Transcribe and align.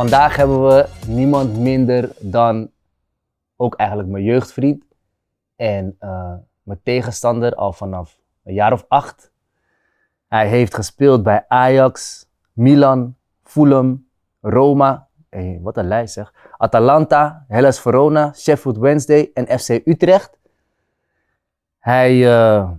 Vandaag 0.00 0.36
hebben 0.36 0.66
we 0.66 0.88
niemand 1.06 1.58
minder 1.58 2.12
dan 2.20 2.70
ook 3.56 3.74
eigenlijk 3.74 4.08
mijn 4.08 4.24
jeugdvriend 4.24 4.84
en 5.56 5.96
eh, 5.98 6.34
mijn 6.62 6.80
tegenstander 6.82 7.54
al 7.54 7.72
vanaf 7.72 8.20
een 8.44 8.54
jaar 8.54 8.72
of 8.72 8.84
acht. 8.88 9.32
Hij 10.28 10.48
heeft 10.48 10.74
gespeeld 10.74 11.22
bij 11.22 11.44
Ajax, 11.48 12.26
Milan, 12.52 13.16
Fulham, 13.42 14.06
Roma, 14.40 15.08
hey, 15.28 15.58
wat 15.62 15.76
een 15.76 15.88
lijst 15.88 16.12
zeg, 16.12 16.34
Atalanta, 16.56 17.44
Hellas 17.48 17.80
Verona, 17.80 18.32
Sheffield 18.32 18.78
Wednesday 18.78 19.30
en 19.34 19.58
FC 19.58 19.68
Utrecht. 19.68 20.38
Hij 21.78 22.10
eh, 22.32 22.70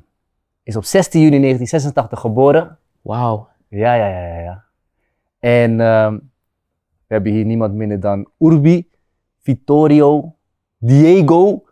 is 0.63 0.75
op 0.75 0.83
16 0.83 1.21
juni 1.21 1.39
1986 1.39 2.19
geboren. 2.19 2.77
Wauw. 3.01 3.47
Ja, 3.67 3.93
ja, 3.93 4.07
ja, 4.07 4.39
ja. 4.39 4.63
En 5.39 5.79
ehm, 5.81 6.17
we 7.11 7.17
hebben 7.17 7.35
hier 7.35 7.45
niemand 7.45 7.73
minder 7.73 7.99
dan 7.99 8.27
Urbi, 8.39 8.87
Vittorio, 9.41 10.35
Diego, 10.77 11.63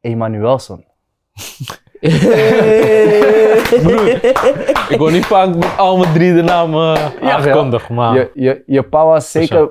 Emanuelson. 0.00 0.84
Ik 4.88 4.98
word 4.98 5.12
niet 5.12 5.26
vaak 5.26 5.54
met 5.54 5.76
al 5.76 5.96
mijn 5.96 6.12
drie 6.12 6.34
de 6.34 6.42
namen 6.42 6.96
uh, 6.96 7.32
aangekondigd, 7.32 7.88
maar... 7.88 8.14
Je, 8.14 8.30
je, 8.34 8.62
je 8.66 8.82
pa 8.82 9.04
was 9.04 9.30
zeker 9.30 9.70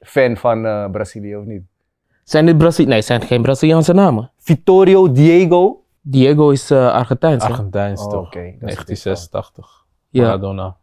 fan 0.00 0.36
van 0.36 0.66
eh, 0.66 0.90
Brazilië, 0.90 1.36
of 1.36 1.44
niet? 1.44 1.62
Zijn 2.24 2.46
dit 2.46 2.58
Brazil... 2.58 2.86
Nee, 2.86 2.96
het 2.96 3.04
zijn 3.04 3.22
geen 3.22 3.42
Braziliaanse 3.42 3.92
namen. 3.92 4.30
Vittorio, 4.38 5.12
Diego. 5.12 5.82
Diego 6.00 6.50
is 6.50 6.70
eh 6.70 6.92
Argentijns. 6.92 7.44
Argentijns 7.44 8.00
Oh, 8.00 8.10
toch? 8.10 8.26
oké, 8.26 8.54
dat 8.58 8.68
is 8.68 8.74
1986. 8.74 9.86
Ja. 10.08 10.22
Maradona. 10.22 10.76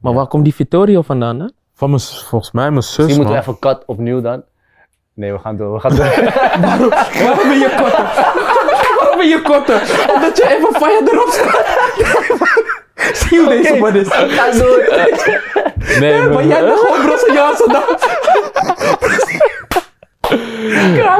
Maar 0.00 0.14
waar 0.14 0.26
komt 0.26 0.44
die 0.44 0.54
Vittorio 0.54 1.02
vandaan? 1.02 1.40
Hè? 1.40 1.46
Van 1.74 1.90
mijn, 1.90 2.02
volgens 2.02 2.52
mij 2.52 2.70
mijn 2.70 2.82
zus, 2.82 2.96
Misschien 2.96 3.16
moeten 3.16 3.34
we 3.34 3.40
even 3.40 3.58
cut 3.58 3.82
opnieuw 3.86 4.20
dan. 4.20 4.42
Nee, 5.14 5.32
we 5.32 5.38
gaan 5.38 5.56
door. 5.56 5.72
We 5.74 5.80
gaan 5.80 5.96
door. 5.96 6.04
Waarom 7.24 7.48
ben 7.48 7.58
je 7.58 7.74
korter? 7.76 8.04
Waarom 8.98 9.18
ben 9.18 9.28
je 9.28 9.42
korter? 9.42 10.10
Omdat 10.14 10.36
je 10.36 10.48
even 10.56 10.74
fire 10.74 11.10
erop 11.12 11.28
staat. 11.28 13.16
Zie 13.16 13.40
je 13.40 13.48
deze 13.48 13.76
man 13.76 13.94
is? 13.96 14.08
Ga 14.08 14.50
door. 14.50 14.84
Nee, 16.00 16.18
Maar 16.20 16.28
mijn- 16.34 16.48
jij 16.48 16.64
bent 16.64 16.78
gewoon 16.78 17.06
Braziliaanse 17.06 17.66
naam. 17.66 17.96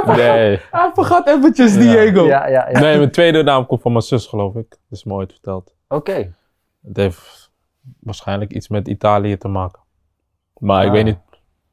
Hij 0.07 0.17
nee. 0.17 0.61
Hij 0.71 0.91
vergat 0.95 1.29
eventjes 1.29 1.73
Diego. 1.73 2.27
Ja, 2.27 2.47
ja, 2.47 2.69
ja. 2.71 2.81
nee, 2.81 2.97
mijn 2.97 3.11
tweede 3.11 3.43
naam 3.43 3.67
komt 3.67 3.83
van 3.83 3.93
mijn 3.93 4.05
zus, 4.05 4.27
geloof 4.27 4.55
ik. 4.55 4.69
Dat 4.71 4.79
is 4.91 5.05
me 5.05 5.13
ooit 5.13 5.33
verteld. 5.33 5.75
Oké. 5.89 6.33
Het 6.87 6.97
heeft 6.97 7.51
waarschijnlijk 8.01 8.53
iets 8.53 8.69
met 8.69 8.89
Italië 8.89 9.37
te 9.37 9.49
maken. 9.49 9.81
Maar 10.65 10.83
ik 10.83 10.89
Ah. 10.89 10.95
weet 10.95 11.05
niet, 11.05 11.19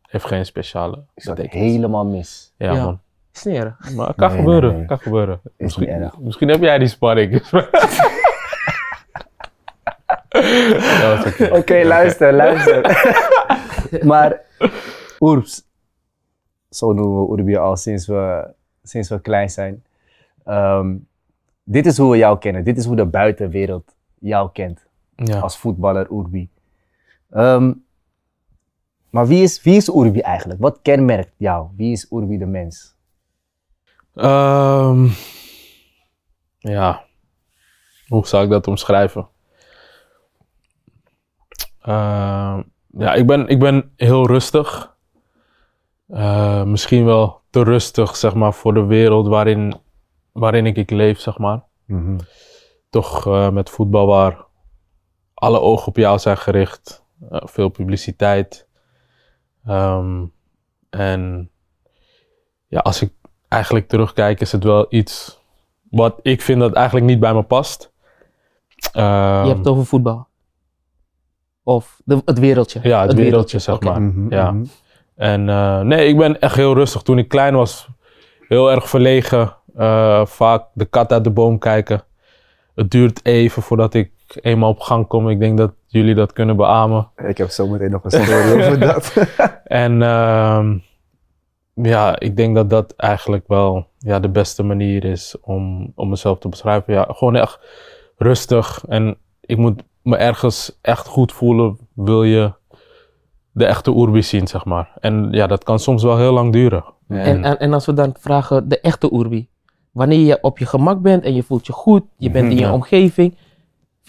heeft 0.02 0.26
geen 0.26 0.46
speciale 0.46 1.04
Ik 1.16 1.24
zat 1.24 1.36
betekenis. 1.36 1.72
helemaal 1.72 2.06
mis. 2.06 2.54
Ja, 2.58 2.74
Ja. 2.74 2.84
man. 2.84 3.00
Is 3.34 3.44
niet 3.44 3.56
erg. 3.56 3.94
Maar 3.96 4.08
het 4.08 4.16
kan 4.16 4.30
Nee, 4.30 4.38
gebeuren, 4.40 4.70
nee, 4.70 4.78
nee. 4.78 4.88
kan 4.88 5.00
gebeuren. 5.00 5.42
Misschien, 5.58 5.88
erg. 5.88 6.20
misschien 6.20 6.48
heb 6.50 6.62
jij 6.62 6.78
die. 6.78 7.42
Ja, 10.30 11.14
is 11.26 11.26
oké. 11.34 11.46
Oké, 11.60 11.84
luister, 11.84 12.34
luister. 12.34 12.82
maar 14.12 14.42
Oerps, 15.20 15.64
zo 16.70 16.94
noemen 16.94 17.28
we 17.30 17.38
Urbi 17.38 17.56
al 17.58 17.76
sinds 17.78 18.08
we, 18.08 18.54
sinds 18.84 19.10
we 19.10 19.22
klein 19.22 19.50
zijn. 19.50 19.84
Ehm, 20.46 20.96
dit 21.64 21.86
is 21.86 21.98
hoe 21.98 22.12
we 22.12 22.18
jou 22.18 22.38
kennen. 22.38 22.64
Dit 22.64 22.78
is 22.78 22.86
hoe 22.86 22.96
de 22.96 23.06
buitenwereld 23.06 23.96
jou 24.20 24.50
kent 24.54 24.86
Ja. 25.16 25.40
als 25.40 25.58
voetballer 25.58 26.08
Urbi. 26.12 26.50
Ehm, 27.30 27.74
maar 29.12 29.28
wie 29.28 29.44
is, 29.44 29.64
wie 29.64 29.76
is 29.76 29.88
Urbi 29.88 30.20
eigenlijk? 30.20 30.60
Wat 30.60 30.80
kenmerkt 30.82 31.34
jou? 31.38 31.68
Wie 31.76 31.92
is 31.92 32.12
Urbi 32.12 32.38
de 32.38 32.46
mens? 32.46 32.96
Ehm, 34.16 35.08
ja, 36.58 37.04
hoe 38.08 38.28
zou 38.28 38.44
ik 38.44 38.50
dat 38.50 38.68
omschrijven? 38.68 39.28
Ehm, 41.82 42.62
ja, 42.98 43.14
ik 43.14 43.28
ben, 43.28 43.48
ik 43.48 43.60
ben 43.60 43.92
heel 43.96 44.28
rustig. 44.28 44.96
Eh, 46.08 46.64
misschien 46.64 47.06
wel 47.06 47.42
te 47.50 47.64
rustig, 47.64 48.16
zeg 48.16 48.34
maar, 48.34 48.54
voor 48.54 48.74
de 48.74 48.84
wereld 48.86 49.28
waarin, 49.28 49.74
waarin 50.32 50.66
ik, 50.66 50.78
ik 50.78 50.90
leef, 50.90 51.20
zeg 51.20 51.38
maar. 51.38 51.64
Toch 52.90 53.26
eh, 53.28 53.50
met 53.50 53.70
voetbal 53.70 54.06
waar 54.08 54.46
alle 55.34 55.60
ogen 55.60 55.88
op 55.88 55.96
jou 55.98 56.20
zijn 56.20 56.38
gericht. 56.38 57.06
eh, 57.30 57.40
veel 57.44 57.70
publiciteit. 57.70 58.68
Ehm, 59.66 60.24
en 60.90 61.50
ja, 62.68 62.80
als 62.80 63.02
ik 63.02 63.14
eigenlijk 63.48 63.88
terugkijk, 63.88 64.40
is 64.42 64.52
het 64.52 64.64
wel 64.64 64.86
iets 64.90 65.40
wat 65.90 66.20
ik 66.22 66.42
vind 66.42 66.60
dat 66.60 66.74
eigenlijk 66.74 67.06
niet 67.06 67.20
bij 67.20 67.34
me 67.34 67.42
past. 67.44 67.92
Ehm, 68.92 69.42
Je 69.42 69.46
hebt 69.48 69.58
het 69.58 69.68
over 69.68 69.86
voetbal. 69.86 70.28
Of 71.64 72.02
de, 72.06 72.22
het 72.26 72.40
wereldje. 72.40 72.80
Ja, 72.84 73.02
het 73.02 73.14
wereldje, 73.14 73.60
zeg 73.60 73.80
maar. 73.80 74.02
Mhm, 74.02 74.34
Ja. 74.34 74.52
mhm. 74.52 74.66
En 75.16 75.50
eh, 75.50 75.80
nee, 75.82 76.08
ik 76.08 76.18
ben 76.18 76.40
echt 76.40 76.56
heel 76.56 76.74
rustig. 76.74 77.02
Toen 77.02 77.18
ik 77.18 77.28
klein 77.28 77.56
was, 77.56 77.88
heel 78.48 78.72
erg 78.72 78.90
verlegen. 78.90 79.56
eh, 79.76 80.26
vaak 80.26 80.66
de 80.74 80.86
kat 80.86 81.12
uit 81.12 81.24
de 81.24 81.30
boom 81.32 81.60
kijken. 81.60 82.04
Het 82.76 82.92
duurt 82.92 83.26
even 83.26 83.62
voordat 83.62 83.94
ik 83.94 84.12
eenmaal 84.42 84.70
op 84.70 84.80
gang 84.80 85.08
kom. 85.08 85.30
Ik 85.30 85.40
denk 85.40 85.58
dat 85.58 85.72
jullie 85.88 86.16
dat 86.16 86.34
kunnen 86.34 86.56
beamen. 86.56 87.08
Ik 87.28 87.38
heb 87.38 87.50
zometeen 87.50 87.92
nog 87.92 88.04
een 88.04 88.12
story 88.12 88.52
over 88.62 88.80
dat. 88.80 89.14
En 89.64 90.02
ehm, 90.02 90.78
ja, 91.74 92.20
ik 92.20 92.38
denk 92.38 92.56
dat 92.56 92.70
dat 92.70 92.94
eigenlijk 92.98 93.44
wel 93.48 93.88
ja, 93.98 94.20
de 94.20 94.30
beste 94.30 94.64
manier 94.64 95.04
is 95.06 95.36
om, 95.42 95.92
om 95.96 96.10
mezelf 96.10 96.40
te 96.40 96.50
beschrijven. 96.50 96.94
Ja, 96.94 97.06
gewoon 97.10 97.36
echt 97.36 97.60
rustig. 98.18 98.84
En 98.88 99.18
ik 99.42 99.58
moet 99.58 99.84
me 100.02 100.16
ergens 100.18 100.78
echt 100.82 101.08
goed 101.08 101.32
voelen, 101.32 101.78
wil 101.94 102.24
je 102.24 102.54
de 103.52 103.66
echte 103.66 103.92
Urbi 103.92 104.22
zien, 104.24 104.48
zeg 104.48 104.66
maar. 104.66 104.92
En 105.00 105.28
ja, 105.32 105.48
dat 105.48 105.64
kan 105.64 105.80
soms 105.80 106.04
wel 106.04 106.18
heel 106.18 106.34
lang 106.34 106.52
duren. 106.52 106.84
En, 107.08 107.44
en, 107.44 107.60
en 107.60 107.74
als 107.74 107.86
we 107.86 107.94
dan 107.94 108.16
vragen, 108.20 108.70
de 108.70 108.80
echte 108.80 109.10
Urbi. 109.14 109.48
Wanneer 109.92 110.20
je 110.20 110.38
op 110.42 110.58
je 110.58 110.66
gemak 110.66 111.02
bent 111.02 111.24
en 111.24 111.34
je 111.34 111.44
voelt 111.44 111.66
je 111.68 111.74
goed, 111.74 112.04
je 112.18 112.30
bent 112.32 112.50
in 112.52 112.58
je 112.58 112.62
Ja. 112.66 112.74
omgeving. 112.74 113.36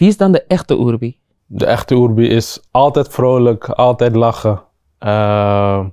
Wie 0.03 0.11
is 0.11 0.17
dan 0.17 0.31
de 0.31 0.43
echte 0.43 0.73
Urbi? 0.79 1.19
De 1.45 1.65
echte 1.65 1.95
Urbi 1.95 2.27
is 2.29 2.67
altijd 2.71 3.07
vrolijk, 3.09 3.69
altijd 3.69 4.15
lachen. 4.15 4.63
Ehm, 4.97 5.89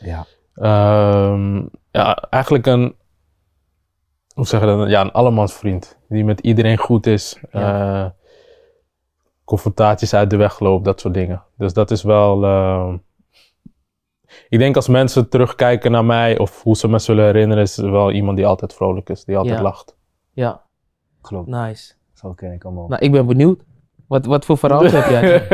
ja. 0.00 0.26
Ehm, 0.54 1.56
ja, 1.90 2.16
eigenlijk 2.30 2.66
een, 2.66 2.94
hoe 4.34 4.46
zeg 4.46 4.60
je 4.60 4.66
dat? 4.66 4.88
Ja, 4.90 5.00
een 5.00 5.12
allemansvriend. 5.12 5.98
Die 6.08 6.24
met 6.24 6.40
iedereen 6.40 6.76
goed 6.78 7.06
is. 7.06 7.38
eh, 7.50 8.06
confrontaties 9.44 10.14
uit 10.14 10.30
de 10.30 10.36
weg 10.36 10.60
loopt, 10.60 10.84
dat 10.84 11.00
soort 11.00 11.14
dingen. 11.14 11.42
Dus 11.56 11.72
dat 11.72 11.90
is 11.90 12.02
wel. 12.02 12.44
ehm, 12.44 12.96
ik 14.48 14.58
denk 14.58 14.76
als 14.76 14.88
mensen 14.88 15.28
terugkijken 15.28 15.90
naar 15.90 16.04
mij 16.04 16.38
of 16.38 16.62
hoe 16.62 16.76
ze 16.76 16.88
me 16.88 16.98
zullen 16.98 17.24
herinneren, 17.24 17.62
is 17.62 17.76
het 17.76 17.86
wel 17.90 18.10
iemand 18.12 18.36
die 18.36 18.46
altijd 18.46 18.74
vrolijk 18.74 19.08
is, 19.10 19.24
die 19.24 19.36
altijd 19.36 19.56
Ja. 19.56 19.62
lacht. 19.62 19.96
Ja, 20.32 20.62
Klopt. 21.20 21.48
nice. 21.48 21.94
Ik 22.22 22.64
ook. 22.64 22.88
Nou, 22.88 22.96
ik 22.98 23.12
ben 23.12 23.26
benieuwd. 23.26 23.62
Wat, 24.06 24.26
wat 24.26 24.44
voor 24.44 24.58
verhaal 24.58 24.82
heb 24.84 25.08
jij? 25.08 25.46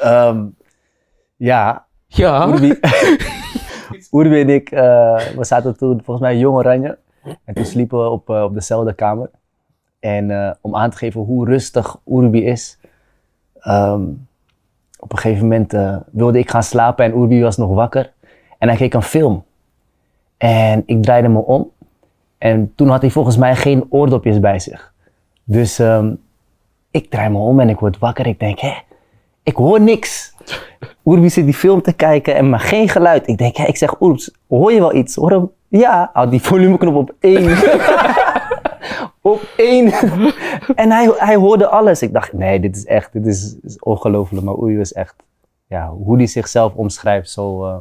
Ehm, 0.00 0.46
ja, 1.36 1.86
Ja. 2.06 2.48
Urbi, 2.48 2.78
Urbi 4.10 4.40
en 4.42 4.48
ik, 4.48 4.70
eh, 4.70 5.16
we 5.36 5.44
zaten 5.44 5.76
toen 5.76 5.94
volgens 6.04 6.20
mij 6.20 6.38
jong 6.38 6.56
oranje. 6.56 6.98
En 7.44 7.54
toen 7.54 7.64
sliepen 7.64 7.98
we 7.98 8.08
op, 8.08 8.30
eh, 8.30 8.42
op 8.42 8.54
dezelfde 8.54 8.94
kamer. 8.94 9.30
En 10.00 10.30
eh, 10.30 10.50
om 10.60 10.76
aan 10.76 10.90
te 10.90 10.96
geven 10.96 11.20
hoe 11.20 11.46
rustig 11.46 11.96
Urbi 12.06 12.44
is. 12.46 12.78
ehm, 13.60 14.02
op 15.00 15.12
een 15.12 15.18
gegeven 15.18 15.42
moment 15.48 15.72
wilde 16.12 16.38
ik 16.38 16.50
gaan 16.50 16.62
slapen 16.62 17.04
en 17.04 17.20
Urbi 17.20 17.42
was 17.42 17.56
nog 17.56 17.74
wakker. 17.74 18.12
En 18.58 18.68
hij 18.68 18.76
keek 18.76 18.94
een 18.94 19.02
film. 19.02 19.44
En 20.36 20.82
ik 20.86 21.02
draaide 21.02 21.28
me 21.28 21.38
om. 21.38 21.70
En 22.38 22.72
toen 22.74 22.88
had 22.88 23.00
hij 23.00 23.10
volgens 23.10 23.36
mij 23.36 23.56
geen 23.56 23.86
oordopjes 23.88 24.40
bij 24.40 24.58
zich. 24.58 24.94
Dus 25.50 25.78
ehm, 25.78 26.14
ik 26.90 27.10
draai 27.10 27.30
me 27.30 27.38
om 27.38 27.60
en 27.60 27.68
ik 27.68 27.78
word 27.78 27.98
wakker. 27.98 28.26
Ik 28.26 28.40
denk, 28.40 28.58
hè, 28.58 28.74
ik 29.42 29.56
hoor 29.56 29.80
niks. 29.80 30.34
Urbi 31.04 31.30
zit 31.30 31.44
die 31.44 31.54
film 31.54 31.82
te 31.82 31.92
kijken 31.92 32.34
en 32.34 32.50
maar 32.50 32.60
geen 32.60 32.88
geluid. 32.88 33.28
Ik 33.28 33.38
denk, 33.38 33.56
hè, 33.56 33.64
ik 33.64 33.76
zeg, 33.76 34.00
Oerbs, 34.00 34.30
hoor 34.48 34.72
je 34.72 34.78
wel 34.78 34.94
iets? 34.94 35.14
Hoor 35.14 35.30
hem? 35.30 35.50
Ja, 35.68 36.10
houd 36.12 36.30
die 36.30 36.42
volumeknop 36.42 36.94
op 36.94 37.14
één. 37.20 37.56
op 39.22 39.42
één. 39.56 39.92
en 40.74 40.90
hij, 40.90 41.12
hij 41.16 41.36
hoorde 41.36 41.68
alles. 41.68 42.02
Ik 42.02 42.12
dacht, 42.12 42.32
nee, 42.32 42.60
dit 42.60 42.76
is 42.76 42.84
echt, 42.84 43.12
dit 43.12 43.26
is, 43.26 43.56
is 43.62 43.78
ongelooflijk. 43.78 44.44
Maar 44.44 44.54
Urbi 44.54 44.80
is 44.80 44.92
echt, 44.92 45.14
ja, 45.66 45.90
hoe 45.90 46.16
hij 46.16 46.26
zichzelf 46.26 46.74
omschrijft, 46.74 47.30
zo, 47.30 47.66
eh, 47.66 47.76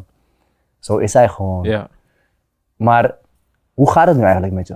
zo 0.80 0.98
is 0.98 1.14
hij 1.14 1.30
gewoon. 1.30 1.64
ja. 1.64 1.88
Maar 2.76 3.16
hoe 3.74 3.92
gaat 3.92 4.08
het 4.08 4.18
nu 4.18 4.24
eigenlijk 4.24 4.54
met 4.54 4.68
je? 4.68 4.76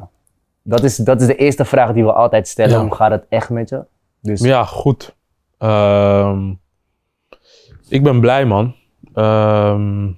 Dat 0.63 0.83
is, 0.83 0.95
dat 0.95 1.21
is 1.21 1.27
de 1.27 1.35
eerste 1.35 1.65
vraag 1.65 1.93
die 1.93 2.03
we 2.03 2.13
altijd 2.13 2.47
stellen. 2.47 2.77
Ja. 2.77 2.81
Hoe 2.81 2.95
gaat 2.95 3.11
het 3.11 3.25
echt 3.29 3.49
met 3.49 3.69
je? 3.69 3.85
Dus 4.19 4.41
Ja, 4.41 4.65
goed. 4.65 5.15
Ehm, 5.57 6.53
ik 7.87 8.03
ben 8.03 8.19
blij, 8.19 8.45
man. 8.45 8.75
Ehm, 9.13 10.09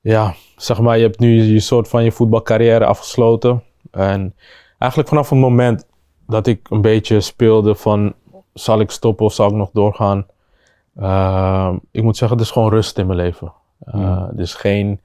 ja, 0.00 0.34
zeg 0.56 0.80
maar, 0.80 0.96
je 0.96 1.02
hebt 1.02 1.18
nu 1.18 1.42
je 1.42 1.60
soort 1.60 1.88
van 1.88 2.04
je 2.04 2.12
voetbalcarrière 2.12 2.84
afgesloten. 2.84 3.62
En 3.90 4.34
eigenlijk 4.78 5.10
vanaf 5.10 5.30
het 5.30 5.38
moment 5.38 5.86
dat 6.26 6.46
ik 6.46 6.70
een 6.70 6.80
beetje 6.80 7.20
speelde 7.20 7.74
van, 7.74 8.14
zal 8.52 8.80
ik 8.80 8.90
stoppen 8.90 9.26
of 9.26 9.32
zal 9.32 9.48
ik 9.48 9.54
nog 9.54 9.70
doorgaan? 9.72 10.26
Uh, 11.00 11.72
ik 11.90 12.02
moet 12.02 12.16
zeggen, 12.16 12.36
er 12.36 12.42
is 12.42 12.50
gewoon 12.50 12.70
rust 12.70 12.98
in 12.98 13.06
mijn 13.06 13.18
leven. 13.18 13.52
Uh, 13.94 14.28
Dus 14.32 14.54
geen, 14.54 15.00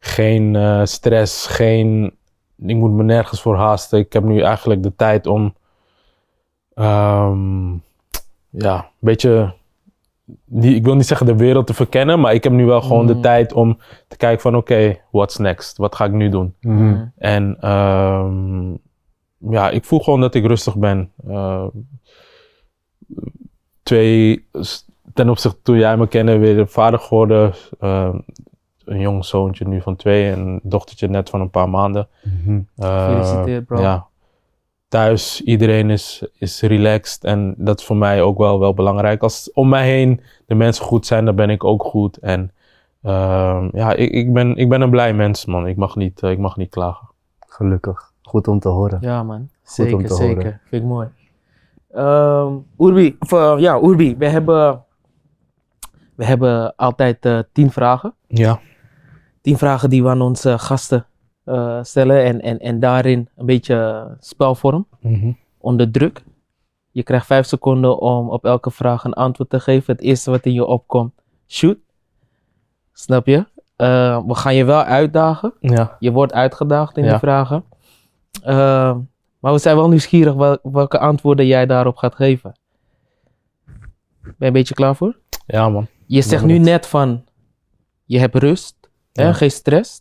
geen 0.00 0.54
uh, 0.54 0.84
stress, 0.84 1.46
geen, 1.46 2.14
ik 2.56 2.76
moet 2.76 2.92
me 2.92 3.02
nergens 3.02 3.42
voor 3.42 3.56
haasten. 3.56 3.98
Ik 3.98 4.12
heb 4.12 4.24
nu 4.24 4.40
eigenlijk 4.40 4.82
de 4.82 4.94
tijd 4.96 5.26
om, 5.26 5.54
um, 6.74 7.82
ja, 8.50 8.76
een 8.76 8.90
beetje 8.98 9.54
die, 10.44 10.74
ik 10.74 10.84
wil 10.84 10.94
niet 10.94 11.06
zeggen 11.06 11.26
de 11.26 11.36
wereld 11.36 11.66
te 11.66 11.74
verkennen, 11.74 12.20
maar 12.20 12.34
ik 12.34 12.44
heb 12.44 12.52
nu 12.52 12.64
wel 12.64 12.80
gewoon 12.80 13.06
de 13.06 13.20
tijd 13.20 13.52
om 13.52 13.78
te 14.08 14.16
kijken 14.16 14.40
van 14.40 14.56
oké, 14.56 14.72
okay, 14.72 15.02
what's 15.10 15.36
next? 15.36 15.76
Wat 15.76 15.94
ga 15.94 16.04
ik 16.04 16.12
nu 16.12 16.28
doen? 16.28 16.54
Mm. 16.60 17.12
En 17.16 17.70
um, 17.70 18.78
ja, 19.38 19.70
ik 19.70 19.84
voel 19.84 19.98
gewoon 19.98 20.20
dat 20.20 20.34
ik 20.34 20.46
rustig 20.46 20.76
ben. 20.76 21.12
Uh, 21.28 21.66
twee, 23.82 24.46
ten 25.14 25.28
opzichte 25.28 25.62
toen 25.62 25.78
jij 25.78 25.96
me 25.96 26.08
kende, 26.08 26.38
weer 26.38 26.68
vader 26.68 26.98
geworden. 26.98 27.52
Uh, 27.80 28.14
een 28.90 29.00
jong 29.00 29.24
zoontje 29.24 29.68
nu 29.68 29.80
van 29.80 29.96
twee 29.96 30.30
en 30.30 30.38
een 30.38 30.60
dochtertje 30.62 31.08
net 31.08 31.30
van 31.30 31.40
een 31.40 31.50
paar 31.50 31.70
maanden. 31.70 32.08
Mhm. 32.22 32.60
Uh, 32.76 33.06
Gefeliciteerd, 33.06 33.66
bro. 33.66 33.80
Ja. 33.80 34.06
Thuis, 34.88 35.42
iedereen 35.42 35.90
is, 35.90 36.26
is 36.38 36.60
relaxed 36.60 37.24
en 37.24 37.54
dat 37.56 37.78
is 37.78 37.86
voor 37.86 37.96
mij 37.96 38.22
ook 38.22 38.38
wel, 38.38 38.60
wel 38.60 38.74
belangrijk. 38.74 39.22
Als 39.22 39.50
om 39.52 39.68
mij 39.68 39.86
heen 39.86 40.20
de 40.46 40.54
mensen 40.54 40.84
goed 40.84 41.06
zijn, 41.06 41.24
dan 41.24 41.34
ben 41.34 41.50
ik 41.50 41.64
ook 41.64 41.82
goed. 41.82 42.16
En 42.16 42.52
uh, 43.02 43.64
ja, 43.72 43.92
ik, 43.92 44.10
ik, 44.10 44.32
ben, 44.32 44.56
ik 44.56 44.68
ben 44.68 44.80
een 44.80 44.90
blij 44.90 45.14
mens, 45.14 45.44
man. 45.44 45.66
Ik 45.66 45.76
mag 45.76 45.96
niet, 45.96 46.22
uh, 46.22 46.30
ik 46.30 46.38
mag 46.38 46.56
niet 46.56 46.70
klagen. 46.70 47.08
Gelukkig. 47.46 48.12
Goed 48.22 48.48
om 48.48 48.58
te 48.58 48.68
horen. 48.68 48.98
Ja, 49.00 49.22
man. 49.22 49.48
Zeker, 49.62 50.06
te 50.06 50.14
zeker. 50.14 50.36
horen. 50.36 50.60
Vind 50.64 50.82
ik 50.82 50.88
mooi. 50.88 51.08
Um, 51.96 52.66
Urbi, 52.78 53.16
of, 53.18 53.32
uh, 53.32 53.54
ja, 53.58 53.80
Urbi, 53.82 54.16
we 54.16 54.28
hebben, 54.28 54.84
we 56.14 56.24
hebben 56.24 56.76
altijd 56.76 57.26
uh, 57.26 57.38
tien 57.52 57.70
vragen. 57.70 58.14
Ja. 58.26 58.60
Tien 59.40 59.58
vragen 59.58 59.90
die 59.90 60.02
we 60.02 60.08
aan 60.08 60.20
onze 60.20 60.58
gasten 60.58 61.06
uh, 61.46 61.78
stellen 61.82 62.24
en, 62.24 62.40
en, 62.40 62.58
en 62.58 62.80
daarin 62.80 63.28
een 63.36 63.46
beetje 63.46 64.06
spelvorm, 64.20 64.86
Mm 65.00 65.14
-hmm. 65.20 65.36
onder 65.58 65.90
druk. 65.90 66.22
Je 66.90 67.02
krijgt 67.02 67.26
vijf 67.26 67.46
seconden 67.46 67.98
om 68.00 68.28
op 68.30 68.44
elke 68.44 68.70
vraag 68.70 69.04
een 69.04 69.12
antwoord 69.12 69.50
te 69.50 69.60
geven. 69.60 69.94
Het 69.94 70.02
eerste 70.04 70.30
wat 70.30 70.44
in 70.44 70.52
je 70.52 70.64
opkomt, 70.66 71.12
shoot. 71.48 71.76
Snap 72.92 73.26
je? 73.26 73.36
Uh, 73.76 74.26
we 74.26 74.34
gaan 74.34 74.54
je 74.54 74.64
wel 74.64 74.82
uitdagen. 74.82 75.52
Ja. 75.60 75.96
Je 75.98 76.12
wordt 76.12 76.32
uitgedaagd 76.32 76.96
in 76.96 77.04
Ja. 77.04 77.10
die 77.10 77.18
vragen. 77.18 77.64
Uh, 78.46 78.96
maar 79.38 79.52
we 79.52 79.58
zijn 79.58 79.76
wel 79.76 79.88
nieuwsgierig 79.88 80.34
wel, 80.34 80.58
welke 80.62 80.98
antwoorden 80.98 81.46
jij 81.46 81.66
daarop 81.66 81.96
gaat 81.96 82.14
geven. 82.14 82.52
Ben 84.22 84.34
je 84.38 84.46
een 84.46 84.52
beetje 84.52 84.74
klaar 84.74 84.96
voor? 84.96 85.16
Ja, 85.46 85.68
man. 85.68 85.86
Je 86.06 86.22
zegt 86.22 86.44
nu 86.44 86.58
net 86.58 86.86
van, 86.86 87.24
je 88.04 88.18
hebt 88.18 88.34
rust, 88.34 88.76
hè, 89.12 89.22
Ja. 89.22 89.32
geen 89.32 89.50
stress. 89.50 90.00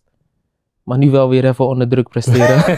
Maar 0.84 0.98
nu 0.98 1.10
wel 1.12 1.30
weer 1.30 1.46
even 1.46 1.68
onder 1.68 1.90
druk 1.90 2.10
presteren. 2.10 2.64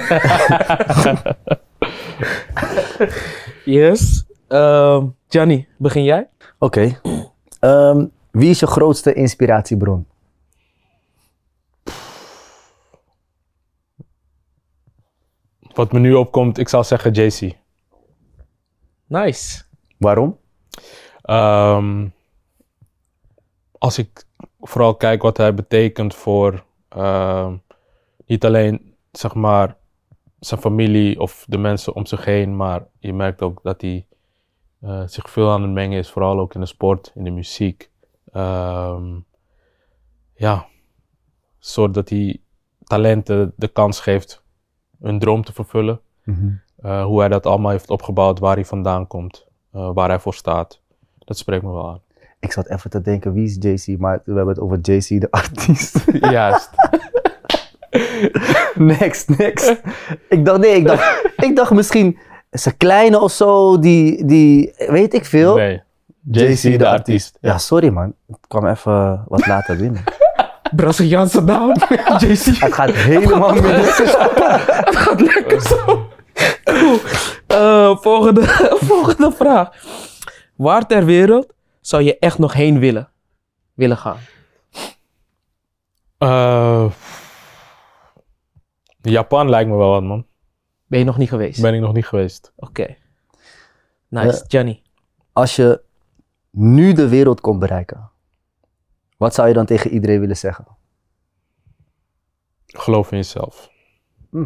yes. 3.66 4.26
Uh, 4.50 5.04
Gianni, 5.28 5.68
begin 5.78 6.04
jij? 6.04 6.30
Oké. 6.60 7.00
Ehm, 7.60 8.06
wie 8.32 8.50
is 8.50 8.60
je 8.60 8.68
grootste 8.68 9.14
inspiratiebron? 9.14 10.06
Wat 15.74 15.92
me 15.92 16.00
nu 16.00 16.14
opkomt, 16.14 16.58
ik 16.58 16.70
zou 16.70 16.84
zeggen 16.84 17.12
JC. 17.12 17.58
Nice. 19.08 19.64
Waarom? 19.98 20.38
Um, 21.24 22.14
als 23.78 23.98
ik 23.98 24.24
vooral 24.62 24.96
kijk 24.96 25.22
wat 25.22 25.38
hij 25.38 25.54
betekent 25.54 26.16
voor 26.16 26.64
uh, 26.98 27.52
niet 28.26 28.46
alleen 28.46 28.96
zeg 29.12 29.34
maar 29.34 29.78
zijn 30.40 30.62
familie 30.62 31.20
of 31.20 31.46
de 31.48 31.58
mensen 31.58 31.96
om 31.96 32.06
zich 32.06 32.26
heen, 32.26 32.56
maar 32.56 32.86
je 33.00 33.14
merkt 33.14 33.42
ook 33.42 33.60
dat 33.64 33.82
hij 33.82 34.06
uh, 34.84 35.02
zich 35.06 35.30
veel 35.30 35.50
aan 35.50 35.62
het 35.62 35.72
mengen 35.72 35.98
is, 35.98 36.10
vooral 36.10 36.40
ook 36.40 36.54
in 36.54 36.60
de 36.60 36.66
sport, 36.66 37.12
in 37.16 37.24
de 37.24 37.32
muziek. 37.32 37.90
Um, 38.34 39.26
ja, 40.34 40.68
soort 41.60 41.94
dat 41.94 42.10
hij 42.10 42.42
talenten 42.84 43.54
de 43.56 43.68
kans 43.68 44.00
geeft 44.00 44.44
hun 45.00 45.20
droom 45.20 45.44
te 45.44 45.54
vervullen. 45.54 46.02
Mm 46.24 46.36
-hmm. 46.36 46.62
uh, 46.90 47.04
hoe 47.04 47.20
hij 47.20 47.30
dat 47.30 47.46
allemaal 47.46 47.72
heeft 47.72 47.90
opgebouwd, 47.90 48.40
waar 48.40 48.56
hij 48.56 48.66
vandaan 48.66 49.08
komt, 49.08 49.48
uh, 49.76 49.90
waar 49.94 50.10
hij 50.10 50.20
voor 50.20 50.34
staat. 50.34 50.82
Dat 51.20 51.38
spreekt 51.38 51.64
me 51.64 51.72
wel 51.72 51.90
aan. 51.90 52.02
Ik 52.42 52.52
zat 52.52 52.70
even 52.70 52.90
te 52.90 53.02
denken, 53.02 53.34
wie 53.34 53.46
is 53.46 53.86
JC? 53.86 54.00
Maar 54.00 54.22
we 54.26 54.34
hebben 54.34 54.54
het 54.54 54.60
over 54.60 54.80
JC, 54.82 55.22
de 55.22 55.28
artiest. 55.42 56.04
Juist. 56.22 56.70
next, 58.76 59.38
next. 59.38 59.82
ik 60.30 60.46
dacht, 60.46 60.60
nee, 60.60 60.76
ik 60.76 60.88
dacht, 60.88 61.22
ik 61.48 61.56
dacht 61.56 61.72
misschien 61.72 62.18
zijn 62.50 62.78
kleine 62.78 63.20
of 63.20 63.32
zo, 63.32 63.80
die, 63.80 64.26
die 64.26 64.74
weet 64.78 65.14
ik 65.14 65.26
veel. 65.26 65.56
Nee, 65.56 65.82
JC, 66.32 66.62
de, 66.62 66.78
de 66.78 66.88
artiest. 66.88 67.38
Ja. 67.42 67.52
ja, 67.52 67.58
sorry 67.58 67.90
man. 67.90 68.14
Het 68.28 68.38
kwam 68.48 68.68
even 68.68 69.24
wat 69.28 69.48
later 69.48 69.78
binnen. 69.78 70.04
Braziliaanse 70.76 71.42
naam, 71.42 71.74
JC. 72.18 72.46
Het 72.46 72.74
gaat 72.74 72.92
helemaal 72.92 73.54
mis. 73.54 73.98
Het 73.98 74.96
gaat 74.96 75.22
lekker 75.22 75.62
zo. 75.62 76.08
Cool. 76.64 77.00
Uh, 77.48 77.98
volgende, 77.98 78.44
volgende 78.92 79.32
vraag. 79.32 79.70
Waar 80.56 80.88
ter 80.88 81.06
wereld 81.06 81.54
zou 81.82 82.04
je 82.04 82.20
echt 82.20 82.38
nog 82.38 82.54
heen 82.54 82.80
willen, 82.80 83.12
willen 83.74 83.98
gaan? 83.98 84.18
Uh, 86.20 86.92
Japan 89.02 89.50
lijkt 89.50 89.70
me 89.70 89.76
wel 89.76 89.90
wat, 89.90 90.04
man. 90.04 90.26
Ben 90.86 91.00
je 91.00 91.06
nog 91.06 91.18
niet 91.18 91.30
geweest? 91.30 91.62
Ben 91.62 91.74
ik 91.74 91.82
nog 91.82 91.94
niet 91.94 92.08
geweest. 92.08 92.54
Oké. 92.56 92.82
Okay. 92.82 92.98
Nice. 94.08 94.42
Uh, 94.42 94.46
Gianni. 94.48 94.82
Als 95.34 95.56
je 95.56 95.82
nu 96.50 96.94
de 96.94 97.08
wereld 97.10 97.42
kon 97.42 97.60
bereiken, 97.60 98.12
wat 99.18 99.34
zou 99.34 99.48
je 99.48 99.54
dan 99.54 99.66
tegen 99.66 99.92
iedereen 99.92 100.20
willen 100.20 100.38
zeggen? 100.38 100.68
Geloof 102.66 103.12
in 103.12 103.18
jezelf. 103.18 103.70
Hm. 104.30 104.46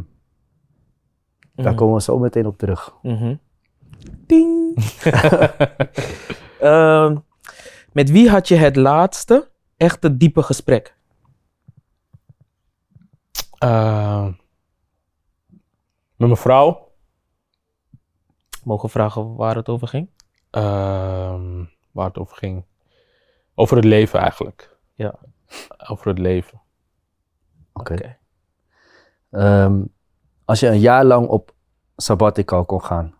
Daar 1.55 1.71
mm. 1.71 1.77
komen 1.77 1.95
we 1.95 2.01
zo 2.01 2.19
meteen 2.19 2.45
op 2.45 2.57
terug. 2.57 2.95
Mm 3.01 3.17
-hmm. 3.17 3.39
Ding! 4.27 4.73
Uh, 6.65 7.17
met 7.91 8.11
wie 8.11 8.29
had 8.29 8.47
je 8.47 8.55
het 8.55 8.75
laatste 8.75 9.51
echte 9.77 10.17
diepe 10.17 10.43
gesprek? 10.43 10.95
Uh, 13.63 14.25
met 16.15 16.27
mijn 16.27 16.37
vrouw. 16.37 16.93
Mogen 18.63 18.89
vragen 18.89 19.35
waar 19.35 19.55
het 19.55 19.69
over 19.69 19.87
ging? 19.87 20.09
Uh, 20.51 21.63
waar 21.91 22.07
het 22.07 22.17
over 22.17 22.37
ging. 22.37 22.65
Over 23.55 23.75
het 23.75 23.85
leven 23.85 24.19
eigenlijk. 24.19 24.77
Ja. 24.93 25.19
Over 25.87 26.07
het 26.07 26.19
leven. 26.19 26.61
Oké. 27.73 27.93
Okay. 27.93 28.17
Okay. 29.31 29.63
Um, 29.63 29.93
als 30.45 30.59
je 30.59 30.67
een 30.67 30.79
jaar 30.79 31.05
lang 31.05 31.27
op 31.27 31.53
sabbatical 31.95 32.65
kon 32.65 32.83
gaan, 32.83 33.15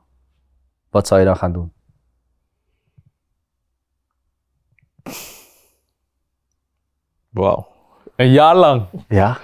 wat 0.90 1.08
zou 1.08 1.20
je 1.20 1.26
dan 1.26 1.38
gaan 1.38 1.52
doen? 1.54 1.75
Wauw. 7.36 7.68
Een 8.16 8.32
jaar 8.32 8.56
lang? 8.56 8.86
Ja. 9.08 9.38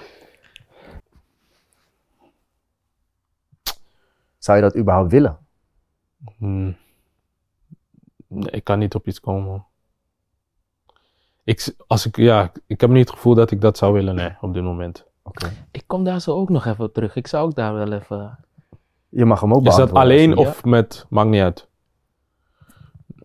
Zou 4.38 4.56
je 4.56 4.62
dat 4.62 4.76
überhaupt 4.76 5.10
willen? 5.10 5.38
Hmm. 6.38 6.76
Nee, 8.26 8.50
ik 8.50 8.64
kan 8.64 8.78
niet 8.78 8.94
op 8.94 9.06
iets 9.06 9.20
komen. 9.20 9.66
Ik, 11.44 11.74
als 11.86 12.06
ik, 12.06 12.16
ja, 12.16 12.52
ik 12.66 12.80
heb 12.80 12.90
niet 12.90 13.06
het 13.06 13.16
gevoel 13.16 13.34
dat 13.34 13.50
ik 13.50 13.60
dat 13.60 13.76
zou 13.76 13.92
willen, 13.92 14.14
nee, 14.14 14.36
op 14.40 14.54
dit 14.54 14.62
moment. 14.62 15.06
Oké. 15.22 15.44
Okay. 15.44 15.56
Ik 15.70 15.84
kom 15.86 16.04
daar 16.04 16.20
zo 16.20 16.32
ook 16.34 16.48
nog 16.48 16.66
even 16.66 16.84
op 16.84 16.92
terug. 16.92 17.16
Ik 17.16 17.26
zou 17.26 17.46
ook 17.46 17.54
daar 17.54 17.74
wel 17.74 17.92
even... 17.92 18.38
Je 19.08 19.24
mag 19.24 19.40
hem 19.40 19.54
ook 19.54 19.66
Is 19.66 19.76
dat 19.76 19.92
alleen 19.92 20.30
ja. 20.30 20.36
of 20.36 20.64
met... 20.64 21.06
Maakt 21.08 21.28
niet 21.28 21.42
uit. 21.42 21.68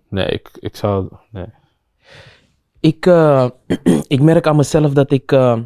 Nee, 0.07 0.27
ik, 0.27 0.57
ik 0.59 0.75
zou... 0.75 1.09
Nee. 1.29 1.47
Ik, 2.79 3.05
uh, 3.05 3.49
ik 4.07 4.21
merk 4.21 4.47
aan 4.47 4.55
mezelf 4.55 4.93
dat 4.93 5.11
ik... 5.11 5.31
Uh, 5.31 5.59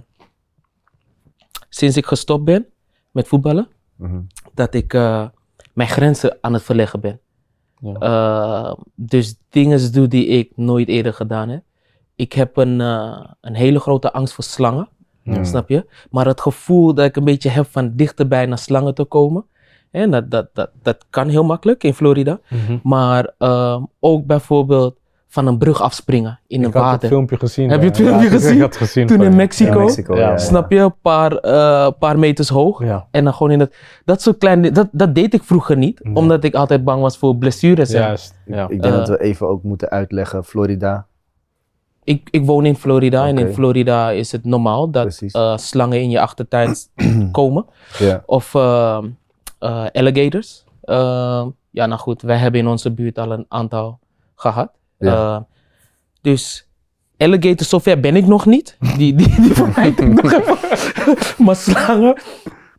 sinds 1.69 1.97
ik 1.97 2.05
gestopt 2.05 2.43
ben 2.43 2.65
met 3.11 3.27
voetballen... 3.27 3.67
Mm 3.95 4.09
-hmm. 4.09 4.27
Dat 4.53 4.73
ik 4.73 4.93
uh, 4.93 5.27
mijn 5.73 5.89
grenzen 5.89 6.37
aan 6.41 6.53
het 6.53 6.63
verleggen 6.63 6.99
ben. 6.99 7.19
Ja. 7.81 8.77
Dus 8.95 9.35
dingen 9.49 9.91
doe 9.91 10.07
die 10.07 10.25
ik 10.25 10.51
nooit 10.55 10.87
eerder 10.87 11.13
gedaan 11.13 11.49
heb. 11.49 11.63
Ik 12.15 12.33
heb 12.33 12.57
een, 12.57 12.79
een 12.79 13.55
hele 13.55 13.79
grote 13.79 14.13
angst 14.13 14.33
voor 14.33 14.43
slangen. 14.43 14.89
Mm. 15.23 15.45
Snap 15.45 15.69
je? 15.69 15.85
Maar 16.09 16.25
het 16.25 16.41
gevoel 16.41 16.93
dat 16.93 17.05
ik 17.05 17.15
een 17.15 17.23
beetje 17.23 17.49
heb 17.49 17.65
van 17.65 17.95
dichterbij 17.95 18.45
naar 18.45 18.57
slangen 18.57 18.93
te 18.93 19.03
komen. 19.03 19.45
hè, 19.91 20.09
dat, 20.09 20.31
dat, 20.31 20.49
dat, 20.53 20.71
dat 20.81 21.05
kan 21.09 21.27
heel 21.27 21.43
makkelijk 21.43 21.83
in 21.83 21.93
Florida. 21.93 22.39
Mhm. 22.49 22.77
Maar 22.83 23.33
ehm, 23.37 23.83
ook 23.99 24.25
bijvoorbeeld 24.25 24.95
van 25.33 25.47
een 25.47 25.57
brug 25.57 25.81
afspringen 25.81 26.39
in 26.47 26.59
Ik 26.59 26.65
het 26.65 26.73
had 26.73 26.83
het 26.83 26.91
water. 26.91 27.07
filmpje 27.09 27.37
gezien. 27.37 27.69
Heb 27.69 27.81
je 27.81 27.87
het 27.87 27.99
eh, 27.99 28.05
filmpje 28.05 28.25
ja, 28.25 28.31
gezien? 28.31 28.53
Ik 28.55 28.59
had 28.61 28.69
het 28.69 28.77
gezien. 28.77 29.07
Toen 29.07 29.21
in 29.21 29.29
je. 29.29 29.35
Mexico. 29.35 29.71
Ja, 29.79 29.83
Mexico, 29.85 30.13
Ja. 30.15 30.19
ja, 30.21 30.29
ja. 30.29 30.37
Snap 30.37 30.71
je? 30.71 30.77
Een 30.79 30.93
paar, 31.01 31.31
eh, 31.35 31.87
paar 31.99 32.19
meters 32.19 32.49
hoog. 32.49 32.83
Ja. 32.83 33.07
En 33.11 33.23
dan 33.23 33.33
gewoon 33.33 33.51
in 33.51 33.59
het... 33.59 33.75
Dat 34.05 34.21
soort 34.21 34.37
kleine... 34.37 34.71
Dat, 34.71 34.87
dat 34.91 35.15
deed 35.15 35.33
ik 35.33 35.43
vroeger 35.43 35.77
niet. 35.77 36.03
Nee. 36.03 36.15
Omdat 36.15 36.43
ik 36.43 36.53
altijd 36.55 36.83
bang 36.83 37.01
was 37.01 37.17
voor 37.17 37.35
blessures. 37.35 37.91
en- 37.93 37.99
Juist. 38.01 38.35
Ja. 38.45 38.63
Ik 38.69 38.81
denk 38.81 38.93
Eh. 38.93 38.99
dat 38.99 39.07
we 39.07 39.19
even 39.21 39.47
ook 39.47 39.63
moeten 39.63 39.89
uitleggen, 39.89 40.43
Florida. 40.43 41.05
Ik, 42.03 42.27
ik 42.31 42.45
woon 42.45 42.65
in 42.65 42.75
Florida. 42.75 43.27
En 43.27 43.37
in 43.37 43.53
Florida 43.53 44.09
is 44.11 44.31
het 44.31 44.45
normaal 44.45 44.89
dat 44.91 45.21
eh, 45.31 45.57
slangen 45.57 46.01
in 46.01 46.09
je 46.09 46.19
achtertuin 46.19 46.75
komen. 47.31 47.65
Ja. 47.99 48.23
Of 48.25 48.55
ehm, 48.55 49.05
eh, 49.59 49.85
alligators. 49.91 50.63
Ehm, 50.83 51.47
ja, 51.69 51.85
nou 51.85 51.99
goed. 51.99 52.21
Wij 52.21 52.37
hebben 52.37 52.59
in 52.59 52.67
onze 52.67 52.91
buurt 52.91 53.17
al 53.19 53.31
een 53.31 53.45
aantal 53.47 53.99
gehad. 54.35 54.71
Ja. 55.01 55.35
Eh, 55.35 55.41
dus 56.21 56.69
alligators, 57.17 57.69
zover 57.69 57.99
ben 57.99 58.15
ik 58.15 58.25
nog 58.27 58.45
niet. 58.45 58.77
Die, 58.97 59.15
die, 59.15 59.41
die 59.41 59.53
vermijd 59.53 59.99
ik 59.99 60.21
nog 60.21 60.33
even. 60.39 61.45
maar 61.45 61.55
slangen 61.55 62.21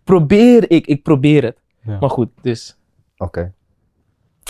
probeer 0.04 0.70
ik. 0.70 0.86
Ik 0.86 1.02
probeer 1.02 1.42
het. 1.44 1.58
Ja. 1.84 1.98
Maar 2.00 2.10
goed, 2.10 2.28
dus... 2.40 2.76
Oké. 3.16 3.52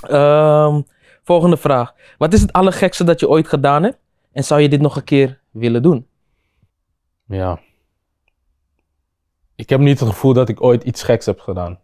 Ehm, 0.09 0.81
volgende 1.23 1.57
vraag. 1.57 1.95
Wat 2.19 2.33
is 2.33 2.41
het 2.41 2.53
allergekste 2.53 3.05
dat 3.05 3.21
je 3.21 3.29
ooit 3.29 3.49
gedaan 3.49 3.83
hebt? 3.83 3.99
En 4.33 4.45
zou 4.45 4.61
je 4.61 4.69
dit 4.69 4.81
nog 4.81 4.97
een 4.97 5.05
keer 5.05 5.41
willen 5.51 5.83
doen? 5.83 6.07
Ja. 7.27 7.61
Ik 9.55 9.69
heb 9.69 9.81
niet 9.81 10.01
het 10.01 10.09
gevoel 10.09 10.33
dat 10.33 10.49
ik 10.49 10.63
ooit 10.63 10.83
iets 10.85 11.03
geks 11.03 11.27
heb 11.27 11.41
gedaan. 11.41 11.79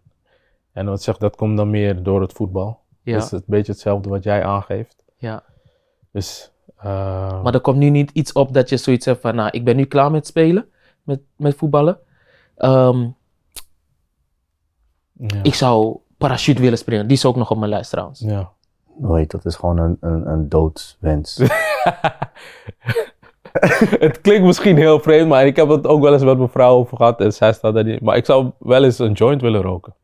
En 0.73 0.87
wat 0.87 1.03
zegt, 1.03 1.21
dat 1.21 1.37
komt 1.37 1.57
dan 1.57 1.71
meer 1.71 2.03
door 2.03 2.21
het 2.21 2.33
voetbal. 2.33 2.81
Ja, 3.03 3.13
Dat 3.15 3.23
is 3.25 3.31
een 3.33 3.43
beetje 3.47 3.73
hetzelfde 3.73 4.09
wat 4.09 4.25
jij 4.25 4.45
aangeeft. 4.45 5.05
ja. 5.17 5.45
Dus, 6.11 6.53
eh, 6.77 7.43
Maar 7.43 7.55
er 7.55 7.61
komt 7.61 7.79
nu 7.79 7.91
niet 7.91 8.11
iets 8.11 8.33
op 8.33 8.55
dat 8.55 8.69
je 8.69 8.77
zoiets 8.77 9.07
hebt 9.07 9.21
van, 9.21 9.35
nou, 9.35 9.49
ik 9.53 9.65
ben 9.65 9.77
nu 9.77 9.85
klaar 9.85 10.11
met 10.11 10.27
spelen, 10.27 10.69
met, 11.03 11.21
met 11.37 11.57
voetballen. 11.57 11.99
Ehm, 12.57 13.07
ja. 15.13 15.43
Ik 15.43 15.55
zou 15.55 15.97
parachute 16.17 16.61
willen 16.61 16.79
springen. 16.79 17.07
Die 17.07 17.17
is 17.17 17.25
ook 17.25 17.37
nog 17.37 17.51
op 17.51 17.59
mijn 17.59 17.71
lijst 17.71 17.91
trouwens. 17.91 18.21
ja. 18.21 18.51
Nooit, 19.01 19.31
dat 19.31 19.45
is 19.45 19.57
gewoon 19.57 19.79
een, 19.79 19.97
een, 20.01 20.29
een 20.29 20.49
doodswens. 20.49 21.37
het 24.07 24.21
klinkt 24.21 24.47
misschien 24.47 24.77
heel 24.77 25.01
vreemd, 25.01 25.29
maar 25.29 25.47
ik 25.47 25.57
heb 25.57 25.69
het 25.69 25.87
ook 25.87 26.03
wel 26.03 26.13
eens 26.13 26.25
met 26.25 26.37
mijn 26.37 26.49
vrouw 26.49 26.75
over 26.75 26.97
gehad. 26.97 27.21
En 27.21 27.33
zij 27.33 27.53
staat 27.53 27.75
daar 27.75 27.85
niet. 27.85 28.01
Maar 28.01 28.17
ik 28.17 28.25
zou 28.25 28.51
wel 28.59 28.85
eens 28.85 28.99
een 28.99 29.13
joint 29.13 29.41
willen 29.41 29.63
roken. 29.63 29.95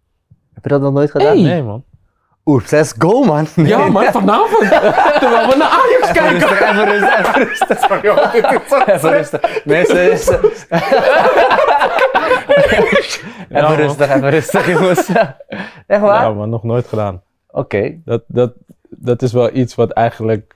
Heb 0.53 0.63
je 0.63 0.69
dat 0.69 0.81
nog 0.81 0.93
nooit 0.93 1.11
gedaan? 1.11 1.27
Hey. 1.27 1.43
Nee, 1.43 1.63
man. 1.63 1.85
Oeh, 2.47 2.63
let's 2.71 2.95
go, 2.99 3.23
man. 3.23 3.47
Ja, 3.55 3.89
maar 3.89 4.13
vanavond, 4.13 4.69
terwijl 5.21 5.49
we 5.49 5.55
naar 5.59 5.69
Ajax 5.69 6.13
kijken. 6.13 6.85
Rustig, 6.85 7.19
even 7.19 7.45
rustig, 7.45 7.79
even 7.81 7.81
rustig. 7.81 7.81
Sorry, 7.81 8.03
dit 8.33 8.61
is 8.61 8.69
zo 8.69 8.79
Even 8.87 9.11
rustig. 9.11 9.65
Mensen, 9.65 10.11
is- 10.13 10.29
even 10.29 10.43
man. 13.63 13.75
rustig, 13.75 14.09
even 14.15 14.31
rustig, 14.31 14.67
jongens. 14.71 15.09
Echt 15.87 16.01
waar? 16.01 16.23
Ja, 16.23 16.31
maar 16.31 16.49
nog 16.49 16.63
nooit 16.63 16.87
gedaan. 16.87 17.23
Oké. 17.51 17.95
Dat, 18.05 18.23
dat, 18.27 18.53
dat 18.89 19.23
is 19.23 19.33
wel 19.33 19.51
iets 19.53 19.75
wat 19.75 19.91
eigenlijk. 19.91 20.55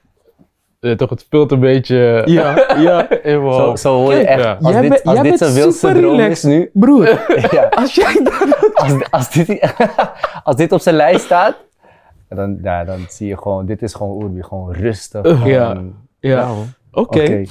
eh, 0.80 0.92
toch, 0.92 1.10
het 1.10 1.20
speelt 1.20 1.52
een 1.52 1.60
beetje. 1.60 2.22
Ja, 2.24 2.74
ja. 2.76 3.06
Zo, 3.24 3.76
zo 3.76 3.94
hoor 3.94 4.14
je 4.14 4.26
echt, 4.26 4.42
ja. 4.42 4.58
als 4.62 4.72
Jij 4.72 4.80
dit, 4.88 5.04
als 5.04 5.20
dit 5.20 5.38
zijn 5.38 5.52
wildste 5.54 5.86
super 5.86 6.02
droom 6.02 6.20
is 6.20 6.42
nu... 6.42 6.70
Broer, 6.72 7.06
Ja, 7.50 7.68
als 7.70 7.94
jij 7.94 8.20
dat... 8.22 8.34
als, 8.74 8.92
als, 9.10 9.30
dit, 9.30 9.74
als 10.44 10.56
dit 10.56 10.72
op 10.72 10.80
zijn 10.80 10.94
lijst 10.94 11.24
staat, 11.24 11.54
dan, 12.36 12.58
ja, 12.62 12.84
dan 12.84 13.04
zie 13.08 13.28
je 13.28 13.38
gewoon, 13.38 13.66
dit 13.66 13.82
is 13.82 13.94
gewoon 13.94 14.22
Urbi, 14.22 14.42
gewoon 14.42 14.72
rustig. 14.72 15.44
Ja. 15.44 15.68
gewoon- 15.68 16.06
Ja, 16.20 16.50
oké. 16.52 16.70
Oké. 16.90 17.44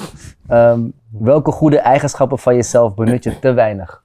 Ehm, 0.47 0.81
welke 1.09 1.51
goede 1.51 1.77
eigenschappen 1.79 2.39
van 2.39 2.55
jezelf 2.55 2.93
benut 2.95 3.23
je 3.23 3.39
te 3.39 3.53
weinig? 3.53 4.03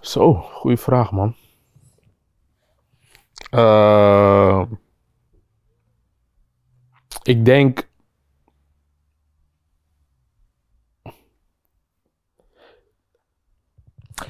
Zo, 0.00 0.32
goede 0.34 0.76
vraag, 0.76 1.12
man. 1.12 1.34
Eh, 3.50 4.62
ik 7.22 7.44
denk. 7.44 7.88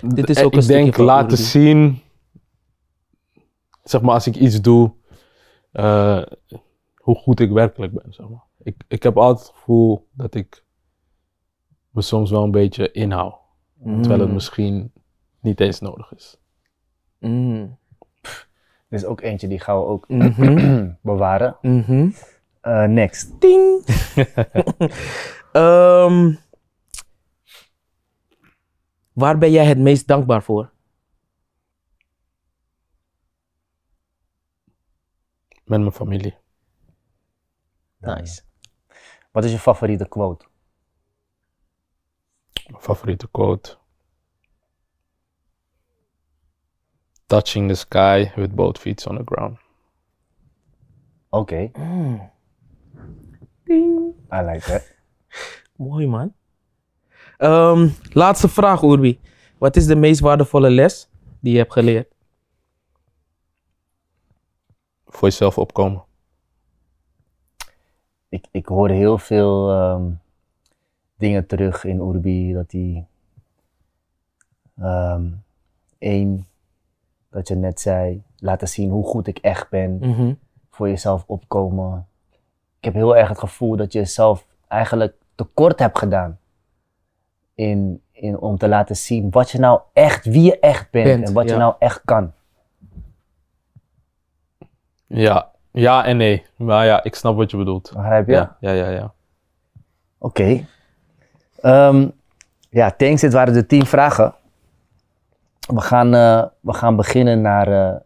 Dit 0.01 0.29
is 0.29 0.37
Eh, 0.37 0.45
ook 0.45 0.53
een 0.53 0.59
ik 0.61 0.67
denk 0.67 0.97
laten 0.97 1.37
zien, 1.39 2.01
zeg 3.85 4.01
maar, 4.03 4.15
als 4.15 4.27
ik 4.27 4.37
iets 4.37 4.61
doe, 4.61 4.93
eh, 5.73 6.23
hoe 6.97 7.15
goed 7.17 7.41
ik 7.41 7.51
werkelijk 7.51 7.93
ben. 7.93 8.13
Zeg 8.13 8.29
maar. 8.29 8.43
ik, 8.63 8.77
ik 8.89 9.03
heb 9.03 9.17
altijd 9.19 9.47
het 9.47 9.57
gevoel 9.57 10.09
dat 10.13 10.35
ik 10.35 10.65
me 11.91 12.03
soms 12.03 12.31
wel 12.31 12.43
een 12.43 12.51
beetje 12.51 12.91
inhoud, 12.93 13.35
terwijl 13.83 14.19
het 14.21 14.29
Mm. 14.29 14.35
misschien 14.35 14.93
niet 15.41 15.61
eens 15.61 15.81
nodig 15.81 16.13
is. 16.15 16.39
Mm. 17.19 17.79
Er 18.89 19.01
is 19.01 19.05
ook 19.05 19.21
eentje 19.21 19.49
die 19.49 19.61
gaan 19.61 19.79
we 19.79 19.85
ook 19.85 20.09
Mhm. 20.09 20.91
bewaren. 21.03 21.57
Mhm. 21.63 22.11
Eh, 22.61 22.85
next. 22.85 23.41
Ding. 23.41 23.85
Ehm, 25.53 26.35
waar 29.13 29.39
ben 29.39 29.51
jij 29.51 29.65
het 29.67 29.79
meest 29.79 30.07
dankbaar 30.07 30.43
voor? 30.43 30.73
Met 35.65 35.81
mijn 35.81 35.93
familie. 35.93 36.37
Nice. 37.99 38.43
Wat 39.33 39.45
is 39.45 39.51
je 39.53 39.59
favoriete 39.59 40.09
quote? 40.09 40.45
Mijn 42.71 42.83
favoriete 42.83 43.29
quote. 43.31 43.77
Touching 47.27 47.69
the 47.69 47.75
sky 47.75 48.31
with 48.37 48.55
both 48.55 48.79
feet 48.79 49.07
on 49.07 49.17
the 49.17 49.25
ground. 49.25 49.59
Oké, 51.31 51.71
Mm. 51.73 52.31
Ding. 53.65 54.15
I 54.33 54.41
like 54.43 54.61
that. 54.67 54.95
Mooi 55.77 56.07
man. 56.07 56.35
Ehm, 57.39 57.89
laatste 58.13 58.49
vraag, 58.49 58.83
Urbi. 58.83 59.21
Wat 59.59 59.77
is 59.77 59.87
de 59.87 59.97
meest 59.97 60.21
waardevolle 60.21 60.71
les 60.71 61.09
die 61.41 61.53
je 61.53 61.59
hebt 61.59 61.73
geleerd? 61.73 62.14
Voor 65.15 65.29
jezelf 65.29 65.59
opkomen. 65.59 66.03
Ik, 68.29 68.47
ik 68.51 68.67
hoor 68.67 68.89
heel 68.89 69.19
veel 69.19 69.71
ehm, 69.71 70.03
dingen 71.17 71.47
terug 71.47 71.85
in 71.85 71.99
Urbi, 72.01 72.53
dat 72.53 72.71
die 72.71 73.07
ehm 74.81 75.25
één, 75.99 76.47
dat 77.31 77.49
je 77.49 77.55
net 77.55 77.81
zei, 77.81 78.23
laten 78.39 78.69
zien 78.69 78.91
hoe 78.91 79.05
goed 79.07 79.27
ik 79.27 79.39
echt 79.39 79.69
ben, 79.71 79.99
Mhm. 80.01 80.33
voor 80.71 80.89
jezelf 80.89 81.25
opkomen. 81.27 82.07
Ik 82.79 82.85
heb 82.85 82.95
heel 82.95 83.17
erg 83.17 83.29
het 83.29 83.39
gevoel 83.39 83.77
dat 83.77 83.93
je 83.93 83.99
jezelf 83.99 84.47
eigenlijk 84.69 85.15
tekort 85.35 85.79
hebt 85.79 85.99
gedaan. 85.99 86.39
In, 87.55 88.03
in, 88.13 88.39
om 88.39 88.59
te 88.59 88.69
laten 88.69 88.97
zien 88.97 89.31
wat 89.31 89.51
je 89.51 89.59
nou 89.59 89.81
echt, 89.93 90.25
wie 90.25 90.43
je 90.43 90.59
echt 90.59 90.91
bent, 90.91 91.05
Bent, 91.07 91.29
en 91.29 91.35
wat 91.35 91.49
je 91.49 91.57
nou 91.57 91.75
echt 91.79 92.03
kan. 92.05 92.33
Ja, 95.15 95.51
ja 95.71 96.05
en 96.05 96.17
nee. 96.17 96.47
Maar 96.57 96.87
ja, 96.87 97.03
ik 97.03 97.15
snap 97.15 97.37
wat 97.37 97.51
je 97.51 97.57
bedoelt. 97.57 97.93
Begrijp 97.95 98.27
je? 98.27 98.33
Ja, 98.33 98.57
ja, 98.61 98.73
ja. 98.73 98.89
ja. 98.89 99.13
Oké. 100.19 100.67
Ehm, 101.61 102.09
ja, 102.71 102.91
thanks. 102.91 103.21
Dit 103.21 103.33
waren 103.33 103.55
de 103.55 103.67
tien 103.67 103.87
vragen. 103.87 104.35
We 105.67 105.81
gaan, 105.81 106.15
eh, 106.15 106.45
we 106.61 106.73
gaan 106.73 106.97
beginnen 106.97 107.41
naar 107.41 107.69
eh, 107.69 108.01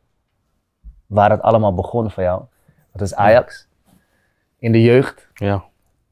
waar 1.06 1.30
het 1.30 1.42
allemaal 1.42 1.74
begon 1.74 2.10
voor 2.10 2.22
jou. 2.22 2.42
Dat 2.92 3.02
is 3.02 3.14
Ajax. 3.14 3.68
In 4.58 4.72
de 4.72 4.82
jeugd. 4.82 5.28
ja. 5.34 5.64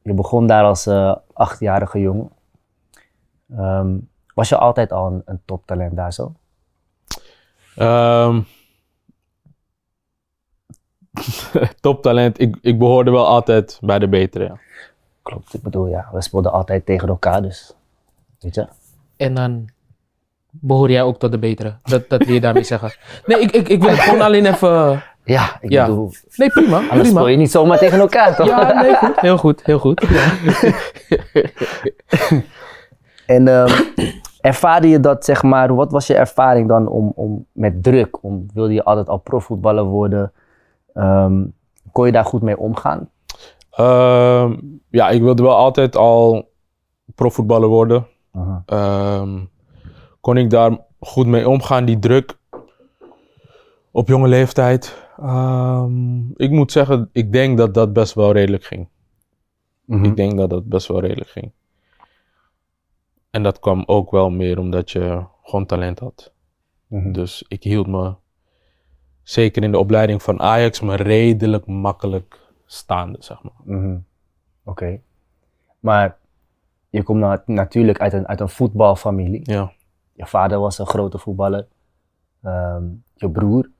Je 0.02 0.14
begon 0.14 0.46
daar 0.46 0.64
als 0.64 0.86
eh, 0.86 1.16
achtjarige 1.32 2.00
jongen. 2.00 2.30
Ehm, 3.56 3.96
was 4.34 4.48
je 4.48 4.56
altijd 4.56 4.92
al 4.92 5.06
een, 5.06 5.22
een 5.24 5.40
toptalent 5.44 5.96
daar 5.96 6.12
zo? 6.12 6.32
Ehm, 7.76 8.40
toptalent. 11.80 12.40
Ik, 12.40 12.56
ik 12.60 12.78
behoorde 12.78 13.10
wel 13.10 13.26
altijd 13.26 13.78
bij 13.82 13.98
de 13.98 14.08
betere. 14.08 14.44
Ja. 14.44 14.58
Klopt, 15.22 15.54
ik 15.54 15.62
bedoel 15.62 15.86
ja, 15.86 16.08
we 16.12 16.22
speelden 16.22 16.52
altijd 16.52 16.86
tegen 16.86 17.08
elkaar, 17.08 17.42
dus 17.42 17.74
weet 18.40 18.54
je. 18.54 18.66
En 19.16 19.34
dan 19.34 19.68
behoor 20.50 20.90
jij 20.90 21.02
ook 21.02 21.18
tot 21.18 21.30
de 21.30 21.38
betere. 21.38 21.74
Dat, 21.82 22.08
dat 22.08 22.24
wil 22.24 22.34
je 22.34 22.40
daarmee 22.40 22.64
zeggen. 22.74 22.92
Nee, 23.26 23.38
ik, 23.40 23.50
ik, 23.50 23.68
ik 23.68 23.80
wil 23.80 23.90
het 23.90 23.98
gewoon 24.00 24.20
alleen 24.20 24.46
even 24.46 25.02
Ja, 25.24 25.56
ik 25.60 25.70
Ja. 25.70 25.86
bedoel, 25.86 26.12
Nee, 26.36 26.50
prima. 26.50 26.76
anders 26.76 26.90
prima. 26.90 27.06
speel 27.20 27.26
je 27.28 27.36
niet 27.36 27.50
zomaar 27.50 27.78
tegen 27.78 27.98
elkaar, 27.98 28.36
toch? 28.36 28.46
Ja, 28.46 28.80
nee, 28.82 28.94
goed. 28.94 29.20
Heel 29.20 29.38
goed, 29.38 29.64
heel 29.64 29.78
goed. 29.78 30.04
Ja. 30.08 30.32
En 33.26 33.48
ehm, 33.48 33.82
ervaarde 34.40 34.88
je 34.88 35.00
dat, 35.00 35.24
zeg 35.24 35.42
maar, 35.42 35.74
wat 35.74 35.90
was 35.92 36.06
je 36.06 36.14
ervaring 36.14 36.68
dan 36.68 36.88
om, 36.88 37.12
om 37.14 37.46
met 37.52 37.82
druk? 37.82 38.22
Om, 38.24 38.46
wilde 38.54 38.72
je 38.72 38.84
altijd 38.84 39.08
al 39.08 39.18
profvoetballer 39.18 39.84
worden? 39.84 40.32
Ehm, 40.96 41.44
kon 41.92 42.06
je 42.06 42.12
daar 42.12 42.24
goed 42.24 42.42
mee 42.42 42.58
omgaan? 42.58 43.10
Ehm, 43.70 44.56
ja, 44.90 45.08
ik 45.08 45.22
wilde 45.22 45.42
wel 45.42 45.56
altijd 45.56 45.96
al 45.96 46.50
profvoetballer 47.14 47.68
worden. 47.68 48.06
Ehm, 48.66 49.44
kon 50.20 50.36
ik 50.36 50.50
daar 50.50 50.78
goed 51.00 51.26
mee 51.26 51.48
omgaan, 51.48 51.84
die 51.84 51.98
druk 51.98 52.38
op 53.90 54.08
jonge 54.08 54.28
leeftijd? 54.28 55.04
Ik 56.36 56.50
moet 56.50 56.72
zeggen, 56.72 57.08
ik 57.12 57.32
denk 57.32 57.58
dat 57.58 57.74
dat 57.74 57.92
best 57.92 58.14
wel 58.14 58.32
redelijk 58.32 58.64
ging. 58.64 58.88
Mhm. 59.84 60.04
Ik 60.04 60.16
denk 60.16 60.36
dat 60.36 60.50
dat 60.50 60.68
best 60.68 60.86
wel 60.86 61.00
redelijk 61.00 61.30
ging. 61.30 61.52
En 63.30 63.42
dat 63.42 63.58
kwam 63.58 63.82
ook 63.86 64.10
wel 64.10 64.30
meer 64.30 64.58
omdat 64.58 64.90
je 64.90 65.24
gewoon 65.42 65.66
talent 65.66 65.98
had. 65.98 66.32
Mhm. 66.86 67.12
Dus 67.12 67.44
ik 67.48 67.62
hield 67.62 67.86
me, 67.86 68.14
zeker 69.26 69.62
in 69.62 69.70
de 69.70 69.78
opleiding 69.78 70.22
van 70.22 70.40
Ajax, 70.40 70.80
me 70.80 70.94
redelijk 70.94 71.66
makkelijk 71.66 72.40
staande, 72.66 73.16
zeg 73.20 73.42
maar. 73.42 73.52
Mhm. 73.78 73.98
Oké. 74.64 75.00
Maar 75.80 76.16
je 76.90 77.02
komt 77.02 77.20
na- 77.20 77.42
natuurlijk 77.46 78.00
uit 78.00 78.12
een, 78.12 78.26
uit 78.26 78.40
een 78.40 78.48
voetbalfamilie. 78.48 79.40
Ja, 79.50 79.72
Je 80.12 80.26
vader 80.26 80.58
was 80.58 80.78
een 80.78 80.86
grote 80.86 81.18
voetballer. 81.18 81.66
Ehm, 82.42 82.84
je 83.14 83.30
broer 83.30 83.70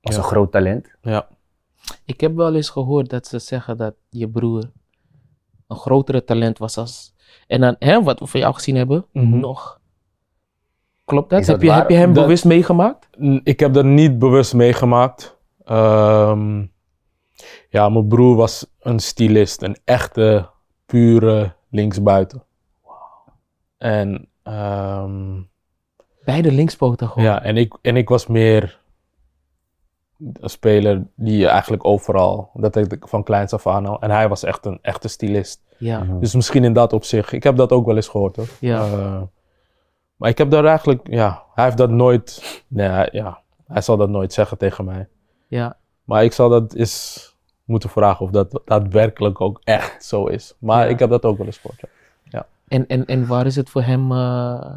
was 0.00 0.14
Ja. 0.14 0.20
een 0.20 0.26
groot 0.28 0.52
talent. 0.52 0.94
ja. 1.02 1.28
Ik 2.04 2.20
heb 2.20 2.34
wel 2.34 2.54
eens 2.54 2.68
gehoord 2.70 3.10
dat 3.10 3.26
ze 3.26 3.38
zeggen 3.38 3.76
dat 3.76 3.94
je 4.08 4.28
broer 4.28 4.70
een 5.66 5.76
grotere 5.76 6.24
talent 6.24 6.58
was 6.58 6.76
als... 6.76 7.14
En 7.46 7.60
dan, 7.60 7.76
hè, 7.78 8.02
wat 8.02 8.18
we 8.20 8.26
van 8.26 8.40
jou 8.40 8.54
gezien 8.54 8.76
hebben, 8.76 9.04
Mhm. 9.12 9.38
nog. 9.38 9.79
Klopt 11.10 11.30
dat? 11.30 11.46
Heb, 11.46 11.62
je, 11.62 11.68
waar? 11.68 11.78
heb 11.78 11.90
je 11.90 11.96
hem 11.96 12.12
Dat- 12.12 12.22
bewust 12.24 12.44
meegemaakt? 12.44 13.08
Ik 13.42 13.60
heb 13.60 13.72
dat 13.72 13.84
niet 13.84 14.18
bewust 14.18 14.54
meegemaakt. 14.54 15.38
Ehm, 15.64 16.64
ja, 17.68 17.88
mijn 17.88 18.08
broer 18.08 18.36
was 18.36 18.66
een 18.80 18.98
stylist, 18.98 19.62
een 19.62 19.76
echte, 19.84 20.48
pure 20.86 21.52
linksbuiten. 21.70 22.42
En, 23.78 24.28
ehm, 24.42 25.40
Beide 26.24 26.52
linkspoten 26.52 27.08
gewoon. 27.08 27.24
ja, 27.24 27.42
en, 27.42 27.56
ik, 27.56 27.78
en 27.82 27.96
ik 27.96 28.08
was 28.08 28.26
meer 28.26 28.80
een 30.18 30.50
speler 30.50 31.02
die 31.16 31.36
je 31.38 31.46
eigenlijk 31.46 31.84
overal, 31.84 32.50
dat 32.54 32.74
heb 32.74 32.92
ik 32.92 33.08
van 33.08 33.22
kleins 33.22 33.52
af 33.52 33.66
aan 33.66 33.86
al. 33.86 34.00
En 34.00 34.10
hij 34.10 34.28
was 34.28 34.42
echt 34.44 34.66
een 34.66 34.78
echte 34.82 35.08
stylist. 35.08 35.62
Ja, 35.78 36.06
Dus 36.20 36.34
misschien 36.34 36.64
in 36.64 36.72
dat 36.72 36.92
opzicht. 36.92 37.32
Ik 37.32 37.42
heb 37.42 37.56
dat 37.56 37.72
ook 37.72 37.86
wel 37.86 37.96
eens 37.96 38.08
gehoord 38.08 38.36
hoor. 38.36 38.48
ja. 38.60 38.84
Eh, 38.84 39.22
maar 40.20 40.30
ik 40.30 40.38
heb 40.38 40.50
daar 40.50 40.64
eigenlijk, 40.64 41.00
ja, 41.10 41.42
hij 41.54 41.64
heeft 41.64 41.76
dat 41.76 41.90
nooit, 41.90 42.62
nee, 42.68 42.88
hij- 42.88 43.08
ja, 43.12 43.40
hij 43.66 43.80
zal 43.82 43.96
dat 43.96 44.08
nooit 44.08 44.32
zeggen 44.32 44.58
tegen 44.58 44.84
mij. 44.84 45.08
ja. 45.48 45.76
Maar 46.04 46.24
ik 46.24 46.32
zal 46.32 46.48
dat 46.48 46.74
eens 46.74 47.28
moeten 47.64 47.90
vragen 47.90 48.24
of 48.24 48.30
dat 48.30 48.60
daadwerkelijk 48.64 49.40
ook 49.40 49.60
echt 49.64 50.04
zo 50.04 50.26
is. 50.26 50.54
Maar 50.58 50.84
Ja. 50.84 50.90
ik 50.90 50.98
heb 50.98 51.10
dat 51.10 51.24
ook 51.24 51.36
wel 51.38 51.46
eens 51.46 51.58
gehoord. 51.58 51.80
ja. 52.24 52.46
En, 52.68 52.86
en, 52.86 53.06
en 53.06 53.26
waar 53.26 53.46
is 53.46 53.56
het 53.56 53.70
voor 53.70 53.82
hem 53.82 54.12
eh, 54.12 54.72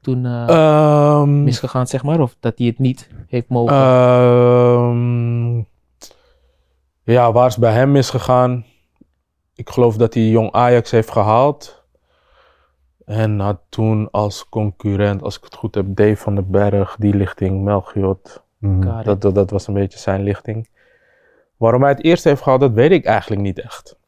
toen 0.00 0.26
eh, 0.26 0.48
Ehm, 0.48 1.42
misgegaan, 1.44 1.86
zeg 1.86 2.02
maar? 2.02 2.20
Of 2.20 2.36
dat 2.40 2.58
hij 2.58 2.66
het 2.66 2.78
niet 2.78 3.08
heeft 3.28 3.48
mogen? 3.48 3.76
ehm, 3.76 5.56
ja, 7.02 7.32
waar 7.32 7.46
is 7.46 7.56
bij 7.56 7.72
hem 7.72 7.92
misgegaan? 7.92 8.64
Ik 9.54 9.70
geloof 9.70 9.96
dat 9.96 10.14
hij 10.14 10.22
Jong 10.28 10.52
Ajax 10.52 10.90
heeft 10.90 11.10
gehaald. 11.10 11.81
En 13.12 13.38
had 13.38 13.60
toen 13.68 14.10
als 14.10 14.48
concurrent, 14.48 15.22
als 15.22 15.36
ik 15.36 15.44
het 15.44 15.54
goed 15.54 15.74
heb, 15.74 15.86
Dave 15.88 16.16
van 16.16 16.34
den 16.34 16.50
Berg, 16.50 16.96
die 16.98 17.14
lichting, 17.14 17.62
Melchiot. 17.62 18.42
Karin. 18.60 19.02
Dat, 19.04 19.20
dat, 19.20 19.34
dat 19.34 19.50
was 19.50 19.66
een 19.66 19.74
beetje 19.74 19.98
zijn 19.98 20.22
lichting. 20.22 20.68
Waarom 21.56 21.82
hij 21.82 21.90
het 21.90 22.04
eerst 22.04 22.24
heeft 22.24 22.42
gehaald, 22.42 22.60
dat 22.60 22.72
weet 22.72 22.90
ik 22.90 23.04
eigenlijk 23.04 23.42
niet 23.42 23.60
echt. 23.60 23.98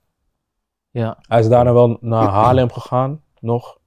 Ja, 0.91 1.19
Hij 1.21 1.39
is 1.39 1.49
daarna 1.49 1.73
wel 1.73 1.99
naar 2.01 2.29
Haarlem 2.29 2.71
gegaan, 2.71 3.21
nog. 3.41 3.79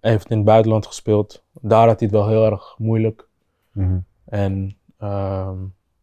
Hij 0.00 0.10
heeft 0.10 0.30
in 0.30 0.36
het 0.36 0.46
buitenland 0.46 0.86
gespeeld. 0.86 1.44
Daar 1.52 1.86
had 1.86 2.00
hij 2.00 2.08
het 2.08 2.16
wel 2.16 2.28
heel 2.28 2.44
erg 2.44 2.74
moeilijk. 2.78 3.28
Mhm. 3.72 3.98
En 4.24 4.76
ehm, 4.98 5.56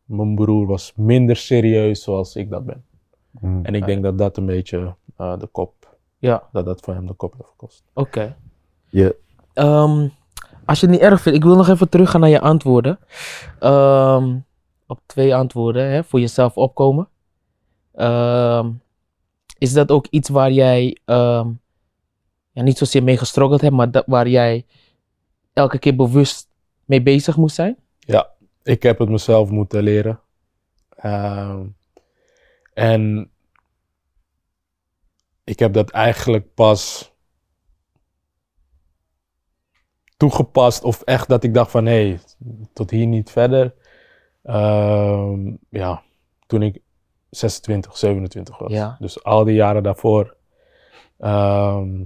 mijn 0.05 0.35
broer 0.35 0.67
was 0.67 0.93
minder 0.95 1.35
serieus 1.35 2.03
zoals 2.03 2.35
ik 2.35 2.49
dat 2.49 2.65
ben. 2.65 2.85
Mhm. 3.31 3.65
En 3.65 3.75
ik 3.75 3.85
denk 3.85 4.03
dat 4.03 4.17
dat 4.17 4.37
een 4.37 4.45
beetje 4.45 4.95
eh, 5.17 5.39
de 5.39 5.47
kop, 5.47 5.76
ja. 6.17 6.43
dat 6.51 6.65
dat 6.65 6.81
voor 6.81 6.93
hem 6.93 7.05
de 7.07 7.13
kop 7.13 7.33
heeft 7.37 7.49
gekost. 7.49 7.83
oké. 7.93 8.35
Je, 8.89 9.15
Ehm, 9.57 10.07
als 10.65 10.79
je 10.79 10.85
het 10.85 10.95
niet 10.95 11.05
erg 11.05 11.21
vindt, 11.21 11.37
ik 11.37 11.43
wil 11.43 11.55
nog 11.55 11.69
even 11.69 11.89
teruggaan 11.89 12.21
naar 12.21 12.29
je 12.29 12.39
antwoorden. 12.39 12.99
Ehm, 13.59 14.35
op 14.87 14.99
twee 15.05 15.35
antwoorden, 15.35 15.89
hè, 15.91 16.03
voor 16.03 16.19
jezelf 16.19 16.57
opkomen. 16.57 17.09
Ehm, 17.93 18.71
is 19.57 19.73
dat 19.73 19.91
ook 19.91 20.07
iets 20.09 20.29
waar 20.29 20.51
jij 20.51 20.97
ja, 21.05 22.63
niet 22.63 22.77
zozeer 22.77 23.03
mee 23.03 23.17
gestruggeld 23.17 23.61
hebt, 23.61 23.75
maar 23.75 23.91
dat, 23.91 24.03
waar 24.07 24.27
jij 24.27 24.65
elke 25.53 25.79
keer 25.79 25.95
bewust 25.95 26.47
mee 26.85 27.01
bezig 27.01 27.37
moest 27.37 27.55
zijn? 27.55 27.77
Ja, 27.99 28.29
ik 28.63 28.83
heb 28.83 28.99
het 28.99 29.09
mezelf 29.09 29.49
moeten 29.49 29.83
leren. 29.83 30.19
En 32.73 33.31
ik 35.47 35.59
heb 35.59 35.73
dat 35.73 35.89
eigenlijk 35.89 36.53
pas 36.53 37.11
toegepast 40.17 40.83
of 40.83 41.01
echt 41.01 41.27
dat 41.27 41.43
ik 41.43 41.53
dacht 41.53 41.71
van 41.71 41.85
hé, 41.85 42.07
hey, 42.07 42.19
tot 42.73 42.89
hier 42.89 43.05
niet 43.05 43.31
verder. 43.31 43.73
Ehm, 44.43 45.55
ja, 45.69 46.03
toen 46.47 46.61
ik 46.61 46.81
26, 47.29 47.97
27 47.97 48.57
was. 48.57 48.71
Ja. 48.71 48.95
Dus 48.99 49.23
al 49.23 49.43
die 49.43 49.55
jaren 49.55 49.83
daarvoor. 49.83 50.35
ehm, 51.17 52.03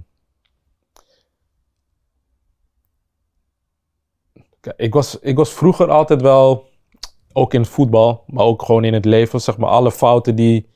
ik, 4.76 4.94
was, 4.94 5.20
ik 5.20 5.36
was 5.36 5.54
vroeger 5.54 5.90
altijd 5.90 6.22
wel, 6.22 6.70
ook 7.34 7.54
in 7.54 7.62
het 7.62 7.70
voetbal, 7.70 8.24
maar 8.28 8.46
ook 8.46 8.64
gewoon 8.64 8.84
in 8.84 8.94
het 8.94 9.06
leven, 9.06 9.42
zeg 9.42 9.58
maar, 9.58 9.70
alle 9.70 9.92
fouten 9.92 10.36
die, 10.36 10.70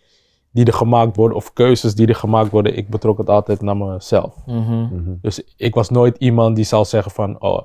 die 0.56 0.66
er 0.66 0.74
gemaakt 0.74 1.16
worden, 1.16 1.38
of 1.38 1.54
keuzes 1.54 1.96
die 1.96 2.08
er 2.08 2.16
gemaakt 2.16 2.52
worden, 2.52 2.78
ik 2.78 2.90
betrok 2.90 3.18
het 3.18 3.30
altijd 3.30 3.62
naar 3.62 3.78
mezelf. 3.78 4.36
Mhm, 4.46 4.82
Mhm. 4.82 5.14
Dus 5.22 5.44
ik 5.58 5.74
was 5.76 5.90
nooit 5.90 6.18
iemand 6.18 6.56
die 6.56 6.66
zal 6.66 6.86
zeggen 6.86 7.12
van, 7.12 7.42
oh, 7.42 7.58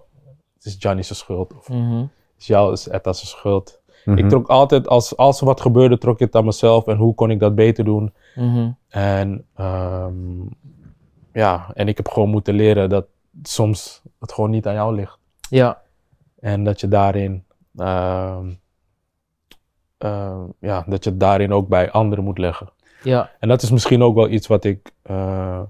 het 0.55 0.64
is 0.64 0.76
Gianni's 0.79 1.18
schuld, 1.18 1.55
of 1.57 1.68
mhm, 1.68 1.96
het 1.98 2.09
is 2.38 2.46
jou, 2.46 2.70
het 2.70 2.79
is 2.79 2.88
Etta's 2.88 3.29
schuld. 3.29 3.81
Mhm. 4.05 4.18
Ik 4.18 4.29
trok 4.29 4.48
altijd, 4.48 4.88
als, 4.88 5.16
als 5.16 5.40
er 5.40 5.46
wat 5.46 5.61
gebeurde, 5.61 5.98
trok 5.98 6.14
ik 6.14 6.20
het 6.26 6.35
aan 6.37 6.44
mezelf 6.44 6.87
en 6.87 6.96
hoe 6.96 7.14
kon 7.14 7.31
ik 7.31 7.40
dat 7.40 7.55
beter 7.55 7.85
doen. 7.85 8.12
mhm. 8.35 8.70
En 8.88 9.44
ehm, 9.55 10.40
ja, 11.33 11.70
en 11.74 11.88
ik 11.88 11.96
heb 11.96 12.09
gewoon 12.09 12.29
moeten 12.31 12.55
leren 12.55 12.88
dat 12.88 13.07
soms 13.42 14.03
het 14.20 14.33
gewoon 14.33 14.50
niet 14.50 14.66
aan 14.66 14.74
jou 14.74 14.94
ligt. 14.94 15.18
Ja, 15.50 15.81
En 16.40 16.64
dat 16.64 16.81
je 16.81 16.88
daarin, 16.88 17.44
ehm, 17.76 18.46
ehm, 19.98 20.40
ja, 20.61 20.85
dat 20.87 21.05
je 21.05 21.11
het 21.11 21.20
daarin 21.20 21.53
ook 21.53 21.68
bij 21.68 21.90
anderen 21.90 22.24
moet 22.24 22.38
leggen. 22.38 22.68
Ja, 23.02 23.30
En 23.38 23.48
dat 23.48 23.62
is 23.62 23.70
misschien 23.70 24.02
ook 24.02 24.14
wel 24.14 24.28
iets 24.28 24.46
wat 24.46 24.64
ik 24.64 24.92
eh, 25.02 25.60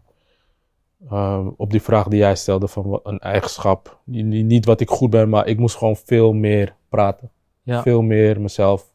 ehm, 1.10 1.46
op 1.56 1.70
die 1.70 1.82
vraag 1.82 2.08
die 2.08 2.18
jij 2.18 2.36
stelde 2.36 2.68
van 2.68 2.88
wat- 2.88 3.00
een 3.06 3.18
eigenschap, 3.18 3.98
niet 4.04 4.64
wat 4.64 4.80
ik 4.80 4.88
goed 4.90 5.10
ben, 5.10 5.28
maar 5.28 5.46
ik 5.46 5.58
moest 5.58 5.76
gewoon 5.76 5.96
veel 5.96 6.32
meer 6.32 6.74
praten. 6.88 7.30
ja. 7.62 7.82
Veel 7.82 8.02
meer 8.02 8.40
mezelf 8.40 8.90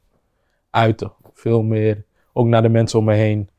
uiten. 0.70 1.12
Veel 1.34 1.62
meer, 1.64 2.04
ook 2.34 2.46
naar 2.48 2.62
de 2.62 2.70
mensen 2.70 3.00
om 3.00 3.06
me 3.06 3.14
heen. 3.14 3.50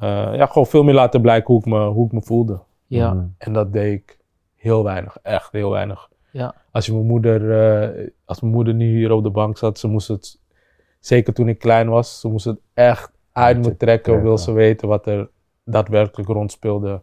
Eh, 0.00 0.34
ja, 0.34 0.46
gewoon 0.46 0.66
veel 0.66 0.82
meer 0.82 0.94
laten 0.94 1.20
blijken 1.20 1.46
hoe 1.54 1.58
ik 1.62 1.66
me, 1.66 1.86
hoe 1.86 2.06
ik 2.06 2.12
me 2.12 2.22
voelde. 2.22 2.60
ja. 2.86 3.12
Mhm. 3.12 3.26
En 3.38 3.52
dat 3.52 3.72
deed 3.72 3.92
ik 3.92 4.18
heel 4.56 4.84
weinig, 4.84 5.16
echt 5.22 5.52
heel 5.52 5.70
weinig. 5.70 6.08
Ja. 6.32 6.54
Als 6.70 6.86
je 6.86 6.92
mijn 6.92 7.06
moeder, 7.06 7.50
eh, 7.92 8.08
als 8.24 8.40
mijn 8.40 8.52
moeder 8.52 8.74
nu 8.74 8.96
hier 8.96 9.12
op 9.12 9.22
de 9.22 9.30
bank 9.30 9.58
zat, 9.58 9.78
ze 9.78 9.88
moest 9.88 10.08
het, 10.08 10.38
zeker 11.00 11.32
toen 11.34 11.48
ik 11.48 11.58
klein 11.58 11.88
was, 11.88 12.20
ze 12.20 12.28
moest 12.28 12.44
het 12.44 12.58
echt 12.74 13.12
uit 13.40 13.56
me 13.56 13.62
trekken, 13.62 13.78
trekken. 13.78 14.22
wil 14.22 14.38
ze 14.38 14.52
weten 14.52 14.88
wat 14.88 15.06
er 15.06 15.30
daadwerkelijk 15.64 16.28
rondspeelde 16.28 17.02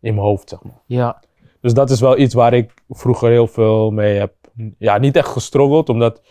in 0.00 0.14
mijn 0.14 0.26
hoofd, 0.26 0.48
zeg 0.48 0.62
maar. 0.62 0.82
ja. 0.86 1.22
Dus 1.60 1.74
dat 1.74 1.90
is 1.90 2.00
wel 2.00 2.18
iets 2.18 2.34
waar 2.34 2.52
ik 2.52 2.74
vroeger 2.88 3.30
heel 3.30 3.46
veel 3.46 3.90
mee 3.90 4.18
heb, 4.18 4.34
ja, 4.78 4.98
niet 4.98 5.16
echt 5.16 5.28
gestruggeld, 5.28 5.88
omdat, 5.88 6.22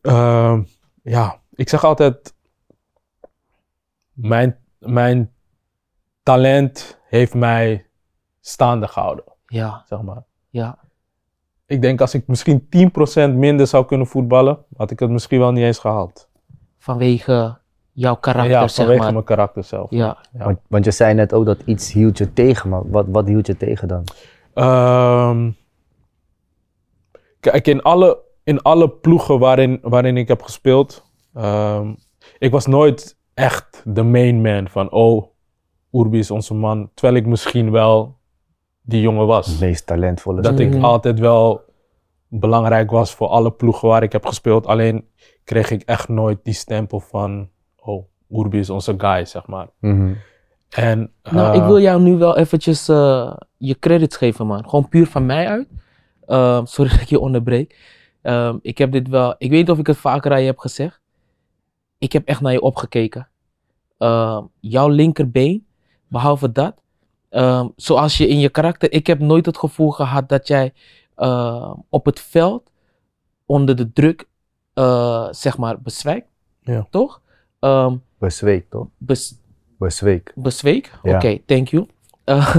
ehm, 0.00 0.62
ja, 1.02 1.40
ik 1.54 1.68
zeg 1.68 1.84
altijd, 1.84 2.34
mijn, 4.12 4.58
mijn 4.78 5.32
talent 6.22 7.00
heeft 7.08 7.34
mij 7.34 7.86
staande 8.40 8.88
gehouden 8.88 9.24
ja. 9.48 9.84
zeg 9.86 10.02
maar. 10.02 10.22
Ja, 10.50 10.78
ik 11.66 11.82
denk 11.82 12.00
als 12.00 12.14
ik 12.14 12.26
misschien 12.26 12.68
10% 12.68 13.34
minder 13.34 13.66
zou 13.66 13.84
kunnen 13.84 14.06
voetballen, 14.06 14.64
had 14.76 14.90
ik 14.90 14.98
het 14.98 15.10
misschien 15.10 15.38
wel 15.38 15.52
niet 15.52 15.64
eens 15.64 15.78
gehaald. 15.78 16.28
Vanwege 16.78 17.58
jouw 17.98 18.16
karakter, 18.16 18.50
ja, 18.52 18.68
zeg 18.68 18.76
vanwege 18.76 19.02
maar. 19.02 19.12
mijn 19.12 19.24
karakter 19.24 19.64
zelf. 19.64 19.90
Ja. 19.90 20.18
Ja. 20.32 20.44
Want, 20.44 20.58
want 20.68 20.84
je 20.84 20.90
zei 20.90 21.14
net 21.14 21.32
ook 21.32 21.44
dat 21.44 21.58
iets 21.64 21.92
hield 21.92 22.18
je 22.18 22.32
tegen, 22.32 22.68
maar 22.70 22.90
wat, 22.90 23.06
wat 23.08 23.26
hield 23.26 23.46
je 23.46 23.56
tegen 23.56 23.88
dan? 23.88 24.04
Ehm, 24.54 25.50
kijk, 27.40 27.66
in 27.66 27.82
alle, 27.82 28.18
in 28.44 28.62
alle 28.62 28.88
ploegen 28.90 29.38
waarin, 29.38 29.78
waarin 29.82 30.16
ik 30.16 30.28
heb 30.28 30.42
gespeeld, 30.42 31.04
ehm, 31.34 31.94
ik 32.38 32.50
was 32.50 32.66
nooit 32.66 33.16
echt 33.34 33.82
de 33.84 34.02
main 34.02 34.40
man 34.40 34.68
van, 34.68 34.90
oh, 34.90 35.24
Urbi 35.92 36.18
is 36.18 36.30
onze 36.30 36.54
man. 36.54 36.90
Terwijl 36.94 37.16
ik 37.18 37.26
misschien 37.26 37.70
wel 37.70 38.16
die 38.82 39.00
jongen 39.00 39.26
was. 39.26 39.46
Het 39.46 39.60
meest 39.60 39.86
talentvolle 39.86 40.40
Dat 40.40 40.58
ik 40.58 40.74
Mhm. 40.74 40.84
altijd 40.84 41.18
wel 41.18 41.60
belangrijk 42.28 42.90
was 42.90 43.14
voor 43.14 43.28
alle 43.28 43.50
ploegen 43.52 43.88
waar 43.88 44.02
ik 44.02 44.12
heb 44.12 44.26
gespeeld. 44.26 44.66
Alleen 44.66 45.08
kreeg 45.44 45.70
ik 45.70 45.82
echt 45.82 46.08
nooit 46.08 46.38
die 46.42 46.54
stempel 46.54 47.00
van, 47.00 47.48
oh, 47.88 48.04
Urbi 48.30 48.58
is 48.58 48.70
onze 48.70 48.94
guy, 48.98 49.24
zeg 49.24 49.46
maar. 49.46 49.68
Mhm. 49.78 50.12
En, 50.68 51.12
Nou, 51.22 51.52
eh, 51.52 51.60
ik 51.60 51.62
wil 51.66 51.80
jou 51.80 52.00
nu 52.02 52.16
wel 52.16 52.36
eventjes 52.36 52.88
eh, 52.88 53.36
je 53.56 53.78
credits 53.78 54.16
geven, 54.16 54.46
man. 54.46 54.64
Gewoon 54.68 54.88
puur 54.88 55.06
van 55.06 55.26
mij 55.26 55.48
uit. 55.48 55.68
Ehm, 56.26 56.64
sorry 56.64 56.90
dat 56.92 57.00
ik 57.00 57.08
je 57.08 57.20
onderbreek. 57.20 57.78
Ehm, 58.22 58.56
ik 58.62 58.78
heb 58.78 58.92
dit 58.92 59.08
wel... 59.08 59.34
Ik 59.38 59.50
weet 59.50 59.58
niet 59.58 59.70
of 59.70 59.78
ik 59.78 59.86
het 59.86 59.96
vaker 59.96 60.32
aan 60.32 60.40
je 60.40 60.46
heb 60.46 60.58
gezegd. 60.58 61.00
Ik 61.98 62.12
heb 62.12 62.26
echt 62.26 62.40
naar 62.40 62.52
je 62.52 62.60
opgekeken. 62.60 63.28
Ehm, 63.98 64.42
jouw 64.60 64.88
linkerbeen, 64.88 65.66
behalve 66.08 66.52
dat. 66.52 66.74
ehm, 67.30 67.68
zoals 67.76 68.16
je 68.16 68.28
in 68.28 68.38
je 68.38 68.48
karakter... 68.48 68.92
Ik 68.92 69.06
heb 69.06 69.18
nooit 69.18 69.46
het 69.46 69.58
gevoel 69.58 69.90
gehad 69.90 70.28
dat 70.28 70.48
jij 70.48 70.72
op 71.88 72.04
het 72.04 72.20
veld 72.20 72.70
onder 73.46 73.76
de 73.76 73.92
druk, 73.92 74.28
eh, 74.74 75.28
zeg 75.30 75.58
maar, 75.58 75.80
bezwijkt. 75.80 76.28
Ja. 76.62 76.86
Toch? 76.90 77.20
Ehm, 77.58 77.96
Bezweek, 78.18 78.70
toch? 78.70 78.86
bes- 78.96 79.38
Bezweek. 79.78 80.32
bezweek? 80.34 80.92
Ja. 81.02 81.14
Oké, 81.16 81.38
thank 81.46 81.68
you. 81.68 81.86
Eh, 82.28 82.56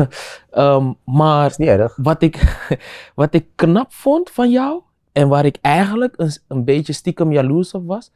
ehm, 0.52 0.92
maar 1.06 1.50
Is 1.50 1.58
niet 1.58 1.68
erg. 1.68 1.96
wat 2.02 2.22
ik, 2.22 2.68
wat 3.16 3.34
ik 3.34 3.46
knap 3.56 3.94
vond 3.94 4.30
van 4.30 4.52
jou 4.52 4.82
en 5.12 5.28
waar 5.28 5.46
ik 5.46 5.58
eigenlijk 5.62 6.14
een, 6.18 6.32
een 6.48 6.64
beetje 6.64 6.94
stiekem 6.94 7.32
jaloers 7.32 7.72
op 7.72 7.88
was, 7.88 8.12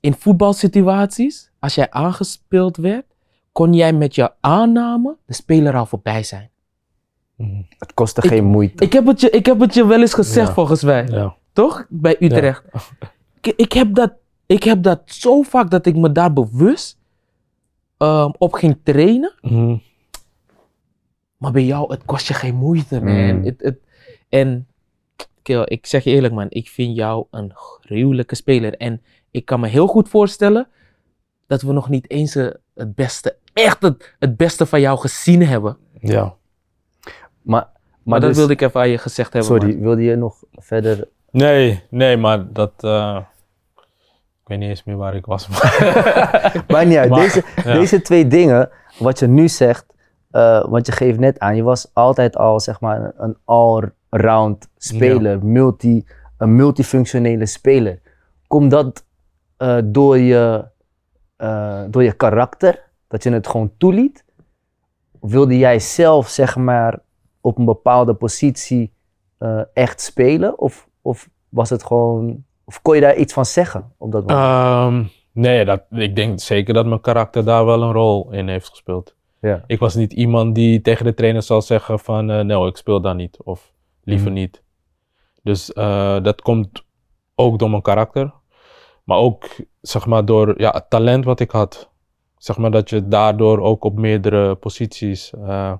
in 0.00 0.14
voetbalsituaties, 0.14 1.50
als 1.58 1.74
jij 1.74 1.90
aangespeeld 1.90 2.76
werd, 2.76 3.04
kon 3.52 3.72
jij 3.74 3.92
met 3.92 4.14
je 4.14 4.32
aanname 4.40 5.16
de 5.26 5.34
speler 5.34 5.74
al 5.76 5.86
voorbij 5.86 6.22
zijn. 6.22 6.50
mhm, 7.36 7.62
Het 7.78 7.94
kostte 7.94 8.20
Ik- 8.22 8.28
geen 8.30 8.44
moeite. 8.44 8.84
Ik 8.84 8.92
heb 8.92 9.06
het 9.06 9.20
je, 9.20 9.30
ik 9.30 9.46
heb 9.46 9.60
het 9.60 9.74
je 9.74 9.86
wel 9.86 10.00
eens 10.00 10.14
gezegd 10.14 10.48
Ja. 10.48 10.54
volgens 10.54 10.82
mij, 10.82 11.06
ja. 11.06 11.36
toch? 11.52 11.86
Bij 11.88 12.16
Utrecht. 12.20 12.62
Ik, 13.40 13.52
ik, 13.56 13.72
heb 13.72 13.94
dat, 13.94 14.12
ik 14.46 14.62
heb 14.62 14.82
dat 14.82 15.02
zo 15.04 15.42
vaak 15.42 15.70
dat 15.70 15.86
ik 15.86 15.96
me 15.96 16.12
daar 16.12 16.32
bewust 16.32 16.98
ehm, 17.96 18.30
op 18.38 18.52
ging 18.52 18.78
trainen. 18.82 19.34
Mhm. 19.40 19.76
Maar 21.36 21.52
bij 21.52 21.64
jou, 21.64 21.90
het 21.92 22.04
kost 22.04 22.28
je 22.28 22.34
geen 22.34 22.54
moeite, 22.54 23.00
man. 23.00 23.36
Mm. 23.36 23.44
Het, 23.44 23.60
het, 23.60 23.78
en, 24.28 24.66
kill, 25.42 25.62
ik 25.64 25.86
zeg 25.86 26.04
je 26.04 26.10
eerlijk, 26.10 26.34
man. 26.34 26.46
Ik 26.48 26.68
vind 26.68 26.96
jou 26.96 27.26
een 27.30 27.50
gruwelijke 27.54 28.34
speler. 28.34 28.74
En 28.76 29.02
ik 29.30 29.44
kan 29.44 29.60
me 29.60 29.66
heel 29.68 29.86
goed 29.86 30.08
voorstellen 30.08 30.68
dat 31.46 31.62
we 31.62 31.72
nog 31.72 31.88
niet 31.88 32.10
eens 32.10 32.34
eh, 32.36 32.46
het 32.74 32.94
beste, 32.94 33.36
echt 33.52 33.82
het, 33.82 34.14
het 34.18 34.36
beste 34.36 34.66
van 34.66 34.80
jou 34.80 34.98
gezien 34.98 35.42
hebben. 35.46 35.76
ja. 36.00 36.22
Maar, 36.22 37.62
maar, 37.62 37.70
Maar, 38.02 38.20
dat 38.20 38.28
dus- 38.28 38.38
wilde 38.38 38.52
ik 38.52 38.60
even 38.60 38.80
aan 38.80 38.88
je 38.88 38.98
gezegd 38.98 39.32
hebben, 39.32 39.50
Sorry, 39.60 39.74
man. 39.74 39.82
wilde 39.82 40.02
je 40.02 40.16
nog 40.16 40.42
verder... 40.52 41.08
Nee, 41.30 41.82
nee, 41.90 42.16
maar 42.16 42.52
dat. 42.52 42.72
eh, 42.76 43.18
ik 44.46 44.52
weet 44.52 44.60
niet 44.60 44.70
eens 44.70 44.84
meer 44.84 44.96
waar 44.96 45.14
ik 45.14 45.26
was. 45.26 45.48
Maar, 45.48 46.64
Maar 46.68 46.86
niet 46.86 46.96
uit. 46.96 47.10
Maar, 47.10 47.20
deze, 47.20 47.44
ja. 47.64 47.72
deze 47.72 48.02
twee 48.02 48.26
dingen, 48.26 48.70
wat 48.98 49.18
je 49.18 49.26
nu 49.26 49.48
zegt, 49.48 49.86
eh 50.30 50.64
want 50.68 50.86
je 50.86 50.92
geeft 50.92 51.18
net 51.18 51.38
aan, 51.38 51.56
je 51.56 51.62
was 51.62 51.90
altijd 51.92 52.36
al 52.36 52.60
zeg 52.60 52.80
maar 52.80 53.12
een 53.16 53.36
all-round 53.44 54.68
speler, 54.76 55.44
multi, 55.44 56.06
een 56.38 56.54
multifunctionele 56.54 57.46
speler. 57.46 58.00
Komt 58.46 58.70
dat 58.70 59.04
eh, 59.56 59.78
door, 59.84 60.18
je, 60.18 60.64
eh, 61.36 61.82
door 61.88 62.02
je 62.02 62.12
karakter, 62.12 62.82
dat 63.08 63.22
je 63.22 63.30
het 63.30 63.46
gewoon 63.48 63.72
toeliet? 63.78 64.24
Of 65.20 65.30
wilde 65.30 65.58
jij 65.58 65.78
zelf 65.78 66.28
zeg 66.28 66.56
maar 66.56 66.98
op 67.40 67.58
een 67.58 67.64
bepaalde 67.64 68.14
positie 68.14 68.92
echt 69.72 70.00
spelen? 70.00 70.58
Of, 70.58 70.88
of 71.02 71.28
was 71.48 71.70
het 71.70 71.82
gewoon, 71.82 72.44
of 72.68 72.82
kon 72.82 72.94
je 72.94 73.00
daar 73.00 73.16
iets 73.16 73.32
van 73.32 73.44
zeggen 73.44 73.92
op 73.98 74.12
dat 74.12 74.26
moment? 74.26 74.46
Ehm, 74.46 75.04
nee, 75.42 75.64
dat, 75.64 75.82
ik 75.90 76.16
denk 76.16 76.40
zeker 76.40 76.74
dat 76.74 76.86
mijn 76.86 77.00
karakter 77.00 77.44
daar 77.44 77.64
wel 77.64 77.82
een 77.82 77.92
rol 77.92 78.32
in 78.32 78.48
heeft 78.48 78.68
gespeeld. 78.68 79.14
ja. 79.40 79.64
Ik 79.66 79.78
was 79.78 79.94
niet 79.94 80.12
iemand 80.12 80.54
die 80.54 80.80
tegen 80.80 81.04
de 81.04 81.14
trainer 81.14 81.42
zal 81.42 81.62
zeggen 81.62 81.98
van, 81.98 82.30
eh 82.30 82.40
nee, 82.40 82.66
ik 82.66 82.76
speel 82.76 83.00
daar 83.00 83.14
niet. 83.14 83.38
Of 83.42 83.72
liever 84.02 84.30
Mhm. 84.30 84.36
niet. 84.40 84.62
Dus 85.42 85.72
eh, 85.72 86.22
dat 86.22 86.42
komt 86.42 86.84
ook 87.34 87.58
door 87.58 87.70
mijn 87.70 87.82
karakter. 87.82 88.32
Maar 89.04 89.18
ook, 89.18 89.44
zeg 89.80 90.06
maar, 90.06 90.24
door 90.24 90.60
ja, 90.60 90.70
het 90.70 90.90
talent 90.90 91.24
wat 91.24 91.40
ik 91.40 91.50
had. 91.50 91.90
Zeg 92.36 92.56
maar 92.56 92.70
dat 92.70 92.90
je 92.90 93.08
daardoor 93.08 93.60
ook 93.60 93.84
op 93.84 93.98
meerdere 93.98 94.54
posities 94.54 95.32
eh, 95.34 95.72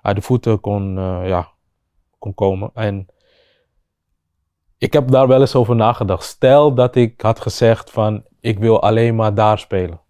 uit 0.00 0.16
de 0.16 0.22
voeten 0.22 0.60
kon, 0.60 0.94
ja, 1.26 1.48
kon 2.18 2.34
komen. 2.34 2.70
En 2.74 3.06
ik 4.82 4.92
heb 4.92 5.10
daar 5.10 5.28
wel 5.28 5.40
eens 5.40 5.54
over 5.54 5.76
nagedacht. 5.76 6.24
Stel 6.24 6.74
dat 6.74 6.96
ik 6.96 7.20
had 7.20 7.40
gezegd 7.40 7.90
van, 7.90 8.24
ik 8.40 8.58
wil 8.58 8.82
alleen 8.82 9.14
maar 9.14 9.34
daar 9.34 9.58
spelen. 9.58 10.00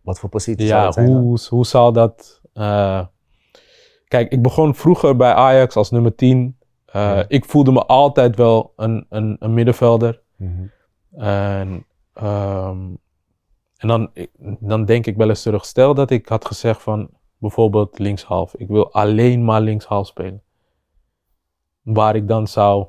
Wat 0.00 0.18
voor 0.18 0.28
positie 0.28 0.66
zou 0.66 0.84
het 0.84 0.94
zijn 0.94 1.06
dan? 1.06 1.16
hoe, 1.16 1.38
hoe 1.48 1.66
zal 1.66 1.92
dat... 1.92 2.40
eh, 2.52 3.00
Kijk, 4.08 4.32
ik 4.32 4.42
begon 4.42 4.74
vroeger 4.74 5.16
bij 5.16 5.32
Ajax 5.32 5.76
als 5.76 5.90
nummer 5.90 6.14
10. 6.14 6.56
Eh, 6.86 7.02
Ja. 7.02 7.24
Ik 7.28 7.44
voelde 7.44 7.72
me 7.72 7.84
altijd 7.84 8.36
wel 8.36 8.72
een, 8.76 9.06
een, 9.08 9.36
een 9.38 9.54
middenvelder. 9.54 10.22
Mhm. 10.36 10.66
En, 11.16 11.86
ehm, 12.12 12.78
en 13.76 13.88
dan, 13.88 14.10
dan 14.60 14.84
denk 14.84 15.06
ik 15.06 15.16
wel 15.16 15.28
eens 15.28 15.42
terug. 15.42 15.64
Stel 15.64 15.94
dat 15.94 16.10
ik 16.10 16.28
had 16.28 16.44
gezegd 16.44 16.82
van 16.82 17.08
bijvoorbeeld 17.38 17.98
linkshalf. 17.98 18.54
Ik 18.54 18.68
wil 18.68 18.92
alleen 18.92 19.44
maar 19.44 19.60
linkshalf 19.60 20.06
spelen. 20.06 20.42
Waar 21.82 22.16
ik 22.16 22.28
dan 22.28 22.46
zou... 22.46 22.86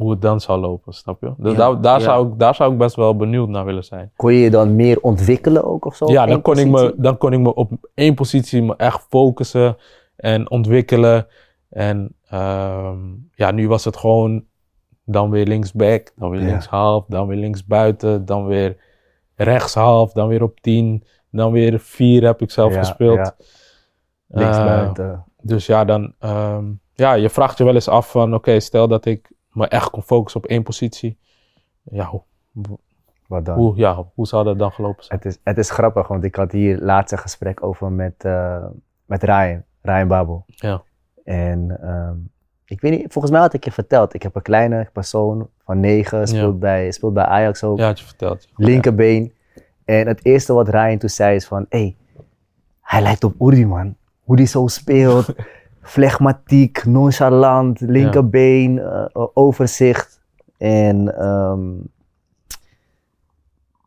Hoe 0.00 0.10
het 0.10 0.22
dan 0.22 0.40
zou 0.40 0.60
lopen, 0.60 0.92
snap 0.92 1.20
je? 1.20 1.32
Dus 1.36 1.52
Ja, 1.52 1.58
daar, 1.58 1.80
daar, 1.80 1.98
ja. 1.98 2.04
zou 2.04 2.28
ik, 2.28 2.38
daar 2.38 2.54
zou 2.54 2.72
ik 2.72 2.78
best 2.78 2.96
wel 2.96 3.16
benieuwd 3.16 3.48
naar 3.48 3.64
willen 3.64 3.84
zijn. 3.84 4.12
Kon 4.16 4.32
je 4.32 4.38
je 4.40 4.50
dan 4.50 4.76
meer 4.76 5.00
ontwikkelen 5.00 5.64
ook 5.64 5.84
of 5.84 5.96
zo? 5.96 6.10
Ja, 6.12 6.26
dan 6.26 6.42
kon, 6.42 6.58
ik 6.58 6.68
me, 6.68 6.94
dan 6.96 7.18
kon 7.18 7.32
ik 7.32 7.40
me 7.40 7.54
op 7.54 7.72
één 7.94 8.14
positie 8.14 8.62
me 8.62 8.74
echt 8.76 9.06
focussen 9.08 9.76
en 10.16 10.50
ontwikkelen. 10.50 11.26
En 11.68 12.14
ehm, 12.28 12.98
ja, 13.34 13.50
nu 13.50 13.68
was 13.68 13.84
het 13.84 13.96
gewoon 13.96 14.44
dan 15.04 15.30
weer 15.30 15.46
linksback, 15.46 16.12
dan 16.16 16.30
weer 16.30 16.40
linkshalf, 16.40 17.04
dan 17.08 17.26
weer 17.26 17.38
linksbuiten, 17.38 18.24
dan 18.24 18.46
weer 18.46 18.76
rechtshalf, 19.34 20.12
dan 20.12 20.28
weer 20.28 20.42
op 20.42 20.60
10, 20.60 21.04
dan 21.30 21.52
weer 21.52 21.80
4 21.80 22.24
heb 22.24 22.40
ik 22.42 22.50
zelf 22.50 22.74
gespeeld. 22.76 23.16
ja. 23.16 23.34
Eh, 24.28 24.40
Linksbuiten. 24.40 25.24
dus 25.42 25.66
ja, 25.66 25.84
dan, 25.84 26.14
ehm, 26.18 26.64
ja, 26.94 27.12
je 27.12 27.30
vraagt 27.30 27.58
je 27.58 27.64
wel 27.64 27.74
eens 27.74 27.88
af 27.88 28.10
van, 28.10 28.34
oké, 28.34 28.60
stel 28.60 28.88
dat 28.88 29.04
ik 29.04 29.30
me 29.52 29.68
echt 29.68 29.90
kon 29.90 30.02
focussen 30.02 30.42
op 30.42 30.46
één 30.50 30.62
positie. 30.62 31.18
Ja, 31.82 32.04
hoe, 32.06 32.22
Wat 33.26 33.44
dan? 33.44 33.56
hoe, 33.58 33.76
ja, 33.76 34.04
hoe 34.14 34.26
zou 34.26 34.44
dat 34.44 34.58
dan 34.58 34.72
gelopen 34.72 35.04
zijn? 35.04 35.18
Het, 35.18 35.32
is, 35.32 35.38
het 35.44 35.58
is 35.58 35.70
grappig, 35.70 36.08
want 36.08 36.24
ik 36.24 36.34
had 36.34 36.52
hier 36.52 36.78
laatst 36.78 37.12
een 37.12 37.18
gesprek 37.18 37.62
over 37.62 37.92
met, 37.92 38.24
eh, 38.24 38.64
met 39.04 39.22
Ryan, 39.22 39.62
Ryan 39.82 40.08
Babel. 40.08 40.44
Ja. 40.46 40.82
En 41.24 41.78
ehm, 41.82 42.16
ik 42.64 42.80
weet 42.80 42.90
niet, 42.98 43.12
volgens 43.12 43.32
mij 43.32 43.42
had 43.42 43.52
ik 43.52 43.64
je 43.64 43.72
verteld, 43.72 44.14
ik 44.14 44.22
heb 44.22 44.34
een 44.34 44.42
kleine 44.42 44.88
persoon 44.92 45.48
van 45.64 45.80
negen, 45.80 46.26
speelt, 46.28 46.58
bij, 46.58 46.90
speelt 46.90 47.14
bij 47.14 47.24
Ajax 47.24 47.64
ook, 47.64 47.78
Ja, 47.78 47.86
had 47.86 47.98
je 47.98 48.04
verteld. 48.04 48.48
linkerbeen. 48.56 49.32
En 49.84 50.06
het 50.06 50.24
eerste 50.24 50.52
wat 50.52 50.68
Ryan 50.68 50.98
toen 50.98 51.08
zei 51.08 51.34
is 51.36 51.46
van, 51.46 51.66
hé, 51.68 51.78
hey, 51.78 51.96
hij 52.80 53.02
lijkt 53.02 53.24
op 53.24 53.34
Uri 53.40 53.66
man. 53.66 53.96
Hoe 54.20 54.36
die 54.36 54.46
zo 54.46 54.66
speelt, 54.66 55.26
flegmatiek, 55.82 56.84
nonchalant, 56.84 57.80
linkerbeen, 57.80 58.78
eh, 58.78 59.04
overzicht. 59.34 60.20
En, 60.56 61.18
ehm, 61.18 61.70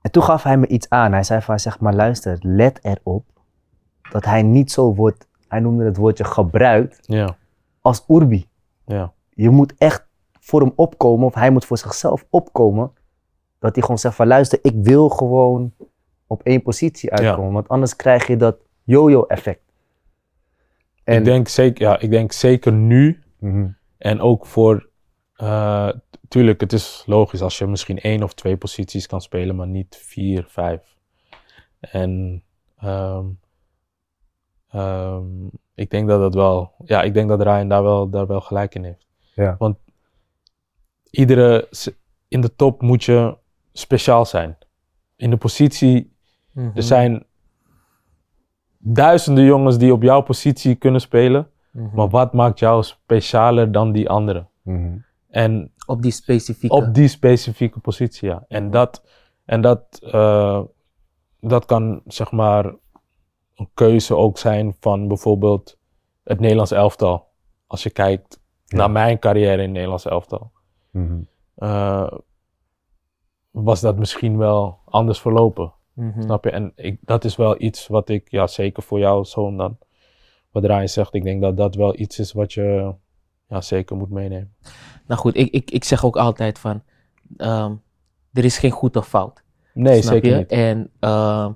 en 0.01 0.12
toen 0.12 0.23
gaf 0.23 0.43
hij 0.43 0.58
me 0.58 0.67
iets 0.67 0.89
aan. 0.89 1.12
Hij 1.12 1.23
zei 1.23 1.41
van, 1.41 1.60
zeg 1.60 1.79
maar, 1.79 1.93
luister, 1.93 2.38
let 2.41 2.79
erop 2.82 3.25
dat 4.12 4.25
hij 4.25 4.41
niet 4.43 4.71
zo 4.71 4.93
wordt, 4.93 5.27
hij 5.47 5.60
noemde 5.60 5.86
het 5.86 5.97
woordje 5.97 6.23
gebruikt, 6.23 6.99
Ja, 7.01 7.36
als 7.82 8.03
Urbi. 8.08 8.47
ja. 8.86 9.13
Je 9.36 9.49
moet 9.49 9.73
echt 9.77 10.06
voor 10.39 10.62
hem 10.62 10.71
opkomen, 10.75 11.25
of 11.25 11.34
hij 11.34 11.49
moet 11.49 11.65
voor 11.65 11.77
zichzelf 11.77 12.25
opkomen, 12.29 12.91
dat 13.60 13.73
hij 13.73 13.82
gewoon 13.82 13.97
zegt 13.99 14.15
van, 14.15 14.27
luister, 14.27 14.60
ik 14.62 14.73
wil 14.75 15.10
gewoon 15.10 15.73
op 16.27 16.41
één 16.43 16.62
positie 16.62 17.12
uitkomen, 17.12 17.53
want 17.53 17.67
anders 17.67 17.95
krijg 17.95 18.27
je 18.27 18.38
dat 18.38 18.56
yo-yo 18.84 19.23
effect. 19.23 19.62
En, 21.04 21.18
Ik, 21.18 21.26
denk 21.26 21.48
zeker, 21.48 21.82
ja, 21.86 22.00
ik 22.00 22.10
denk 22.10 22.32
zeker 22.32 22.72
nu 22.74 23.24
Mhm. 23.39 23.68
en 23.98 24.22
ook 24.22 24.46
voor 24.46 24.89
eh, 25.36 25.89
tuurlijk, 26.28 26.62
het 26.62 26.74
is 26.74 27.04
logisch 27.06 27.42
als 27.42 27.58
je 27.58 27.68
misschien 27.68 28.00
één 28.00 28.24
of 28.24 28.34
twee 28.34 28.58
posities 28.58 29.08
kan 29.08 29.22
spelen, 29.22 29.56
maar 29.56 29.68
niet 29.68 29.96
vier, 30.02 30.46
vijf. 30.48 30.96
En 31.80 32.44
ehm, 32.78 33.26
ehm, 34.70 35.26
ik 35.76 35.89
denk 35.89 36.08
dat 36.08 36.20
dat 36.20 36.34
wel, 36.34 36.72
ja, 36.86 37.02
ik 37.02 37.13
denk 37.13 37.30
dat 37.30 37.42
Ryan 37.42 37.68
daar 37.68 37.84
wel, 37.84 38.10
daar 38.10 38.28
wel 38.28 38.42
gelijk 38.42 38.76
in 38.76 38.84
heeft. 38.84 39.08
Ja. 39.34 39.56
Want 39.58 39.78
iedere, 41.10 41.70
in 42.28 42.42
de 42.42 42.56
top 42.56 42.82
moet 42.82 43.04
je 43.04 43.38
speciaal 43.74 44.26
zijn. 44.26 44.58
In 45.16 45.30
de 45.30 45.38
positie, 45.38 46.12
Mhm. 46.52 46.72
er 46.78 46.84
zijn 46.84 47.26
duizenden 48.86 49.43
jongens 49.43 49.78
die 49.78 49.93
op 49.93 50.02
jouw 50.04 50.22
positie 50.22 50.76
kunnen 50.76 51.02
spelen. 51.02 51.48
Mhm. 51.72 51.96
Maar 51.96 52.10
wat 52.10 52.34
maakt 52.34 52.60
jou 52.60 52.84
specialer 52.84 53.72
dan 53.72 53.91
die 53.91 54.10
anderen? 54.10 54.50
Mhm. 54.62 54.98
En 55.30 55.72
Op 55.86 56.02
die 56.02 56.12
specifieke. 56.12 56.76
op 56.76 56.93
die 56.93 57.08
specifieke 57.08 57.80
positie, 57.80 58.28
ja. 58.30 58.46
En 58.48 58.72
dat, 58.72 59.04
en 59.46 59.62
dat, 59.62 60.00
eh, 60.12 60.62
dat 61.39 61.65
kan 61.65 62.02
zeg 62.06 62.32
maar 62.32 62.65
een 63.56 63.69
keuze 63.74 64.15
ook 64.15 64.38
zijn 64.38 64.76
van 64.80 65.08
bijvoorbeeld 65.08 65.78
het 66.24 66.39
Nederlands 66.39 66.72
elftal. 66.72 67.28
Als 67.67 67.84
je 67.84 67.89
kijkt 67.89 68.41
Ja. 68.65 68.78
naar 68.78 68.91
mijn 68.91 69.19
carrière 69.19 69.54
in 69.58 69.60
het 69.62 69.72
Nederlands 69.72 70.06
elftal, 70.06 70.52
Mhm. 70.91 71.19
eh, 71.56 72.12
was 73.52 73.82
dat 73.82 73.98
misschien 73.98 74.38
wel 74.38 74.80
anders 74.86 75.22
verlopen. 75.22 75.74
Mhm. 75.93 76.21
Snap 76.21 76.43
je? 76.43 76.49
En 76.49 76.71
ik, 76.75 76.99
dat 77.01 77.23
is 77.25 77.36
wel 77.36 77.62
iets 77.62 77.88
wat 77.88 78.10
ik, 78.10 78.32
ja, 78.32 78.47
zeker 78.47 78.84
voor 78.84 78.99
jouw 78.99 79.23
zoon 79.23 79.58
dan, 79.58 79.77
wat 80.51 80.65
Ryan 80.65 80.88
zegt, 80.89 81.13
ik 81.13 81.23
denk 81.23 81.41
dat 81.41 81.58
dat 81.58 81.75
wel 81.75 81.99
iets 81.99 82.19
is 82.19 82.32
wat 82.32 82.53
je 82.53 82.93
ja, 83.47 83.62
zeker 83.62 83.95
moet 83.95 84.10
meenemen. 84.10 84.56
Nou 85.08 85.19
goed, 85.19 85.36
ik, 85.38 85.51
ik, 85.51 85.71
ik 85.71 85.84
zeg 85.84 86.06
ook 86.06 86.17
altijd 86.17 86.60
van, 86.60 86.84
ehm, 87.38 87.75
er 88.34 88.45
is 88.45 88.58
geen 88.58 88.71
goed 88.71 88.95
of 88.95 89.08
fout. 89.08 89.43
Nee, 89.73 90.01
zeker 90.01 90.29
je? 90.32 90.38
niet. 90.38 90.51
En 90.51 90.91
ehm, 90.99 91.51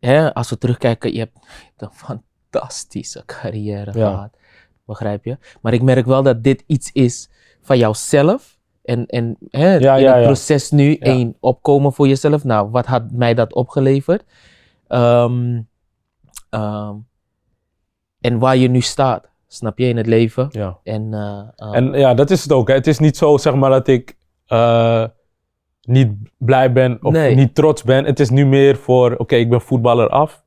hè, 0.00 0.34
als 0.34 0.50
we 0.50 0.58
terugkijken, 0.58 1.12
je 1.12 1.18
hebt 1.18 1.38
een 1.76 1.90
fantastische 1.92 3.22
carrière 3.26 3.98
Ja. 3.98 4.10
gehad. 4.10 4.36
Begrijp 4.84 5.24
je? 5.24 5.38
Maar 5.60 5.72
ik 5.72 5.82
merk 5.82 6.06
wel 6.06 6.22
dat 6.22 6.42
dit 6.42 6.64
iets 6.66 6.92
is 6.92 7.30
van 7.60 7.78
jouzelf. 7.78 8.55
En, 8.86 9.06
en 9.06 9.36
hè, 9.50 9.74
Ja, 9.74 9.96
in 9.96 10.02
ja, 10.02 10.14
het 10.14 10.24
proces 10.24 10.70
nu 10.70 10.94
één 10.94 11.36
opkomen 11.40 11.92
voor 11.92 12.08
jezelf. 12.08 12.44
Nou, 12.44 12.70
wat 12.70 12.86
had 12.86 13.10
mij 13.10 13.34
dat 13.34 13.52
opgeleverd? 13.54 14.24
Ehm, 14.88 15.60
ehm, 16.50 16.94
en 18.20 18.38
waar 18.38 18.56
je 18.56 18.68
nu 18.68 18.80
staat, 18.80 19.28
snap 19.46 19.78
je, 19.78 19.88
in 19.88 19.96
het 19.96 20.06
leven. 20.06 20.48
Ja. 20.50 20.78
En, 20.82 21.14
eh, 21.14 21.42
ehm, 21.56 21.72
En 21.74 21.92
ja, 21.98 22.14
dat 22.14 22.30
is 22.30 22.42
het 22.42 22.52
ook. 22.52 22.68
Hè. 22.68 22.74
Het 22.74 22.86
is 22.86 22.98
niet 22.98 23.16
zo, 23.16 23.36
zeg 23.36 23.54
maar, 23.54 23.70
dat 23.70 23.88
ik 23.88 24.16
eh, 24.46 25.04
niet 25.82 26.12
blij 26.38 26.72
ben 26.72 26.98
of 27.02 27.12
Nee. 27.12 27.34
niet 27.34 27.54
trots 27.54 27.82
ben. 27.82 28.04
Het 28.04 28.20
is 28.20 28.30
nu 28.30 28.46
meer 28.46 28.76
voor, 28.76 29.14
oké, 29.16 29.34
ik 29.36 29.50
ben 29.50 29.60
voetballer 29.60 30.08
af. 30.08 30.44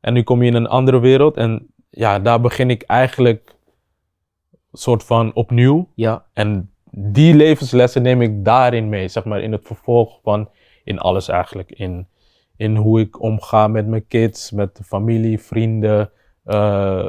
En 0.00 0.12
nu 0.12 0.22
kom 0.22 0.42
je 0.42 0.48
in 0.48 0.54
een 0.54 0.66
andere 0.68 1.00
wereld. 1.00 1.36
En 1.36 1.66
ja, 1.90 2.18
daar 2.18 2.40
begin 2.40 2.70
ik 2.70 2.82
eigenlijk 2.82 3.54
soort 4.72 5.04
van 5.04 5.34
opnieuw. 5.34 5.88
ja, 5.94 6.24
En 6.32 6.70
die 6.90 7.34
levenslessen 7.34 8.02
neem 8.02 8.22
ik 8.22 8.44
daarin 8.44 8.88
mee, 8.88 9.08
zeg 9.08 9.24
maar, 9.24 9.40
in 9.40 9.52
het 9.52 9.66
vervolg 9.66 10.18
van, 10.22 10.48
in 10.84 10.98
alles 10.98 11.28
eigenlijk. 11.28 11.70
In, 11.70 12.06
in 12.56 12.76
hoe 12.76 13.00
ik 13.00 13.22
omga 13.22 13.68
met 13.68 13.86
mijn 13.86 14.06
kids, 14.08 14.50
met 14.50 14.76
de 14.76 14.84
familie, 14.84 15.40
vrienden. 15.40 16.10
eh, 16.44 17.06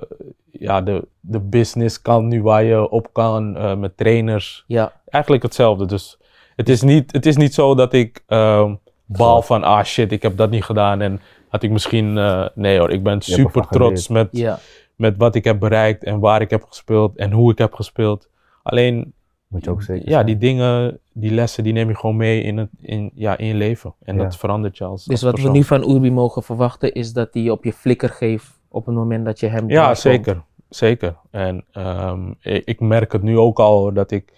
ja, 0.51 0.81
de, 0.81 1.07
de 1.19 1.39
business 1.39 2.01
kant 2.01 2.27
nu 2.27 2.41
waar 2.41 2.63
je 2.63 2.89
op 2.89 3.13
kan, 3.13 3.57
eh, 3.57 3.75
met 3.75 3.97
trainers. 3.97 4.63
ja, 4.67 5.01
Eigenlijk 5.05 5.43
hetzelfde. 5.43 5.85
Dus 5.85 6.17
het 6.55 6.69
is 6.69 6.81
niet, 6.81 7.11
het 7.11 7.25
is 7.25 7.37
niet 7.37 7.53
zo 7.53 7.75
dat 7.75 7.93
ik 7.93 8.23
ehm 8.27 8.73
bal 9.17 9.41
van, 9.41 9.63
ah 9.63 9.83
shit, 9.83 10.11
ik 10.11 10.21
heb 10.21 10.37
dat 10.37 10.49
niet 10.49 10.63
gedaan. 10.63 11.01
En 11.01 11.21
had 11.47 11.63
ik 11.63 11.71
misschien, 11.71 12.17
eh, 12.17 12.47
nee 12.55 12.79
hoor, 12.79 12.91
ik 12.91 13.03
ben 13.03 13.21
super 13.21 13.67
trots 13.67 14.07
met, 14.07 14.27
ja. 14.31 14.59
met 14.95 15.17
wat 15.17 15.35
ik 15.35 15.43
heb 15.43 15.59
bereikt 15.59 16.03
en 16.03 16.19
waar 16.19 16.41
ik 16.41 16.49
heb 16.49 16.63
gespeeld 16.63 17.17
en 17.17 17.31
hoe 17.31 17.51
ik 17.51 17.57
heb 17.57 17.73
gespeeld. 17.73 18.29
Alleen, 18.63 19.13
Moet 19.51 19.63
je 19.63 19.69
ook 19.71 19.81
zeker 19.83 20.05
ja, 20.07 20.11
zijn. 20.13 20.25
die 20.25 20.37
dingen, 20.37 20.99
die 21.13 21.31
lessen, 21.31 21.63
die 21.63 21.73
neem 21.73 21.87
je 21.89 21.95
gewoon 21.95 22.15
mee 22.15 22.41
in, 22.41 22.57
het, 22.57 22.69
in, 22.81 23.11
ja, 23.13 23.37
in 23.37 23.45
je 23.47 23.53
leven. 23.53 23.93
En 24.03 24.15
Ja. 24.15 24.23
dat 24.23 24.37
verandert 24.37 24.77
je 24.77 24.83
als 24.83 25.05
Dus 25.05 25.23
als 25.23 25.31
wat 25.31 25.41
we 25.41 25.49
nu 25.49 25.63
van 25.63 25.89
Urbi 25.89 26.11
mogen 26.11 26.43
verwachten 26.43 26.93
is 26.93 27.13
dat 27.13 27.29
hij 27.31 27.49
op 27.49 27.63
je 27.63 27.73
flikker 27.73 28.09
geeft 28.09 28.59
op 28.69 28.85
het 28.85 28.95
moment 28.95 29.25
dat 29.25 29.39
je 29.39 29.47
hem 29.47 29.69
Ja, 29.69 29.95
zeker. 29.95 30.43
Zeker. 30.69 31.15
En 31.31 31.65
ehm, 31.71 32.31
ik, 32.41 32.65
ik 32.65 32.79
merk 32.79 33.11
het 33.11 33.21
nu 33.21 33.37
ook 33.37 33.59
al 33.59 33.93
dat 33.93 34.11
ik 34.11 34.33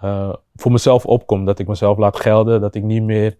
eh, 0.00 0.32
voor 0.54 0.72
mezelf 0.72 1.06
opkom. 1.06 1.44
Dat 1.44 1.58
ik 1.58 1.68
mezelf 1.68 1.98
laat 1.98 2.20
gelden. 2.20 2.60
Dat 2.60 2.74
ik 2.74 2.82
niet 2.82 3.02
meer 3.02 3.36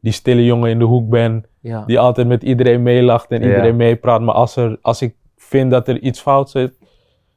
die 0.00 0.12
stille 0.12 0.44
jongen 0.44 0.70
in 0.70 0.78
de 0.78 0.84
hoek 0.84 1.08
ben. 1.08 1.44
Ja. 1.60 1.84
Die 1.84 1.98
altijd 1.98 2.26
met 2.28 2.42
iedereen 2.42 2.82
meelacht 2.82 3.30
en 3.30 3.40
Ja. 3.42 3.46
iedereen 3.48 3.76
meepraat. 3.76 4.20
Maar 4.20 4.34
als, 4.34 4.56
er, 4.56 4.78
als 4.82 5.02
ik 5.02 5.14
vind 5.36 5.70
dat 5.70 5.88
er 5.88 6.00
iets 6.00 6.20
fout 6.20 6.50
zit, 6.50 6.78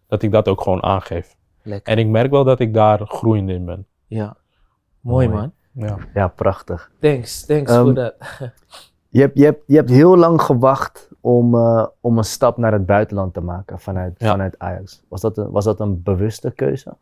dat 0.07 0.21
ik 0.23 0.31
dat 0.31 0.47
ook 0.47 0.61
gewoon 0.61 0.83
aangeef. 0.83 1.35
Lekker. 1.63 1.93
En 1.93 1.99
ik 1.99 2.07
merk 2.07 2.31
wel 2.31 2.43
dat 2.43 2.59
ik 2.59 2.73
daar 2.73 2.99
groeiend 3.07 3.49
in 3.49 3.65
ben. 3.65 3.87
Ja. 4.07 4.37
Mooi, 4.99 5.27
Mooi. 5.27 5.39
man. 5.39 5.53
Ja. 5.87 5.97
Ja, 6.13 6.27
prachtig. 6.27 6.91
Thanks, 6.99 7.45
thanks 7.45 7.71
Ehm, 7.71 7.83
voor 7.83 7.93
dat. 7.93 8.15
Je 9.11 9.19
hebt, 9.21 9.37
je 9.37 9.43
hebt, 9.43 9.63
je 9.67 9.75
hebt 9.75 9.89
heel 9.89 10.17
lang 10.17 10.41
gewacht 10.41 11.09
om, 11.21 11.55
eh, 11.55 11.85
om 12.01 12.17
een 12.17 12.23
stap 12.23 12.57
naar 12.57 12.71
het 12.73 12.85
buitenland 12.85 13.33
te 13.33 13.41
maken 13.41 13.79
vanuit, 13.79 14.15
Ja. 14.17 14.31
vanuit 14.31 14.59
Ajax. 14.59 15.03
Was 15.07 15.21
dat, 15.21 15.37
een, 15.37 15.51
was 15.51 15.63
dat 15.63 15.79
een 15.79 16.03
bewuste 16.03 16.51
keuze? 16.51 16.97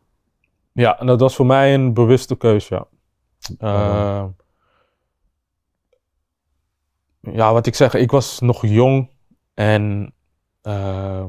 Ja, 0.72 0.98
en 1.00 1.06
dat 1.06 1.20
was 1.20 1.36
voor 1.36 1.46
mij 1.46 1.74
een 1.74 1.94
bewuste 1.94 2.36
keuze, 2.36 2.74
ja. 2.74 2.86
Eh, 3.58 4.24
ja, 7.20 7.52
wat 7.52 7.66
ik 7.66 7.74
zeg, 7.74 7.94
ik 7.94 8.10
was 8.10 8.40
nog 8.40 8.66
jong 8.66 9.10
en 9.54 10.12
eh, 10.62 11.24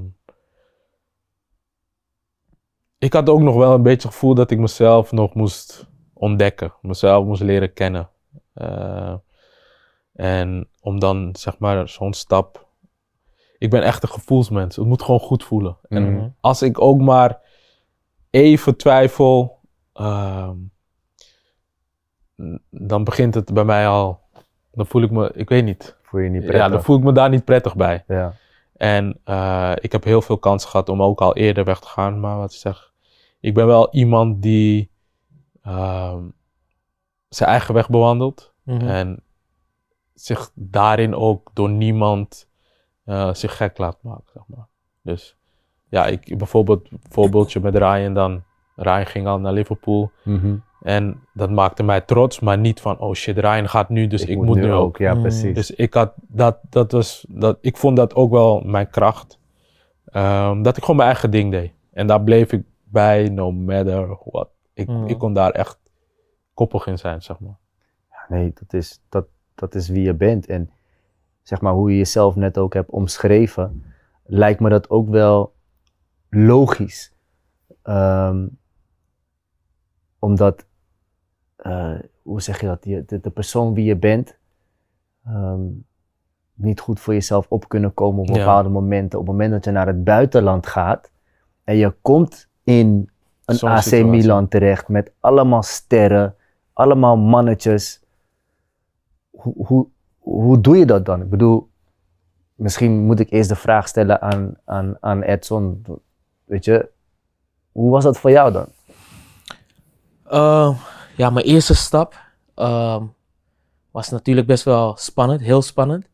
ik 2.99 3.13
had 3.13 3.29
ook 3.29 3.39
nog 3.39 3.55
wel 3.55 3.73
een 3.73 3.81
beetje 3.83 4.07
het 4.07 4.15
gevoel 4.15 4.33
dat 4.33 4.51
ik 4.51 4.57
mezelf 4.59 5.11
nog 5.11 5.33
moest 5.33 5.87
ontdekken, 6.13 6.73
mezelf 6.81 7.25
moest 7.25 7.41
leren 7.41 7.73
kennen. 7.73 8.09
Eh, 8.53 9.13
en 10.13 10.67
om 10.81 10.99
dan 10.99 11.29
zeg 11.37 11.57
maar 11.59 11.89
zo'n 11.89 12.13
stap. 12.13 12.67
Ik 13.57 13.69
ben 13.69 13.83
echt 13.83 14.03
een 14.03 14.09
gevoelsmens. 14.09 14.75
Het 14.75 14.85
moet 14.85 15.01
gewoon 15.01 15.19
goed 15.19 15.43
voelen. 15.43 15.77
En 15.89 16.13
Mhm. 16.15 16.27
als 16.41 16.61
ik 16.61 16.81
ook 16.81 16.99
maar 16.99 17.39
even 18.29 18.77
twijfel, 18.77 19.59
ehm, 19.93 20.55
dan 22.69 23.03
begint 23.03 23.33
het 23.35 23.53
bij 23.53 23.63
mij 23.63 23.87
al. 23.87 24.19
Dan 24.71 24.85
voel 24.85 25.01
ik 25.01 25.11
me, 25.11 25.31
ik 25.33 25.49
weet 25.49 25.63
niet. 25.63 25.97
Voel 26.03 26.19
je 26.19 26.29
niet 26.29 26.41
prettig? 26.41 26.61
Ja, 26.61 26.69
dan 26.69 26.83
voel 26.83 26.97
ik 26.97 27.03
me 27.03 27.11
daar 27.11 27.29
niet 27.29 27.45
prettig 27.45 27.75
bij. 27.75 28.03
Ja. 28.07 28.33
En 28.75 29.19
eh, 29.23 29.71
ik 29.75 29.91
heb 29.91 30.03
heel 30.03 30.21
veel 30.21 30.37
kansen 30.37 30.69
gehad 30.69 30.89
om 30.89 31.01
ook 31.03 31.21
al 31.21 31.35
eerder 31.35 31.63
weg 31.63 31.79
te 31.79 31.87
gaan. 31.87 32.19
Maar 32.19 32.37
wat 32.37 32.51
ik 32.53 32.59
zeg, 32.59 32.88
ik 33.39 33.53
ben 33.53 33.67
wel 33.67 33.93
iemand 33.93 34.41
die 34.41 34.91
ehm, 35.61 36.23
zijn 37.29 37.49
eigen 37.49 37.73
weg 37.73 37.89
bewandelt. 37.89 38.53
Mhm. 38.63 38.87
En 38.87 39.23
zich 40.13 40.51
daarin 40.53 41.15
ook 41.15 41.51
door 41.53 41.69
niemand 41.69 42.47
eh, 43.03 43.33
zich 43.33 43.57
gek 43.57 43.77
laat 43.77 43.97
maken, 44.01 44.31
zeg 44.33 44.43
maar. 44.47 44.67
Dus 45.01 45.37
ja, 45.89 46.05
ik, 46.05 46.37
bijvoorbeeld, 46.37 46.89
voorbeeldje 47.09 47.59
met 47.59 47.75
Ryan 47.75 48.13
dan. 48.13 48.43
Ryan 48.75 49.05
ging 49.05 49.27
al 49.27 49.39
naar 49.39 49.53
Liverpool. 49.53 50.11
Mhm. 50.23 50.55
En 50.81 51.23
dat 51.33 51.49
maakte 51.49 51.83
mij 51.83 52.01
trots, 52.01 52.39
maar 52.39 52.57
niet 52.57 52.81
van, 52.81 52.99
oh 52.99 53.13
shit, 53.13 53.37
Ryan 53.37 53.69
gaat 53.69 53.89
nu, 53.89 54.07
dus 54.07 54.25
ik, 54.25 54.41
moet, 54.41 54.55
nu 54.57 54.71
ook. 54.71 54.97
Ja, 54.97 55.13
Mm. 55.13 55.21
precies. 55.21 55.55
Dus 55.55 55.71
ik 55.71 55.93
had 55.93 56.13
dat, 56.17 56.57
dat 56.69 56.91
was, 56.91 57.25
dat, 57.29 57.57
ik 57.61 57.77
vond 57.77 57.97
dat 57.97 58.15
ook 58.15 58.31
wel 58.31 58.61
mijn 58.61 58.89
kracht. 58.89 59.39
Ehm, 60.05 60.61
dat 60.61 60.77
ik 60.77 60.81
gewoon 60.81 60.95
mijn 60.95 61.09
eigen 61.09 61.31
ding 61.31 61.51
deed. 61.51 61.71
En 61.91 62.07
daar 62.07 62.21
bleef 62.21 62.51
ik 62.51 62.63
bij, 62.91 63.29
no 63.29 63.51
matter 63.51 64.17
what. 64.23 64.49
Ik, 64.73 64.87
Mm. 64.87 65.07
ik 65.07 65.17
kon 65.17 65.33
daar 65.33 65.51
echt 65.51 65.79
koppig 66.53 66.87
in 66.87 66.97
zijn, 66.97 67.21
zeg 67.21 67.39
maar. 67.39 67.57
Nee, 68.27 68.51
dat 68.53 68.73
is, 68.73 69.01
dat, 69.09 69.27
dat 69.55 69.75
is 69.75 69.89
wie 69.89 70.01
je 70.03 70.13
bent. 70.13 70.45
En 70.45 70.69
zeg 71.41 71.61
maar 71.61 71.73
hoe 71.73 71.91
je 71.91 71.97
jezelf 71.97 72.35
net 72.35 72.57
ook 72.57 72.73
hebt 72.73 72.89
omschreven, 72.89 73.83
lijkt 74.23 74.59
me 74.59 74.69
dat 74.69 74.89
ook 74.89 75.09
wel 75.09 75.53
logisch. 76.29 77.13
Ehm, 77.81 78.47
omdat, 80.19 80.65
eh, 81.55 81.99
hoe 82.21 82.41
zeg 82.41 82.59
je 82.61 82.67
dat, 82.67 82.85
je, 82.85 83.03
de, 83.05 83.19
de 83.19 83.29
persoon 83.29 83.73
wie 83.73 83.85
je 83.85 83.97
bent, 83.97 84.37
ehm, 85.25 85.61
niet 86.53 86.79
goed 86.79 86.99
voor 86.99 87.13
jezelf 87.13 87.45
op 87.49 87.67
kunnen 87.69 87.93
komen 87.93 88.19
op 88.21 88.27
Ja. 88.27 88.33
bepaalde 88.33 88.69
momenten. 88.69 89.19
Op 89.19 89.25
het 89.25 89.35
moment 89.35 89.51
dat 89.51 89.65
je 89.65 89.71
naar 89.71 89.87
het 89.87 90.03
buitenland 90.03 90.67
gaat 90.67 91.11
en 91.63 91.75
je 91.75 91.95
komt 92.01 92.48
in 92.69 93.09
een 93.45 93.55
Zo'n 93.55 93.69
AC 93.69 93.81
situatie. 93.81 94.09
Milan 94.09 94.47
terecht 94.47 94.87
met 94.87 95.11
allemaal 95.19 95.63
sterren, 95.63 96.35
allemaal 96.73 97.17
mannetjes. 97.17 98.01
Hoe, 99.29 99.53
hoe, 99.65 99.87
hoe 100.19 100.61
doe 100.61 100.77
je 100.77 100.85
dat 100.85 101.05
dan? 101.05 101.21
Ik 101.21 101.29
bedoel, 101.29 101.69
misschien 102.55 103.05
moet 103.05 103.19
ik 103.19 103.31
eerst 103.31 103.49
de 103.49 103.55
vraag 103.55 103.87
stellen 103.87 104.21
aan, 104.21 104.57
aan, 104.65 104.97
aan 104.99 105.21
Edson. 105.21 105.85
Weet 106.45 106.65
je, 106.65 106.89
hoe 107.71 107.91
was 107.91 108.03
dat 108.03 108.19
voor 108.19 108.31
jou 108.31 108.51
dan? 108.51 108.65
Uh, 110.31 110.79
ja, 111.15 111.29
mijn 111.29 111.45
eerste 111.45 111.75
stap 111.75 112.19
uh, 112.55 113.01
was 113.91 114.09
natuurlijk 114.09 114.47
best 114.47 114.63
wel 114.63 114.95
spannend, 114.97 115.41
heel 115.41 115.61
spannend. 115.61 116.05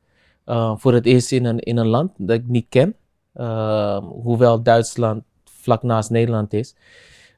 Uh, 0.45 0.73
voor 0.77 0.93
het 0.93 1.05
eerst 1.05 1.31
in 1.31 1.45
een, 1.45 1.59
in 1.59 1.77
een 1.77 1.87
land 1.87 2.11
dat 2.17 2.37
ik 2.37 2.47
niet 2.47 2.65
ken. 2.69 2.95
Ehm, 3.33 4.03
hoewel 4.03 4.63
Duitsland 4.63 5.23
vlak 5.65 5.83
naast 5.83 6.09
Nederland 6.09 6.53
is. 6.53 6.75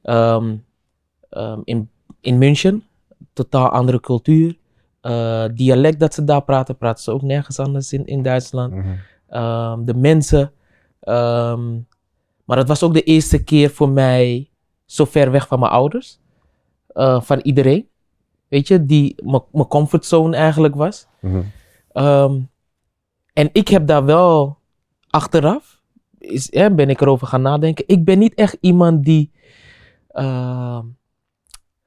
Um, 0.04 0.66
in, 1.64 1.90
in 2.22 2.38
München, 2.38 2.84
totaal 3.34 3.70
andere 3.70 4.00
cultuur. 4.00 4.58
Uh, 5.02 5.46
dialect 5.54 6.00
dat 6.00 6.14
ze 6.14 6.24
daar 6.24 6.44
praten, 6.44 6.78
praten 6.78 7.04
ze 7.04 7.12
ook 7.12 7.22
nergens 7.22 7.60
anders 7.60 7.94
in, 7.94 8.06
in 8.06 8.24
Duitsland. 8.24 8.74
Mm 8.74 8.98
de 9.86 9.94
mensen. 9.96 10.52
maar 12.46 12.58
het 12.58 12.68
was 12.68 12.84
ook 12.84 12.94
de 12.94 13.04
eerste 13.04 13.44
keer 13.44 13.70
voor 13.70 13.90
mij 13.90 14.50
zo 14.86 15.06
ver 15.06 15.32
weg 15.32 15.48
van 15.48 15.60
mijn 15.60 15.72
ouders. 15.72 16.20
Uh, 16.94 17.22
van 17.22 17.40
iedereen. 17.40 17.88
Weet 18.48 18.68
je, 18.68 18.86
die 18.86 19.16
mijn 19.52 19.68
comfortzone 19.68 20.36
eigenlijk 20.36 20.76
was. 20.76 21.08
Mm 21.20 21.46
um, 21.98 22.50
en 23.34 23.50
ik 23.52 23.68
heb 23.68 23.88
daar 23.88 24.06
wel 24.06 24.58
achteraf, 25.10 25.77
is, 26.28 26.48
hè, 26.52 26.74
ben 26.74 26.90
ik 26.90 27.02
erover 27.02 27.28
gaan 27.28 27.42
nadenken. 27.42 27.84
Ik 27.88 28.06
ben 28.06 28.20
niet 28.20 28.34
echt 28.34 28.58
iemand 28.62 29.04
die 29.04 29.32
uh, 30.14 30.80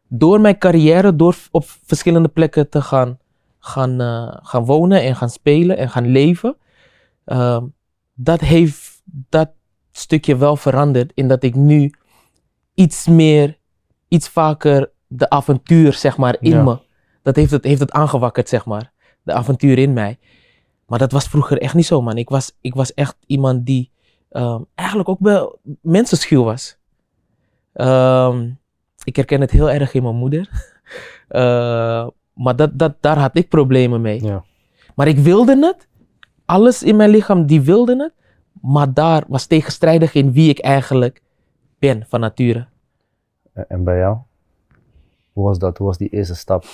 door 0.09 0.41
mijn 0.41 0.59
carrière, 0.59 1.17
door 1.17 1.37
op 1.51 1.65
verschillende 1.85 2.29
plekken 2.29 2.69
te 2.69 2.83
gaan, 2.83 3.19
gaan, 3.59 4.01
uh, 4.01 4.37
gaan 4.43 4.65
wonen 4.65 5.03
en 5.03 5.17
gaan 5.17 5.31
spelen 5.31 5.77
en 5.77 5.91
gaan 5.91 6.07
leven. 6.07 6.57
Uh, 7.27 7.63
dat 8.15 8.41
heeft 8.41 9.03
dat 9.05 9.51
stukje 9.93 10.37
wel 10.37 10.57
veranderd 10.57 11.13
in 11.15 11.29
dat 11.29 11.43
ik 11.43 11.55
nu 11.55 11.93
iets 12.75 13.07
meer, 13.07 13.59
iets 14.09 14.29
vaker 14.29 14.91
de 15.07 15.31
avontuur, 15.31 15.93
zeg 15.93 16.17
maar, 16.17 16.37
in 16.41 16.65
me. 16.65 16.79
Dat 17.23 17.37
heeft 17.37 17.51
het, 17.51 17.65
heeft 17.65 17.81
het 17.81 17.93
aangewakkerd, 17.93 18.49
zeg 18.49 18.65
maar. 18.65 18.93
De 19.23 19.33
avontuur 19.33 19.79
in 19.79 19.93
mij. 19.93 20.19
Maar 20.87 20.99
dat 20.99 21.13
was 21.13 21.25
vroeger 21.25 21.61
echt 21.61 21.75
niet 21.75 21.87
zo, 21.87 22.03
man. 22.03 22.17
Ik 22.17 22.29
was, 22.29 22.57
ik 22.61 22.75
was 22.75 22.95
echt 22.95 23.17
iemand 23.27 23.67
die 23.67 23.91
um, 24.31 24.67
eigenlijk 24.75 25.09
ook 25.09 25.21
wel 25.21 25.59
mensenschuw 25.81 26.45
was. 26.45 26.79
Um, 27.75 28.59
ik 29.05 29.17
herken 29.17 29.41
het 29.41 29.51
heel 29.51 29.71
erg 29.71 29.95
in 29.95 30.03
mijn 30.03 30.15
moeder. 30.15 30.49
Uh, 31.29 32.09
maar 32.45 32.57
dat, 32.57 32.79
dat, 32.79 32.95
daar 33.01 33.19
had 33.19 33.37
ik 33.37 33.49
problemen 33.49 34.01
mee. 34.01 34.23
Ja. 34.23 34.45
Maar 34.95 35.09
ik 35.09 35.19
wilde 35.19 35.67
het. 35.67 35.89
Alles 36.45 36.83
in 36.83 36.97
mijn 36.97 37.11
lichaam, 37.11 37.47
die 37.47 37.61
wilde 37.61 37.97
het. 37.97 38.13
Maar 38.61 38.95
daar 38.95 39.25
was 39.29 39.47
tegenstrijdig 39.47 40.15
in 40.15 40.33
wie 40.33 40.49
ik 40.49 40.59
eigenlijk 40.59 41.23
ben 41.79 42.05
van 42.09 42.21
nature. 42.21 42.67
En 43.53 43.85
bij 43.85 43.99
jou? 43.99 44.17
Hoe 45.33 45.45
was 45.45 45.59
dat? 45.59 45.79
Hoe 45.79 45.87
was 45.87 45.99
die 45.99 46.09
eerste 46.09 46.35
stap? 46.35 46.65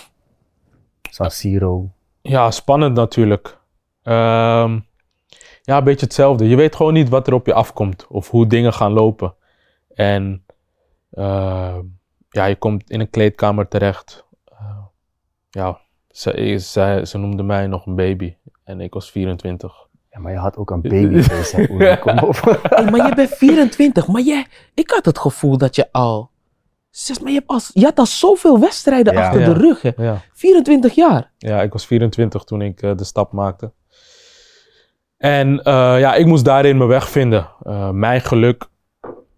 San 1.11 1.31
Siro. 1.31 1.91
Ja, 2.23 2.51
spannend 2.51 2.95
natuurlijk. 2.95 3.59
Um, 4.03 4.85
ja, 5.67 5.79
een 5.79 5.85
beetje 5.85 6.07
hetzelfde. 6.07 6.49
Je 6.49 6.57
weet 6.57 6.77
gewoon 6.77 6.93
niet 6.93 7.09
wat 7.09 7.27
er 7.27 7.35
op 7.35 7.47
je 7.47 7.55
afkomt 7.55 8.07
of 8.09 8.31
hoe 8.31 8.47
dingen 8.47 8.73
gaan 8.73 8.93
lopen. 8.93 9.35
En 9.95 10.45
uh, 11.13 11.79
ja, 12.29 12.45
je 12.45 12.57
komt 12.57 12.91
in 12.91 13.01
een 13.01 13.11
kleedkamer 13.11 13.69
terecht. 13.69 14.25
Uh, 14.53 14.79
ja, 15.51 15.81
ze, 16.09 16.57
ze, 16.61 17.01
ze 17.05 17.19
noemde 17.19 17.43
mij 17.43 17.67
nog 17.67 17.87
een 17.87 17.95
baby 17.95 18.37
en 18.65 18.81
ik 18.81 18.95
was 18.95 19.11
24. 19.11 19.87
Ja, 20.11 20.19
maar 20.19 20.33
je 20.33 20.39
had 20.39 20.57
ook 20.57 20.71
een 20.71 20.81
babyface. 20.81 21.99
Kom 22.01 22.19
op. 22.19 22.61
Hey, 22.63 22.91
maar 22.91 23.09
je 23.09 23.15
bent 23.15 23.31
24, 23.31 24.07
maar 24.07 24.23
jij, 24.23 24.47
ik 24.75 24.91
had 24.91 25.05
het 25.05 25.19
gevoel 25.19 25.59
dat 25.59 25.77
je 25.77 25.93
al 25.93 26.31
Zeg, 26.91 27.21
maar 27.21 27.31
je, 27.31 27.39
hebt 27.39 27.51
als, 27.51 27.71
je 27.75 27.85
had 27.85 27.99
al 27.99 28.07
zoveel 28.07 28.61
wedstrijden 28.61 29.17
achter 29.17 29.45
de 29.45 29.53
rug. 29.53 29.97
Ja. 29.97 30.23
24 30.33 30.95
jaar. 30.95 31.31
Ja, 31.39 31.63
ik 31.63 31.73
was 31.73 31.87
24 31.87 32.45
toen 32.45 32.63
ik 32.63 32.83
uh, 32.83 32.97
de 32.97 33.05
stap 33.05 33.33
maakte. 33.33 33.73
En 35.17 35.49
uh, 35.49 35.63
ja, 35.99 36.15
ik 36.15 36.27
moest 36.27 36.45
daarin 36.45 36.77
mijn 36.77 36.89
weg 36.89 37.09
vinden. 37.09 37.49
Uh, 37.63 37.91
mijn 37.91 38.21
geluk 38.21 38.69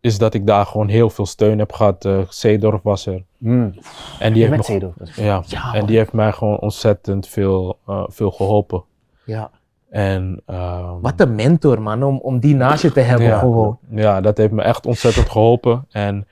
is 0.01 0.19
dat 0.19 0.35
ik 0.35 0.47
daar 0.47 0.67
gewoon 0.67 0.89
heel 0.89 1.11
veel 1.11 1.27
steun 1.27 1.59
heb 1.59 1.73
gehad. 1.73 2.05
Uh, 2.05 2.21
Zeedorf 2.29 2.83
was 2.83 3.07
er. 3.07 3.25
Mm. 3.39 3.75
En 4.19 4.33
die 4.33 4.47
heeft 4.47 4.65
Zeedorf. 4.65 5.17
Ja, 5.17 5.43
ja, 5.47 5.75
en 5.75 5.87
die 5.87 5.97
heeft 5.97 6.13
mij 6.13 6.33
gewoon 6.33 6.59
ontzettend 6.59 7.29
veel, 7.29 7.79
veel 8.07 8.31
geholpen. 8.31 8.85
Ja. 9.25 9.51
En, 9.91 10.43
um, 10.47 11.01
Wat 11.01 11.21
een 11.21 11.35
mentor, 11.35 11.83
man, 11.83 12.03
om, 12.03 12.19
om 12.19 12.41
die 12.41 12.55
naast 12.55 12.83
je 12.83 12.93
te 12.93 13.01
hebben 13.01 13.27
ja, 13.27 13.39
gewoon. 13.39 13.79
Ja, 13.91 14.21
dat 14.21 14.37
heeft 14.37 14.53
me 14.53 14.63
echt 14.63 14.87
ontzettend 14.87 15.29
geholpen. 15.29 15.87
En 15.91 16.27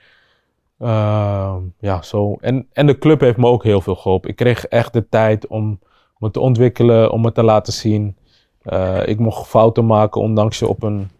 uh, 0.79 1.55
ja, 1.79 2.03
zo. 2.03 2.37
En, 2.41 2.67
en 2.73 2.87
de 2.87 2.99
club 2.99 3.21
heeft 3.21 3.37
me 3.37 3.47
ook 3.47 3.65
heel 3.65 3.81
veel 3.81 3.95
geholpen. 3.95 4.31
Ik 4.31 4.37
kreeg 4.37 4.67
echt 4.67 4.93
de 4.93 5.09
tijd 5.09 5.47
om 5.47 5.81
me 6.19 6.31
te 6.31 6.41
ontwikkelen, 6.41 7.11
om 7.11 7.21
me 7.21 7.33
te 7.33 7.43
laten 7.43 7.73
zien. 7.73 8.17
Uh, 8.69 9.07
ik 9.07 9.19
mocht 9.19 9.49
fouten 9.49 9.87
maken, 9.87 10.21
ondanks 10.21 10.59
je 10.59 10.69
op 10.69 10.83
een, 10.83 11.11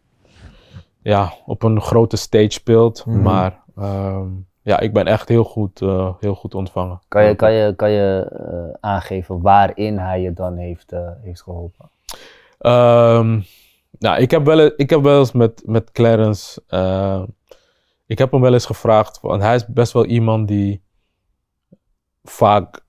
ja, 1.03 1.33
op 1.47 1.63
een 1.63 1.81
grote 1.81 2.17
stage 2.17 2.51
speelt. 2.51 3.07
Mm 3.07 3.15
-hmm. 3.15 3.23
Maar 3.23 3.63
uh, 3.79 4.23
ja, 4.63 4.81
ik 4.81 4.93
ben 4.93 5.07
echt 5.07 5.29
heel 5.29 5.45
goed, 5.45 5.81
uh, 5.81 6.13
heel 6.21 6.35
goed 6.35 6.55
ontvangen. 6.55 7.01
Kan 7.09 7.25
je, 7.25 7.35
kan 7.35 7.53
je, 7.53 7.75
kan 7.77 7.91
je 7.91 8.39
uh, 8.53 8.77
aangeven 8.81 9.41
waarin 9.41 9.99
hij 9.99 10.21
je 10.21 10.33
dan 10.33 10.57
heeft, 10.57 10.93
heeft 11.23 11.43
geholpen? 11.43 11.91
Um, 12.59 13.45
nou, 13.99 14.21
ik 14.21 14.31
heb 14.31 14.45
wel, 14.45 14.71
ik 14.77 14.91
heb 14.91 15.03
wel 15.03 15.19
eens 15.19 15.33
met, 15.33 15.63
met 15.67 15.93
Clarence 15.93 16.63
ik 18.07 18.19
heb 18.19 18.31
hem 18.31 18.41
wel 18.41 18.53
eens 18.53 18.67
gevraagd, 18.67 19.21
want 19.21 19.43
hij 19.43 19.55
is 19.55 19.67
best 19.67 19.93
wel 19.93 20.05
iemand 20.05 20.49
die 20.49 20.83
vaak 22.23 22.85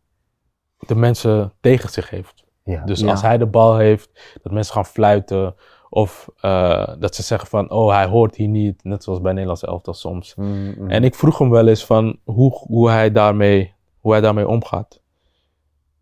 de 0.79 0.95
mensen 0.95 1.53
tegen 1.59 1.89
zich 1.89 2.09
heeft. 2.09 2.36
Ja, 2.67 2.85
dus 2.85 2.99
ja. 2.99 3.09
als 3.09 3.21
hij 3.21 3.37
de 3.37 3.45
bal 3.45 3.77
heeft, 3.77 4.37
dat 4.41 4.51
mensen 4.51 4.73
gaan 4.73 4.85
fluiten. 4.85 5.55
Of 5.89 6.29
uh, 6.41 6.87
dat 6.99 7.15
ze 7.15 7.23
zeggen 7.23 7.47
van, 7.47 7.69
oh 7.69 7.93
hij 7.93 8.05
hoort 8.05 8.35
hier 8.35 8.47
niet. 8.47 8.83
Net 8.83 9.03
zoals 9.03 9.21
bij 9.21 9.31
Nederlands 9.31 9.63
elftal 9.63 9.93
soms. 9.93 10.35
Mm, 10.35 10.73
mm. 10.77 10.89
En 10.89 11.03
ik 11.03 11.15
vroeg 11.15 11.37
hem 11.37 11.49
wel 11.49 11.67
eens 11.67 11.85
van 11.85 12.19
hoe, 12.23 12.51
hoe, 12.51 12.89
hij 12.89 13.11
daarmee, 13.11 13.73
hoe 13.99 14.11
hij 14.11 14.21
daarmee 14.21 14.47
omgaat. 14.47 15.01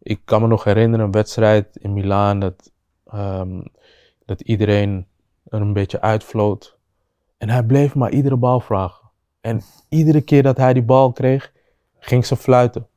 Ik 0.02 0.22
kan 0.26 0.42
me 0.42 0.48
nog 0.48 0.64
herinneren 0.64 1.06
een 1.06 1.12
wedstrijd 1.12 1.76
in 1.76 1.94
Milaan 1.94 2.40
dat, 2.40 2.72
um, 3.14 3.64
dat 4.26 4.42
iedereen 4.42 5.08
er 5.48 5.62
een 5.62 5.74
beetje 5.74 6.02
uitvloot. 6.02 6.78
En 7.38 7.50
hij 7.50 7.64
bleef 7.64 7.96
maar 7.96 8.12
iedere 8.12 8.38
bal 8.38 8.60
vragen. 8.60 9.10
En 9.42 9.62
iedere 9.90 10.22
keer 10.22 10.44
dat 10.44 10.58
hij 10.58 10.74
die 10.74 10.84
bal 10.84 11.12
kreeg, 11.12 11.52
ging 12.00 12.26
ze 12.26 12.36
fluiten. 12.36 12.88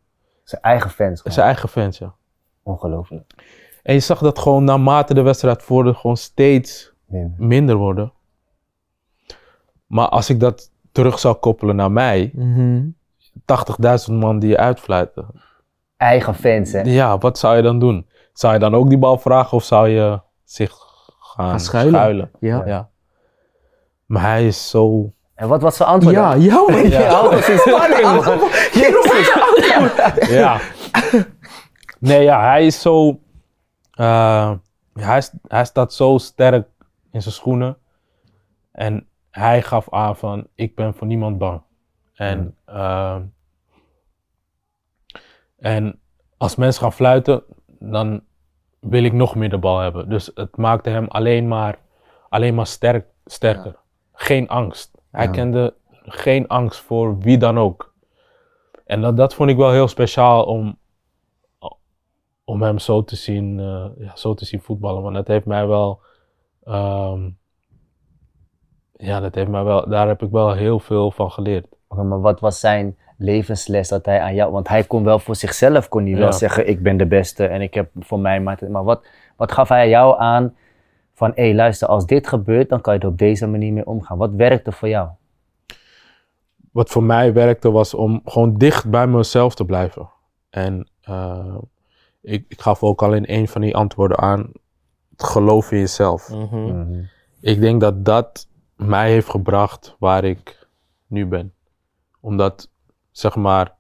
Zijn 0.45 0.63
eigen 0.63 0.91
fans. 0.91 1.23
Zijn 1.25 1.47
eigen 1.47 1.69
fans, 1.69 1.99
ja. 1.99 2.15
Ongelooflijk. 2.69 3.35
En 3.83 3.95
je 3.95 4.01
zag 4.01 4.19
dat 4.19 4.39
gewoon 4.39 4.65
naarmate 4.65 5.15
de 5.15 5.23
wedstrijd 5.23 5.63
vorderde, 5.63 5.99
gewoon 5.99 6.17
steeds 6.17 6.93
minder, 7.07 7.47
minder 7.47 7.77
worden. 7.77 8.13
Maar 9.87 10.09
als 10.09 10.31
ik 10.31 10.41
dat 10.41 10.71
terug 10.93 11.19
zou 11.19 11.35
koppelen 11.35 11.77
naar 11.77 11.93
mij, 11.93 12.31
mm 12.35 12.55
-hmm. 12.55 12.97
80.000 14.09 14.15
man 14.15 14.39
die 14.39 14.49
je 14.49 14.57
uitfluiten. 14.57 15.27
Eigen 15.97 16.35
fans, 16.35 16.73
hè? 16.73 16.81
Ja, 16.81 17.19
wat 17.19 17.39
zou 17.39 17.57
je 17.57 17.63
dan 17.63 17.79
doen? 17.79 18.07
Zou 18.33 18.53
je 18.53 18.59
dan 18.59 18.75
ook 18.75 18.89
die 18.89 18.99
bal 18.99 19.19
vragen 19.19 19.57
of 19.57 19.65
zou 19.65 19.89
je 19.89 20.21
zich 20.45 20.71
gaan, 21.19 21.49
gaan 21.49 21.61
schuilen? 21.61 21.93
schuilen? 21.93 22.31
Ja. 22.41 22.67
ja. 22.67 22.89
Maar 24.07 24.23
hij 24.23 24.47
is 24.47 24.71
zo 24.71 25.13
en 25.39 25.49
wat 25.49 25.63
was 25.63 25.77
zijn 25.77 25.89
antwoord? 25.89 26.15
Ja, 26.15 26.31
dan? 26.31 26.43
ja, 26.43 26.65
man. 26.69 26.89
Ja, 26.89 27.23
man. 27.23 27.39
Jezus. 28.73 29.33
Ja. 30.29 30.61
Nee, 31.99 32.23
ja, 32.23 32.41
hij 32.41 32.67
is 32.67 32.81
zo... 32.81 33.21
Uh, 34.01 34.53
hij, 34.93 35.65
staat 35.65 35.93
zo 35.93 36.19
sterk 36.19 36.69
in 37.11 37.23
zijn 37.23 37.35
schoenen. 37.35 37.77
En 38.73 39.09
hij 39.31 39.63
gaf 39.63 39.93
aan 39.93 40.17
van, 40.17 40.47
ik 40.55 40.75
ben 40.75 40.95
voor 40.95 41.07
niemand 41.07 41.39
bang. 41.39 41.63
En, 42.15 42.57
uh, 42.69 43.17
en 45.59 46.01
als 46.37 46.57
mensen 46.57 46.83
gaan 46.83 46.93
fluiten, 46.93 47.43
dan 47.67 48.23
wil 48.81 49.05
ik 49.05 49.13
nog 49.13 49.35
meer 49.35 49.51
de 49.51 49.59
bal 49.59 49.79
hebben. 49.79 50.09
Dus 50.09 50.31
het 50.35 50.57
maakte 50.57 50.91
hem 50.91 51.07
alleen 51.09 51.49
maar, 51.49 51.79
alleen 52.29 52.55
maar 52.55 52.67
sterk, 52.67 53.07
sterker. 53.25 53.73
Ja. 53.73 53.83
Geen 54.13 54.49
angst. 54.49 54.99
Hij 55.11 55.25
ja. 55.25 55.31
kende 55.31 55.75
geen 56.03 56.49
angst 56.49 56.81
voor 56.81 57.19
wie 57.19 57.39
dan 57.39 57.59
ook. 57.59 57.95
En 58.87 59.01
dat, 59.01 59.17
dat 59.17 59.35
vond 59.35 59.51
ik 59.51 59.57
wel 59.57 59.71
heel 59.71 59.89
speciaal 59.89 60.45
om, 60.45 60.78
om 62.49 62.63
hem 62.63 62.79
zo 62.79 63.05
te, 63.05 63.17
zien, 63.17 63.59
uh, 63.59 63.87
ja, 63.99 64.17
zo 64.17 64.35
te 64.35 64.45
zien 64.45 64.61
voetballen. 64.61 65.03
Want 65.03 65.15
dat 65.15 65.27
heeft 65.27 65.45
mij 65.45 65.67
wel. 65.67 66.01
Um, 66.65 67.39
ja, 68.93 69.21
dat 69.21 69.35
heeft 69.35 69.49
mij 69.49 69.65
wel. 69.65 69.89
Daar 69.89 70.09
heb 70.09 70.23
ik 70.23 70.31
wel 70.31 70.53
heel 70.53 70.79
veel 70.81 71.11
van 71.11 71.31
geleerd. 71.31 71.67
Maar 71.89 72.21
wat 72.21 72.41
was 72.41 72.61
zijn 72.61 72.97
levensles 73.17 73.89
dat 73.89 74.07
hij 74.07 74.21
aan 74.21 74.35
jou. 74.35 74.53
Want 74.53 74.69
hij 74.69 74.85
kon 74.85 75.05
wel 75.05 75.19
voor 75.19 75.37
zichzelf 75.37 75.89
kon 75.89 76.07
hij 76.07 76.17
wel 76.17 76.33
zeggen: 76.33 76.69
Ik 76.69 76.83
ben 76.83 76.97
de 76.97 77.07
beste 77.07 77.47
en 77.47 77.61
ik 77.61 77.75
heb 77.75 77.91
voor 77.99 78.21
mij. 78.21 78.41
Maar, 78.41 78.59
maar 78.69 78.85
wat, 78.85 79.07
wat 79.37 79.53
gaf 79.53 79.69
hij 79.69 79.89
jou 79.89 80.19
aan 80.19 80.57
van: 81.15 81.33
Hé, 81.35 81.43
hey, 81.43 81.55
luister, 81.55 81.89
als 81.89 82.07
dit 82.07 82.27
gebeurt, 82.27 82.69
dan 82.69 82.81
kan 82.81 82.95
je 82.95 83.01
er 83.01 83.07
op 83.07 83.19
deze 83.19 83.47
manier 83.47 83.73
mee 83.73 83.87
omgaan. 83.87 84.19
Wat 84.19 84.33
werkte 84.33 84.73
voor 84.73 84.89
jou? 84.89 85.09
wat 86.73 86.91
voor 86.91 87.03
mij 87.03 87.33
werkte 87.33 87.71
was 87.71 87.95
om 87.95 88.21
gewoon 88.25 88.55
dicht 88.55 88.91
bij 88.91 89.07
mezelf 89.07 89.55
te 89.55 89.65
blijven. 89.65 90.11
En 90.51 90.89
eh, 91.01 91.57
ik, 92.21 92.45
ik 92.49 92.61
gaf 92.61 92.83
ook 92.83 93.03
al 93.03 93.15
in 93.15 93.25
een 93.27 93.49
van 93.49 93.61
die 93.61 93.77
antwoorden 93.77 94.19
aan, 94.19 94.53
het 95.11 95.23
geloof 95.23 95.73
in 95.73 95.79
jezelf. 95.79 96.31
Mhm. 96.31 97.03
Ik 97.41 97.61
denk 97.61 97.81
dat 97.81 98.05
dat 98.05 98.49
mij 98.77 99.11
heeft 99.11 99.29
gebracht 99.29 99.97
waar 99.99 100.25
ik 100.25 100.69
nu 101.07 101.27
ben. 101.27 101.55
Omdat, 102.21 102.71
zeg 103.11 103.37
maar, 103.37 103.77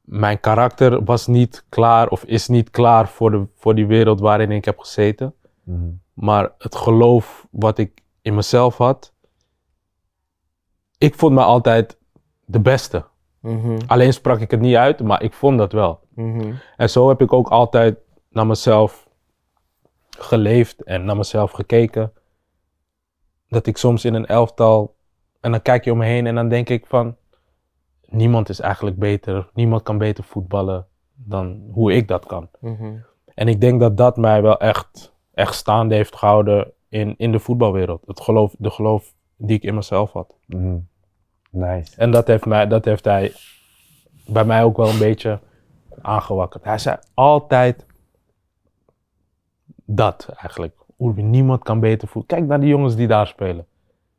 mijn 0.00 0.40
karakter 0.40 1.04
was 1.04 1.26
niet 1.26 1.64
klaar 1.68 2.08
of 2.08 2.24
is 2.24 2.48
niet 2.48 2.70
klaar 2.70 3.08
voor, 3.08 3.30
de, 3.30 3.46
voor 3.54 3.74
die 3.74 3.86
wereld 3.86 4.20
waarin 4.20 4.50
ik 4.50 4.64
heb 4.64 4.78
gezeten. 4.78 5.34
Mhm. 5.62 5.88
Maar 6.14 6.52
het 6.58 6.74
geloof 6.74 7.46
wat 7.50 7.78
ik 7.78 8.02
in 8.22 8.34
mezelf 8.34 8.76
had, 8.76 9.12
ik 10.98 11.14
vond 11.14 11.34
me 11.34 11.42
altijd 11.42 11.98
de 12.44 12.60
beste. 12.60 13.04
Mhm. 13.40 13.78
Alleen 13.86 14.12
sprak 14.12 14.40
ik 14.40 14.50
het 14.50 14.60
niet 14.60 14.76
uit, 14.76 15.02
maar 15.02 15.22
ik 15.22 15.32
vond 15.32 15.58
dat 15.58 15.72
wel. 15.72 16.00
Mhm. 16.18 16.52
En 16.76 16.90
zo 16.90 17.08
heb 17.08 17.20
ik 17.20 17.32
ook 17.32 17.48
altijd 17.48 17.98
naar 18.28 18.46
mezelf 18.46 19.08
geleefd 20.10 20.82
en 20.82 21.04
naar 21.04 21.16
mezelf 21.16 21.50
gekeken. 21.50 22.12
Dat 23.48 23.66
ik 23.66 23.76
soms 23.76 24.04
in 24.04 24.14
een 24.14 24.26
elftal, 24.26 24.94
en 25.40 25.50
dan 25.50 25.62
kijk 25.62 25.84
je 25.84 25.92
om 25.92 25.98
me 25.98 26.04
heen 26.04 26.26
en 26.26 26.34
dan 26.34 26.48
denk 26.48 26.68
ik 26.68 26.86
van, 26.86 27.16
niemand 28.06 28.48
is 28.48 28.60
eigenlijk 28.60 28.98
beter, 28.98 29.50
niemand 29.54 29.82
kan 29.82 29.98
beter 29.98 30.24
voetballen 30.24 30.86
dan 31.14 31.68
hoe 31.70 31.92
ik 31.92 32.08
dat 32.08 32.26
kan. 32.26 32.48
Mhm. 32.60 32.96
En 33.34 33.48
ik 33.48 33.60
denk 33.60 33.80
dat 33.80 33.96
dat 33.96 34.16
mij 34.16 34.42
wel 34.42 34.58
echt, 34.58 35.12
echt 35.34 35.54
staande 35.54 35.94
heeft 35.94 36.16
gehouden 36.16 36.72
in, 36.88 37.14
in 37.18 37.32
de 37.32 37.38
voetbalwereld. 37.38 38.02
Het 38.06 38.20
geloof, 38.20 38.54
de 38.58 38.70
geloof 38.70 39.14
die 39.36 39.56
ik 39.56 39.62
in 39.62 39.74
mezelf 39.74 40.12
had. 40.12 40.34
Mhm. 40.46 40.78
Nice. 41.50 41.96
En 41.96 42.10
dat 42.10 42.26
heeft, 42.26 42.46
mij, 42.46 42.66
dat 42.66 42.84
heeft 42.84 43.04
hij 43.04 43.32
bij 44.26 44.44
mij 44.44 44.64
ook 44.64 44.76
wel 44.76 44.88
een 44.88 44.98
beetje 44.98 45.40
aangewakkerd. 46.02 46.64
Hij 46.64 46.78
zei 46.78 46.96
altijd 47.14 47.86
dat 49.84 50.28
eigenlijk. 50.36 50.74
Urbi, 50.98 51.22
niemand 51.22 51.62
kan 51.62 51.80
beter 51.80 52.08
voetballen. 52.08 52.26
Kijk 52.46 52.46
naar 52.50 52.60
die 52.60 52.68
jongens 52.76 52.96
die 52.96 53.06
daar 53.06 53.26
spelen. 53.26 53.66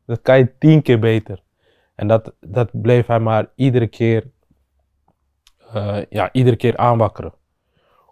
Dat 0.05 0.21
kan 0.21 0.37
je 0.37 0.57
tien 0.59 0.81
keer 0.81 0.99
beter. 0.99 1.41
En 1.95 2.07
dat, 2.07 2.33
dat 2.39 2.69
bleef 2.81 3.07
hij 3.07 3.19
maar 3.19 3.47
iedere 3.55 3.87
keer, 3.87 4.27
eh, 5.73 5.97
ja, 6.09 6.29
iedere 6.31 6.55
keer 6.55 6.77
aanwakkeren. 6.77 7.33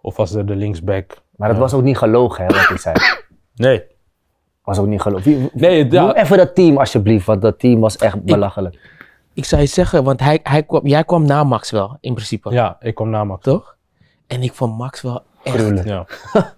Of 0.00 0.18
als 0.18 0.34
er 0.34 0.46
de 0.46 0.56
linksback. 0.56 1.22
Maar 1.36 1.48
dat 1.48 1.58
was 1.58 1.74
ook 1.74 1.82
niet 1.82 1.98
gelogen, 1.98 2.44
hè, 2.46 2.54
wat 2.54 2.66
hij 2.68 2.76
zei. 2.78 2.96
Nee. 3.54 3.84
Was 4.62 4.78
ook 4.78 4.86
niet 4.86 5.00
gelogen. 5.00 5.24
Wie- 5.24 5.50
Nee, 5.52 5.84
Noem 5.84 6.10
even 6.10 6.36
dat 6.36 6.54
team 6.54 6.78
alsjeblieft, 6.78 7.26
want 7.26 7.42
dat 7.42 7.58
team 7.58 7.80
was 7.80 7.96
echt 7.96 8.22
belachelijk. 8.22 8.74
Ik 8.74 8.97
zou 9.44 9.60
je 9.62 9.66
zeggen, 9.68 10.04
want 10.04 10.20
hij, 10.20 10.40
hij 10.42 10.62
kwam, 10.62 10.86
jij 10.86 11.04
kwam 11.04 11.26
na 11.26 11.44
Max 11.44 11.70
wel, 11.70 11.96
in 12.00 12.14
principe. 12.14 12.50
ja, 12.50 12.76
ik 12.80 12.94
kom 12.94 13.10
na 13.10 13.24
Max. 13.24 13.42
Toch? 13.44 13.76
En 14.26 14.42
ik 14.42 14.52
vond 14.52 14.78
Max 14.78 15.02
wel 15.02 15.22
echt... 15.42 15.56
Gruwelijk. 15.56 15.86
Ja. 15.86 16.06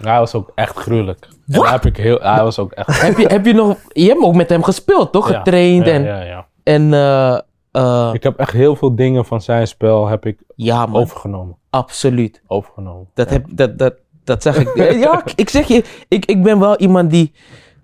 hij 0.00 0.18
was 0.18 0.34
ook 0.34 0.52
echt 0.54 0.76
gruwelijk. 0.76 1.28
En 1.48 1.60
daar 1.60 1.70
heb 1.72 1.84
ik 1.86 1.96
heel, 1.96 2.20
hij 2.20 2.42
was 2.42 2.58
ook 2.58 2.72
echt. 2.72 3.00
heb, 3.02 3.18
je, 3.18 3.26
heb 3.26 3.46
je 3.46 3.52
nog... 3.52 3.76
Je 3.88 4.08
hebt 4.08 4.22
ook 4.22 4.34
met 4.34 4.48
hem 4.48 4.62
gespeeld, 4.62 5.12
toch? 5.12 5.30
Ja, 5.30 5.38
Getraind 5.38 5.86
ja, 5.86 5.92
en... 5.92 6.02
Ja, 6.02 6.20
ja. 6.22 6.46
En... 6.62 6.94
eh, 6.94 7.38
eh, 7.72 8.10
Ik 8.12 8.22
heb 8.22 8.38
echt 8.38 8.52
heel 8.52 8.76
veel 8.76 8.94
dingen 8.96 9.24
van 9.24 9.40
zijn 9.40 9.66
spel 9.68 10.06
heb 10.06 10.26
ik 10.26 10.38
ja, 10.54 10.86
man. 10.86 11.00
overgenomen. 11.00 11.56
Absoluut. 11.70 12.42
Overgenomen. 12.46 13.08
Dat, 13.14 13.26
Ja. 13.28 13.32
heb, 13.32 13.46
dat, 13.50 13.78
dat, 13.78 13.94
dat 14.24 14.42
zeg 14.42 14.56
ik. 14.58 14.74
Ja, 15.04 15.18
ik- 15.24 15.32
ik 15.36 15.48
zeg 15.48 15.66
je, 15.66 15.84
ik, 16.08 16.24
ik 16.26 16.42
ben 16.42 16.58
wel 16.58 16.76
iemand 16.76 17.10
die 17.10 17.32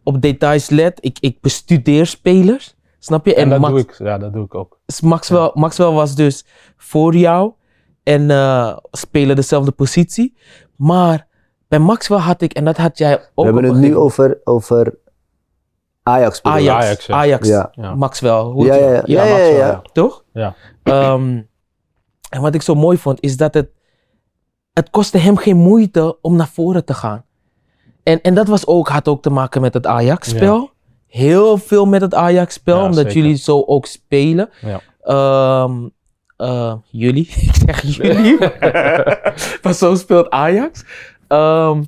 op 0.02 0.20
details 0.22 0.68
let. 0.70 0.98
Ik, 1.00 1.16
ik 1.20 1.40
bestudeer 1.40 2.06
spelers. 2.06 2.74
Snap 3.04 3.26
je? 3.26 3.34
En, 3.34 3.48
dat 3.48 3.60
Max, 3.60 3.72
doe 3.72 3.80
ik, 3.80 3.98
ja, 3.98 4.18
dat 4.18 4.32
doe 4.32 4.44
ik 4.44 4.54
ook. 4.54 4.78
Maxwell, 5.02 5.50
Maxwell 5.54 5.90
was 5.90 6.14
dus 6.14 6.44
voor 6.76 7.14
jou 7.14 7.52
en 8.02 8.30
eh, 8.30 8.76
spelen 8.90 9.36
dezelfde 9.36 9.70
positie. 9.70 10.36
Maar 10.76 11.26
bij 11.68 11.78
Maxwell 11.78 12.18
had 12.18 12.42
ik, 12.42 12.52
en 12.52 12.64
dat 12.64 12.76
had 12.76 12.98
jij 12.98 13.14
ook. 13.14 13.46
We 13.46 13.52
hebben 13.52 13.64
het 13.64 13.74
nu 13.76 13.96
over, 13.96 14.40
over 14.44 14.98
Ajax. 16.02 16.42
Ajax. 16.42 16.84
Ajax, 16.84 17.10
Ajax. 17.10 17.48
ja. 17.48 17.70
Ja. 17.72 17.82
Ja. 17.82 17.94
Maxwell. 17.94 18.40
Hoe 18.40 18.64
Ja, 18.64 18.74
ja, 18.74 18.80
hij? 18.80 18.92
ja. 18.92 19.02
Ja, 19.04 19.24
ja, 19.24 19.30
Maxwell, 19.32 19.56
ja. 19.56 19.82
Toch? 19.92 20.24
Ja. 20.32 20.54
Ehm, 20.82 21.42
en 22.30 22.40
wat 22.40 22.54
ik 22.54 22.62
zo 22.62 22.74
mooi 22.74 22.98
vond, 22.98 23.20
is 23.20 23.36
dat 23.36 23.54
het, 23.54 23.70
het 24.72 24.90
kostte 24.90 25.18
hem 25.18 25.36
geen 25.36 25.56
moeite 25.56 26.18
om 26.20 26.36
naar 26.36 26.48
voren 26.48 26.84
te 26.84 26.94
gaan. 26.94 27.24
En, 28.02 28.20
en 28.20 28.34
dat 28.34 28.48
was 28.48 28.66
ook, 28.66 28.88
had 28.88 29.08
ook 29.08 29.22
te 29.22 29.30
maken 29.30 29.60
met 29.60 29.74
het 29.74 29.86
Ajax-spel. 29.86 30.71
Heel 31.12 31.56
veel 31.58 31.86
met 31.86 32.00
het 32.00 32.14
Ajax-spel, 32.14 32.76
Ja, 32.78 32.82
omdat 32.84 32.96
zeker. 33.04 33.16
jullie 33.16 33.36
zo 33.36 33.62
ook 33.66 33.86
spelen. 33.86 34.50
Ja. 34.60 34.80
Ehm, 35.02 35.88
eh, 36.36 36.74
jullie, 36.90 37.26
ik 37.48 37.54
zeg 37.66 37.82
jullie, 37.82 38.38
maar 39.62 39.72
zo 39.74 39.94
speelt 39.94 40.30
Ajax. 40.30 40.84
Ehm, 41.28 41.82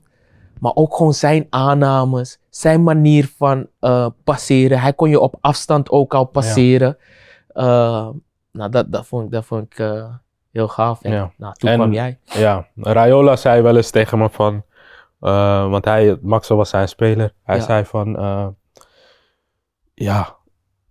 maar 0.60 0.72
ook 0.74 0.96
gewoon 0.96 1.14
zijn 1.14 1.46
aannames, 1.50 2.38
zijn 2.50 2.82
manier 2.82 3.32
van 3.36 3.66
eh, 3.80 4.06
passeren. 4.24 4.80
Hij 4.80 4.92
kon 4.92 5.08
je 5.10 5.20
op 5.20 5.36
afstand 5.40 5.90
ook 5.90 6.14
al 6.14 6.24
passeren. 6.24 6.96
Ehm, 7.48 8.10
nou, 8.52 8.70
dat, 8.70 8.92
dat 8.92 9.06
vond 9.06 9.24
ik, 9.24 9.30
dat 9.30 9.44
vond 9.44 9.62
ik 9.62 9.78
eh, 9.78 10.04
heel 10.52 10.68
gaaf. 10.68 11.02
En 11.02 11.12
Ja. 11.12 11.32
nou, 11.36 11.54
toen 11.54 11.70
En- 11.70 11.76
kwam 11.76 11.92
jij. 11.92 12.18
Ja, 12.24 12.66
Raiola 12.76 13.36
zei 13.36 13.62
wel 13.62 13.76
eens 13.76 13.90
tegen 13.90 14.18
me 14.18 14.28
van, 14.30 14.62
want 15.70 15.84
hij, 15.84 16.18
Maxwell 16.22 16.56
was 16.56 16.70
zijn 16.70 16.88
speler. 16.88 17.32
Hij 17.44 17.60
zei 17.60 17.84
van, 17.84 18.16
ja, 19.94 20.36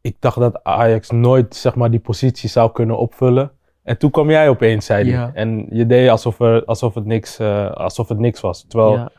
ik 0.01 0.15
dacht 0.19 0.39
dat 0.39 0.63
Ajax 0.63 1.09
nooit 1.09 1.55
zeg 1.55 1.75
maar 1.75 1.91
die 1.91 1.99
positie 1.99 2.49
zou 2.49 2.71
kunnen 2.71 2.97
opvullen. 2.97 3.51
En 3.83 3.97
toen 3.97 4.11
kwam 4.11 4.29
jij 4.29 4.49
opeens, 4.49 4.85
zei 4.85 5.03
hij. 5.03 5.19
Ja. 5.19 5.31
En 5.33 5.67
je 5.69 5.85
deed 5.85 6.09
alsof, 6.09 6.39
er, 6.39 6.65
alsof, 6.65 6.93
het 6.93 7.05
niks, 7.05 7.39
eh, 7.39 7.71
alsof 7.71 8.07
het 8.07 8.19
niks 8.19 8.41
was. 8.41 8.65
Terwijl 8.67 8.93
Ja, 8.93 9.11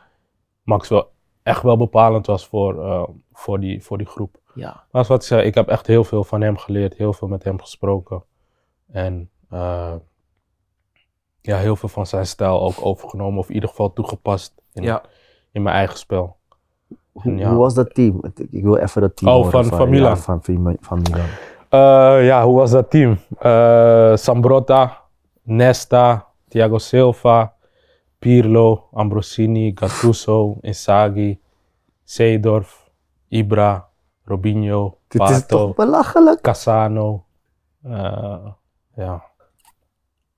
Maxwell 0.63 1.05
echt 1.43 1.61
wel 1.61 1.77
bepalend 1.77 2.25
was 2.25 2.47
voor, 2.47 2.85
eh, 2.85 3.07
voor, 3.33 3.59
die, 3.59 3.83
voor 3.83 3.97
die 3.97 4.07
groep. 4.07 4.37
ja, 4.53 4.83
Maar 4.91 5.05
wat 5.05 5.21
ik 5.21 5.27
zei, 5.27 5.45
ik 5.45 5.55
heb 5.55 5.67
echt 5.67 5.87
heel 5.87 6.03
veel 6.03 6.23
van 6.23 6.41
hem 6.41 6.57
geleerd, 6.57 6.93
heel 6.93 7.13
veel 7.13 7.27
met 7.27 7.43
hem 7.43 7.59
gesproken. 7.59 8.23
En 8.91 9.29
eh, 9.49 9.95
ja, 11.41 11.57
heel 11.57 11.75
veel 11.75 11.89
van 11.89 12.07
zijn 12.07 12.25
stijl 12.25 12.61
ook 12.61 12.85
overgenomen, 12.85 13.39
of 13.39 13.47
in 13.47 13.53
ieder 13.53 13.69
geval 13.69 13.93
toegepast 13.93 14.53
in, 14.73 14.83
ja. 14.83 15.03
in 15.51 15.63
mijn 15.63 15.75
eigen 15.75 15.97
spel. 15.97 16.34
Hoe, 17.21 17.35
Ja. 17.35 17.49
hoe 17.49 17.57
was 17.57 17.73
dat 17.73 17.93
team? 17.93 18.21
Ik 18.49 18.63
wil 18.63 18.75
even 18.77 19.01
dat 19.01 19.15
team 19.15 19.31
Oh, 19.31 19.35
horen 19.37 19.51
van- 19.51 19.65
van 19.77 19.85
ja, 19.85 19.91
Milan. 19.91 20.17
van, 20.17 20.39
van, 20.43 20.77
van 20.81 21.01
Milan. 21.01 21.25
Eh, 21.69 22.25
ja, 22.25 22.43
hoe 22.43 22.55
was 22.55 22.71
dat 22.71 22.89
team? 22.89 23.17
Eh 23.39 24.15
Sambrotta, 24.15 25.01
Nesta, 25.43 26.25
Thiago 26.47 26.77
Silva, 26.77 27.53
Pirlo, 28.19 28.87
Ambrosini, 28.93 29.71
Gattuso, 29.75 30.57
Inzaghi, 30.61 31.39
Seedorf, 32.03 32.89
Ibra, 33.27 33.87
Robinho, 34.25 34.97
Dit 35.07 35.21
is 35.21 35.29
Pato, 35.41 35.57
toch 35.65 35.75
belachelijk? 35.75 36.41
Cassano. 36.41 37.23
eh, 37.83 38.47
ja. 38.95 39.23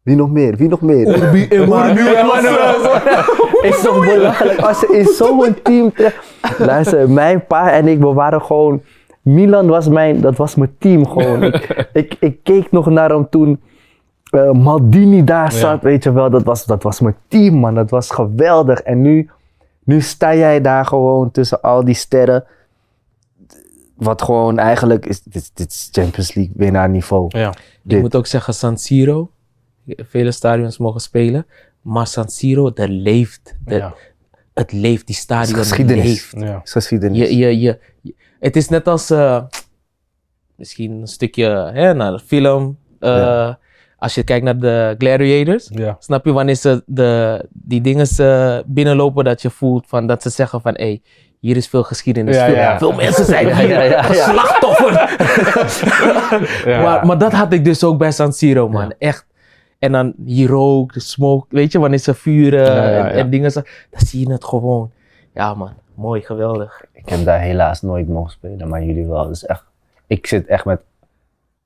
Wie 0.07 0.15
nog 0.15 0.29
meer? 0.31 0.55
Wie 0.55 0.67
nog 0.67 0.81
meer? 0.81 1.23
Urbi 1.23 1.41
is 3.69 3.81
toch 3.81 4.05
belachelijk 4.05 4.59
als 4.59 4.79
je 4.79 4.87
in 4.97 5.05
zo'n 5.05 5.55
team 5.63 5.93
terecht... 5.93 6.15
Luister, 6.57 7.09
mijn 7.09 7.45
pa 7.45 7.71
en 7.71 7.87
ik, 7.87 7.99
we 7.99 8.13
waren 8.13 8.41
gewoon... 8.41 8.81
Milan 9.21 9.67
was 9.67 9.87
mijn, 9.87 10.21
dat 10.21 10.35
was 10.37 10.55
mijn 10.55 10.75
team 10.79 11.07
gewoon. 11.07 11.43
ik, 11.43 11.87
ik, 11.93 12.15
ik 12.19 12.43
keek 12.43 12.71
nog 12.71 12.85
naar 12.89 13.09
hem 13.09 13.29
toen 13.29 13.61
eh, 14.29 14.51
Maldini 14.51 15.23
daar 15.23 15.51
zat, 15.51 15.81
weet 15.81 16.03
je 16.03 16.11
wel. 16.11 16.29
Dat 16.29 16.43
was, 16.43 16.65
dat 16.65 16.83
was 16.83 16.99
mijn 16.99 17.15
team, 17.27 17.55
man. 17.55 17.75
Dat 17.75 17.89
was 17.89 18.09
geweldig. 18.11 18.79
En 18.79 19.01
nu, 19.01 19.29
nu 19.83 20.01
sta 20.01 20.35
jij 20.35 20.61
daar 20.61 20.85
gewoon 20.85 21.31
tussen 21.31 21.61
al 21.61 21.85
die 21.85 21.95
sterren. 21.95 22.43
Wat 23.95 24.21
gewoon 24.21 24.57
eigenlijk 24.59 25.05
is, 25.05 25.21
dit, 25.23 25.35
is- 25.35 25.51
dit 25.53 25.71
is 25.71 25.89
Champions 25.91 26.33
League 26.33 26.53
winnaar 26.57 26.89
niveau. 26.89 27.25
Ja. 27.37 27.49
Ik 27.49 27.55
Dit. 27.81 28.01
moet 28.01 28.15
ook 28.15 28.27
zeggen, 28.27 28.53
San 28.53 28.77
Siro. 28.77 29.29
Vele 29.87 30.31
stadions 30.31 30.77
mogen 30.77 31.01
spelen. 31.01 31.45
Maar 31.81 32.07
San 32.07 32.29
Siro, 32.29 32.73
dat 32.73 32.89
leeft. 32.89 33.55
Dat- 33.65 33.77
Ja. 33.79 33.93
Het 34.53 34.71
leeft, 34.71 35.07
die 35.07 35.15
stadion 35.15 35.59
is 35.59 35.67
geschiedenis. 35.67 36.03
leeft. 36.05 36.31
Ja. 36.31 36.53
Het 36.57 36.65
is 36.67 36.71
geschiedenis. 36.71 37.17
Je, 37.29 37.37
je, 37.37 37.59
je, 37.59 37.79
je- 38.01 38.15
het 38.39 38.55
is 38.55 38.69
net 38.69 38.87
als 38.87 39.09
eh, 39.09 39.41
misschien 40.55 40.91
een 40.91 41.07
stukje 41.07 41.71
hè, 41.73 41.93
naar 41.93 42.11
de 42.11 42.19
film. 42.19 42.77
eh, 42.99 43.09
Ja. 43.15 43.59
Als 43.97 44.15
je 44.15 44.23
kijkt 44.23 44.45
naar 44.45 44.57
de 44.59 44.95
Gladiators. 44.97 45.69
Ja. 45.73 45.95
Snap 45.99 46.25
je 46.25 46.31
wanneer 46.31 46.55
ze 46.55 46.83
de, 46.85 47.45
die 47.53 47.81
dingen 47.81 48.07
eh, 48.17 48.57
binnenlopen 48.65 49.23
dat 49.23 49.41
je 49.41 49.49
voelt 49.49 49.85
van 49.87 50.07
dat 50.07 50.21
ze 50.21 50.29
zeggen 50.29 50.61
van 50.61 50.73
hé, 50.75 50.83
hey, 50.83 51.01
hier 51.39 51.55
is 51.57 51.67
veel 51.67 51.83
geschiedenis. 51.83 52.35
Ja, 52.35 52.45
veel, 52.45 52.55
ja. 52.55 52.77
veel 52.77 52.91
mensen 52.91 53.25
zijn 53.25 53.47
Ja, 53.47 53.55
hier 53.57 53.83
ja, 53.89 54.13
slachtoffer. 54.13 54.93
Ja. 56.65 56.81
maar, 56.81 57.05
maar 57.05 57.17
dat 57.17 57.31
had 57.31 57.53
ik 57.53 57.65
dus 57.65 57.83
ook 57.83 57.97
bij 57.97 58.11
San 58.11 58.33
Siro 58.33 58.69
man. 58.69 58.93
Echt. 58.99 59.25
En 59.79 59.91
dan 59.91 60.13
hier 60.25 60.49
rook, 60.49 60.93
de 60.93 60.99
smoke, 60.99 61.45
weet 61.49 61.71
je, 61.71 61.79
wanneer 61.79 61.99
ze 61.99 62.13
vuren 62.13 62.65
Ja, 62.65 62.75
ja, 62.75 62.83
en, 62.83 63.05
ja. 63.05 63.09
en 63.09 63.29
dingen 63.29 63.51
zo. 63.51 63.61
Dan 63.89 63.99
zie 64.01 64.27
je 64.27 64.31
het 64.33 64.43
gewoon. 64.45 64.91
Ja 65.33 65.53
man, 65.53 65.73
mooi, 65.93 66.21
geweldig. 66.21 66.85
Ik 66.93 67.09
heb 67.09 67.25
daar 67.25 67.39
helaas 67.39 67.81
nooit 67.81 68.07
mogen 68.07 68.31
spelen, 68.31 68.67
maar 68.69 68.83
jullie 68.83 69.05
wel. 69.07 69.27
Dus 69.27 69.45
echt, 69.45 69.63
ik 70.07 70.27
zit 70.27 70.45
echt 70.47 70.65
met 70.65 70.81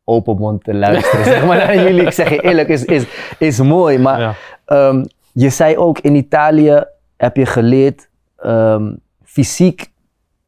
open 0.03 0.38
mond 0.38 0.64
te 0.64 0.74
luisteren. 0.74 1.26
zeg 1.36 1.45
maar 1.45 1.57
naar 1.57 1.76
jullie, 1.76 2.01
ik 2.01 2.12
zeg 2.12 2.30
je 2.30 2.41
eerlijk, 2.41 2.68
is, 2.68 2.86
is, 2.86 3.05
is 3.39 3.59
mooi. 3.59 3.97
Maar 3.99 4.20
Ja. 4.20 4.34
ehm, 4.66 5.05
je 5.32 5.49
zei 5.49 5.78
ook 5.78 5.99
in 5.99 6.16
Italië 6.16 6.84
heb 7.18 7.36
je 7.36 7.45
geleerd 7.45 8.09
ehm, 8.38 8.93
fysiek 9.24 9.91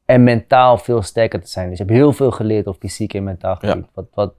en 0.05 0.23
mentaal 0.23 0.77
veel 0.77 1.01
sterker 1.01 1.41
te 1.41 1.47
zijn. 1.49 1.69
Dus 1.69 1.77
je 1.77 1.83
hebt 1.83 1.95
heel 1.95 2.13
veel 2.13 2.31
geleerd 2.31 2.67
op 2.67 2.75
fysiek 2.79 3.13
en 3.13 3.23
mentaal 3.23 3.57
Ja. 3.61 3.69
gebied. 3.69 3.85
Wat, 3.93 4.05
wat, 4.13 4.33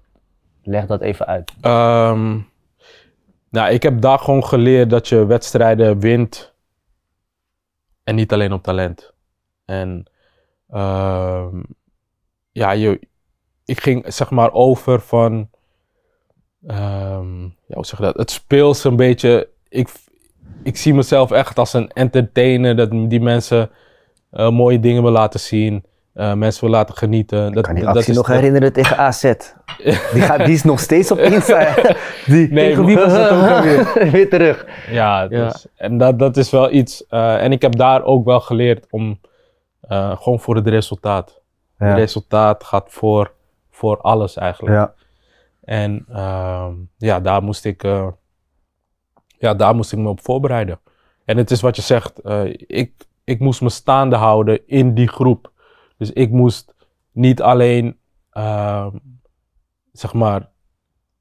leg 0.62 0.87
dat 0.87 1.01
even 1.01 1.27
uit. 1.27 1.53
Ehm, 1.61 2.37
nou, 3.55 3.73
ik 3.73 3.83
heb 3.83 4.01
daar 4.01 4.19
gewoon 4.19 4.45
geleerd 4.45 4.91
dat 4.91 5.09
je 5.09 5.27
wedstrijden 5.27 5.99
wint. 5.99 6.53
En 8.05 8.15
niet 8.15 8.33
alleen 8.33 8.53
op 8.53 8.63
talent. 8.63 9.13
En 9.65 10.05
ehm, 10.69 11.63
ja, 12.53 12.71
je, 12.71 13.01
ik 13.65 13.81
ging 13.81 14.13
zeg 14.15 14.31
maar 14.31 14.53
over 14.53 15.01
van. 15.01 15.51
ehm, 16.67 17.43
ja, 17.43 17.75
hoe 17.75 17.87
zeg 17.87 17.99
je 17.99 18.05
dat? 18.05 18.17
Het 18.17 18.31
speels 18.31 18.85
een 18.85 18.97
beetje. 18.97 19.49
Ik, 19.69 19.89
ik 20.63 20.77
zie 20.77 20.95
mezelf 20.95 21.31
echt 21.31 21.59
als 21.59 21.73
een 21.73 21.89
entertainer. 21.89 22.77
Dat 22.77 22.91
die 22.91 23.21
mensen 23.21 23.71
eh, 24.31 24.51
mooie 24.51 24.81
dingen 24.81 25.03
wil 25.03 25.13
laten 25.13 25.41
zien. 25.41 25.85
Eh, 26.15 26.33
mensen 26.35 26.61
wil 26.65 26.71
laten 26.71 26.97
genieten. 26.97 27.39
Dat, 27.45 27.57
Ik 27.57 27.62
kan 27.62 27.75
die 27.75 27.85
dat 27.85 27.97
actie 27.97 28.11
is 28.11 28.17
nog 28.17 28.27
de- 28.27 28.33
herinneren 28.35 28.73
tegen 28.73 28.97
AZ. 28.99 29.23
Die, 30.12 30.23
gaat, 30.23 30.45
die 30.45 30.55
is 30.55 30.62
nog 30.62 30.81
steeds 30.81 31.11
op 31.11 31.19
Insta. 31.19 31.75
Die, 32.27 32.53
Nee, 32.53 32.69
tegen 32.69 32.85
wie 32.85 32.97
was 32.97 33.12
dat 33.12 33.31
ook 33.31 33.49
alweer? 33.51 33.93
Weer 34.12 34.29
terug. 34.31 34.67
Ja, 34.91 35.23
Ja. 35.23 35.29
dus, 35.29 35.67
en 35.77 35.99
dat, 35.99 36.19
dat 36.19 36.37
is 36.37 36.51
wel 36.51 36.71
iets. 36.73 37.07
eh, 37.07 37.43
en 37.43 37.53
ik 37.53 37.62
heb 37.62 37.77
daar 37.77 38.03
ook 38.05 38.25
wel 38.25 38.41
geleerd 38.41 38.87
om 38.91 39.21
eh, 39.81 40.17
gewoon 40.23 40.41
voor 40.41 40.55
het 40.57 40.69
resultaat. 40.69 41.41
Het 41.77 41.97
resultaat 41.99 42.65
gaat 42.65 42.87
voor, 42.89 43.33
voor 43.71 44.01
alles 44.01 44.37
eigenlijk. 44.37 44.75
Ja. 44.77 44.95
En 45.65 46.05
ehm, 46.12 46.73
ja, 46.97 47.21
daar 47.21 47.43
moest 47.43 47.65
ik, 47.65 47.83
ja, 49.39 49.55
daar 49.55 49.75
moest 49.75 49.93
ik 49.93 49.99
me 49.99 50.09
op 50.09 50.21
voorbereiden. 50.23 50.81
En 51.25 51.37
het 51.37 51.51
is 51.51 51.61
wat 51.61 51.77
je 51.77 51.83
zegt, 51.83 52.12
ik, 52.67 52.93
ik 53.25 53.41
moest 53.41 53.61
me 53.61 53.69
staande 53.71 54.17
houden 54.17 54.61
in 54.67 54.95
die 54.95 55.09
groep. 55.09 55.51
Dus 55.97 56.13
ik 56.13 56.31
moest 56.31 56.75
niet 57.13 57.43
alleen, 57.43 57.99
ehm, 58.31 58.91
zeg 59.93 60.13
maar, 60.13 60.51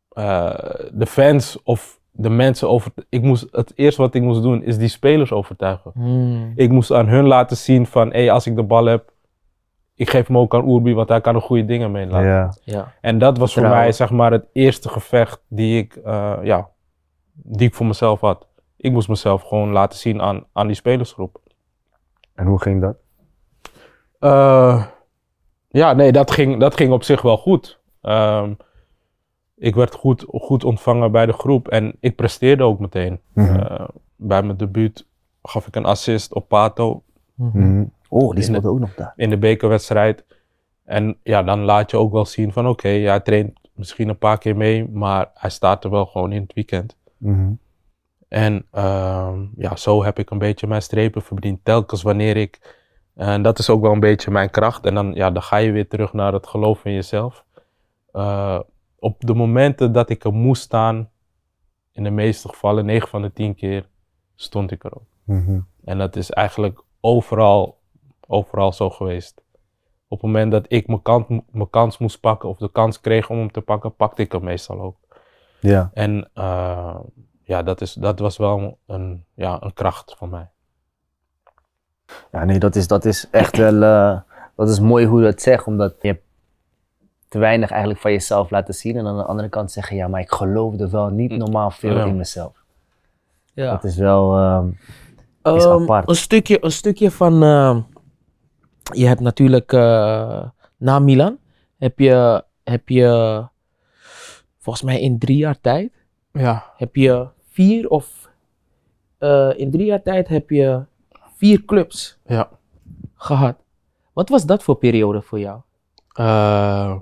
eh, 0.10 0.54
de 0.92 1.06
fans 1.06 1.64
of 1.64 2.00
de 2.12 2.30
mensen 2.30 2.70
over. 2.70 2.92
Ik 3.10 3.22
moest, 3.22 3.48
het 3.52 3.72
eerste 3.76 4.02
wat 4.02 4.16
ik 4.16 4.22
moest 4.22 4.42
doen 4.42 4.64
is 4.64 4.78
die 4.78 4.88
spelers 4.88 5.32
overtuigen. 5.32 5.92
Hmm. 5.94 6.52
Ik 6.56 6.72
moest 6.72 6.92
aan 6.92 7.08
hun 7.08 7.26
laten 7.28 7.58
zien 7.58 7.86
van, 7.86 8.14
hé, 8.14 8.32
als 8.32 8.48
ik 8.48 8.56
de 8.56 8.64
bal 8.64 8.86
heb, 8.86 9.12
ik 9.96 10.10
geef 10.10 10.28
hem 10.28 10.38
ook 10.38 10.54
aan 10.54 10.68
Oerbi, 10.68 10.94
want 10.94 11.10
hij 11.10 11.22
kan 11.22 11.36
er 11.36 11.42
goede 11.42 11.66
dingen 11.66 11.92
mee 11.92 12.08
laten. 12.08 12.28
Ja. 12.28 12.54
Ja. 12.64 12.94
En 13.02 13.18
dat 13.18 13.38
was 13.38 13.54
voor 13.54 13.70
mij 13.70 13.92
zeg 13.92 14.10
maar 14.10 14.32
het 14.32 14.46
eerste 14.54 14.90
gevecht 14.90 15.42
die 15.48 15.78
ik, 15.78 15.96
eh, 15.96 16.38
ja, 16.44 16.70
die 17.34 17.68
ik 17.68 17.74
voor 17.74 17.86
mezelf 17.86 18.20
had. 18.20 18.48
Ik 18.78 18.92
moest 18.92 19.08
mezelf 19.08 19.42
gewoon 19.42 19.72
laten 19.72 20.00
zien 20.00 20.22
aan, 20.22 20.46
aan 20.54 20.68
die 20.68 20.76
spelersgroep. 20.76 21.42
En 22.36 22.46
hoe 22.46 22.62
ging 22.62 22.82
dat? 22.82 22.96
Eh, 24.24 24.86
ja, 25.68 25.94
nee, 25.94 26.12
dat 26.12 26.32
ging, 26.32 26.60
dat 26.60 26.76
ging 26.76 26.92
op 26.92 27.04
zich 27.04 27.22
wel 27.22 27.38
goed. 27.38 27.80
Ehm, 28.02 28.54
ik 29.56 29.76
werd 29.76 29.94
goed, 29.96 30.26
goed 30.28 30.64
ontvangen 30.64 31.12
bij 31.12 31.26
de 31.26 31.34
groep 31.34 31.68
en 31.68 31.96
ik 32.00 32.16
presteerde 32.16 32.64
ook 32.64 32.80
meteen. 32.80 33.20
Mhm. 33.34 33.56
Eh, 33.60 33.88
bij 34.16 34.44
mijn 34.44 34.58
debuut 34.58 35.08
gaf 35.42 35.68
ik 35.68 35.76
een 35.76 35.86
assist 35.86 36.34
op 36.34 36.48
Pato 36.48 37.04
Mhm. 37.36 37.84
Oh, 38.10 38.34
die 38.36 38.44
speelde 38.44 38.70
ook 38.70 38.80
nog 38.80 38.94
daar. 38.96 39.14
in 39.16 39.30
de 39.30 39.38
bekerwedstrijd. 39.38 40.26
En 40.84 41.18
ja, 41.24 41.44
dan 41.44 41.60
laat 41.60 41.92
je 41.92 41.98
ook 41.98 42.12
wel 42.12 42.26
zien 42.26 42.52
van 42.52 42.68
oké, 42.68 42.88
hij 42.88 43.20
traint 43.20 43.60
misschien 43.74 44.10
een 44.10 44.18
paar 44.18 44.38
keer 44.38 44.56
mee, 44.56 44.90
maar 44.90 45.30
hij 45.34 45.50
staat 45.50 45.84
er 45.84 45.90
wel 45.90 46.06
gewoon 46.06 46.32
in 46.32 46.42
het 46.42 46.54
weekend. 46.54 46.98
Mhm. 47.18 47.52
En 48.28 48.66
ehm, 48.72 49.46
ja, 49.56 49.76
zo 49.76 50.04
heb 50.04 50.20
ik 50.20 50.30
een 50.30 50.38
beetje 50.38 50.68
mijn 50.68 50.82
strepen 50.82 51.22
verdiend. 51.22 51.60
Telkens 51.64 52.02
wanneer 52.02 52.38
ik. 52.38 52.82
En 53.16 53.42
dat 53.42 53.60
is 53.60 53.70
ook 53.70 53.82
wel 53.82 53.92
een 53.92 54.00
beetje 54.00 54.32
mijn 54.32 54.50
kracht. 54.50 54.86
En 54.86 54.94
dan, 54.94 55.14
ja, 55.14 55.32
dan 55.32 55.42
ga 55.42 55.58
je 55.58 55.72
weer 55.72 55.88
terug 55.88 56.14
naar 56.14 56.34
het 56.34 56.48
geloof 56.48 56.86
in 56.86 56.94
jezelf. 56.94 57.46
Eh, 58.12 58.60
op 59.00 59.16
de 59.20 59.34
momenten 59.34 59.92
dat 59.92 60.10
ik 60.10 60.24
er 60.24 60.34
moest 60.34 60.62
staan, 60.62 61.10
in 61.92 62.04
de 62.04 62.10
meeste 62.10 62.50
gevallen, 62.50 62.86
9 62.86 63.10
van 63.10 63.22
de 63.22 63.34
10 63.34 63.56
keer, 63.56 63.90
stond 64.36 64.72
ik 64.72 64.84
er 64.84 64.96
ook. 64.96 65.08
Mhm. 65.24 65.60
En 65.84 65.98
dat 65.98 66.16
is 66.16 66.32
eigenlijk 66.32 66.84
overal, 67.00 67.80
overal 68.28 68.74
zo 68.74 68.90
geweest. 68.90 69.42
Op 70.08 70.22
het 70.22 70.32
moment 70.32 70.52
dat 70.52 70.66
ik 70.68 70.88
mijn 70.88 71.02
kans, 71.02 71.26
mijn 71.52 71.70
kans 71.70 71.98
moest 71.98 72.20
pakken 72.20 72.50
of 72.50 72.58
de 72.58 72.72
kans 72.72 73.00
kreeg 73.00 73.30
om 73.30 73.38
hem 73.38 73.52
te 73.52 73.62
pakken, 73.62 73.96
pakte 73.96 74.22
ik 74.22 74.32
hem 74.32 74.44
meestal 74.44 74.82
ook. 74.82 74.98
Ja. 75.60 75.90
En 75.94 76.30
eh, 76.34 77.00
ja, 77.44 77.64
dat, 77.64 77.82
is, 77.82 77.94
dat 77.94 78.20
was 78.20 78.38
wel 78.38 78.78
een, 78.86 79.26
ja, 79.34 79.62
een 79.62 79.74
kracht 79.74 80.16
van 80.18 80.30
mij. 80.30 80.50
Ja, 82.32 82.44
nee, 82.46 82.60
dat 82.60 82.76
is, 82.76 82.88
dat 82.88 83.06
is 83.06 83.28
echt 83.32 83.58
wel. 83.58 83.82
eh, 83.84 84.20
dat 84.56 84.70
is 84.70 84.80
mooi 84.80 85.06
hoe 85.06 85.20
je 85.20 85.26
dat 85.26 85.42
zegt, 85.42 85.68
omdat 85.68 85.96
je 86.02 86.08
hebt 86.08 86.22
te 87.28 87.40
weinig 87.40 87.70
eigenlijk 87.70 88.02
van 88.02 88.12
jezelf 88.12 88.50
laten 88.50 88.74
zien. 88.74 88.98
En 88.98 89.06
aan 89.08 89.18
de 89.18 89.24
andere 89.26 89.50
kant 89.50 89.72
zeggen, 89.72 89.96
ja, 89.96 90.08
maar 90.08 90.22
ik 90.22 90.32
geloofde 90.32 90.90
wel 90.90 91.10
niet 91.10 91.38
normaal 91.38 91.72
veel 91.72 91.98
Ja. 91.98 92.06
in 92.06 92.16
mezelf. 92.18 92.64
Ja. 93.54 93.72
Dat 93.72 93.84
is 93.84 93.98
wel. 93.98 94.36
ehm, 94.38 94.68
is 95.56 95.64
Ehm, 95.66 95.82
apart. 95.82 96.10
Een 96.10 96.16
stukje, 96.16 96.64
een 96.64 96.72
stukje 96.72 97.12
van. 97.12 97.44
ehm, 97.44 97.82
je 98.94 99.08
hebt 99.08 99.20
natuurlijk 99.20 99.74
eh, 99.74 100.44
na 100.78 101.00
Milan. 101.00 101.38
Heb 101.78 102.00
je, 102.00 102.44
heb 102.64 102.90
je. 102.90 103.44
Volgens 104.60 104.86
mij 104.86 105.02
in 105.02 105.20
drie 105.20 105.38
jaar 105.38 105.62
tijd. 105.62 105.92
Ja. 106.32 106.64
Heb 106.78 106.96
je 106.96 107.28
vier 107.50 107.90
of. 107.90 108.30
eh, 109.18 109.50
in 109.56 109.72
drie 109.72 109.86
jaar 109.86 110.02
tijd 110.02 110.28
heb 110.28 110.50
je 110.50 110.84
vier 111.44 111.66
clubs 111.66 112.20
ja. 112.26 112.50
gehad. 113.16 113.56
Wat 114.14 114.30
was 114.30 114.46
dat 114.46 114.64
voor 114.64 114.76
periode 114.76 115.22
voor 115.22 115.40
jou? 115.40 115.62
Eh, 116.14 116.96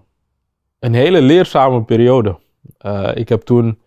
een 0.80 0.94
hele 0.94 1.22
leerzame 1.22 1.84
periode. 1.84 2.40
Eh, 2.78 3.12
ik 3.16 3.30
heb 3.30 3.42
toen 3.42 3.82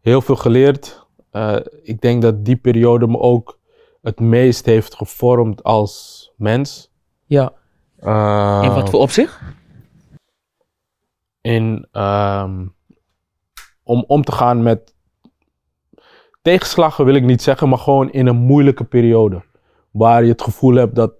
heel 0.00 0.20
veel 0.20 0.36
geleerd. 0.36 1.06
Eh, 1.30 1.56
ik 1.82 2.00
denk 2.00 2.22
dat 2.22 2.44
die 2.44 2.56
periode 2.56 3.06
me 3.06 3.18
ook 3.18 3.58
het 4.02 4.20
meest 4.20 4.66
heeft 4.66 4.94
gevormd 4.94 5.62
als 5.62 6.32
mens. 6.36 6.90
Ja. 7.26 7.52
Eh, 7.96 8.60
In 8.64 8.74
wat 8.74 8.90
voor 8.90 9.00
opzicht? 9.00 9.40
in, 11.40 11.86
ehm, 11.92 12.66
om 13.82 14.04
om 14.06 14.24
te 14.24 14.32
gaan 14.32 14.62
met 14.62 14.94
tegenslagen 16.42 17.04
wil 17.04 17.14
ik 17.14 17.24
niet 17.24 17.42
zeggen, 17.42 17.68
maar 17.68 17.78
gewoon 17.78 18.10
in 18.12 18.26
een 18.26 18.36
moeilijke 18.36 18.84
periode. 18.84 19.42
Waar 19.94 20.22
je 20.24 20.30
het 20.30 20.42
gevoel 20.42 20.74
hebt 20.74 20.94
dat 20.94 21.12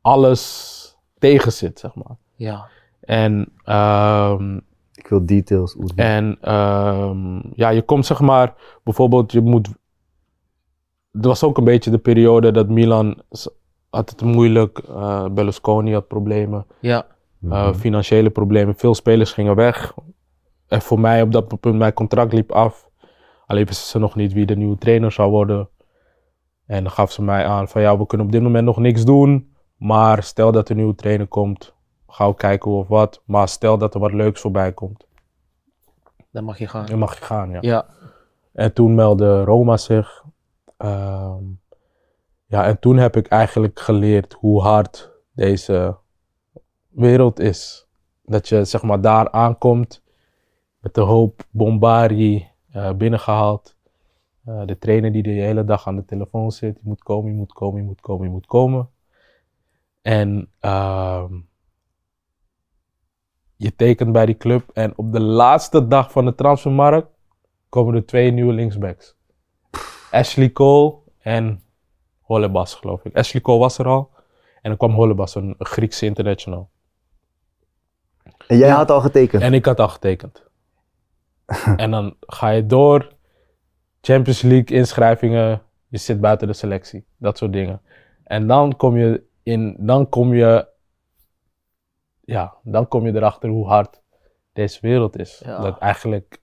alles 0.00 0.74
tegen 1.18 1.52
zit, 1.52 1.78
zeg 1.78 1.94
maar. 1.94 2.16
Ja. 2.34 2.68
En, 3.00 3.48
ehm, 3.64 4.56
ik 4.94 5.06
wil 5.08 5.26
details. 5.26 5.76
Oeh, 5.76 5.90
en 5.96 6.38
ehm, 6.40 7.40
ja, 7.54 7.68
je 7.68 7.82
komt 7.82 8.06
zeg 8.06 8.20
maar, 8.20 8.54
bijvoorbeeld 8.84 9.32
je 9.32 9.40
moet... 9.40 9.68
Het 11.12 11.24
was 11.24 11.42
ook 11.42 11.58
een 11.58 11.64
beetje 11.64 11.90
de 11.90 11.98
periode 11.98 12.50
dat 12.50 12.68
Milan 12.68 13.22
had 13.90 14.10
het 14.10 14.22
moeilijk. 14.22 14.78
eh 14.78 15.24
Berlusconi 15.28 15.92
had 15.92 16.08
problemen. 16.08 16.66
Ja. 16.80 17.06
Uh, 17.42 17.74
financiële 17.74 18.30
problemen. 18.30 18.74
Veel 18.76 18.94
spelers 18.94 19.32
gingen 19.32 19.54
weg. 19.54 19.94
En 20.68 20.82
voor 20.82 21.00
mij 21.00 21.22
op 21.22 21.32
dat 21.32 21.60
punt, 21.60 21.76
mijn 21.76 21.92
contract 21.92 22.32
liep 22.32 22.52
af. 22.52 22.88
Alleen 23.46 23.66
wisten 23.66 23.86
ze 23.86 23.98
nog 23.98 24.14
niet 24.14 24.32
wie 24.32 24.46
de 24.46 24.56
nieuwe 24.56 24.78
trainer 24.78 25.12
zou 25.12 25.30
worden. 25.30 25.68
En 26.66 26.82
dan 26.82 26.92
gaf 26.92 27.12
ze 27.12 27.22
mij 27.22 27.46
aan 27.46 27.68
van 27.68 27.80
ja, 27.82 27.98
we 27.98 28.06
kunnen 28.06 28.26
op 28.26 28.32
dit 28.32 28.42
moment 28.42 28.64
nog 28.64 28.78
niks 28.78 29.04
doen. 29.04 29.54
Maar 29.76 30.22
stel 30.22 30.52
dat 30.52 30.64
er 30.64 30.70
een 30.70 30.76
nieuwe 30.76 30.94
trainer 30.94 31.26
komt, 31.26 31.74
ga 32.06 32.26
ik 32.26 32.36
kijken 32.36 32.70
of 32.70 32.88
wat. 32.88 33.22
Maar 33.24 33.48
stel 33.48 33.78
dat 33.78 33.94
er 33.94 34.00
wat 34.00 34.12
leuks 34.12 34.40
voorbij 34.40 34.72
komt, 34.72 35.06
Dan 36.30 36.44
mag 36.44 36.58
je 36.58 36.68
gaan. 36.68 36.86
dan 36.86 36.98
mag 36.98 37.18
je 37.18 37.24
gaan. 37.24 37.50
Ja. 37.50 37.58
Ja. 37.60 37.86
En 38.52 38.72
toen 38.72 38.94
meldde 38.94 39.44
Roma 39.44 39.76
zich. 39.76 40.24
Ehm, 40.76 41.44
ja, 42.46 42.64
en 42.64 42.78
toen 42.78 42.96
heb 42.96 43.16
ik 43.16 43.26
eigenlijk 43.26 43.80
geleerd 43.80 44.32
hoe 44.32 44.62
hard 44.62 45.10
deze 45.32 45.96
wereld 46.88 47.38
is. 47.40 47.86
Dat 48.22 48.48
je 48.48 48.64
zeg 48.64 48.82
maar 48.82 49.00
daar 49.00 49.30
aankomt 49.30 50.02
met 50.80 50.94
de 50.94 51.00
hoop 51.00 51.44
bombardie 51.50 52.50
eh, 52.70 52.92
binnengehaald. 52.92 53.75
Eh, 54.46 54.62
de 54.66 54.78
trainer 54.78 55.12
die 55.12 55.22
de 55.22 55.30
hele 55.30 55.64
dag 55.64 55.86
aan 55.86 55.96
de 55.96 56.04
telefoon 56.04 56.50
zit, 56.50 56.74
je 56.74 56.88
moet 56.88 57.02
komen, 57.02 57.30
je 57.30 57.36
moet 57.36 57.52
komen, 57.52 57.80
je 57.80 57.86
moet 57.86 58.00
komen, 58.00 58.26
je 58.26 58.32
moet 58.32 58.46
komen. 58.46 58.90
En 60.02 60.50
ehm, 60.60 61.34
je 63.56 63.76
tekent 63.76 64.12
bij 64.12 64.26
die 64.26 64.36
club 64.36 64.70
en 64.72 64.92
op 64.96 65.12
de 65.12 65.20
laatste 65.20 65.86
dag 65.86 66.12
van 66.12 66.24
de 66.24 66.34
transfermarkt 66.34 67.08
komen 67.68 67.94
er 67.94 68.06
twee 68.06 68.30
nieuwe 68.30 68.52
linksbacks. 68.52 69.16
Ashley 70.10 70.52
Cole 70.52 70.94
en 71.18 71.62
Hollebas, 72.20 72.74
geloof 72.74 73.04
ik. 73.04 73.16
Ashley 73.16 73.42
Cole 73.42 73.58
was 73.58 73.78
er 73.78 73.86
al. 73.86 74.10
En 74.62 74.68
dan 74.68 74.76
kwam 74.76 74.92
Hollebas, 74.92 75.34
een 75.34 75.54
Griekse 75.58 76.06
international. 76.06 76.70
En 78.46 78.58
jij 78.58 78.70
had 78.70 78.90
al 78.90 79.00
getekend. 79.00 79.42
En 79.42 79.54
ik 79.54 79.64
had 79.64 79.80
al 79.80 79.88
getekend. 79.88 80.44
en 81.76 81.90
dan 81.90 82.16
ga 82.20 82.48
je 82.48 82.66
door. 82.66 83.15
Champions 84.06 84.42
League 84.42 84.76
inschrijvingen. 84.78 85.62
Je 85.88 85.98
zit 85.98 86.20
buiten 86.20 86.46
de 86.46 86.52
selectie. 86.52 87.04
Dat 87.16 87.38
soort 87.38 87.52
dingen. 87.52 87.80
En 88.24 88.46
dan 88.46 88.76
kom 88.76 88.96
je 88.96 89.22
in, 89.42 89.76
dan 89.80 90.08
kom 90.08 90.34
je, 90.34 90.68
ja, 92.20 92.54
dan 92.62 92.88
kom 92.88 93.06
je 93.06 93.14
erachter 93.14 93.48
hoe 93.48 93.66
hard 93.66 94.02
deze 94.52 94.78
wereld 94.80 95.18
is. 95.18 95.42
Ja. 95.44 95.58
Dat 95.60 95.78
eigenlijk, 95.78 96.40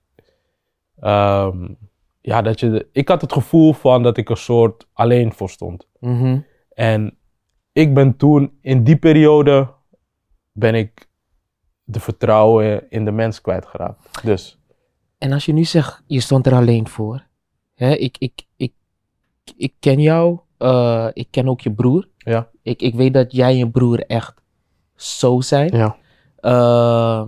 ehm, 1.00 1.68
ja, 2.20 2.42
dat 2.42 2.60
je, 2.60 2.70
de- 2.70 2.88
ik 2.92 3.08
had 3.08 3.20
het 3.20 3.32
gevoel 3.32 3.72
van 3.72 4.02
dat 4.02 4.16
ik 4.16 4.28
een 4.28 4.36
soort 4.36 4.86
alleen 4.92 5.32
voor 5.32 5.50
stond. 5.50 5.88
Mhm. 6.00 6.40
En 6.68 7.16
ik 7.72 7.94
ben 7.94 8.16
toen, 8.16 8.58
in 8.60 8.84
die 8.84 8.96
periode, 8.96 9.68
ben 10.52 10.74
ik 10.74 11.08
de 11.84 12.00
vertrouwen 12.00 12.90
in 12.90 13.04
de 13.04 13.10
mens 13.10 13.40
kwijtgeraakt. 13.40 14.24
Dus, 14.24 14.58
En 15.18 15.32
als 15.32 15.44
je 15.44 15.52
nu 15.52 15.64
zegt, 15.64 16.02
je 16.06 16.20
stond 16.20 16.46
er 16.46 16.54
alleen 16.54 16.88
voor. 16.88 17.26
Hè, 17.74 17.94
ik, 17.94 18.16
ik, 18.18 18.32
ik, 18.56 18.72
ik 19.56 19.72
ken 19.80 20.00
jou. 20.00 20.38
eh, 20.58 21.08
ik 21.12 21.26
ken 21.30 21.48
ook 21.48 21.60
je 21.60 21.72
broer. 21.72 22.08
ja. 22.18 22.48
Ik, 22.62 22.82
ik 22.82 22.94
weet 22.94 23.14
dat 23.14 23.32
jij 23.32 23.50
en 23.50 23.56
je 23.56 23.70
broer 23.70 24.06
echt 24.06 24.34
zo 24.96 25.40
zijn. 25.40 25.76
Ja. 25.76 25.96
Eh, 26.36 27.22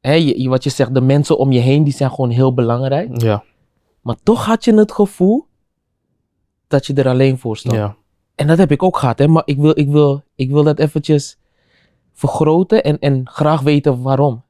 hè, 0.00 0.12
je, 0.12 0.48
wat 0.48 0.64
je 0.64 0.70
zegt, 0.70 0.94
de 0.94 1.00
mensen 1.00 1.38
om 1.38 1.52
je 1.52 1.60
heen, 1.60 1.84
die 1.84 1.92
zijn 1.92 2.10
gewoon 2.10 2.30
heel 2.30 2.54
belangrijk. 2.54 3.20
Ja. 3.22 3.44
Maar 4.00 4.16
toch 4.22 4.44
had 4.44 4.64
je 4.64 4.74
het 4.74 4.92
gevoel 4.92 5.46
dat 6.66 6.86
je 6.86 6.94
er 6.94 7.08
alleen 7.08 7.38
voor 7.38 7.56
stond. 7.56 7.74
Ja. 7.76 7.96
En 8.34 8.46
dat 8.46 8.58
heb 8.58 8.70
ik 8.70 8.82
ook 8.82 8.96
gehad, 8.96 9.18
hè. 9.18 9.28
Maar 9.28 9.42
ik 9.44 9.56
wil, 9.58 9.78
ik 9.78 9.88
wil, 9.88 10.22
ik 10.34 10.50
wil 10.50 10.62
dat 10.62 10.78
eventjes 10.78 11.38
vergroten 12.12 12.82
en, 12.82 12.98
en 12.98 13.28
graag 13.28 13.60
weten 13.60 14.02
waarom. 14.02 14.44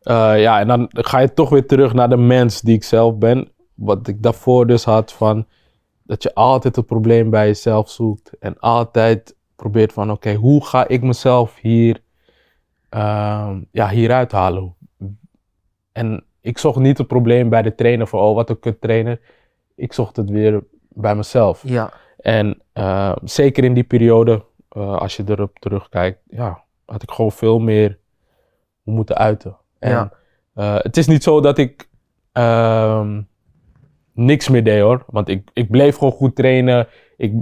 Eh, 0.00 0.40
ja, 0.40 0.60
en 0.60 0.68
dan 0.68 0.88
ga 0.90 1.18
je 1.18 1.32
toch 1.32 1.48
weer 1.48 1.66
terug 1.66 1.92
naar 1.92 2.08
de 2.08 2.16
mens 2.16 2.60
die 2.60 2.74
ik 2.74 2.84
zelf 2.84 3.16
ben. 3.18 3.48
Wat 3.74 4.08
ik 4.08 4.22
daarvoor 4.22 4.66
dus 4.66 4.84
had 4.84 5.12
van 5.12 5.46
dat 6.02 6.22
je 6.22 6.34
altijd 6.34 6.76
het 6.76 6.86
probleem 6.86 7.30
bij 7.30 7.46
jezelf 7.46 7.90
zoekt. 7.90 8.38
En 8.38 8.58
altijd 8.58 9.36
probeert 9.56 9.92
van 9.92 10.10
oké, 10.10 10.34
hoe 10.34 10.64
ga 10.64 10.88
ik 10.88 11.02
mezelf 11.02 11.56
hier 11.60 12.02
ehm, 12.88 13.60
ja, 13.70 13.88
hieruit 13.88 14.32
halen? 14.32 14.74
En 15.92 16.24
ik 16.40 16.58
zocht 16.58 16.78
niet 16.78 16.98
het 16.98 17.06
probleem 17.06 17.48
bij 17.48 17.62
de 17.62 17.74
trainer 17.74 18.06
van 18.06 18.20
oh 18.20 18.34
wat 18.34 18.50
een 18.50 18.58
kut 18.58 18.80
trainer. 18.80 19.20
Ik 19.74 19.92
zocht 19.92 20.16
het 20.16 20.30
weer 20.30 20.64
bij 20.88 21.14
mezelf. 21.14 21.62
Ja. 21.66 21.92
En 22.16 22.62
eh, 22.72 23.16
zeker 23.24 23.64
in 23.64 23.74
die 23.74 23.84
periode, 23.84 24.44
eh, 24.68 24.96
als 24.96 25.16
je 25.16 25.24
erop 25.26 25.58
terugkijkt, 25.58 26.18
ja, 26.26 26.62
had 26.84 27.02
ik 27.02 27.10
gewoon 27.10 27.32
veel 27.32 27.58
meer 27.58 27.98
moeten 28.82 29.16
uiten. 29.16 29.56
En 29.78 29.90
Ja. 29.90 30.12
eh, 30.54 30.76
het 30.82 30.96
is 30.96 31.06
niet 31.06 31.22
zo 31.22 31.40
dat 31.40 31.58
ik 31.58 31.88
ehm, 32.32 33.22
niks 34.14 34.48
meer 34.48 34.64
deed 34.64 34.80
hoor. 34.80 35.04
Want 35.06 35.28
ik, 35.28 35.50
ik 35.52 35.70
bleef 35.70 35.96
gewoon 35.96 36.12
goed 36.12 36.36
trainen. 36.36 36.86
Ik, 37.16 37.32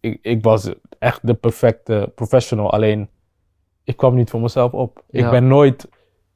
ik, 0.00 0.18
ik 0.22 0.42
was 0.42 0.70
echt 0.98 1.26
de 1.26 1.34
perfecte 1.34 2.12
professional. 2.14 2.72
Alleen, 2.72 3.08
ik 3.84 3.96
kwam 3.96 4.14
niet 4.14 4.30
voor 4.30 4.40
mezelf 4.40 4.72
op. 4.72 5.02
Ja. 5.10 5.24
Ik 5.24 5.30
ben 5.30 5.46
nooit 5.46 5.88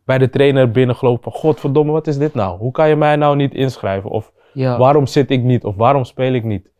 bij 0.05 0.19
de 0.19 0.31
trainer 0.31 0.71
binnengelopen 0.71 1.23
van... 1.23 1.41
Godverdomme, 1.41 1.93
wat 1.93 2.07
is 2.07 2.19
dit 2.19 2.35
nou? 2.35 2.59
Hoe 2.59 2.73
kan 2.73 2.89
je 2.89 2.97
mij 2.97 3.17
nou 3.17 3.37
niet 3.37 3.55
inschrijven? 3.55 4.11
Of 4.11 4.33
Ja. 4.53 4.79
waarom 4.79 5.07
zit 5.07 5.31
ik 5.31 5.43
niet? 5.43 5.65
Of 5.65 5.77
waarom 5.77 6.05
speel 6.05 6.33
ik 6.33 6.45
niet? 6.45 6.71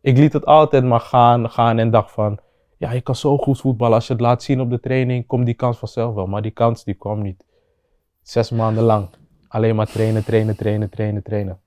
Ik 0.00 0.16
liet 0.16 0.32
het 0.32 0.44
altijd 0.46 0.84
maar 0.84 1.00
gaan, 1.00 1.50
gaan 1.50 1.78
en 1.78 1.90
dacht 1.90 2.10
van... 2.10 2.38
Ja, 2.76 2.92
je 2.92 3.00
kan 3.00 3.14
zo 3.16 3.36
goed 3.38 3.60
voetballen. 3.60 3.94
Als 3.94 4.06
je 4.06 4.12
het 4.12 4.22
laat 4.22 4.42
zien 4.42 4.60
op 4.60 4.70
de 4.70 4.80
training, 4.80 5.26
komt 5.26 5.44
die 5.46 5.54
kans 5.54 5.78
vanzelf 5.78 6.14
wel. 6.14 6.26
Maar 6.26 6.42
die 6.42 6.50
kans, 6.50 6.84
die 6.84 6.94
kwam 6.94 7.22
niet. 7.22 7.44
Zes 8.22 8.50
maanden 8.50 8.84
lang. 8.84 9.08
Alleen 9.48 9.76
maar 9.76 9.86
trainen, 9.86 10.24
trainen, 10.24 10.56
trainen, 10.56 10.90
trainen, 10.90 11.22
trainen. 11.22 11.60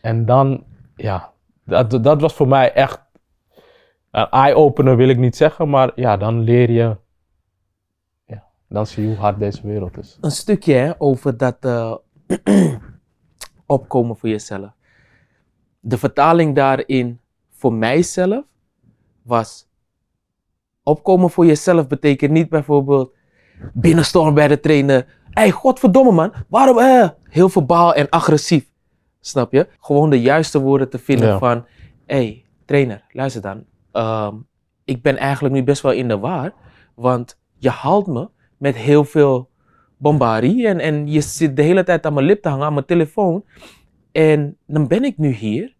En 0.00 0.26
dan, 0.26 0.64
ja, 0.96 1.32
dat, 1.64 2.04
dat 2.04 2.20
was 2.20 2.34
voor 2.34 2.48
mij 2.48 2.72
echt 2.72 3.02
een 4.10 4.28
eye-opener, 4.30 4.96
wil 4.96 5.08
ik 5.08 5.18
niet 5.18 5.36
zeggen. 5.36 5.68
Maar 5.70 5.92
ja, 5.94 6.16
dan 6.16 6.40
leer 6.40 6.70
je, 6.70 6.96
ja, 8.26 8.44
dan 8.68 8.86
zie 8.86 9.02
je 9.02 9.08
hoe 9.08 9.18
hard 9.18 9.38
deze 9.38 9.66
wereld 9.66 9.98
is. 9.98 10.18
een 10.20 10.30
stukje 10.30 10.94
over 10.98 11.36
dat 11.36 11.56
eh, 11.60 11.94
opkomen 13.66 14.16
voor 14.16 14.28
jezelf. 14.28 14.70
De 15.80 15.98
vertaling 15.98 16.54
daarin 16.54 17.20
voor 17.50 17.72
mijzelf 17.72 18.44
was 19.22 19.68
opkomen 20.82 21.30
voor 21.30 21.46
jezelf 21.46 21.86
betekent 21.86 22.30
niet 22.30 22.48
bijvoorbeeld 22.48 23.12
binnenstormen 23.72 24.34
bij 24.34 24.48
de 24.48 24.60
trainer. 24.60 25.06
Hé, 25.30 25.50
godverdomme 25.50 26.12
man, 26.12 26.32
waarom 26.48 26.78
eh? 26.78 27.08
Heel 27.22 27.48
verbaal 27.48 27.94
en 27.94 28.08
agressief. 28.08 28.70
Snap 29.20 29.52
je? 29.52 29.68
Gewoon 29.80 30.10
de 30.10 30.20
juiste 30.20 30.60
woorden 30.60 30.88
te 30.90 30.98
vinden 30.98 31.28
Ja. 31.28 31.38
van... 31.38 31.64
Hé, 32.06 32.14
hey, 32.16 32.44
trainer, 32.64 33.04
luister 33.12 33.42
dan. 33.42 33.64
Ehm, 33.92 34.34
ik 34.84 35.02
ben 35.02 35.16
eigenlijk 35.16 35.54
nu 35.54 35.62
best 35.62 35.82
wel 35.82 35.92
in 35.92 36.08
de 36.08 36.18
war. 36.18 36.52
Want 36.94 37.38
je 37.58 37.70
haalt 37.70 38.06
me 38.06 38.28
met 38.56 38.76
heel 38.76 39.04
veel 39.04 39.50
bombardie. 39.96 40.66
En, 40.66 40.80
en 40.80 41.10
je 41.10 41.20
zit 41.20 41.56
de 41.56 41.62
hele 41.62 41.84
tijd 41.84 42.06
aan 42.06 42.14
mijn 42.14 42.26
lip 42.26 42.42
te 42.42 42.48
hangen, 42.48 42.66
aan 42.66 42.72
mijn 42.74 42.86
telefoon. 42.86 43.44
En 44.12 44.56
dan 44.66 44.86
ben 44.86 45.04
ik 45.04 45.18
nu 45.18 45.28
hier. 45.32 45.76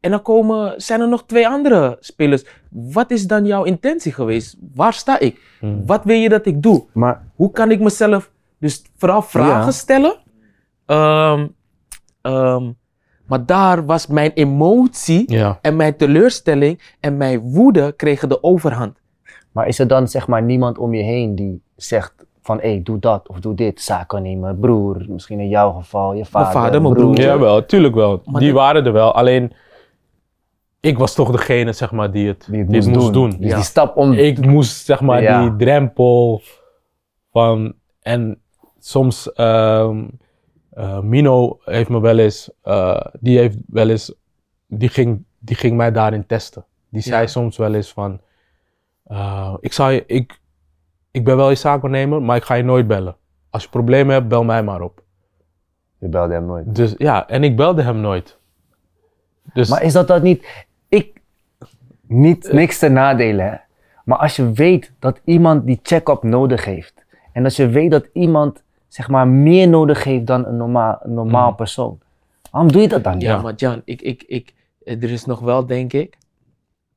En 0.00 0.10
dan 0.10 0.22
komen, 0.22 0.80
zijn 0.80 1.00
er 1.00 1.08
nog 1.08 1.26
twee 1.26 1.48
andere 1.48 1.96
spelers. 2.00 2.44
Wat 2.70 3.10
is 3.10 3.26
dan 3.26 3.46
jouw 3.46 3.64
intentie 3.64 4.12
geweest? 4.12 4.56
Waar 4.74 4.92
sta 4.92 5.18
ik? 5.18 5.56
Hmm. 5.60 5.86
Wat 5.86 6.04
wil 6.04 6.16
je 6.16 6.28
dat 6.28 6.46
ik 6.46 6.62
doe? 6.62 6.84
Maar 6.92 7.26
Hoe 7.34 7.50
kan 7.50 7.70
ik 7.70 7.80
mezelf 7.80 8.30
dus 8.58 8.82
vooral 8.96 9.22
vragen 9.22 9.64
Ja. 9.64 9.70
stellen? 9.70 10.16
Ehm, 10.86 11.46
ehm, 12.22 12.70
maar 13.26 13.46
daar 13.46 13.86
was 13.86 14.06
mijn 14.06 14.30
emotie 14.34 15.32
Ja. 15.32 15.58
en 15.62 15.76
mijn 15.76 15.96
teleurstelling 15.96 16.94
en 17.00 17.16
mijn 17.16 17.40
woede 17.40 17.92
kregen 17.96 18.28
de 18.28 18.42
overhand. 18.42 19.00
Maar 19.52 19.66
is 19.68 19.78
er 19.78 19.86
dan 19.86 20.08
zeg 20.08 20.26
maar 20.28 20.42
niemand 20.42 20.78
om 20.78 20.94
je 20.94 21.02
heen 21.02 21.34
die 21.34 21.62
zegt 21.76 22.14
van 22.42 22.58
hé, 22.60 22.80
doe 22.82 22.98
dat 22.98 23.28
of 23.28 23.38
doe 23.40 23.54
dit, 23.54 23.80
zaken 23.80 24.22
nemen, 24.22 24.58
broer, 24.58 25.04
misschien 25.08 25.40
in 25.40 25.48
jouw 25.48 25.72
geval, 25.72 26.12
je 26.14 26.24
vader, 26.24 26.52
vader, 26.52 26.82
mijn 26.82 26.94
broer. 26.94 27.20
Ja, 27.20 27.38
wel, 27.38 27.66
tuurlijk 27.66 27.94
wel. 27.94 28.22
Maar 28.24 28.40
die 28.40 28.52
waren 28.52 28.84
er 28.86 28.92
wel. 28.92 29.14
Alleen, 29.14 29.52
ik 30.80 30.98
was 30.98 31.14
toch 31.14 31.30
degene, 31.30 31.72
zeg 31.72 31.92
maar, 31.92 32.10
die 32.10 32.28
het, 32.28 32.46
die 32.50 32.58
het 32.60 32.70
die 32.70 32.88
moest, 32.88 33.12
doen. 33.12 33.30
Dus 33.30 33.48
Ja. 33.50 33.54
die 33.54 33.64
stap 33.64 33.96
om, 33.96 34.12
Ik 34.12 34.46
moest, 34.46 34.84
zeg 34.86 35.00
maar, 35.00 35.22
Ja. 35.22 35.40
die 35.42 35.56
drempel 35.56 36.42
van... 37.32 37.74
En 38.00 38.38
soms, 38.78 39.32
ehm, 39.32 40.04
eh, 40.72 41.00
Mino 41.00 41.58
heeft 41.64 41.88
me 41.88 42.00
wel 42.00 42.18
eens... 42.18 42.50
eh, 42.62 43.00
die 43.20 43.38
heeft 43.38 43.56
wel 43.66 43.88
eens... 43.90 44.14
Die 44.66 44.88
ging, 44.88 45.24
die 45.38 45.56
ging 45.56 45.76
mij 45.76 45.92
daarin 45.92 46.26
testen. 46.26 46.64
Die 46.88 47.02
zei 47.02 47.20
Ja. 47.20 47.26
soms 47.26 47.56
wel 47.56 47.74
eens 47.74 47.92
van... 47.92 48.20
eh, 49.04 49.54
ik, 49.60 49.72
zou 49.72 49.92
je, 49.92 50.04
ik, 50.06 50.40
ik 51.10 51.24
ben 51.24 51.36
wel 51.36 51.48
je 51.50 51.54
zaakwaarnemer, 51.56 52.22
maar 52.22 52.36
ik 52.36 52.42
ga 52.44 52.54
je 52.54 52.62
nooit 52.62 52.86
bellen. 52.86 53.16
Als 53.50 53.62
je 53.62 53.68
problemen 53.68 54.14
hebt, 54.14 54.28
bel 54.28 54.44
mij 54.44 54.62
maar 54.62 54.80
op. 54.80 55.02
je 55.98 56.08
belde 56.08 56.32
hem 56.34 56.46
nooit. 56.46 56.74
Dus 56.74 56.94
ja, 56.98 57.28
en 57.28 57.44
ik 57.44 57.56
belde 57.56 57.82
hem 57.82 58.00
nooit. 58.00 58.38
Dus 59.52 59.68
Maar 59.68 59.82
is 59.82 59.92
dat 59.92 60.08
dat 60.08 60.22
niet, 60.22 60.64
ik, 60.88 61.20
niet, 62.06 62.52
niks 62.52 62.78
te 62.78 62.88
nadelen 62.88 63.50
hè. 63.50 63.56
Maar 64.04 64.18
als 64.18 64.36
je 64.36 64.52
weet 64.52 64.92
dat 64.98 65.20
iemand 65.24 65.66
die 65.66 65.80
check-up 65.82 66.22
nodig 66.22 66.64
heeft. 66.64 66.94
En 67.32 67.44
als 67.44 67.56
je 67.56 67.68
weet 67.68 67.90
dat 67.90 68.08
iemand 68.12 68.62
zeg 68.92 69.08
maar 69.08 69.28
meer 69.28 69.68
nodig 69.68 70.04
heeft 70.04 70.26
dan 70.26 70.46
een 70.46 70.56
normaal, 70.56 70.98
een 71.02 71.14
normaal 71.14 71.50
Mm. 71.50 71.56
persoon. 71.56 71.98
Waarom 72.50 72.72
doe 72.72 72.82
je 72.82 72.88
dat 72.88 73.04
dan 73.04 73.12
niet? 73.12 73.22
Ja, 73.22 73.40
maar 73.40 73.52
Jan, 73.56 73.82
ik, 73.84 74.02
ik, 74.02 74.22
ik, 74.26 74.54
er 74.84 75.10
is 75.10 75.24
nog 75.24 75.40
wel, 75.40 75.66
denk 75.66 75.92
ik, 75.92 76.16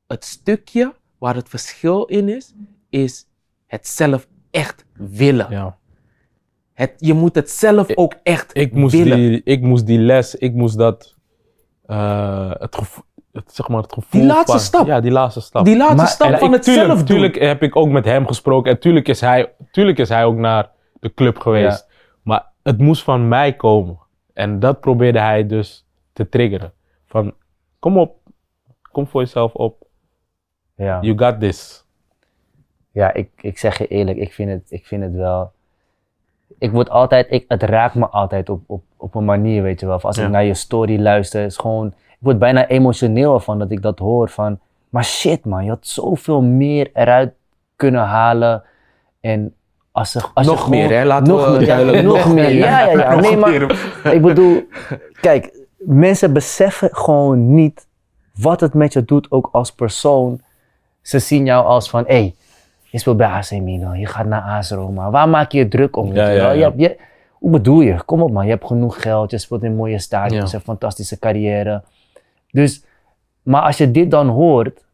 het 0.06 0.24
stukje 0.24 0.94
waar 1.18 1.34
het 1.34 1.48
verschil 1.48 2.04
in 2.04 2.28
is, 2.28 2.54
is 2.90 3.26
het 3.66 3.86
zelf 3.86 4.26
echt 4.50 4.84
willen. 4.92 5.46
ja. 5.50 5.76
Het, 6.72 6.92
je 6.96 7.14
moet 7.14 7.34
het 7.34 7.50
zelf 7.50 7.96
ook 7.96 8.14
echt 8.22 8.56
ik, 8.56 8.72
moest 8.72 8.94
willen. 8.96 9.16
die, 9.16 9.40
ik 9.44 9.60
moest 9.62 9.86
die 9.86 9.98
les, 9.98 10.34
ik 10.34 10.54
moest 10.54 10.78
dat, 10.78 11.14
eh, 11.86 12.50
het, 12.58 12.76
gevo- 12.76 13.04
het, 13.32 13.54
zeg 13.54 13.68
maar 13.68 13.82
het 13.82 13.92
gevoel 13.92 14.20
Die 14.20 14.30
laatste 14.30 14.50
van- 14.52 14.60
stap. 14.60 14.86
Ja, 14.86 15.00
die 15.00 15.10
laatste 15.10 15.40
stap. 15.40 15.64
Die 15.64 15.76
laatste 15.76 15.96
Maar- 15.96 16.06
stap 16.08 16.30
En 16.32 16.38
van 16.38 16.48
ik- 16.48 16.54
het 16.54 16.62
tuurlijk, 16.62 16.86
zelf 16.86 16.98
doen. 16.98 17.06
tuurlijk 17.06 17.38
heb 17.38 17.62
ik 17.62 17.76
ook 17.76 17.88
met 17.88 18.04
hem 18.04 18.26
gesproken 18.26 18.72
en 18.72 18.78
tuurlijk 18.80 19.08
is 19.08 19.20
hij, 19.20 19.52
tuurlijk 19.70 19.98
is 19.98 20.08
hij 20.08 20.24
ook 20.24 20.36
naar 20.36 20.70
de 21.00 21.14
club 21.14 21.38
geweest. 21.38 21.85
Het 22.66 22.78
moest 22.78 23.02
van 23.02 23.28
mij 23.28 23.52
komen. 23.56 23.98
En 24.32 24.58
dat 24.60 24.80
probeerde 24.80 25.20
hij 25.20 25.46
dus 25.46 25.86
te 26.12 26.28
triggeren. 26.28 26.72
Van, 27.06 27.34
kom 27.78 27.98
op, 27.98 28.16
kom 28.92 29.06
voor 29.06 29.20
jezelf 29.20 29.52
op. 29.54 29.86
Ja. 30.76 31.00
You 31.00 31.18
got 31.18 31.40
this. 31.40 31.84
Ja, 32.90 33.12
ik, 33.14 33.30
ik 33.40 33.58
zeg 33.58 33.78
je 33.78 33.86
eerlijk, 33.86 34.18
ik 34.18 34.32
vind 34.32 34.50
het, 34.50 34.70
ik 34.70 34.86
vind 34.86 35.02
het 35.02 35.12
wel. 35.14 35.52
Ik 36.58 36.70
word 36.70 36.90
altijd, 36.90 37.26
ik, 37.30 37.44
het 37.48 37.62
raakt 37.62 37.94
me 37.94 38.06
altijd 38.08 38.48
op, 38.48 38.62
op, 38.66 38.82
op 38.96 39.14
een 39.14 39.24
manier, 39.24 39.62
weet 39.62 39.80
je 39.80 39.86
wel. 39.86 39.94
Of 39.94 40.04
als 40.04 40.16
Ja. 40.16 40.24
ik 40.24 40.30
naar 40.30 40.44
je 40.44 40.54
story 40.54 41.00
luister, 41.00 41.44
is 41.44 41.56
gewoon, 41.56 41.86
ik 41.86 42.16
word 42.18 42.38
bijna 42.38 42.66
emotioneel 42.66 43.34
ervan 43.34 43.58
dat 43.58 43.70
ik 43.70 43.82
dat 43.82 43.98
hoor. 43.98 44.28
Van, 44.28 44.58
maar 44.88 45.04
shit 45.04 45.44
man, 45.44 45.64
je 45.64 45.70
had 45.70 45.86
zoveel 45.86 46.42
meer 46.42 46.90
eruit 46.92 47.34
kunnen 47.76 48.04
halen. 48.04 48.62
En 49.20 49.54
Als 49.96 50.16
als 50.34 50.46
Nog 50.46 50.62
gewoon- 50.62 50.78
meer, 50.78 50.90
hè? 50.98 51.04
Laten 51.04 51.26
nog 51.28 51.44
we 51.44 51.56
meer, 51.56 51.66
duidelijk- 51.66 52.02
nog 52.02 52.16
nog 52.16 52.34
meer. 52.34 52.54
Ja, 52.54 52.80
ja, 52.80 52.90
ja. 52.90 53.14
Nee, 53.14 53.36
maar 53.36 53.52
ik 54.14 54.22
bedoel, 54.22 54.62
kijk, 55.20 55.58
mensen 55.78 56.32
beseffen 56.32 56.88
gewoon 56.92 57.54
niet 57.54 57.86
wat 58.34 58.60
het 58.60 58.74
met 58.74 58.92
je 58.92 59.04
doet, 59.04 59.30
ook 59.30 59.48
als 59.52 59.72
persoon. 59.72 60.40
Ze 61.02 61.18
zien 61.18 61.44
jou 61.44 61.66
als 61.66 61.90
van, 61.90 62.04
hé, 62.06 62.14
hey, 62.14 62.34
je 62.82 62.98
speelt 62.98 63.16
bij 63.16 63.26
AC 63.26 63.50
Milan, 63.50 63.98
je 63.98 64.06
gaat 64.06 64.26
naar 64.26 64.42
AS 64.42 64.70
Roma. 64.70 65.10
Waar 65.10 65.28
maak 65.28 65.52
je 65.52 65.58
je 65.58 65.68
druk 65.68 65.96
om? 65.96 66.12
Ja, 66.12 66.28
je 66.28 66.58
ja. 66.58 66.72
Je 66.76 66.96
hoe 67.32 67.50
bedoel 67.50 67.80
je? 67.80 68.04
Kom 68.04 68.22
op 68.22 68.30
man, 68.30 68.44
je 68.44 68.50
hebt 68.50 68.66
genoeg 68.66 69.02
geld, 69.02 69.30
je 69.30 69.38
speelt 69.38 69.62
in 69.62 69.76
mooie 69.76 69.98
stadions, 69.98 70.34
je 70.34 70.40
hebt 70.40 70.52
een 70.52 70.60
fantastische 70.60 71.18
carrière. 71.18 71.82
Dus, 72.50 72.84
maar 73.42 73.62
als 73.62 73.76
je 73.76 73.90
dit 73.90 74.10
dan 74.10 74.28
hoort, 74.28 74.84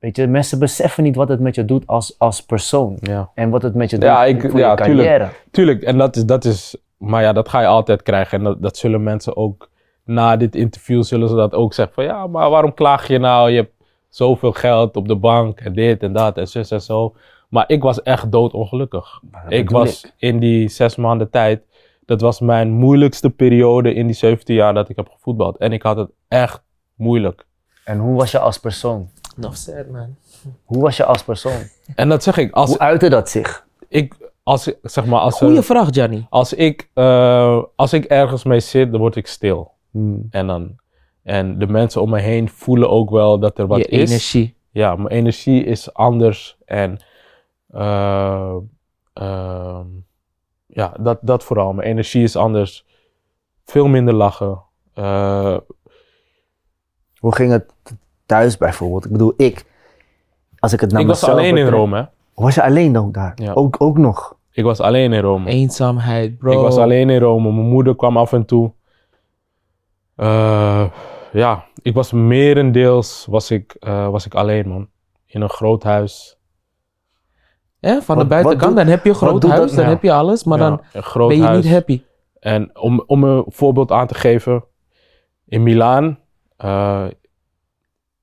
weet 0.00 0.16
je, 0.16 0.26
mensen 0.26 0.58
beseffen 0.58 1.02
niet 1.02 1.16
wat 1.16 1.28
het 1.28 1.40
met 1.40 1.54
je 1.54 1.64
doet 1.64 1.86
als, 1.86 2.14
als 2.18 2.42
persoon. 2.44 2.96
Ja. 3.00 3.30
En 3.34 3.50
wat 3.50 3.62
het 3.62 3.74
met 3.74 3.90
je 3.90 3.96
doet 3.96 4.04
Ja, 4.08 4.24
ik- 4.24 4.50
voor 4.50 4.58
ja, 4.58 4.70
je 4.70 4.76
carrière. 4.76 5.02
tuurlijk. 5.08 5.46
Tuurlijk, 5.50 5.82
en 5.82 5.98
dat 5.98 6.16
is, 6.16 6.24
dat 6.24 6.44
is, 6.44 6.76
maar 6.96 7.22
ja, 7.22 7.32
dat 7.32 7.48
ga 7.48 7.60
je 7.60 7.66
altijd 7.66 8.02
krijgen. 8.02 8.38
En 8.38 8.44
dat, 8.44 8.62
dat 8.62 8.76
zullen 8.76 9.02
mensen 9.02 9.36
ook, 9.36 9.70
na 10.04 10.36
dit 10.36 10.54
interview 10.54 11.02
zullen 11.02 11.28
ze 11.28 11.34
dat 11.34 11.54
ook 11.54 11.74
zeggen 11.74 11.94
van, 11.94 12.04
ja, 12.04 12.26
maar 12.26 12.50
waarom 12.50 12.74
klaag 12.74 13.06
je 13.08 13.18
nou? 13.18 13.50
Je 13.50 13.56
hebt 13.56 13.72
zoveel 14.08 14.52
geld 14.52 14.96
op 14.96 15.08
de 15.08 15.16
bank 15.16 15.60
en 15.60 15.72
dit 15.72 16.02
en 16.02 16.12
dat 16.12 16.36
en 16.36 16.48
zus 16.48 16.70
en 16.70 16.80
zo. 16.82 17.14
Maar 17.48 17.64
ik 17.66 17.82
was 17.82 18.02
echt 18.02 18.32
doodongelukkig. 18.32 19.20
Ik 19.48 19.70
was 19.70 20.12
in 20.16 20.38
die 20.38 20.68
zes 20.68 20.96
maanden 20.96 21.30
tijd, 21.30 21.62
dat 22.06 22.20
was 22.20 22.40
mijn 22.40 22.70
moeilijkste 22.70 23.30
periode 23.30 23.94
in 23.94 24.06
die 24.06 24.14
17 24.16 24.54
jaar 24.54 24.74
dat 24.74 24.88
ik 24.88 24.96
heb 24.96 25.08
gevoetbald. 25.08 25.56
En 25.56 25.72
ik 25.72 25.82
had 25.82 25.96
het 25.96 26.10
echt 26.28 26.62
moeilijk. 26.94 27.46
En 27.84 27.98
hoe 27.98 28.16
was 28.16 28.30
je 28.30 28.38
als 28.38 28.58
persoon? 28.60 29.08
Enough 29.40 29.56
said, 29.56 29.90
man. 29.90 30.16
Hoe 30.64 30.82
was 30.82 30.96
je 30.96 31.04
als 31.04 31.24
persoon? 31.24 31.62
En 31.94 32.08
dat 32.08 32.22
zeg 32.22 32.36
ik, 32.36 32.52
als 32.52 32.68
Hoe 32.70 32.78
uitte 32.78 33.08
dat 33.08 33.28
zich? 33.28 33.66
ik, 33.88 34.30
als, 34.42 34.72
zeg 34.82 35.06
maar, 35.06 35.20
als, 35.20 35.36
Goeie 35.36 35.56
er- 35.56 35.62
vraag, 35.62 35.88
Gianni. 35.90 36.26
als, 36.30 36.52
ik, 36.52 36.90
eh, 36.94 37.62
als 37.76 37.92
ik 37.92 38.04
ergens 38.04 38.44
mee 38.44 38.60
zit, 38.60 38.90
dan 38.90 39.00
word 39.00 39.16
ik 39.16 39.26
stil. 39.26 39.72
En, 40.30 40.46
dan, 40.46 40.76
en 41.22 41.58
de 41.58 41.66
mensen 41.66 42.02
om 42.02 42.10
me 42.10 42.18
heen 42.20 42.48
voelen 42.48 42.90
ook 42.90 43.10
wel 43.10 43.38
dat 43.38 43.58
er 43.58 43.66
wat 43.66 43.78
Je 43.78 43.84
is. 43.84 44.10
energie. 44.10 44.56
Ja, 44.70 44.96
mijn 44.96 45.08
energie 45.08 45.64
is 45.64 45.94
anders. 45.94 46.56
En 46.64 46.98
eh, 47.68 48.56
ehm, 49.12 49.86
ja, 50.66 50.94
dat, 51.00 51.18
dat 51.22 51.44
vooral. 51.44 51.72
Mijn 51.72 51.88
energie 51.88 52.22
is 52.22 52.36
anders. 52.36 52.86
Veel 53.64 53.86
minder 53.88 54.14
lachen. 54.14 54.62
Eh, 54.94 55.56
Hoe 57.18 57.34
ging 57.34 57.52
het 57.52 57.72
thuis 58.30 58.56
bijvoorbeeld? 58.56 59.04
Ik 59.04 59.10
bedoel, 59.12 59.32
ik, 59.36 59.64
als 60.58 60.72
ik 60.72 60.80
het 60.80 60.90
naar 60.92 61.00
ik 61.00 61.06
was 61.06 61.20
mezelf 61.20 61.38
alleen 61.38 61.56
in 61.56 61.66
Rome. 61.66 61.96
Hè? 61.96 62.04
Was 62.34 62.54
je 62.54 62.62
alleen 62.62 62.92
dan 62.92 63.12
daar? 63.12 63.32
Ja. 63.34 63.52
Ook, 63.52 63.76
ook 63.78 63.98
nog? 63.98 64.36
Ik 64.52 64.64
was 64.64 64.80
alleen 64.80 65.12
in 65.12 65.20
Rome. 65.20 65.48
Eenzaamheid, 65.50 66.38
bro. 66.38 66.52
Ik 66.52 66.58
was 66.58 66.76
alleen 66.76 67.10
in 67.10 67.20
Rome. 67.20 67.52
Mijn 67.52 67.66
moeder 67.66 67.96
kwam 67.96 68.16
af 68.16 68.32
en 68.32 68.44
toe. 68.44 68.72
Eh, 70.16 70.84
ja, 71.32 71.64
ik 71.82 71.94
was 71.94 72.12
merendeels 72.12 73.26
was 73.30 73.50
ik, 73.50 73.76
eh, 73.78 74.08
was 74.08 74.26
ik 74.26 74.34
alleen, 74.34 74.68
man. 74.68 74.88
In 75.26 75.40
een 75.40 75.48
groot 75.48 75.82
huis. 75.82 76.38
Hè, 77.80 78.02
van 78.02 78.16
Wat- 78.16 78.24
de 78.24 78.30
buitenkant, 78.30 78.76
dan 78.76 78.86
heb 78.86 79.04
je 79.04 79.08
een 79.10 79.14
groot 79.14 79.42
dat 79.42 79.50
huis, 79.50 79.72
dan 79.72 79.84
heb 79.84 80.02
je 80.02 80.12
alles, 80.12 80.44
maar 80.44 80.58
Ja, 80.58 80.68
dan 80.68 80.80
ben 81.28 81.36
je 81.36 81.42
huis. 81.42 81.64
niet 81.64 81.72
happy. 81.72 82.02
En 82.40 82.78
om, 82.78 83.02
om 83.06 83.24
een 83.24 83.44
voorbeeld 83.46 83.90
aan 83.92 84.06
te 84.06 84.14
geven. 84.14 84.64
In 85.46 85.62
Milaan 85.62 86.18
eh, 86.56 87.06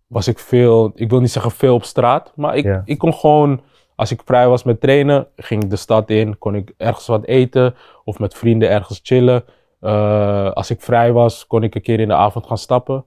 was 0.08 0.28
ik 0.28 0.40
veel, 0.40 0.92
ik 0.96 1.10
wil 1.10 1.20
niet 1.20 1.32
zeggen 1.32 1.52
veel 1.52 1.74
op 1.74 1.84
straat. 1.84 2.32
Maar 2.36 2.56
ik, 2.56 2.64
Ja. 2.64 2.82
ik 2.86 2.98
kon 2.98 3.14
gewoon, 3.14 3.62
als 3.96 4.12
ik 4.12 4.22
vrij 4.26 4.48
was 4.48 4.64
met 4.64 4.82
trainen, 4.82 5.28
ging 5.36 5.64
ik 5.64 5.70
de 5.70 5.76
stad 5.76 6.10
in. 6.10 6.38
Kon 6.38 6.56
ik 6.56 6.74
ergens 6.78 7.08
wat 7.08 7.26
eten 7.26 7.76
of 8.04 8.20
met 8.20 8.34
vrienden 8.34 8.70
ergens 8.70 9.00
chillen. 9.04 9.44
Eh, 9.80 10.52
als 10.52 10.70
ik 10.70 10.82
vrij 10.82 11.12
was, 11.12 11.48
kon 11.48 11.64
ik 11.64 11.76
een 11.76 11.82
keer 11.82 12.00
in 12.00 12.08
de 12.08 12.14
avond 12.14 12.46
gaan 12.46 12.58
stappen. 12.58 13.06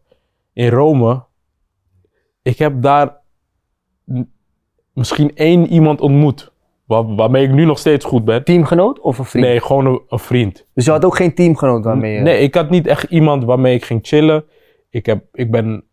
In 0.53 0.69
Rome, 0.69 1.23
ik 2.43 2.59
heb 2.59 2.83
daar 2.83 3.17
misschien 4.93 5.35
één 5.37 5.67
iemand 5.67 6.01
ontmoet. 6.01 6.53
Waar, 6.85 7.15
waarmee 7.15 7.45
ik 7.45 7.51
nu 7.53 7.65
nog 7.65 7.79
steeds 7.79 8.05
goed 8.05 8.25
ben. 8.25 8.45
Teamgenoot 8.45 9.01
of 9.01 9.19
een 9.19 9.25
vriend? 9.25 9.47
Nee, 9.47 9.61
gewoon 9.61 9.87
een, 9.87 10.01
een 10.09 10.19
vriend. 10.19 10.67
Dus 10.75 10.85
je 10.85 10.91
had 10.91 11.05
ook 11.05 11.17
geen 11.17 11.35
teamgenoot 11.35 11.85
waarmee 11.85 12.15
je... 12.15 12.21
Nee, 12.21 12.41
ik 12.41 12.55
had 12.55 12.71
niet 12.71 12.87
echt 12.87 13.03
iemand 13.11 13.45
waarmee 13.45 13.75
ik 13.75 13.85
ging 13.85 14.01
chillen. 14.03 14.45
Ik, 14.91 15.07
heb, 15.07 15.25
ik 15.33 15.51
ben 15.51 15.85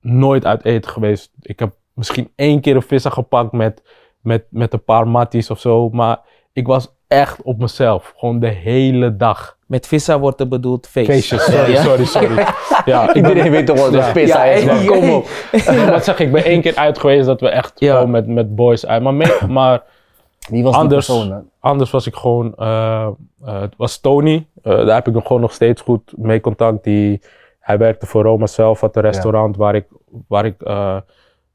nooit 0.00 0.44
uit 0.46 0.64
eten 0.64 0.90
geweest. 0.90 1.30
Ik 1.42 1.58
heb 1.58 1.72
misschien 1.94 2.30
één 2.36 2.60
keer 2.60 2.76
een 2.76 2.82
visser 2.82 3.10
gepakt 3.12 3.52
met, 3.52 3.82
met, 4.20 4.44
met 4.50 4.72
een 4.72 4.84
paar 4.84 5.08
matties 5.08 5.50
of 5.50 5.60
zo. 5.60 5.88
Maar 5.88 6.20
ik 6.52 6.66
was 6.66 6.94
echt 7.08 7.42
op 7.42 7.58
mezelf. 7.58 8.12
Gewoon 8.16 8.38
de 8.40 8.48
hele 8.48 9.16
dag. 9.16 9.56
Met 9.66 9.86
vissa 9.86 10.18
wordt 10.18 10.40
er 10.40 10.48
bedoeld 10.48 10.86
feest. 10.88 11.10
Feestjes, 11.10 11.44
sorry, 11.44 11.72
Ja. 11.72 11.82
sorry, 11.82 12.04
sorry. 12.04 12.46
Ja, 12.84 13.06
ben, 13.06 13.16
Iedereen 13.16 13.50
weet 13.50 13.66
toch 13.66 13.78
wat 13.80 13.92
Ja. 13.92 14.44
is, 14.44 14.86
Kom 14.86 15.10
op. 15.10 15.26
Wat 15.90 16.04
zeg 16.04 16.18
ik, 16.18 16.32
ben 16.32 16.44
één 16.44 16.60
keer 16.60 16.76
uit 16.76 16.98
geweest 16.98 17.26
dat 17.26 17.40
we 17.40 17.48
echt 17.48 17.72
Ja. 17.80 17.94
gewoon 17.94 18.10
met, 18.10 18.26
met 18.26 18.54
boys 18.54 18.86
uit. 18.86 19.02
Maar, 19.02 19.14
mee- 19.14 19.46
maar 19.48 19.82
Wie 20.48 20.62
was 20.62 20.74
Anders. 20.74 21.06
die 21.06 21.16
persoon 21.16 21.44
anders 21.60 21.90
was 21.90 22.06
ik 22.06 22.14
gewoon, 22.14 22.54
eh, 22.56 23.06
eh, 23.44 23.60
het 23.60 23.74
was 23.76 23.98
Tony. 24.00 24.46
Eh, 24.62 24.72
daar 24.76 24.94
heb 24.94 25.08
ik 25.08 25.14
nog 25.14 25.26
gewoon 25.26 25.42
nog 25.42 25.52
steeds 25.52 25.82
goed 25.82 26.12
mee 26.16 26.40
contact. 26.40 26.84
Die, 26.84 27.20
hij 27.70 27.78
werkte 27.78 28.06
voor 28.06 28.22
Roma 28.22 28.46
zelf, 28.46 28.80
had 28.80 28.96
een 28.96 29.02
restaurant 29.02 29.56
waar 29.56 29.74
ik, 29.74 29.86
waar 30.28 30.44
ik 30.44 30.62
eh, 30.62 30.96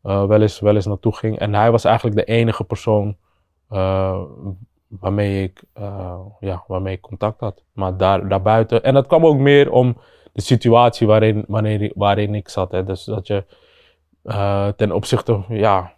eh, 0.02 0.26
wel, 0.26 0.42
eens, 0.42 0.60
wel 0.60 0.76
eens 0.76 0.86
naartoe 0.86 1.16
ging. 1.16 1.40
En 1.40 1.54
hij 1.54 1.72
was 1.72 1.84
eigenlijk 1.84 2.16
de 2.16 2.24
enige 2.24 2.64
persoon 2.64 3.16
eh, 3.70 4.22
waarmee, 4.88 5.44
ik, 5.44 5.64
ja, 6.40 6.64
waarmee 6.68 6.94
ik 6.94 7.02
contact 7.02 7.40
had. 7.40 7.64
Maar 7.74 7.98
daar, 7.98 8.28
daarbuiten, 8.28 8.84
en 8.84 8.94
dat 8.94 9.08
kwam 9.08 9.26
ook 9.26 9.38
meer 9.38 9.72
om 9.72 9.98
de 10.34 10.42
situatie 10.42 11.08
waarin, 11.08 11.44
wanneer, 11.48 11.92
waarin 11.96 12.36
ik 12.36 12.50
zat. 12.50 12.72
Hè. 12.72 12.84
Dus 12.84 13.04
dat 13.04 13.28
je 13.28 13.44
ten 14.76 14.92
opzichte, 14.92 15.44
ja, 15.50 15.94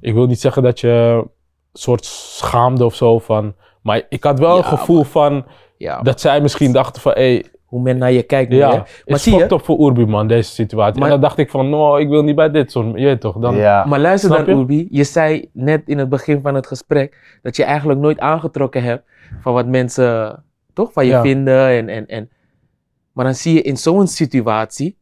ik 0.00 0.14
wil 0.14 0.26
niet 0.26 0.40
zeggen 0.40 0.62
dat 0.62 0.80
je 0.80 0.88
een 0.88 1.30
soort 1.72 2.04
schaamde 2.04 2.84
of 2.84 2.94
zo 2.94 3.18
van. 3.18 3.54
Maar 3.82 4.02
ik 4.08 4.24
had 4.24 4.38
wel 4.38 4.56
Ja, 4.56 4.58
een 4.58 4.78
gevoel 4.78 5.02
van 5.02 5.46
Ja, 5.76 6.02
dat 6.02 6.20
zij 6.20 6.40
misschien 6.40 6.72
dachten 6.72 7.02
van, 7.02 7.12
hé, 7.12 7.40
hoe 7.70 7.80
men 7.80 7.98
naar 7.98 8.12
je 8.12 8.22
kijkt 8.22 8.50
nu, 8.50 8.56
hè. 8.56 8.62
ja, 8.62 8.76
Maar 8.76 8.86
is 9.04 9.22
zie 9.22 9.32
je, 9.32 9.38
fucked 9.38 9.58
up 9.58 9.64
voor 9.64 9.86
Urbi 9.88 10.04
man, 10.06 10.26
deze 10.28 10.50
situatie. 10.50 10.94
Maar- 11.00 11.04
en 11.08 11.14
dan 11.14 11.20
dacht 11.20 11.38
ik 11.38 11.50
van, 11.50 11.68
no, 11.70 11.96
ik 11.96 12.08
wil 12.08 12.22
niet 12.22 12.34
bij 12.34 12.50
dit 12.50 12.70
soort, 12.70 12.86
je 12.98 13.04
weet 13.04 13.20
toch, 13.20 13.38
dan... 13.38 13.56
Ja. 13.56 13.84
Maar 13.84 13.98
luister 13.98 14.30
Snap 14.30 14.46
dan, 14.46 14.54
je? 14.54 14.60
Urbi. 14.60 14.88
Je 14.90 15.04
zei 15.04 15.48
net 15.52 15.82
in 15.86 15.98
het 15.98 16.08
begin 16.08 16.40
van 16.40 16.54
het 16.54 16.66
gesprek 16.66 17.38
dat 17.42 17.56
je 17.56 17.64
eigenlijk 17.64 18.00
nooit 18.00 18.18
aangetrokken 18.18 18.82
hebt 18.82 19.02
van 19.40 19.52
wat 19.54 19.66
mensen 19.66 20.42
toch 20.72 20.92
van 20.92 21.04
je 21.04 21.10
Ja. 21.10 21.20
vinden. 21.22 21.68
En, 21.68 21.88
en, 21.88 22.06
en. 22.06 22.30
Maar 23.12 23.24
dan 23.24 23.34
zie 23.34 23.54
je 23.54 23.62
in 23.62 23.76
zo'n 23.76 24.06
situatie 24.06 24.96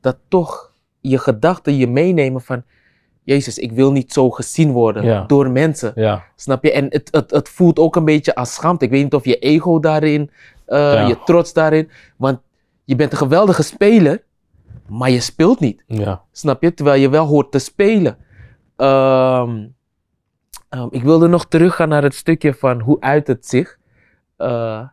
dat 0.00 0.16
toch 0.28 0.72
je 1.00 1.18
gedachten 1.18 1.76
je 1.76 1.86
meenemen 1.86 2.40
van... 2.40 2.62
Jezus, 3.24 3.58
ik 3.58 3.72
wil 3.72 3.92
niet 3.92 4.12
zo 4.12 4.30
gezien 4.30 4.70
worden 4.72 5.04
Ja. 5.04 5.24
door 5.26 5.50
mensen. 5.50 5.92
Ja, 5.94 6.22
Snap 6.36 6.64
je? 6.64 6.72
En 6.72 6.86
het, 6.88 7.08
het, 7.10 7.30
het 7.30 7.48
voelt 7.48 7.78
ook 7.78 7.96
een 7.96 8.04
beetje 8.04 8.34
als 8.34 8.54
schaamte. 8.54 8.84
Ik 8.84 8.90
weet 8.90 9.02
niet 9.02 9.14
of 9.14 9.24
je 9.24 9.38
ego 9.38 9.80
daarin, 9.80 10.30
Ja. 10.76 11.06
je 11.06 11.18
trots 11.24 11.52
daarin. 11.52 11.90
Want 12.16 12.40
je 12.84 12.96
bent 12.96 13.12
een 13.12 13.18
geweldige 13.18 13.62
speler, 13.62 14.22
maar 14.88 15.10
je 15.10 15.20
speelt 15.20 15.60
niet. 15.60 15.82
ja. 15.86 16.22
Snap 16.32 16.62
je? 16.62 16.74
Terwijl 16.74 17.00
je 17.00 17.08
wel 17.08 17.26
hoort 17.26 17.50
te 17.52 17.58
spelen. 17.58 18.16
Ehm, 18.76 19.66
ehm, 20.68 20.86
ik 20.90 21.02
wilde 21.02 21.28
nog 21.28 21.46
teruggaan 21.46 21.88
naar 21.88 22.02
het 22.02 22.14
stukje 22.14 22.54
van 22.54 22.80
hoe 22.80 23.00
uit 23.00 23.26
het 23.26 23.46
zich. 23.46 23.78
Eh, 24.36 24.86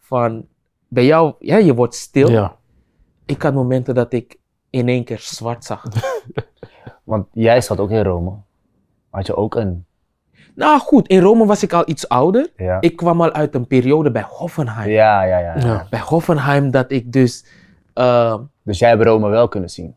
van 0.00 0.46
bij 0.88 1.04
jou, 1.04 1.34
ja, 1.38 1.56
je 1.56 1.74
wordt 1.74 1.94
stil. 1.94 2.30
ja. 2.30 2.56
Ik 3.26 3.42
had 3.42 3.54
momenten 3.54 3.94
dat 3.94 4.12
ik 4.12 4.36
in 4.70 4.88
één 4.88 5.04
keer 5.04 5.18
zwart 5.18 5.64
zag. 5.64 5.84
Want 7.04 7.26
jij 7.32 7.60
zat 7.60 7.78
ook 7.78 7.90
in 7.90 8.02
Rome. 8.02 8.36
Had 9.10 9.26
je 9.26 9.36
ook 9.36 9.54
een... 9.54 9.86
nou 10.54 10.78
goed, 10.80 11.08
in 11.08 11.20
Rome 11.20 11.46
was 11.46 11.62
ik 11.62 11.72
al 11.72 11.82
iets 11.86 12.08
ouder. 12.08 12.48
Ja, 12.56 12.76
Ik 12.80 12.96
kwam 12.96 13.20
al 13.22 13.32
uit 13.32 13.54
een 13.54 13.66
periode 13.66 14.10
bij 14.10 14.24
Hoffenheim. 14.28 14.90
ja, 14.90 15.22
ja. 15.22 15.38
ja. 15.38 15.54
Ja. 15.58 15.86
Bij 15.90 16.00
Hoffenheim 16.00 16.70
dat 16.70 16.90
ik 16.90 17.12
dus. 17.12 17.44
ehm, 17.94 18.40
Dus 18.64 18.78
jij 18.78 18.88
hebt 18.88 19.02
Rome 19.02 19.28
wel 19.28 19.48
kunnen 19.48 19.70
zien. 19.70 19.96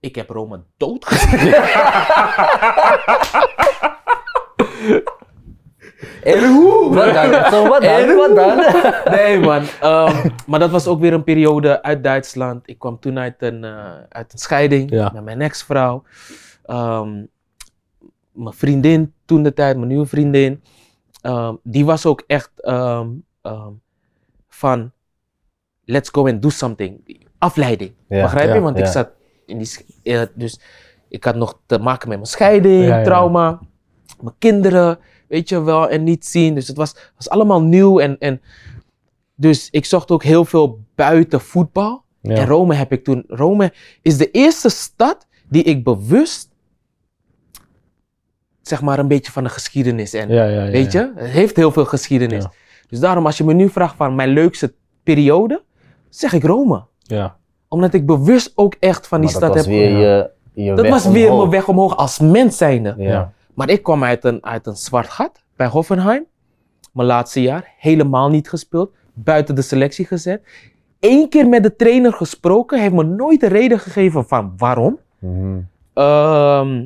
ik 0.00 0.14
heb 0.14 0.28
Rome 0.30 0.60
doodgezien. 0.76 1.54
en 6.22 6.44
hoe? 6.54 6.94
Wat 6.94 7.14
dan? 7.14 7.32
Zo, 7.52 7.68
wat 7.68 7.82
dan? 7.82 7.90
En- 7.90 8.16
Wat 8.16 8.34
dan? 8.36 8.64
Nee, 9.14 9.38
man. 9.38 9.62
Ehm, 9.80 10.28
maar 10.46 10.58
dat 10.58 10.70
was 10.70 10.86
ook 10.86 11.00
weer 11.00 11.12
een 11.12 11.24
periode 11.24 11.82
uit 11.82 12.04
Duitsland. 12.04 12.68
Ik 12.68 12.78
kwam 12.78 12.98
toen 13.00 13.18
uit 13.18 13.34
een, 13.38 13.64
eh, 13.64 13.84
uit 14.08 14.32
een 14.32 14.38
scheiding 14.38 14.90
Ja. 14.90 15.10
met 15.14 15.24
mijn 15.24 15.40
ex-vrouw. 15.40 16.02
Ehm, 16.64 17.24
mijn 18.36 18.54
vriendin 18.54 19.12
toen 19.24 19.42
de 19.42 19.52
tijd, 19.52 19.76
mijn 19.76 19.88
nieuwe 19.88 20.06
vriendin. 20.06 20.62
ehm, 21.22 21.54
die 21.62 21.84
was 21.84 22.06
ook 22.06 22.22
echt 22.26 22.50
ehm, 22.60 23.08
ehm, 23.42 23.70
van 24.48 24.90
let's 25.84 26.08
go 26.12 26.26
and 26.28 26.42
do 26.42 26.48
something. 26.48 27.24
Afleiding. 27.38 27.92
Ja, 28.08 28.22
Begrijp 28.22 28.48
je? 28.48 28.54
ja, 28.54 28.60
Want 28.60 28.78
ik 28.78 28.86
zat 28.86 29.10
in 29.46 29.58
die. 29.58 30.28
dus 30.34 30.60
ik 31.08 31.24
had 31.24 31.34
nog 31.34 31.60
te 31.66 31.78
maken 31.78 32.08
met 32.08 32.16
mijn 32.18 32.30
scheiding, 32.30 32.86
trauma, 33.04 33.60
mijn 34.20 34.34
kinderen. 34.38 34.98
weet 35.28 35.48
je 35.48 35.62
wel, 35.62 35.88
en 35.88 36.04
niet 36.04 36.26
zien. 36.26 36.54
Dus 36.54 36.68
het 36.68 36.76
was, 36.76 36.94
was 37.16 37.28
allemaal 37.28 37.62
nieuw. 37.62 37.98
En, 38.00 38.18
en 38.18 38.40
dus 39.34 39.68
ik 39.70 39.84
zocht 39.84 40.10
ook 40.10 40.22
heel 40.22 40.44
veel 40.44 40.80
buiten 40.94 41.40
voetbal. 41.40 42.04
En 42.22 42.46
Rome 42.46 42.74
heb 42.74 42.92
ik 42.92 43.04
toen. 43.04 43.24
Rome 43.26 43.72
is 44.02 44.16
de 44.16 44.30
eerste 44.30 44.68
stad 44.68 45.26
die 45.48 45.62
ik 45.62 45.84
bewust, 45.84 46.50
zeg 48.68 48.82
maar, 48.82 48.98
een 48.98 49.08
beetje 49.08 49.32
van 49.32 49.44
de 49.44 49.48
geschiedenis 49.50 50.12
en 50.14 50.28
Ja, 50.28 50.44
ja, 50.44 50.64
ja, 50.64 50.70
Weet 50.70 50.92
ja. 50.92 51.00
je? 51.00 51.12
Het 51.22 51.30
heeft 51.30 51.56
heel 51.56 51.72
veel 51.72 51.84
geschiedenis. 51.84 52.42
Ja. 52.42 52.52
Dus 52.88 52.98
daarom, 52.98 53.26
als 53.26 53.38
je 53.38 53.44
me 53.44 53.52
nu 53.52 53.68
vraagt 53.68 53.96
van 53.96 54.14
mijn 54.14 54.28
leukste 54.28 54.74
periode, 55.02 55.62
zeg 56.08 56.32
ik 56.32 56.44
Rome. 56.44 56.84
Ja. 57.02 57.36
Omdat 57.68 57.94
ik 57.94 58.06
bewust 58.06 58.52
ook 58.54 58.74
echt 58.80 59.06
van 59.06 59.20
die 59.20 59.30
Maar 59.30 59.40
dat 59.40 59.50
stad 59.50 59.64
was 59.64 59.74
heb. 59.74 59.74
weer 59.74 59.98
je, 59.98 60.30
je 60.52 60.74
dat 60.74 60.80
weg 60.80 60.90
was 60.90 61.06
weer 61.06 61.34
mijn 61.36 61.50
weg 61.50 61.68
omhoog 61.68 61.96
als 61.96 62.18
mens 62.18 62.56
zijnde. 62.56 62.94
Ja. 62.98 63.32
Maar 63.54 63.68
ik 63.68 63.82
kwam 63.82 64.04
uit 64.04 64.24
een, 64.24 64.44
uit 64.44 64.66
een 64.66 64.76
zwart 64.76 65.08
gat 65.08 65.42
bij 65.56 65.66
Hoffenheim. 65.66 66.24
Mijn 66.92 67.08
laatste 67.08 67.42
jaar. 67.42 67.72
Helemaal 67.78 68.28
niet 68.28 68.48
gespeeld. 68.48 68.90
Buiten 69.14 69.54
de 69.54 69.62
selectie 69.62 70.06
gezet. 70.06 70.42
Eén 71.00 71.28
keer 71.28 71.48
met 71.48 71.62
de 71.62 71.76
trainer 71.76 72.12
gesproken. 72.12 72.78
Hij 72.78 72.86
heeft 72.88 73.02
me 73.02 73.04
nooit 73.04 73.40
de 73.40 73.46
reden 73.46 73.78
gegeven 73.78 74.26
van 74.26 74.52
waarom. 74.56 74.98
Ehm, 75.94 76.84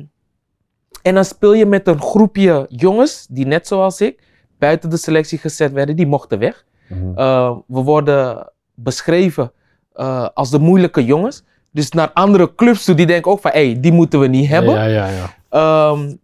en 1.01 1.13
dan 1.13 1.25
speel 1.25 1.53
je 1.53 1.65
met 1.65 1.87
een 1.87 2.01
groepje 2.01 2.65
jongens 2.69 3.27
die 3.29 3.45
net 3.45 3.67
zoals 3.67 4.01
ik 4.01 4.23
buiten 4.57 4.89
de 4.89 4.97
selectie 4.97 5.37
gezet 5.37 5.71
werden. 5.71 5.95
Die 5.95 6.07
mochten 6.07 6.39
weg. 6.39 6.65
Mhm. 6.87 7.19
Uh, 7.19 7.57
we 7.67 7.81
worden 7.81 8.51
beschreven 8.73 9.51
uh, 9.95 10.27
als 10.33 10.49
de 10.49 10.59
moeilijke 10.59 11.05
jongens. 11.05 11.43
Dus 11.71 11.91
naar 11.91 12.11
andere 12.11 12.55
clubs 12.55 12.83
toe, 12.83 12.95
die 12.95 13.05
denken 13.05 13.31
ook 13.31 13.39
van, 13.39 13.51
hé, 13.51 13.71
hey, 13.71 13.79
die 13.79 13.91
moeten 13.91 14.19
we 14.19 14.27
niet 14.27 14.47
hebben. 14.47 14.73
Ja, 14.73 14.85
ja, 14.85 15.07
ja. 15.07 15.89
Um, 15.89 16.19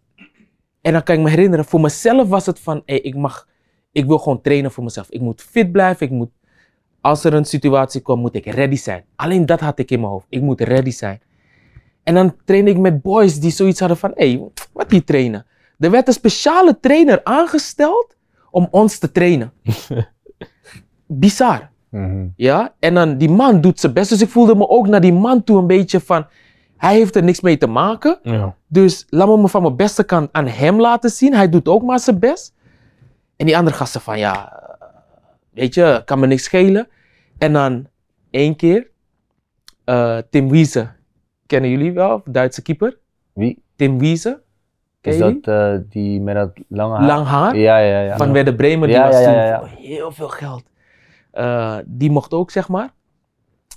en 0.80 0.92
dan 0.92 1.02
kan 1.02 1.14
ik 1.14 1.20
me 1.20 1.30
herinneren, 1.30 1.64
voor 1.64 1.80
mezelf 1.80 2.28
was 2.28 2.46
het 2.46 2.60
van, 2.60 2.76
hé, 2.76 2.82
hey, 2.84 3.00
ik 3.00 3.14
mag, 3.14 3.48
ik 3.92 4.06
wil 4.06 4.18
gewoon 4.18 4.40
trainen 4.40 4.70
voor 4.70 4.84
mezelf. 4.84 5.10
Ik 5.10 5.20
moet 5.20 5.42
fit 5.42 5.72
blijven, 5.72 6.06
ik 6.06 6.12
moet, 6.12 6.30
als 7.00 7.24
er 7.24 7.34
een 7.34 7.44
situatie 7.44 8.00
komt, 8.00 8.20
moet 8.20 8.34
ik 8.34 8.46
ready 8.46 8.76
zijn. 8.76 9.04
Alleen 9.16 9.46
dat 9.46 9.60
had 9.60 9.78
ik 9.78 9.90
in 9.90 10.00
mijn 10.00 10.12
hoofd, 10.12 10.26
ik 10.28 10.40
moet 10.40 10.60
ready 10.60 10.90
zijn. 10.90 11.20
En 12.08 12.14
dan 12.14 12.36
trainde 12.44 12.70
ik 12.70 12.78
met 12.78 13.02
boys 13.02 13.40
die 13.40 13.50
zoiets 13.50 13.80
hadden 13.80 13.98
van, 13.98 14.12
hé, 14.14 14.30
hey, 14.30 14.48
wat 14.72 14.90
die 14.90 15.04
trainen? 15.04 15.46
Er 15.78 15.90
werd 15.90 16.06
een 16.06 16.12
speciale 16.12 16.80
trainer 16.80 17.20
aangesteld 17.24 18.16
om 18.50 18.68
ons 18.70 18.98
te 18.98 19.12
trainen. 19.12 19.52
Bizar. 21.06 21.70
Mhm. 21.88 22.26
Ja, 22.36 22.74
en 22.78 22.94
dan 22.94 23.18
die 23.18 23.30
man 23.30 23.60
doet 23.60 23.80
zijn 23.80 23.92
best. 23.92 24.10
Dus 24.10 24.20
ik 24.20 24.28
voelde 24.28 24.54
me 24.54 24.68
ook 24.68 24.86
naar 24.86 25.00
die 25.00 25.12
man 25.12 25.44
toe 25.44 25.58
een 25.58 25.66
beetje 25.66 26.00
van, 26.00 26.26
hij 26.76 26.94
heeft 26.94 27.16
er 27.16 27.22
niks 27.24 27.40
mee 27.40 27.58
te 27.58 27.66
maken. 27.66 28.18
ja. 28.22 28.56
Dus 28.66 29.06
laat 29.08 29.28
me 29.28 29.36
me 29.36 29.48
van 29.48 29.62
mijn 29.62 29.76
beste 29.76 30.04
kant 30.04 30.28
aan 30.32 30.46
hem 30.46 30.80
laten 30.80 31.10
zien. 31.10 31.34
Hij 31.34 31.48
doet 31.48 31.68
ook 31.68 31.82
maar 31.82 32.00
zijn 32.00 32.18
best. 32.18 32.54
En 33.36 33.46
die 33.46 33.56
andere 33.56 33.76
gasten 33.76 34.00
van, 34.00 34.18
ja, 34.18 34.62
weet 35.50 35.74
je, 35.74 36.02
kan 36.04 36.18
me 36.18 36.26
niks 36.26 36.44
schelen. 36.44 36.88
En 37.38 37.52
dan 37.52 37.86
één 38.30 38.56
keer, 38.56 38.90
uh, 39.84 40.18
Tim 40.30 40.48
Wiese. 40.48 40.96
Kennen 41.48 41.70
jullie 41.70 41.92
wel, 41.92 42.22
Duitse 42.24 42.62
keeper? 42.62 42.98
Wie? 43.32 43.62
Tim 43.76 43.98
Wiese. 43.98 44.42
Ken 45.00 45.12
Is 45.12 45.18
dat 45.18 45.46
uh, 45.46 45.80
die 45.88 46.20
met 46.20 46.34
dat 46.34 46.50
lange 46.68 46.96
haar? 46.96 47.06
Lang 47.06 47.26
haar. 47.26 47.56
Ja, 47.56 47.78
ja, 47.78 48.00
ja. 48.00 48.16
Van 48.16 48.26
ja. 48.26 48.32
Werder 48.32 48.54
Bremen, 48.54 48.88
die 48.88 48.96
Ja, 48.96 49.06
was 49.06 49.20
ja, 49.20 49.30
ja, 49.30 49.44
ja. 49.44 49.58
voor 49.58 49.68
heel 49.68 50.12
veel 50.12 50.28
geld. 50.28 50.62
Uh, 51.34 51.76
die 51.84 52.10
mocht 52.10 52.32
ook, 52.32 52.50
zeg 52.50 52.68
maar, 52.68 52.90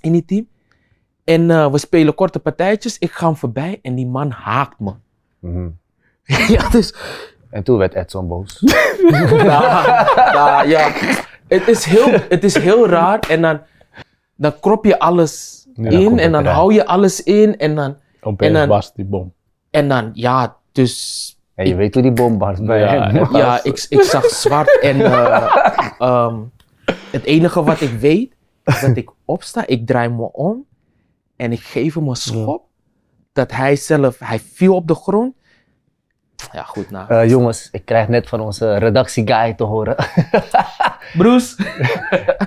in 0.02 0.12
die 0.12 0.26
team. 0.26 0.48
En 1.24 1.50
uh, 1.50 1.72
we 1.72 1.78
spelen 1.78 2.16
korte 2.16 2.40
partijtjes. 2.40 2.98
Ik 2.98 3.12
ga 3.12 3.26
hem 3.26 3.36
voorbij 3.36 3.80
en 3.82 3.96
die 3.96 4.08
man 4.08 4.32
haakt 4.32 4.80
me. 4.80 4.94
Mhm. 5.40 5.70
ja, 6.56 6.70
dus... 6.70 6.96
En 7.50 7.64
toen 7.64 7.78
werd 7.78 7.94
Edson 7.94 8.28
boos. 8.28 8.62
nou, 9.12 10.68
ja, 10.68 10.92
het 11.48 11.68
is, 11.68 11.86
heel, 11.86 12.10
het 12.30 12.44
is 12.44 12.58
heel 12.58 12.88
raar. 12.88 13.20
En 13.20 13.42
dan, 13.42 13.62
dan 14.36 14.60
krop 14.60 14.86
je 14.86 15.00
alles 15.00 15.61
In 15.76 16.20
en 16.20 16.32
dan 16.32 16.46
hou 16.46 16.74
je 16.74 16.86
alles 16.86 17.24
in. 17.24 17.58
En 17.58 17.76
dan, 17.76 17.98
Opeens 18.22 18.52
En 18.54 18.58
dan- 18.60 18.68
was 18.68 18.94
die 18.94 19.06
bom. 19.06 19.34
en 19.70 19.88
dan 19.90 20.10
ja, 20.14 20.56
dus 20.72 21.36
En 21.56 21.68
je 21.68 21.76
weet 21.76 21.94
hoe 21.94 22.04
die 22.04 22.12
bom 22.12 22.38
barst 22.38 22.66
bij 22.66 22.80
Ja, 22.80 23.10
hem. 23.12 23.36
Ja, 23.38 23.64
ik, 23.64 23.86
ik 23.90 24.02
zag 24.02 24.26
zwart 24.26 24.80
en 24.82 25.02
eh, 25.02 25.56
ehm, 26.00 26.36
het 27.12 27.24
enige 27.24 27.64
wat 27.64 27.82
ik 27.82 27.90
weet 27.90 28.36
is 28.66 28.80
dat 28.82 28.98
ik 28.98 29.10
opsta, 29.26 29.68
ik 29.68 29.86
draai 29.88 30.10
me 30.10 30.32
om 30.32 30.66
en 31.36 31.52
ik 31.52 31.60
geef 31.60 31.94
hem 31.94 32.08
een 32.08 32.16
schop. 32.16 32.64
Dat 33.34 33.52
hij 33.52 33.76
zelf, 33.76 34.20
hij 34.20 34.40
viel 34.40 34.76
op 34.76 34.88
de 34.88 34.96
grond. 34.96 35.36
Ja, 36.52 36.64
goed 36.64 36.92
nou. 36.92 37.10
Eh, 37.10 37.30
jongens, 37.30 37.70
ik 37.72 37.86
krijg 37.86 38.08
net 38.08 38.28
van 38.30 38.40
onze 38.40 38.78
redactieguy 38.78 39.54
te 39.54 39.64
horen. 39.64 39.96
Bruce. 41.18 41.56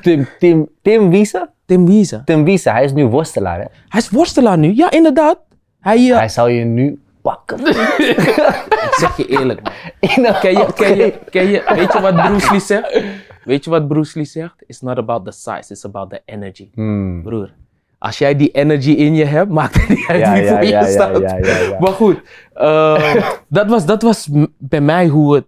Tim, 0.01 0.27
Tim, 0.39 0.68
Tim 0.83 1.11
Wiese? 1.11 1.51
Tim 1.67 1.87
Wiese. 1.87 2.23
Tim 2.25 2.45
Wiese, 2.45 2.71
hij 2.71 2.85
is 2.85 2.93
nu 2.93 3.07
worstelaar, 3.07 3.59
hè? 3.59 3.65
Hij 3.89 4.01
is 4.01 4.11
worstelaar 4.11 4.59
nu. 4.59 4.75
Ja, 4.75 4.91
inderdaad. 4.91 5.39
Hij, 5.81 6.11
eh, 6.11 6.17
Hij 6.17 6.29
zou 6.29 6.51
je 6.51 6.65
nu 6.65 7.03
pakken. 7.23 7.59
ik 8.87 8.95
zeg 8.99 9.17
je 9.17 9.27
eerlijk 9.27 9.61
man. 9.62 9.73
Ken 10.41 10.53
je, 10.53 10.67
ken 10.75 10.97
je, 10.97 11.19
ken 11.31 11.47
je, 11.47 11.62
weet 11.75 11.93
je 11.93 12.01
wat 12.01 12.15
Bruce 12.15 12.51
Lee 12.51 12.61
zegt? 12.61 13.03
Weet 13.45 13.65
je 13.65 13.71
wat 13.71 13.89
Bruce 13.89 14.12
Lee 14.19 14.25
zegt? 14.27 14.55
It's 14.67 14.81
not 14.81 14.99
about 14.99 15.25
the 15.25 15.31
size, 15.33 15.73
it's 15.73 15.85
about 15.85 16.11
the 16.11 16.23
energy. 16.25 16.71
Hmm. 16.75 17.23
Broer, 17.23 17.51
als 17.99 18.19
jij 18.19 18.37
die 18.37 18.51
energy 18.51 18.91
in 18.91 19.15
je 19.15 19.25
hebt, 19.25 19.51
maakt 19.51 19.75
het 19.75 19.89
niet 19.89 20.07
uit 20.09 20.21
Ja, 20.21 20.33
wie 20.33 20.43
ja, 20.43 20.49
voor 20.49 20.57
ja, 20.65 20.81
je 20.81 20.87
ja, 20.87 20.91
staat. 20.93 21.19
ja, 21.21 21.37
ja, 21.37 21.57
ja. 21.59 21.79
Maar 21.81 21.93
goed, 21.93 22.21
eh, 22.53 23.15
dat, 23.49 23.67
was, 23.69 23.87
dat 23.87 24.03
was 24.03 24.29
bij 24.59 24.81
mij 24.81 25.07
hoe 25.07 25.35
het... 25.35 25.45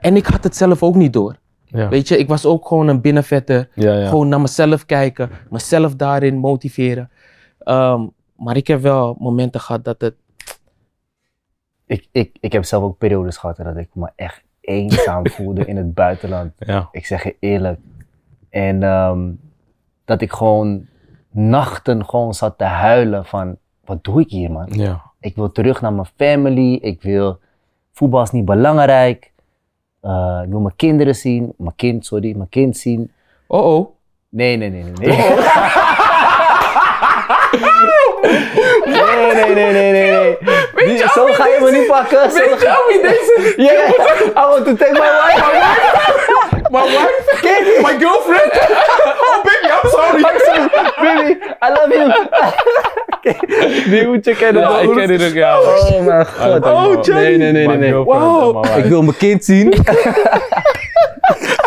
En 0.00 0.16
ik 0.16 0.26
had 0.26 0.44
het 0.44 0.56
zelf 0.56 0.82
ook 0.82 0.94
niet 0.94 1.12
door. 1.12 1.36
Ja. 1.72 1.88
Weet 1.88 2.08
je, 2.08 2.18
ik 2.18 2.28
was 2.28 2.46
ook 2.46 2.66
gewoon 2.66 2.88
een 2.88 3.00
binnenvetter. 3.00 3.68
Ja, 3.74 3.92
ja. 3.94 4.08
Gewoon 4.08 4.28
naar 4.28 4.40
mezelf 4.40 4.86
kijken, 4.86 5.30
mezelf 5.50 5.94
daarin 5.94 6.36
motiveren. 6.36 7.10
Ehm, 7.58 8.06
maar 8.36 8.56
ik 8.56 8.66
heb 8.66 8.80
wel 8.80 9.16
momenten 9.18 9.60
gehad 9.60 9.84
dat 9.84 10.00
het... 10.00 10.14
Ik, 11.86 12.08
ik, 12.12 12.36
ik 12.40 12.52
heb 12.52 12.64
zelf 12.64 12.82
ook 12.82 12.98
periodes 12.98 13.36
gehad 13.36 13.56
dat 13.56 13.76
ik 13.76 13.88
me 13.92 14.10
echt 14.16 14.42
eenzaam 14.60 15.28
voelde 15.36 15.64
in 15.64 15.76
het 15.76 15.94
buitenland. 15.94 16.52
Ja. 16.58 16.88
Ik 16.92 17.06
zeg 17.06 17.24
je 17.24 17.36
eerlijk. 17.40 17.80
En 18.50 18.82
ehm, 18.82 19.30
dat 20.04 20.20
ik 20.20 20.32
gewoon 20.32 20.86
nachten 21.30 22.04
gewoon 22.04 22.34
zat 22.34 22.58
te 22.58 22.64
huilen 22.64 23.24
van, 23.24 23.56
wat 23.84 24.04
doe 24.04 24.20
ik 24.20 24.30
hier 24.30 24.50
man? 24.50 24.68
Ja. 24.70 25.02
Ik 25.20 25.34
wil 25.36 25.52
terug 25.52 25.80
naar 25.80 25.92
mijn 25.92 26.08
family. 26.16 26.74
Ik 26.74 27.02
wil, 27.02 27.38
voetbal 27.92 28.22
is 28.22 28.30
niet 28.30 28.44
belangrijk. 28.44 29.31
Eh, 30.02 30.40
ik 30.44 30.50
wil 30.50 30.60
mijn 30.60 30.76
kinderen 30.76 31.14
zien. 31.14 31.52
Mijn 31.56 31.76
kind, 31.76 32.06
sorry, 32.06 32.36
mijn 32.36 32.48
kind 32.48 32.76
zien. 32.76 33.12
Oh 33.46 33.74
oh. 33.76 33.86
Nee, 34.28 34.56
nee, 34.56 34.70
nee, 34.70 34.82
nee. 34.82 35.08
Nee, 38.86 39.34
nee, 39.34 39.34
nee, 39.34 39.54
nee, 39.54 39.72
nee, 39.72 39.92
nee. 39.92 40.38
nee. 40.74 40.86
Die- 40.86 40.98
zo 41.08 41.26
ga 41.26 41.46
je 41.46 41.58
me 41.62 41.70
niet 41.70 41.86
pakken. 41.86 42.20
Weet 42.32 42.60
je 42.60 42.84
wie 42.88 43.02
deze... 43.02 43.54
Yeah, 43.56 43.88
I 44.26 44.48
want 44.50 44.64
to 44.64 44.74
take 44.76 44.92
my 44.92 45.00
wife. 45.00 46.51
My 46.72 46.84
wife? 46.96 47.82
My 47.82 47.96
girlfriend? 47.98 48.50
Oh 49.24 49.42
baby, 49.44 49.68
I'm 49.76 49.90
sorry. 49.90 50.22
I'm 50.24 50.38
sorry, 50.46 50.68
baby, 51.02 51.32
I 51.62 51.68
love 51.70 51.90
you. 51.92 52.06
Die 53.90 54.06
moet 54.06 54.24
je 54.24 54.34
kennen. 54.36 54.62
Ja, 54.62 54.78
ik 54.78 54.90
ken 54.90 55.08
dit 55.08 55.26
ook, 55.26 55.32
ja. 55.32 55.60
Oh 55.60 56.04
mijn 56.04 56.26
god. 56.26 56.64
Oh, 56.64 57.02
Johnny. 57.02 57.22
Nee, 57.22 57.36
nee, 57.36 57.52
nee, 57.52 57.66
nee. 57.66 57.76
Nee. 57.76 57.94
Wow. 57.94 58.64
my 58.64 58.70
Ik 58.78 58.84
wil 58.84 59.02
mijn 59.02 59.16
kind 59.16 59.44
zien. 59.44 59.72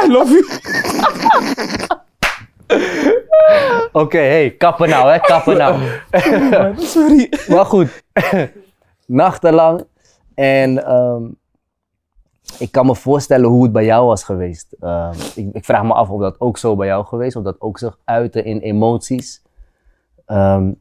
I 0.03 0.07
love 0.07 0.31
you. 0.31 0.45
Oké, 3.91 4.17
hey, 4.17 4.55
kappen 4.57 4.89
nou, 4.89 5.11
hè, 5.11 5.19
kappen 5.19 5.57
nou. 5.57 5.79
Sorry. 6.77 7.29
Maar 7.47 7.65
goed, 7.65 7.87
nachtenlang. 9.05 9.87
En 10.35 10.85
ehm, 10.85 11.23
ik 12.59 12.71
kan 12.71 12.85
me 12.85 12.95
voorstellen 12.95 13.49
hoe 13.49 13.63
het 13.63 13.71
bij 13.71 13.85
jou 13.85 14.05
was 14.05 14.23
geweest. 14.23 14.75
Ehm, 14.79 15.13
ik, 15.35 15.49
ik 15.53 15.65
vraag 15.65 15.83
me 15.83 15.93
af 15.93 16.09
of 16.09 16.19
dat 16.19 16.39
ook 16.39 16.57
zo 16.57 16.75
bij 16.75 16.87
jou 16.87 17.05
geweest, 17.05 17.35
of 17.35 17.43
dat 17.43 17.61
ook 17.61 17.77
zich 17.77 17.97
uitte 18.03 18.43
in 18.43 18.59
emoties. 18.59 19.41
Ehm, 20.25 20.71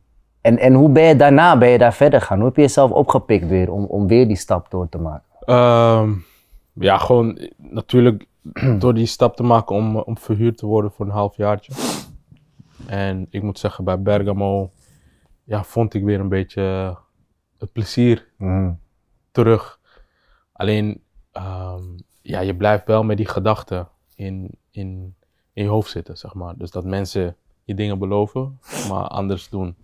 en, 0.40 0.58
en 0.58 0.74
hoe 0.74 0.88
ben 0.88 1.04
je 1.04 1.16
daarna, 1.16 1.58
ben 1.58 1.68
je 1.68 1.78
daar 1.78 1.94
verder 1.94 2.20
gegaan? 2.20 2.36
Hoe 2.36 2.46
heb 2.46 2.56
je 2.56 2.62
jezelf 2.62 2.90
opgepikt 2.90 3.48
weer 3.48 3.72
om, 3.72 3.84
om 3.84 4.06
weer 4.06 4.26
die 4.26 4.36
stap 4.36 4.70
door 4.70 4.88
te 4.88 4.98
maken? 4.98 5.28
Ehm, 5.40 6.12
ja, 6.72 6.98
gewoon 6.98 7.38
natuurlijk 7.56 8.26
door 8.78 8.94
die 8.94 9.06
stap 9.06 9.36
te 9.36 9.42
maken 9.42 9.76
om, 9.76 9.96
om 9.96 10.18
verhuurd 10.18 10.56
te 10.56 10.66
worden 10.66 10.90
voor 10.90 11.06
een 11.06 11.12
halfjaartje. 11.12 11.72
En 12.86 13.26
ik 13.30 13.42
moet 13.42 13.58
zeggen, 13.58 13.84
bij 13.84 14.02
Bergamo 14.02 14.70
ja, 15.44 15.64
vond 15.64 15.94
ik 15.94 16.04
weer 16.04 16.20
een 16.20 16.28
beetje 16.28 16.96
het 17.58 17.72
plezier 17.72 18.32
terug. 19.30 19.80
Alleen, 20.52 21.02
ehm, 21.34 21.82
ja, 22.22 22.40
je 22.40 22.56
blijft 22.56 22.86
wel 22.86 23.02
met 23.02 23.16
die 23.16 23.28
gedachten 23.28 23.88
in, 24.14 24.50
in, 24.70 25.14
in 25.52 25.62
je 25.64 25.68
hoofd 25.68 25.90
zitten, 25.90 26.16
zeg 26.16 26.34
maar. 26.34 26.54
Dus 26.56 26.70
dat 26.70 26.84
mensen 26.84 27.36
je 27.64 27.74
dingen 27.74 27.98
beloven, 27.98 28.58
maar 28.88 29.06
anders 29.06 29.48
doen. 29.48 29.76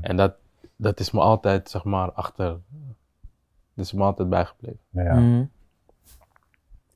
En 0.00 0.16
dat, 0.16 0.34
dat 0.76 1.00
is 1.00 1.10
me 1.10 1.20
altijd, 1.20 1.70
zeg 1.70 1.84
maar, 1.84 2.12
achter... 2.12 2.58
Dat 3.74 3.84
is 3.84 3.92
me 3.92 4.02
altijd 4.02 4.28
bijgebleven. 4.28 4.80
Ja. 4.90 5.14
Mhm. 5.14 5.44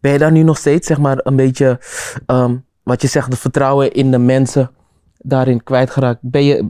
Ben 0.01 0.12
je 0.12 0.18
daar 0.18 0.32
nu 0.32 0.42
nog 0.42 0.59
steeds, 0.59 0.86
zeg 0.86 0.99
maar, 0.99 1.20
een 1.22 1.36
beetje, 1.36 1.80
ehm, 2.26 2.57
wat 2.82 3.03
je 3.03 3.09
zegt, 3.09 3.26
het 3.26 3.38
vertrouwen 3.38 3.92
in 3.92 4.11
de 4.11 4.18
mensen 4.18 4.70
daarin 5.18 5.62
kwijtgeraakt? 5.62 6.18
Ben 6.22 6.45
je, 6.45 6.68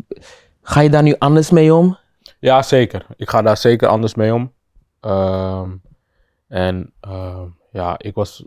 ga 0.62 0.80
je 0.80 0.90
daar 0.90 1.02
nu 1.02 1.14
anders 1.18 1.50
mee 1.50 1.74
om? 1.74 1.98
Ja, 2.38 2.62
zeker. 2.62 3.06
Ik 3.16 3.28
ga 3.28 3.42
daar 3.42 3.56
zeker 3.56 3.88
anders 3.88 4.14
mee 4.14 4.34
om. 4.34 4.52
Ehm, 5.00 5.70
en 6.54 6.92
ehm, 7.00 7.46
ja, 7.70 7.98
ik 7.98 8.14
was 8.14 8.44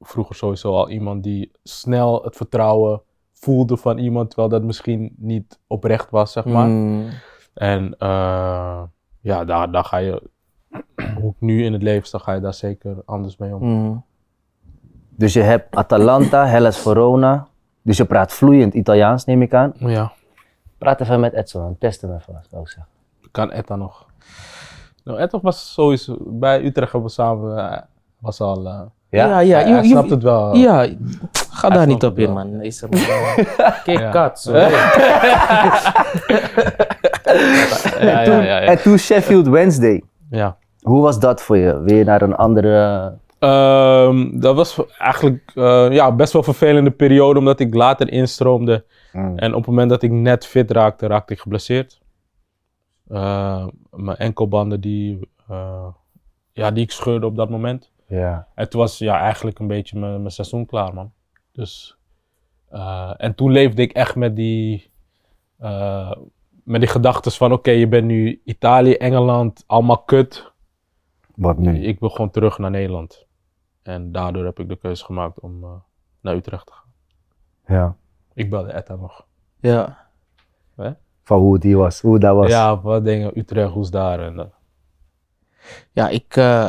vroeger 0.00 0.34
sowieso 0.34 0.72
al 0.74 0.90
iemand 0.90 1.22
die 1.22 1.50
snel 1.62 2.22
het 2.22 2.36
vertrouwen 2.36 3.02
voelde 3.32 3.76
van 3.76 3.98
iemand, 3.98 4.28
terwijl 4.28 4.48
dat 4.48 4.62
misschien 4.62 5.14
niet 5.18 5.58
oprecht 5.66 6.10
was, 6.10 6.32
zeg 6.32 6.44
maar. 6.44 6.66
Mm, 6.66 7.08
En 7.54 7.94
eh, 7.98 8.82
ja, 9.20 9.44
daar, 9.44 9.70
daar 9.70 9.84
ga 9.84 9.96
je, 9.96 10.22
hoe 11.20 11.30
ik 11.30 11.40
nu 11.40 11.64
in 11.64 11.72
het 11.72 11.82
leven 11.82 12.06
sta, 12.06 12.18
ga 12.18 12.32
je 12.32 12.40
daar 12.40 12.54
zeker 12.54 12.96
anders 13.04 13.36
mee 13.36 13.54
om. 13.54 13.62
mm. 13.62 14.04
Dus 15.10 15.32
je 15.32 15.42
hebt 15.42 15.74
Atalanta, 15.76 16.46
Hellas 16.46 16.78
Verona. 16.78 17.48
Dus 17.82 17.96
je 17.96 18.04
praat 18.04 18.32
vloeiend 18.32 18.74
Italiaans, 18.74 19.24
neem 19.24 19.42
ik 19.42 19.54
aan. 19.54 19.72
Ja, 19.78 20.12
Praat 20.78 21.00
even 21.00 21.20
met 21.20 21.32
Edson, 21.32 21.78
test 21.78 22.00
hem 22.00 22.14
even, 22.14 22.42
zou 22.50 22.62
ik 22.62 22.68
zeggen. 22.68 22.86
kan 23.30 23.52
Etta 23.52 23.76
nog. 23.76 24.06
Nou, 25.06 25.28
was 25.42 25.72
sowieso, 25.72 26.16
bij 26.20 26.64
Utrecht 26.64 26.92
hebben 26.92 27.08
we 27.08 27.14
samen, 27.14 27.58
eh, 27.70 27.78
was 28.18 28.40
al, 28.40 28.66
eh, 28.66 28.80
Ja? 29.10 29.26
ja, 29.26 29.38
ja, 29.38 29.58
hij, 29.58 29.70
hij 29.72 29.84
snapt 29.84 30.10
het 30.10 30.22
wel. 30.22 30.56
Ja, 30.56 30.88
ga 31.50 31.68
daar 31.68 31.86
niet 31.86 32.04
op 32.04 32.18
in, 32.18 32.32
man. 32.32 32.58
Deze 32.58 32.86
man. 32.90 33.00
Kijk, 33.84 33.98
Ja. 33.98 34.10
kat. 34.10 34.40
zo. 34.40 34.56
ja, 34.56 34.70
ja, 38.00 38.22
ja, 38.22 38.42
ja. 38.42 38.60
En 38.60 38.82
toen 38.82 38.98
Sheffield 38.98 39.48
Wednesday. 39.48 40.02
ja. 40.30 40.56
Hoe 40.80 41.02
was 41.02 41.20
dat 41.20 41.42
voor 41.42 41.56
je? 41.56 41.80
Weer 41.80 42.04
naar 42.04 42.22
een 42.22 42.34
andere... 42.34 43.12
Ehm, 43.38 44.40
dat 44.40 44.54
was 44.56 44.80
eigenlijk 44.98 45.52
eh, 45.54 45.86
ja, 45.90 46.12
best 46.12 46.32
wel 46.32 46.42
een 46.46 46.54
vervelende 46.54 46.90
periode, 46.90 47.38
omdat 47.38 47.60
ik 47.60 47.74
later 47.74 48.10
instroomde. 48.10 48.84
En 49.12 49.50
op 49.50 49.56
het 49.56 49.66
moment 49.66 49.90
dat 49.90 50.02
ik 50.02 50.10
net 50.10 50.46
fit 50.46 50.70
raakte, 50.70 51.06
raakte 51.06 51.32
ik 51.32 51.40
geblesseerd. 51.40 52.00
Eh, 53.08 53.66
mijn 53.90 54.16
enkelbanden 54.16 54.80
die, 54.80 55.30
eh, 55.48 55.88
ja, 56.52 56.70
die 56.70 56.84
ik 56.84 56.90
scheurde 56.90 57.26
op 57.26 57.36
dat 57.36 57.50
moment. 57.50 57.90
Ja. 58.08 58.48
En 58.54 58.68
toen 58.68 58.80
was 58.80 58.98
ja, 58.98 59.18
eigenlijk 59.20 59.58
een 59.58 59.66
beetje 59.66 59.98
mijn, 59.98 60.18
mijn 60.18 60.30
seizoen 60.30 60.66
klaar, 60.66 60.94
man. 60.94 61.12
Dus, 61.52 61.96
eh, 62.68 63.12
en 63.16 63.34
toen 63.34 63.50
leefde 63.50 63.82
ik 63.82 63.92
echt 63.92 64.16
met 64.16 64.36
die, 64.36 64.90
eh, 65.58 66.12
met 66.64 66.80
die 66.80 66.90
gedachten 66.90 67.32
van, 67.32 67.52
oké, 67.52 67.70
je 67.70 67.88
bent 67.88 68.06
nu 68.06 68.40
Italië, 68.44 68.94
Engeland, 68.94 69.64
allemaal 69.66 70.02
kut. 70.02 70.52
Wat 71.34 71.58
nu? 71.58 71.84
Ik 71.84 72.00
wil 72.00 72.08
gewoon 72.08 72.30
terug 72.30 72.58
naar 72.58 72.70
Nederland. 72.70 73.26
En 73.82 74.12
daardoor 74.12 74.44
heb 74.44 74.58
ik 74.58 74.68
de 74.68 74.76
keuze 74.76 75.04
gemaakt 75.04 75.40
om 75.40 75.64
eh, 75.64 75.70
naar 76.20 76.34
Utrecht 76.34 76.66
te 76.66 76.72
gaan. 76.72 76.92
Ja. 77.76 77.96
Ik 78.34 78.50
belde 78.50 78.72
Etta 78.72 78.96
nog. 78.96 79.26
Ja. 79.60 80.08
Van 81.26 81.38
hoe 81.38 81.58
die 81.58 81.76
was, 81.76 82.00
hoe 82.00 82.18
dat 82.18 82.34
was. 82.34 82.50
Ja, 82.50 82.80
wat 82.80 83.04
dingen, 83.04 83.38
Utrecht, 83.38 83.70
hoe 83.70 83.82
is 83.82 83.90
daar? 83.90 84.20
En, 84.20 84.36
dat. 84.36 84.48
Ja, 85.92 86.08
ik, 86.08 86.36
eh, 86.36 86.68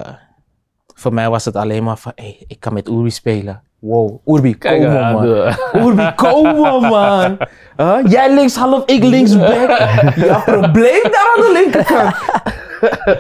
voor 0.94 1.14
mij 1.14 1.30
was 1.30 1.46
het 1.46 1.56
alleen 1.56 1.84
maar 1.84 1.98
van, 1.98 2.12
hey, 2.16 2.44
ik 2.48 2.60
kan 2.60 2.74
met 2.74 2.88
Urbi 2.88 3.10
spelen. 3.10 3.62
Wow, 3.80 4.20
Urbi, 4.26 4.58
kom 4.58 4.86
op, 4.86 4.92
man. 4.92 5.26
Urbi, 5.74 6.14
kom 6.24 6.66
op, 6.66 6.82
man. 6.82 7.38
Huh? 7.78 8.00
Jij 8.12 8.34
links 8.34 8.56
half, 8.56 8.86
ik 8.86 9.04
linksback. 9.04 9.70
ja, 10.28 10.40
probleem 10.40 11.04
daar 11.04 11.34
aan 11.36 11.42
de 11.42 11.52
linkerkant. 11.54 12.16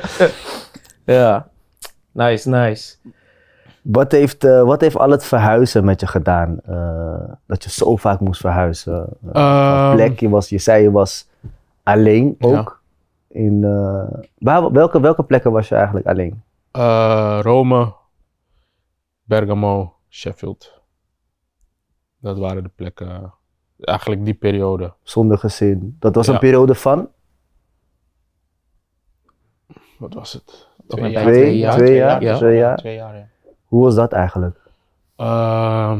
ja, 1.17 1.47
nice, 2.11 2.49
nice. 2.49 2.95
Wat, 3.91 4.11
heeft, 4.11 4.43
eh, 4.43 4.63
wat 4.63 4.81
heeft 4.81 4.97
al 4.97 5.09
het 5.09 5.25
verhuizen 5.25 5.85
met 5.85 5.99
je 5.99 6.07
gedaan? 6.07 6.59
Eh, 6.59 7.33
dat 7.45 7.63
je 7.63 7.69
zo 7.69 7.95
vaak 7.95 8.19
moest 8.19 8.41
verhuizen. 8.41 9.09
Uh, 9.25 9.31
Ehm, 9.33 9.95
plek, 9.95 10.19
je, 10.19 10.29
was, 10.29 10.49
je 10.49 10.57
zei 10.57 10.83
je 10.83 10.91
was 10.91 11.29
alleen 11.83 12.35
ook. 12.39 12.81
In, 13.27 13.63
eh, 13.63 14.19
waar, 14.37 14.71
welke, 14.71 14.99
welke 14.99 15.23
plekken 15.23 15.51
was 15.51 15.67
je 15.67 15.75
eigenlijk 15.75 16.07
alleen? 16.07 16.43
eh, 16.71 17.39
Rome, 17.41 17.93
Bergamo, 19.23 19.95
Sheffield. 20.09 20.81
Dat 22.19 22.37
waren 22.37 22.63
de 22.63 22.71
plekken, 22.75 23.33
eigenlijk 23.79 24.25
die 24.25 24.33
periode. 24.33 24.93
Zonder 25.03 25.37
gezin. 25.37 25.95
Dat 25.99 26.15
was 26.15 26.27
een 26.27 26.33
Ja. 26.33 26.39
periode 26.39 26.75
van? 26.75 27.09
Wat 29.99 30.13
was 30.13 30.33
het? 30.33 30.67
Twee 30.87 31.11
jaar. 31.11 31.23
Twee, 31.23 31.57
jaar, 31.57 31.73
twee 31.73 31.85
twee 31.87 31.97
jaar, 31.97 32.21
jaar, 32.21 32.37
twee 32.37 32.57
jaar. 32.57 32.77
Twee 32.77 32.95
jaar, 32.95 33.15
ja. 33.15 33.27
Hoe 33.67 33.83
was 33.83 33.95
dat 33.95 34.11
eigenlijk? 34.11 34.59
Ehm, 35.15 35.99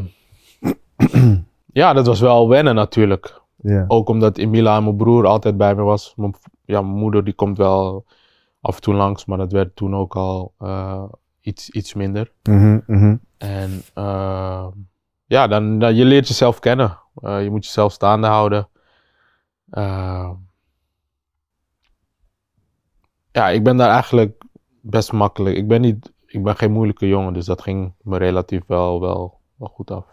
ja, 1.81 1.93
dat 1.93 2.05
was 2.05 2.19
wel 2.19 2.49
wennen 2.49 2.75
natuurlijk. 2.75 3.41
Ook 3.87 4.09
omdat 4.09 4.37
Emila 4.37 4.79
mijn 4.79 4.95
broer 4.95 5.25
altijd 5.25 5.57
bij 5.57 5.75
me 5.75 5.81
was. 5.81 6.13
Mijn, 6.15 6.35
ja, 6.65 6.81
mijn 6.81 6.99
moeder 6.99 7.23
die 7.23 7.33
komt 7.33 7.57
wel 7.57 8.05
af 8.61 8.75
en 8.75 8.81
toe 8.81 8.93
langs, 8.93 9.25
maar 9.25 9.37
dat 9.37 9.51
werd 9.51 9.75
toen 9.75 9.95
ook 9.95 10.15
al 10.15 10.53
eh, 10.57 11.03
iets, 11.41 11.69
iets 11.69 11.93
minder. 11.93 12.31
Mhm, 12.43 12.79
mhm. 12.87 13.15
En 13.37 13.81
ehm, 13.93 14.69
ja, 15.25 15.47
dan, 15.47 15.79
dan, 15.79 15.95
je 15.95 16.05
leert 16.05 16.27
jezelf 16.27 16.59
kennen. 16.59 16.97
Eh, 17.15 17.43
je 17.43 17.49
moet 17.49 17.65
jezelf 17.65 17.91
staande 17.91 18.27
houden. 18.27 18.67
Ehm, 19.69 20.33
ja, 23.31 23.49
ik 23.49 23.63
ben 23.63 23.77
daar 23.77 23.89
eigenlijk 23.89 24.43
best 24.81 25.11
makkelijk. 25.11 25.55
Ik 25.55 25.67
ben, 25.67 25.81
niet, 25.81 26.11
ik 26.27 26.43
ben 26.43 26.55
geen 26.57 26.71
moeilijke 26.71 27.07
jongen, 27.07 27.33
dus 27.33 27.45
dat 27.45 27.61
ging 27.61 27.93
me 28.01 28.17
relatief 28.17 28.61
wel, 28.67 29.01
wel, 29.01 29.39
wel 29.55 29.67
goed 29.73 29.91
af. 29.91 30.05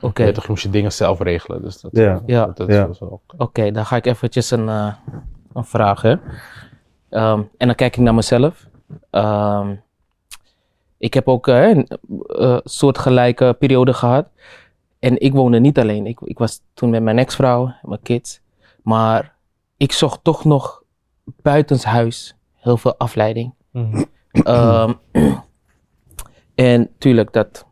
Oké, 0.00 0.32
toch, 0.32 0.48
moest 0.48 0.62
je 0.62 0.70
dingen 0.70 0.92
zelf 0.92 1.20
regelen. 1.20 1.62
Dus 1.62 1.80
dat, 1.80 1.90
Ja. 1.94 2.22
Ja. 2.26 2.46
dat, 2.46 2.68
Ja. 2.68 2.86
was 2.86 2.98
wel 2.98 3.08
oké. 3.08 3.34
oké, 3.42 3.70
dan 3.70 3.86
ga 3.86 3.96
ik 3.96 4.06
eventjes 4.06 4.50
een, 4.50 4.68
eh, 4.68 4.94
een 5.52 5.64
vraag, 5.64 6.02
hè. 6.02 6.14
Ehm, 7.08 7.42
en 7.56 7.66
dan 7.66 7.74
kijk 7.74 7.96
ik 7.96 8.02
naar 8.02 8.14
mezelf. 8.14 8.66
Ehm, 9.10 9.74
ik 10.98 11.14
heb 11.14 11.28
ook 11.28 11.48
eh, 11.48 11.68
een 11.68 11.88
eh, 12.26 12.58
soortgelijke 12.64 13.56
periode 13.58 13.92
gehad. 13.92 14.28
En 14.98 15.20
ik 15.20 15.32
woonde 15.32 15.58
niet 15.60 15.78
alleen. 15.78 16.06
Ik, 16.06 16.20
ik 16.20 16.38
was 16.38 16.60
toen 16.74 16.90
met 16.90 17.02
mijn 17.02 17.18
ex-vrouw 17.18 17.66
en 17.66 17.88
mijn 17.88 18.02
kids. 18.02 18.40
Maar 18.82 19.34
ik 19.76 19.92
zocht 19.92 20.24
toch 20.24 20.44
nog 20.44 20.82
buitenshuis 21.24 22.36
heel 22.54 22.76
veel 22.76 22.96
afleiding. 22.96 23.54
Ehm, 24.32 24.92
en 26.62 26.88
tuurlijk, 26.98 27.32
dat, 27.32 27.66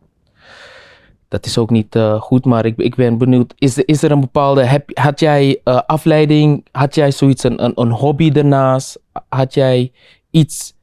dat 1.28 1.46
is 1.46 1.58
ook 1.58 1.70
niet 1.70 1.96
eh, 1.96 2.20
goed, 2.20 2.44
maar 2.44 2.64
ik, 2.64 2.76
ik 2.76 2.94
ben 2.94 3.18
benieuwd, 3.18 3.54
is, 3.58 3.76
er- 3.76 3.88
is 3.88 4.02
er 4.02 4.10
een 4.10 4.20
bepaalde, 4.20 4.64
heb, 4.64 4.98
had 4.98 5.20
jij 5.20 5.60
eh, 5.64 5.80
afleiding, 5.86 6.66
had 6.72 6.94
jij 6.94 7.10
zoiets, 7.10 7.42
een, 7.44 7.64
een, 7.64 7.72
een 7.74 7.90
hobby 7.90 8.30
daarnaast, 8.30 9.00
had 9.28 9.54
jij 9.54 9.92
iets 10.30 10.74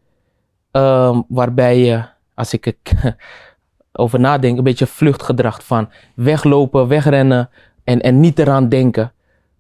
ehm, 0.72 1.22
waarbij 1.28 1.78
je, 1.80 2.04
als 2.36 2.54
ik 2.54 2.66
er 2.66 3.16
over 3.92 4.20
nadenk, 4.20 4.58
een 4.58 4.64
beetje 4.64 4.88
vluchtgedrag 4.88 5.64
van 5.66 5.90
weglopen, 6.16 6.88
wegrennen 6.88 7.50
en, 7.84 8.02
en 8.02 8.20
niet 8.20 8.40
eraan 8.40 8.70
denken. 8.70 9.12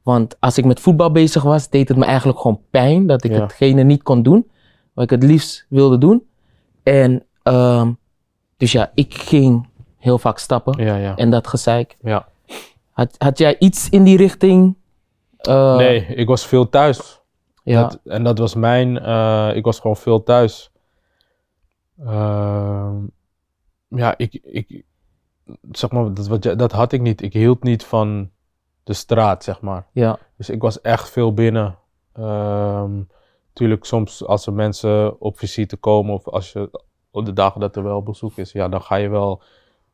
Want 0.03 0.35
als 0.39 0.57
ik 0.57 0.65
met 0.65 0.79
voetbal 0.79 1.11
bezig 1.11 1.43
was, 1.43 1.69
deed 1.69 1.87
het 1.87 1.97
me 1.97 2.05
eigenlijk 2.05 2.39
gewoon 2.39 2.61
pijn 2.69 3.07
dat 3.07 3.23
ik 3.23 3.31
Ja. 3.31 3.41
hetgene 3.41 3.83
niet 3.83 4.03
kon 4.03 4.23
doen 4.23 4.47
wat 4.93 5.03
ik 5.03 5.09
het 5.09 5.23
liefst 5.23 5.65
wilde 5.69 5.97
doen. 5.97 6.23
En 6.83 7.23
ehm, 7.43 7.91
dus 8.57 8.71
ja, 8.71 8.91
ik 8.93 9.13
ging 9.13 9.69
heel 9.97 10.17
vaak 10.17 10.37
stappen 10.37 10.85
Ja, 10.85 10.95
ja. 10.95 11.15
en 11.15 11.29
dat 11.29 11.47
gezeik. 11.47 11.97
ja. 12.01 12.27
Had, 12.91 13.15
had 13.17 13.37
jij 13.37 13.55
iets 13.59 13.89
in 13.89 14.03
die 14.03 14.17
richting? 14.17 14.75
Eh, 15.37 15.75
Nee, 15.75 16.05
ik 16.05 16.27
was 16.27 16.45
veel 16.45 16.69
thuis. 16.69 17.21
Ja, 17.63 17.81
Dat, 17.81 17.99
en 18.03 18.23
dat 18.23 18.37
was 18.37 18.55
mijn, 18.55 18.99
eh, 18.99 19.51
ik 19.53 19.65
was 19.65 19.79
gewoon 19.79 19.97
veel 19.97 20.23
thuis. 20.23 20.71
Ehm, 21.99 22.95
ja, 23.87 24.17
ik, 24.17 24.33
ik, 24.43 24.83
zeg 25.71 25.91
maar, 25.91 26.13
dat, 26.13 26.27
wat 26.27 26.41
dat 26.41 26.71
had 26.71 26.91
ik 26.91 27.01
niet. 27.01 27.21
Ik 27.21 27.33
hield 27.33 27.63
niet 27.63 27.85
van 27.85 28.29
de 28.83 28.93
straat, 28.93 29.43
zeg 29.43 29.61
maar. 29.61 29.87
ja, 29.91 30.19
Dus 30.37 30.49
ik 30.49 30.61
was 30.61 30.81
echt 30.81 31.09
veel 31.09 31.33
binnen. 31.33 31.77
Ehm 32.13 33.01
tuurlijk, 33.57 33.85
soms 33.85 34.25
als 34.25 34.45
er 34.45 34.53
mensen 34.53 35.21
op 35.21 35.37
visite 35.37 35.77
komen 35.77 36.13
of 36.13 36.27
als 36.27 36.51
je 36.51 36.81
op 37.17 37.25
de 37.25 37.33
dagen 37.33 37.59
dat 37.59 37.75
er 37.75 37.83
wel 37.83 38.03
bezoek 38.03 38.37
is, 38.37 38.51
ja, 38.51 38.67
dan 38.69 38.81
ga 38.81 38.95
je 38.95 39.09
wel 39.09 39.41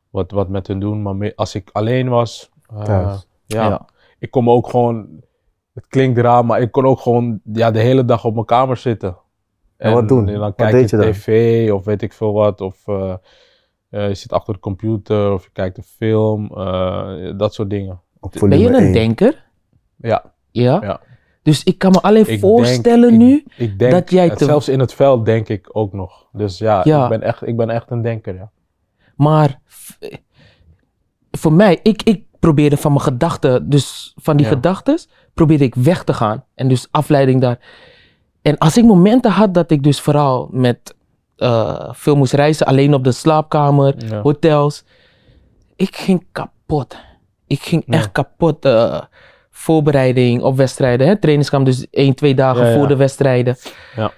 wat, 0.09 0.32
wat 0.32 0.49
met 0.49 0.67
hun 0.67 0.80
doen. 0.80 1.01
Maar 1.01 1.34
als 1.36 1.55
ik 1.55 1.69
alleen 1.71 2.09
was, 2.09 2.49
eh, 2.78 2.86
ja, 3.45 3.67
Ja. 3.67 3.86
ik 4.19 4.32
kon 4.32 4.47
ook 4.47 4.69
gewoon, 4.69 5.07
het 5.74 5.88
klinkt 5.88 6.17
raar, 6.19 6.45
maar 6.45 6.61
ik 6.61 6.71
kon 6.71 6.86
ook 6.86 6.99
gewoon 6.99 7.39
ja, 7.53 7.71
de 7.71 7.80
hele 7.80 8.05
dag 8.05 8.26
op 8.26 8.34
mijn 8.34 8.45
kamer 8.45 8.78
zitten. 8.78 9.17
En 9.78 9.93
wat 9.93 10.07
doen? 10.07 10.26
dan 10.26 10.39
Wat 10.39 10.55
kijk 10.55 10.71
deed 10.71 10.89
je 10.89 10.97
tv 10.97 11.71
of 11.71 11.86
weet 11.86 12.01
ik 12.01 12.13
veel 12.13 12.34
wat. 12.34 12.61
Of 12.61 12.88
eh, 12.88 13.13
eh, 13.89 14.07
je 14.07 14.15
zit 14.15 14.32
achter 14.34 14.53
de 14.53 14.59
computer 14.59 15.34
of 15.34 15.43
je 15.43 15.49
kijkt 15.53 15.78
een 15.78 15.84
film. 15.84 16.49
eh, 16.57 17.32
dat 17.38 17.53
soort 17.53 17.69
dingen. 17.69 18.01
Op 18.19 18.32
Ben 18.39 18.59
je 18.59 18.67
een 18.67 18.76
1. 18.76 18.93
denker? 18.93 19.45
Ja. 19.97 20.34
Ja? 20.51 20.80
Ja. 20.82 21.01
Dus 21.43 21.63
ik 21.63 21.77
kan 21.77 21.91
me 21.91 22.01
alleen 22.01 22.27
Ik 22.27 22.39
voorstellen 22.39 23.09
denk- 23.09 23.21
nu. 23.21 23.35
Ik, 23.35 23.53
ik 23.57 23.79
denk, 23.79 23.91
dat 23.91 24.11
jij 24.11 24.25
het- 24.27 24.37
te- 24.37 24.45
zelfs 24.45 24.69
in 24.69 24.79
het 24.79 24.93
veld 24.93 25.25
denk 25.25 25.49
ik 25.49 25.69
ook 25.71 25.93
nog. 25.93 26.27
Dus 26.31 26.57
ja, 26.57 26.81
Ja. 26.83 27.03
Ik, 27.03 27.09
ben 27.09 27.21
echt, 27.21 27.47
ik 27.47 27.57
ben 27.57 27.69
echt 27.69 27.91
een 27.91 28.01
denker, 28.01 28.35
ja. 28.35 28.51
Maar 29.15 29.59
voor 31.31 31.53
mij, 31.53 31.79
ik, 31.83 32.03
ik 32.03 32.23
probeerde 32.39 32.77
van 32.77 32.91
mijn 32.91 33.03
gedachten, 33.03 33.69
dus 33.69 34.13
van 34.15 34.37
die 34.37 34.45
Ja. 34.45 34.51
gedachten, 34.51 34.97
probeerde 35.33 35.63
ik 35.63 35.75
weg 35.75 36.03
te 36.03 36.13
gaan. 36.13 36.45
En 36.55 36.67
dus 36.67 36.87
afleiding 36.91 37.41
daar. 37.41 37.59
En 38.41 38.57
als 38.57 38.77
ik 38.77 38.83
momenten 38.83 39.31
had 39.31 39.53
dat 39.53 39.71
ik 39.71 39.83
dus 39.83 39.99
vooral 40.01 40.47
met 40.51 40.95
eh, 41.35 41.89
veel 41.91 42.15
moest 42.15 42.33
reizen, 42.33 42.65
alleen 42.65 42.93
op 42.93 43.03
de 43.03 43.11
slaapkamer, 43.11 44.05
Ja. 44.07 44.21
hotels. 44.21 44.83
Ik 45.75 45.95
ging 45.95 46.25
kapot. 46.31 46.97
Ik 47.47 47.61
ging 47.61 47.83
echt 47.87 48.11
kapot. 48.11 48.65
eh, 48.65 49.01
voorbereiding 49.55 50.41
op 50.41 50.57
wedstrijden. 50.57 51.07
Hè? 51.07 51.19
Trainingskamp, 51.19 51.65
dus 51.65 51.89
één, 51.89 52.15
twee 52.15 52.35
dagen 52.35 52.63
Ja, 52.63 52.69
ja. 52.69 52.77
voor 52.77 52.87
de 52.87 52.95
wedstrijden. 52.95 53.57
Ja. 53.95 54.11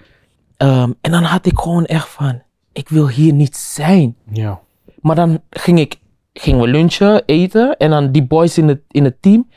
Ehm, 0.57 0.91
en 1.01 1.11
dan 1.11 1.23
had 1.23 1.45
ik 1.45 1.59
gewoon 1.59 1.85
echt 1.85 2.07
van, 2.07 2.41
ik 2.73 2.89
wil 2.89 3.09
hier 3.09 3.33
niet 3.33 3.55
zijn. 3.55 4.15
Ja. 4.31 4.59
Maar 5.01 5.15
dan 5.15 5.41
ging 5.49 5.79
ik, 5.79 5.99
gingen 6.33 6.61
we 6.61 6.67
lunchen, 6.67 7.23
eten. 7.25 7.77
En 7.77 7.89
dan 7.89 8.11
die 8.11 8.23
boys 8.23 8.57
in 8.57 8.67
het, 8.67 8.81
in 8.87 9.03
het 9.03 9.21
team. 9.21 9.49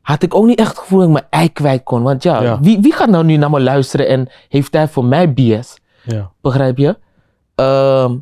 Had 0.00 0.22
ik 0.22 0.34
ook 0.34 0.46
niet 0.46 0.58
echt 0.58 0.68
het 0.68 0.78
gevoel 0.78 0.98
dat 0.98 1.08
ik 1.08 1.14
mijn 1.14 1.26
ei 1.30 1.52
kwijt 1.52 1.82
kon. 1.82 2.02
Want 2.02 2.22
ja, 2.22 2.42
Ja. 2.42 2.60
Wie, 2.60 2.80
wie 2.80 2.92
gaat 2.92 3.08
nou 3.08 3.24
nu 3.24 3.36
naar 3.36 3.50
me 3.50 3.60
luisteren 3.60 4.08
en 4.08 4.28
heeft 4.48 4.72
tijd 4.72 4.90
voor 4.90 5.04
mij 5.04 5.32
BS? 5.32 5.78
Ja. 6.02 6.30
Begrijp 6.40 6.78
je? 6.78 6.98
Ehm, 7.54 8.16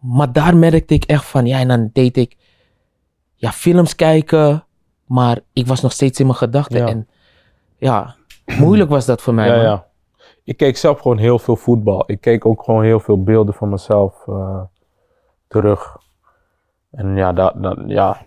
maar 0.00 0.32
daar 0.32 0.56
merkte 0.56 0.94
ik 0.94 1.04
echt 1.04 1.24
van, 1.24 1.46
ja, 1.46 1.58
en 1.58 1.68
dan 1.68 1.90
deed 1.92 2.16
ik 2.16 2.36
ja, 3.34 3.52
films 3.52 3.94
kijken. 3.94 4.64
Maar 5.12 5.38
ik 5.52 5.66
was 5.66 5.80
nog 5.80 5.92
steeds 5.92 6.20
in 6.20 6.26
mijn 6.26 6.38
gedachten. 6.38 6.78
Ja. 6.78 6.86
En 6.86 7.08
ja, 7.76 8.14
moeilijk 8.58 8.90
was 8.90 9.06
dat 9.06 9.22
voor 9.22 9.34
mij. 9.34 9.48
Ja, 9.48 9.54
man. 9.54 9.62
ja. 9.64 9.86
Ik 10.44 10.56
keek 10.56 10.76
zelf 10.76 11.00
gewoon 11.00 11.18
heel 11.18 11.38
veel 11.38 11.56
voetbal. 11.56 12.04
Ik 12.06 12.20
keek 12.20 12.46
ook 12.46 12.62
gewoon 12.62 12.84
heel 12.84 13.00
veel 13.00 13.22
beelden 13.22 13.54
van 13.54 13.68
mezelf 13.68 14.28
eh, 14.28 14.60
terug. 15.48 15.96
En 16.90 17.16
ja, 17.16 17.32
dat, 17.32 17.62
dat, 17.62 17.78
ja. 17.86 18.26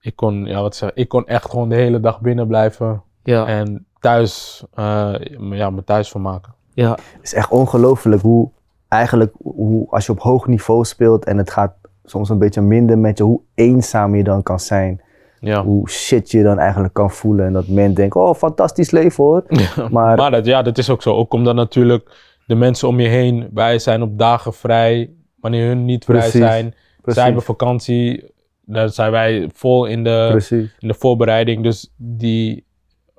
Ik 0.00 0.16
kon, 0.16 0.44
ja, 0.44 0.60
wat 0.60 0.76
zeg, 0.76 0.92
ik 0.94 1.08
kon 1.08 1.26
echt 1.26 1.50
gewoon 1.50 1.68
de 1.68 1.74
hele 1.74 2.00
dag 2.00 2.20
binnen 2.20 2.46
blijven. 2.46 3.02
Ja, 3.22 3.46
En 3.46 3.86
thuis, 4.00 4.64
eh, 4.74 5.14
ja, 5.36 5.70
me 5.70 5.84
thuis 5.84 6.08
vermaken. 6.08 6.54
ja, 6.72 6.90
Het 6.90 7.22
is 7.22 7.34
echt 7.34 7.50
ongelooflijk 7.50 8.22
hoe 8.22 8.50
eigenlijk, 8.88 9.34
hoe, 9.42 9.90
als 9.90 10.06
je 10.06 10.12
op 10.12 10.20
hoog 10.20 10.46
niveau 10.46 10.84
speelt 10.84 11.24
en 11.24 11.38
het 11.38 11.50
gaat 11.50 11.74
soms 12.04 12.28
een 12.28 12.38
beetje 12.38 12.60
minder 12.60 12.98
met 12.98 13.18
je, 13.18 13.24
hoe 13.24 13.40
eenzaam 13.54 14.14
je 14.14 14.24
dan 14.24 14.42
kan 14.42 14.60
zijn. 14.60 15.02
Ja. 15.44 15.64
Hoe 15.64 15.90
shit 15.90 16.30
je 16.30 16.42
dan 16.42 16.58
eigenlijk 16.58 16.94
kan 16.94 17.10
voelen. 17.10 17.46
En 17.46 17.52
dat 17.52 17.68
men 17.68 17.94
denkt, 17.94 18.14
oh 18.16 18.34
fantastisch 18.34 18.90
leven 18.90 19.24
hoor. 19.24 19.44
Maar, 19.90 20.16
Maar 20.16 20.30
dat, 20.30 20.46
ja, 20.46 20.62
dat 20.62 20.78
is 20.78 20.90
ook 20.90 21.02
zo. 21.02 21.14
Ook 21.14 21.32
omdat 21.32 21.54
natuurlijk 21.54 22.10
de 22.46 22.54
mensen 22.54 22.88
om 22.88 23.00
je 23.00 23.08
heen, 23.08 23.48
wij 23.54 23.78
zijn 23.78 24.02
op 24.02 24.18
dagen 24.18 24.54
vrij. 24.54 25.10
Wanneer 25.40 25.66
hun 25.66 25.84
niet 25.84 26.04
vrij 26.04 26.18
Precies, 26.18 26.40
zijn, 26.40 26.74
precies, 27.00 27.14
zij 27.14 27.24
hebben 27.24 27.42
vakantie. 27.42 28.32
Dan 28.64 28.88
zijn 28.88 29.10
wij 29.10 29.50
vol 29.54 29.86
in 29.86 30.04
de, 30.04 30.28
precies. 30.30 30.74
in 30.78 30.88
de 30.88 30.94
voorbereiding. 30.94 31.62
Dus 31.62 31.92
die, 31.96 32.64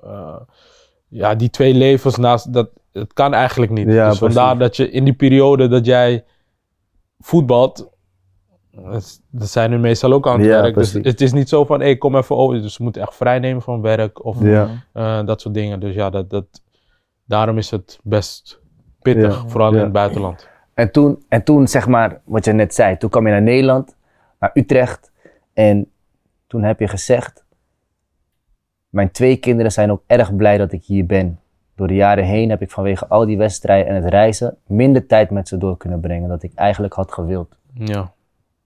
eh, 0.02 0.36
ja, 1.08 1.34
die 1.34 1.50
twee 1.50 1.74
levens 1.74 2.16
naast, 2.16 2.52
dat, 2.52 2.68
het 2.92 3.12
kan 3.12 3.34
eigenlijk 3.34 3.72
niet. 3.72 3.92
Ja, 3.92 4.08
dus 4.08 4.18
vandaar 4.18 4.58
dat 4.58 4.76
je 4.76 4.90
in 4.90 5.04
die 5.04 5.14
periode 5.14 5.68
dat 5.68 5.86
jij 5.86 6.24
voetbalt, 7.18 7.90
dat 8.82 9.20
dat 9.30 9.48
zijn 9.48 9.70
nu 9.70 9.78
meestal 9.78 10.12
ook 10.12 10.26
aan 10.26 10.38
het 10.38 10.48
Ja, 10.48 10.60
werk. 10.62 10.74
Dus 10.74 10.92
het 10.92 11.20
is 11.20 11.32
niet 11.32 11.48
zo 11.48 11.64
van, 11.64 11.80
hey, 11.80 11.96
kom 11.96 12.16
even 12.16 12.36
over. 12.36 12.62
Dus 12.62 12.74
ze 12.74 12.82
moeten 12.82 13.02
echt 13.02 13.14
vrij 13.14 13.38
nemen 13.38 13.62
van 13.62 13.80
werk 13.80 14.24
of 14.24 14.42
Ja. 14.42 14.68
eh, 14.92 15.24
dat 15.24 15.40
soort 15.40 15.54
dingen. 15.54 15.80
Dus 15.80 15.94
ja, 15.94 16.10
dat, 16.10 16.30
dat, 16.30 16.46
daarom 17.24 17.58
is 17.58 17.70
het 17.70 17.98
best 18.02 18.60
pittig, 19.02 19.42
Ja, 19.42 19.48
vooral 19.48 19.72
in 19.74 19.78
het 19.78 19.92
buitenland. 19.92 20.48
En 20.74 20.90
toen, 20.92 21.24
en 21.28 21.42
toen, 21.44 21.68
zeg 21.68 21.86
maar, 21.86 22.20
wat 22.24 22.44
je 22.44 22.52
net 22.52 22.74
zei, 22.74 22.96
toen 22.96 23.10
kwam 23.10 23.26
je 23.26 23.32
naar 23.32 23.42
Nederland, 23.42 23.96
naar 24.38 24.50
Utrecht. 24.54 25.12
En 25.52 25.90
toen 26.46 26.62
heb 26.62 26.80
je 26.80 26.88
gezegd, 26.88 27.44
mijn 28.88 29.10
twee 29.10 29.36
kinderen 29.36 29.72
zijn 29.72 29.90
ook 29.90 30.02
erg 30.06 30.36
blij 30.36 30.58
dat 30.58 30.72
ik 30.72 30.84
hier 30.84 31.06
ben. 31.06 31.40
Door 31.74 31.86
de 31.88 31.94
jaren 31.94 32.24
heen 32.24 32.50
heb 32.50 32.62
ik 32.62 32.70
vanwege 32.70 33.06
al 33.06 33.26
die 33.26 33.36
wedstrijden 33.38 33.86
en 33.94 34.02
het 34.02 34.12
reizen 34.12 34.56
minder 34.66 35.06
tijd 35.06 35.30
met 35.30 35.48
ze 35.48 35.58
door 35.58 35.76
kunnen 35.76 36.00
brengen 36.00 36.28
dan 36.28 36.38
ik 36.40 36.54
eigenlijk 36.54 36.94
had 36.94 37.12
gewild. 37.12 37.56
Ja. 37.74 38.12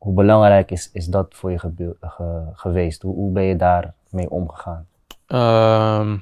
Hoe 0.00 0.14
belangrijk 0.14 0.70
is, 0.70 0.90
is 0.92 1.06
dat 1.06 1.34
voor 1.34 1.50
je 1.50 1.58
ge- 1.58 2.46
geweest? 2.52 3.02
Hoe, 3.02 3.14
hoe 3.14 3.32
ben 3.32 3.42
je 3.42 3.56
daarmee 3.56 4.30
omgegaan? 4.30 4.86
Ehm, 5.26 6.16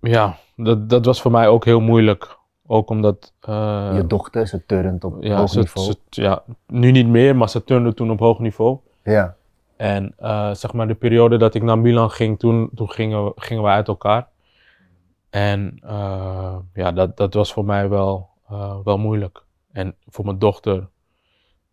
ja, 0.00 0.36
dat, 0.56 0.88
dat 0.88 1.04
was 1.04 1.22
voor 1.22 1.30
mij 1.30 1.48
ook 1.48 1.64
heel 1.64 1.80
moeilijk. 1.80 2.38
Ook 2.66 2.90
omdat... 2.90 3.32
eh, 3.40 3.90
je 3.94 4.06
dochter, 4.06 4.46
ze 4.46 4.66
turnt 4.66 5.04
op 5.04 5.22
ja, 5.22 5.36
hoog 5.36 5.48
ze, 5.48 5.58
niveau. 5.58 5.86
ze- 6.10 6.22
ja, 6.22 6.42
nu 6.66 6.90
niet 6.90 7.08
meer, 7.08 7.36
maar 7.36 7.48
ze 7.48 7.64
turnde 7.64 7.94
toen 7.94 8.10
op 8.10 8.18
hoog 8.18 8.38
niveau. 8.38 8.78
ja. 9.02 9.36
En 9.76 10.14
eh, 10.16 10.54
zeg 10.54 10.72
maar 10.72 10.86
de 10.88 10.94
periode 10.94 11.36
dat 11.36 11.54
ik 11.54 11.62
naar 11.62 11.78
Milan 11.78 12.10
ging, 12.10 12.38
toen, 12.38 12.70
toen 12.74 12.90
gingen, 12.90 13.24
we, 13.24 13.32
gingen 13.36 13.62
we 13.62 13.68
uit 13.68 13.88
elkaar. 13.88 14.28
En 15.30 15.78
eh, 15.82 16.56
ja, 16.74 16.92
dat, 16.92 17.16
dat 17.16 17.34
was 17.34 17.52
voor 17.52 17.64
mij 17.64 17.88
wel, 17.88 18.28
wel 18.84 18.98
moeilijk. 18.98 19.43
En 19.74 19.94
voor 20.08 20.24
mijn 20.24 20.38
dochter 20.38 20.88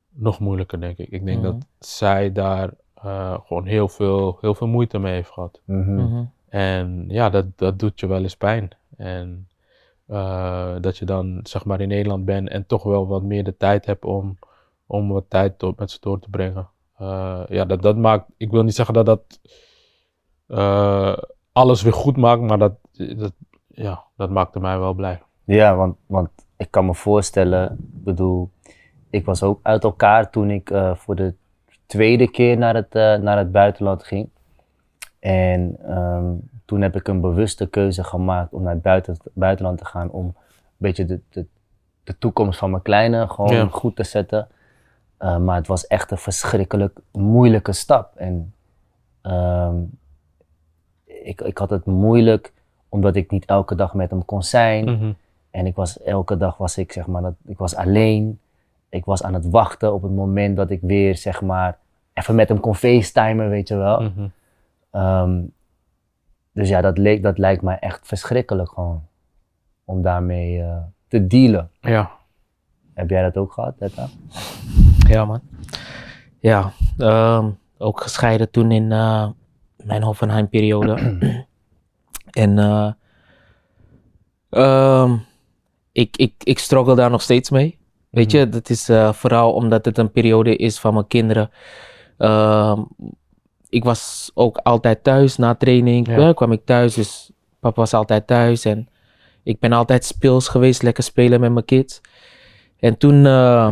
nog 0.10 0.40
moeilijker, 0.40 0.80
denk 0.80 0.98
ik. 0.98 1.10
Ik 1.10 1.26
denk 1.26 1.42
Mhm. 1.42 1.52
dat 1.52 1.66
zij 1.80 2.32
daar 2.32 2.70
eh, 2.94 3.38
gewoon 3.46 3.66
heel 3.66 3.88
veel, 3.88 4.38
heel 4.42 4.56
veel 4.56 4.68
moeite 4.68 5.00
mee 5.00 5.14
heeft 5.14 5.30
gehad. 5.32 5.62
Mhm. 5.66 5.96
Mhm. 5.96 6.24
En 6.50 7.06
ja, 7.08 7.30
dat, 7.30 7.46
dat 7.56 7.80
doet 7.80 8.00
je 8.00 8.08
wel 8.08 8.22
eens 8.22 8.38
pijn. 8.38 8.70
En 8.98 9.48
eh, 10.06 10.76
dat 10.82 10.98
je 10.98 11.06
dan 11.06 11.40
zeg 11.44 11.66
maar 11.66 11.82
in 11.82 11.88
Nederland 11.88 12.26
bent 12.26 12.50
en 12.50 12.66
toch 12.66 12.84
wel 12.84 13.08
wat 13.08 13.24
meer 13.24 13.44
de 13.44 13.58
tijd 13.58 13.86
hebt 13.86 14.06
om, 14.06 14.38
om 14.86 15.10
wat 15.10 15.26
tijd 15.28 15.60
door- 15.60 15.74
met 15.78 15.92
ze 15.92 15.98
door 16.02 16.20
te 16.20 16.30
brengen. 16.30 16.70
Eh, 16.98 17.42
ja, 17.50 17.66
dat, 17.66 17.82
dat 17.82 17.98
maakt, 17.98 18.26
ik 18.38 18.52
wil 18.52 18.64
niet 18.64 18.76
zeggen 18.76 18.94
dat 18.94 19.06
dat 19.06 19.40
eh, 20.48 21.18
alles 21.52 21.82
weer 21.82 21.94
goed 21.94 22.18
maakt, 22.18 22.42
maar 22.42 22.58
dat, 22.58 22.74
dat, 23.18 23.34
ja, 23.68 24.04
dat 24.16 24.30
maakte 24.30 24.60
mij 24.60 24.80
wel 24.80 24.94
blij. 24.94 25.22
Ja, 25.44 25.76
want, 25.76 25.96
want 26.06 26.30
ik 26.62 26.68
kan 26.72 26.86
me 26.86 26.94
voorstellen, 26.96 27.72
ik 27.72 28.04
bedoel, 28.04 28.50
ik 29.10 29.26
was 29.26 29.44
ook 29.44 29.60
uit 29.64 29.84
elkaar 29.84 30.30
toen 30.30 30.52
ik 30.52 30.70
eh, 30.70 30.96
voor 30.96 31.16
de 31.16 31.34
tweede 31.86 32.32
keer 32.32 32.58
naar 32.58 32.76
het, 32.76 32.96
eh, 32.96 33.16
naar 33.16 33.38
het 33.38 33.52
buitenland 33.52 34.04
ging. 34.04 34.30
En 35.20 35.78
ehm, 35.88 36.34
toen 36.66 36.82
heb 36.82 36.96
ik 36.96 37.08
een 37.08 37.22
bewuste 37.22 37.68
keuze 37.70 38.04
gemaakt 38.04 38.54
om 38.54 38.62
naar 38.64 38.74
het 38.74 38.82
buiten, 38.82 39.18
buitenland 39.34 39.78
te 39.78 39.86
gaan 39.86 40.10
om 40.12 40.26
een 40.26 40.34
beetje 40.78 41.06
de, 41.06 41.20
de, 41.30 41.46
de 42.04 42.18
toekomst 42.18 42.60
van 42.60 42.70
mijn 42.70 42.82
kleine 42.82 43.28
gewoon 43.28 43.54
Ja. 43.56 43.68
goed 43.68 43.96
te 43.96 44.04
zetten. 44.04 44.48
Eh, 45.18 45.38
maar 45.38 45.56
het 45.56 45.68
was 45.68 45.88
echt 45.88 46.12
een 46.12 46.18
verschrikkelijk 46.18 47.00
moeilijke 47.12 47.74
stap. 47.74 48.16
En 48.16 48.54
ehm, 49.22 49.76
ik, 51.06 51.42
ik 51.42 51.58
had 51.58 51.70
het 51.70 51.86
moeilijk 51.86 52.54
omdat 52.90 53.16
ik 53.16 53.32
niet 53.32 53.46
elke 53.46 53.76
dag 53.76 53.94
met 53.94 54.10
hem 54.10 54.26
kon 54.26 54.44
zijn. 54.44 54.84
Mhm. 54.86 55.12
En 55.52 55.66
ik 55.66 55.76
was, 55.76 56.02
elke 56.02 56.38
dag 56.38 56.58
was 56.58 56.78
ik, 56.78 56.92
zeg 56.92 57.08
maar, 57.08 57.22
dat, 57.22 57.34
ik 57.46 57.58
was 57.58 57.76
alleen. 57.76 58.40
Ik 58.90 59.06
was 59.06 59.24
aan 59.24 59.34
het 59.34 59.50
wachten 59.50 59.94
op 59.94 60.02
het 60.02 60.12
moment 60.12 60.58
dat 60.58 60.70
ik 60.70 60.82
weer, 60.82 61.16
zeg 61.18 61.42
maar, 61.42 61.78
even 62.14 62.36
met 62.36 62.48
hem 62.50 62.60
kon 62.60 62.76
facetimen, 62.76 63.50
weet 63.50 63.68
je 63.68 63.76
wel. 63.76 64.02
Mhm. 64.02 64.28
Ehm, 64.92 65.42
dus 66.52 66.70
ja, 66.70 66.82
dat, 66.82 66.98
leek, 66.98 67.24
dat 67.24 67.38
lijkt 67.38 67.62
mij 67.62 67.80
echt 67.80 68.08
verschrikkelijk 68.08 68.70
gewoon. 68.70 69.04
Om 69.86 70.02
daarmee 70.02 70.62
eh, 70.62 70.78
te 71.08 71.28
dealen. 71.28 71.70
Ja. 71.80 72.12
Heb 72.94 73.10
jij 73.10 73.22
dat 73.22 73.38
ook 73.38 73.52
gehad, 73.52 73.78
Tetta? 73.78 74.08
Ja, 75.08 75.26
man. 75.26 75.42
Ja, 76.40 76.72
ehm, 76.98 77.50
ook 77.78 78.02
gescheiden 78.02 78.52
toen 78.52 78.72
in 78.72 78.92
eh, 78.92 79.30
mijn 79.84 80.04
Hoffenheim-periode. 80.04 81.18
en 82.44 82.60
eh, 82.60 82.92
ehm, 84.50 85.18
ik, 85.92 86.18
ik, 86.18 86.34
ik 86.44 86.60
struggle 86.60 86.96
daar 86.96 87.10
nog 87.10 87.22
steeds 87.22 87.50
mee. 87.50 87.80
Weet 88.10 88.32
je, 88.32 88.50
dat 88.50 88.70
is 88.70 88.90
eh, 88.90 89.14
vooral 89.14 89.54
omdat 89.54 89.86
het 89.86 89.98
een 89.98 90.12
periode 90.12 90.56
is 90.56 90.80
van 90.80 90.94
mijn 90.94 91.08
kinderen. 91.08 91.50
Ehm, 92.18 92.82
ik 93.70 93.84
was 93.84 94.32
ook 94.34 94.58
altijd 94.58 95.04
thuis 95.04 95.38
na 95.38 95.56
training. 95.56 96.08
Ja. 96.08 96.34
kwam 96.34 96.52
ik 96.52 96.66
thuis, 96.66 96.94
dus 96.94 97.32
papa 97.60 97.80
was 97.80 97.94
altijd 97.94 98.28
thuis. 98.28 98.66
En 98.66 98.90
ik 99.44 99.60
ben 99.60 99.72
altijd 99.72 100.06
speels 100.06 100.48
geweest, 100.48 100.82
lekker 100.82 101.04
spelen 101.04 101.40
met 101.40 101.52
mijn 101.52 101.66
kids. 101.66 102.02
En 102.80 102.98
toen, 102.98 103.26
eh, 103.26 103.72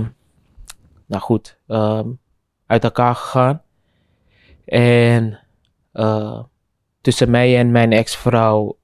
nou 1.05 1.21
goed, 1.21 1.57
ehm, 1.67 2.07
uit 2.65 2.83
elkaar 2.83 3.15
gegaan. 3.15 3.61
En 4.65 5.39
eh, 5.91 6.39
tussen 7.01 7.29
mij 7.29 7.57
en 7.57 7.71
mijn 7.71 7.91
ex-vrouw, 7.91 8.77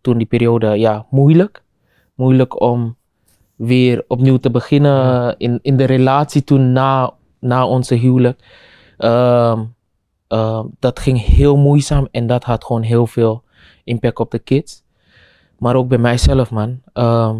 toen 0.00 0.18
die 0.18 0.26
periode, 0.26 0.78
ja, 0.78 1.06
moeilijk. 1.10 1.61
Moeilijk 2.14 2.60
om 2.60 2.96
weer 3.56 4.04
opnieuw 4.08 4.36
te 4.36 4.50
beginnen 4.50 5.34
in, 5.38 5.58
in 5.62 5.76
de 5.76 5.84
relatie 5.84 6.44
toen 6.44 6.72
na, 6.72 7.14
na 7.38 7.66
onze 7.66 7.94
huwelijk. 7.94 8.40
Ehm, 8.98 9.64
ehm, 10.28 10.66
dat 10.78 10.98
ging 10.98 11.24
heel 11.24 11.56
moeizaam 11.56 12.08
en 12.10 12.26
dat 12.26 12.44
had 12.44 12.64
gewoon 12.64 12.82
heel 12.82 13.06
veel 13.06 13.42
impact 13.84 14.18
op 14.18 14.30
de 14.30 14.38
kids. 14.38 14.82
Maar 15.58 15.76
ook 15.76 15.88
bij 15.88 15.98
mijzelf, 15.98 16.50
man. 16.50 16.80
Ehm, 16.92 17.36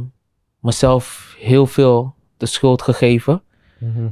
mezelf 0.60 1.34
heel 1.38 1.66
veel 1.66 2.14
de 2.36 2.46
schuld 2.46 2.82
gegeven. 2.82 3.42
Mhm. 3.78 4.08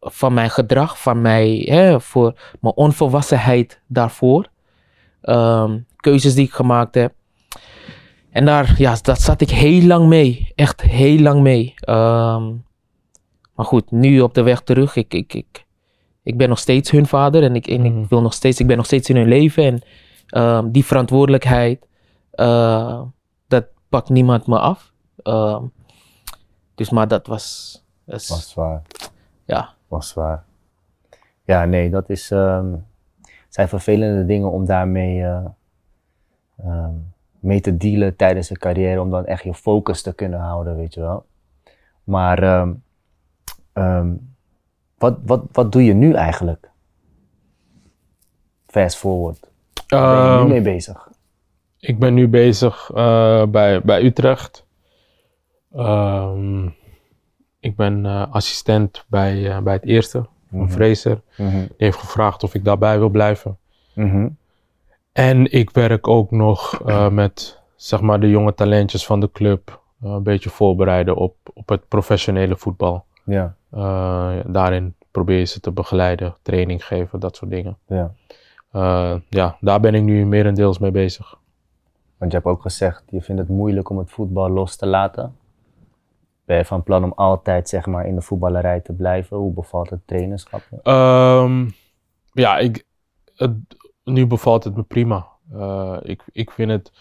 Van 0.00 0.34
mijn 0.34 0.50
gedrag, 0.50 1.00
van 1.00 1.20
mij, 1.20 1.66
hè, 1.70 2.00
voor 2.00 2.34
mijn 2.60 2.74
onvolwassenheid 2.74 3.80
daarvoor. 3.86 4.48
Keuzes 5.96 6.34
die 6.34 6.46
ik 6.46 6.52
gemaakt 6.52 6.94
heb. 6.94 7.14
En 8.32 8.44
daar, 8.44 8.74
ja, 8.78 8.96
dat 9.02 9.20
zat 9.20 9.40
ik 9.40 9.50
heel 9.50 9.82
lang 9.86 10.06
mee. 10.08 10.52
Echt 10.54 10.80
heel 10.80 11.18
lang 11.18 11.40
mee. 11.40 11.74
Ehm, 11.76 12.52
maar 13.54 13.66
goed, 13.66 13.90
nu 13.90 14.20
op 14.20 14.34
de 14.34 14.42
weg 14.42 14.60
terug. 14.60 14.96
Ik, 14.96 15.14
ik, 15.14 15.34
ik, 15.34 15.66
ik 16.22 16.36
ben 16.36 16.48
nog 16.48 16.58
steeds 16.58 16.90
hun 16.90 17.06
vader. 17.06 17.42
En, 17.42 17.54
ik, 17.54 17.66
en 17.66 17.80
Mhm. 17.80 18.02
ik 18.02 18.08
wil 18.08 18.20
nog 18.22 18.32
steeds, 18.34 18.60
ik 18.60 18.66
ben 18.66 18.76
nog 18.76 18.86
steeds 18.86 19.08
in 19.08 19.16
hun 19.16 19.28
leven. 19.28 19.64
En 19.64 19.82
ehm, 20.26 20.70
die 20.70 20.84
verantwoordelijkheid, 20.84 21.86
eh, 22.30 23.02
dat 23.48 23.64
pakt 23.88 24.08
niemand 24.08 24.46
me 24.46 24.58
af. 24.58 24.92
Ehm, 25.22 25.64
dus 26.74 26.90
maar 26.90 27.08
dat 27.08 27.26
was, 27.26 27.76
is- 28.06 28.28
Was 28.28 28.50
zwaar. 28.50 28.82
ja. 29.44 29.74
Was 29.88 30.08
zwaar. 30.08 30.44
Ja, 31.44 31.64
nee, 31.64 31.90
dat 31.90 32.10
is, 32.10 32.30
ehm, 32.30 32.74
zijn 33.48 33.68
vervelende 33.68 34.24
dingen 34.24 34.50
om 34.50 34.64
daarmee 34.66 35.22
eh, 35.24 36.88
mee 37.42 37.60
te 37.60 37.76
dealen 37.76 38.16
tijdens 38.16 38.50
een 38.50 38.58
carrière, 38.58 39.00
om 39.00 39.10
dan 39.10 39.26
echt 39.26 39.42
je 39.44 39.54
focus 39.54 40.02
te 40.02 40.14
kunnen 40.14 40.40
houden, 40.40 40.76
weet 40.76 40.94
je 40.94 41.00
wel. 41.00 41.26
Maar 42.04 42.42
ehm, 42.42 42.72
ehm, 43.72 44.12
wat, 44.98 45.18
wat, 45.26 45.42
wat 45.52 45.72
doe 45.72 45.84
je 45.84 45.94
nu 45.94 46.12
eigenlijk? 46.14 46.70
Fast 48.66 48.96
forward. 48.96 49.50
Waar 49.88 50.00
ben 50.10 50.24
je 50.24 50.36
nu 50.36 50.40
Ehm, 50.40 50.48
mee 50.48 50.74
bezig? 50.74 51.08
Ik 51.78 51.98
ben 51.98 52.14
nu 52.14 52.28
bezig 52.28 52.90
eh, 52.94 53.46
bij, 53.46 53.80
bij 53.82 54.02
Utrecht. 54.04 54.66
Ik 57.60 57.76
ben 57.76 58.06
eh, 58.06 58.32
assistent 58.32 59.04
bij, 59.08 59.50
eh, 59.50 59.58
bij 59.58 59.72
het 59.72 59.84
eerste, 59.84 60.18
van 60.50 60.58
Mhm. 60.60 60.68
Fraser. 60.70 61.20
Mhm, 61.36 61.50
Die 61.58 61.68
heeft 61.76 61.98
gevraagd 61.98 62.42
of 62.42 62.54
ik 62.54 62.64
daarbij 62.64 62.98
wil 62.98 63.08
blijven. 63.08 63.58
mhm, 63.94 64.28
En 65.12 65.52
ik 65.52 65.70
werk 65.70 66.08
ook 66.08 66.30
nog 66.30 66.80
eh, 66.86 67.08
met 67.08 67.60
zeg 67.76 68.00
maar, 68.00 68.20
de 68.20 68.28
jonge 68.30 68.54
talentjes 68.54 69.06
van 69.06 69.20
de 69.20 69.30
club. 69.30 69.80
eh, 70.02 70.10
een 70.10 70.22
beetje 70.22 70.50
voorbereiden 70.50 71.16
op, 71.16 71.36
op 71.54 71.68
het 71.68 71.88
professionele 71.88 72.56
voetbal. 72.56 73.04
Ja, 73.24 73.54
Eh, 73.70 74.30
daarin 74.46 74.94
probeer 75.10 75.38
je 75.38 75.44
ze 75.44 75.60
te 75.60 75.70
begeleiden, 75.70 76.36
training 76.42 76.84
geven, 76.86 77.20
dat 77.20 77.36
soort 77.36 77.50
dingen. 77.50 77.78
ja. 77.86 78.12
Ja, 79.28 79.56
daar 79.60 79.80
ben 79.80 79.94
ik 79.94 80.02
nu 80.02 80.26
merendeels 80.26 80.78
mee 80.78 80.90
bezig. 80.90 81.38
Want 82.18 82.30
je 82.32 82.36
hebt 82.38 82.50
ook 82.50 82.62
gezegd, 82.62 83.02
je 83.10 83.22
vindt 83.22 83.40
het 83.40 83.50
moeilijk 83.50 83.90
om 83.90 83.98
het 83.98 84.10
voetbal 84.10 84.50
los 84.50 84.76
te 84.76 84.86
laten. 84.86 85.36
Ben 86.44 86.56
je 86.56 86.64
van 86.64 86.82
plan 86.82 87.04
om 87.04 87.12
altijd 87.16 87.68
zeg 87.68 87.86
maar, 87.86 88.06
in 88.06 88.14
de 88.14 88.20
voetballerij 88.22 88.80
te 88.80 88.92
blijven? 88.92 89.36
Hoe 89.36 89.52
bevalt 89.52 89.90
het 89.90 90.00
trainerschap? 90.06 90.62
Ehm, 90.82 91.68
ja, 92.32 92.58
ik, 92.58 92.84
het, 93.34 93.52
nu 94.04 94.26
bevalt 94.26 94.64
het 94.64 94.76
me 94.76 94.82
prima. 94.82 95.26
Eh, 95.52 95.96
ik, 96.02 96.22
ik 96.32 96.50
vind 96.50 96.70
het. 96.70 96.92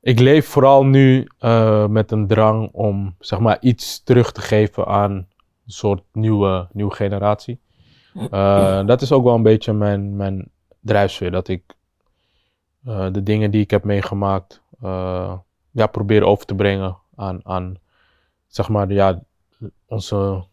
Ik 0.00 0.18
leef 0.18 0.48
vooral 0.48 0.84
nu 0.84 1.28
eh, 1.38 1.86
met 1.86 2.10
een 2.10 2.26
drang 2.26 2.70
om 2.72 3.14
zeg 3.18 3.38
maar 3.38 3.58
iets 3.60 4.02
terug 4.02 4.32
te 4.32 4.40
geven 4.40 4.86
aan 4.86 5.12
een 5.12 5.26
soort 5.66 6.02
nieuwe, 6.12 6.68
nieuwe 6.72 6.94
generatie. 6.94 7.60
Eh, 8.30 8.86
dat 8.86 9.02
is 9.02 9.12
ook 9.12 9.24
wel 9.24 9.34
een 9.34 9.42
beetje 9.42 9.72
mijn, 9.72 10.16
mijn 10.16 10.50
drijfveer. 10.80 11.30
Dat 11.30 11.48
ik 11.48 11.76
de 13.12 13.22
dingen 13.22 13.50
die 13.50 13.60
ik 13.60 13.70
heb 13.70 13.84
meegemaakt, 13.84 14.62
ja, 15.70 15.86
probeer 15.90 16.24
over 16.24 16.46
te 16.46 16.54
brengen 16.54 16.98
aan, 17.16 17.40
aan 17.42 17.76
zeg 18.46 18.68
maar, 18.68 18.92
ja, 18.92 19.22
onze 19.86 20.44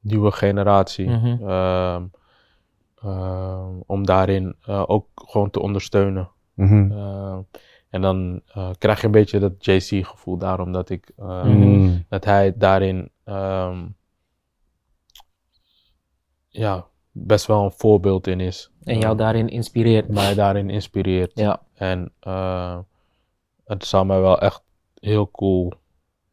nieuwe 0.00 0.30
generatie. 0.30 1.08
Ehm, 1.46 2.04
om 3.86 4.06
daarin 4.06 4.56
eh, 4.62 4.84
ook 4.86 5.06
gewoon 5.14 5.50
te 5.50 5.60
ondersteunen. 5.60 6.30
Mhm. 6.54 6.92
Ehm, 6.92 7.40
en 7.90 8.02
dan 8.02 8.40
eh, 8.46 8.70
krijg 8.78 9.00
je 9.00 9.06
een 9.06 9.12
beetje 9.12 9.38
dat 9.38 9.64
JC-gevoel 9.64 10.36
daarom 10.38 10.72
dat 10.72 10.90
ik 10.90 11.12
ehm, 11.16 11.48
Mm. 11.48 12.04
dat 12.08 12.24
hij 12.24 12.56
daarin 12.56 13.10
ehm, 13.24 13.86
ja, 16.48 16.86
best 17.12 17.46
wel 17.46 17.64
een 17.64 17.72
voorbeeld 17.72 18.26
in 18.26 18.40
is. 18.40 18.70
En 18.84 18.98
jou 18.98 19.12
Eh, 19.12 19.18
daarin 19.18 19.48
inspireert. 19.48 20.08
mij 20.08 20.34
daarin 20.34 20.70
inspireert. 20.70 21.32
Ja. 21.38 21.62
En 21.74 22.12
eh, 22.20 22.78
het 23.64 23.84
zou 23.84 24.06
mij 24.06 24.20
wel 24.20 24.40
echt 24.40 24.62
heel 24.94 25.30
cool, 25.30 25.72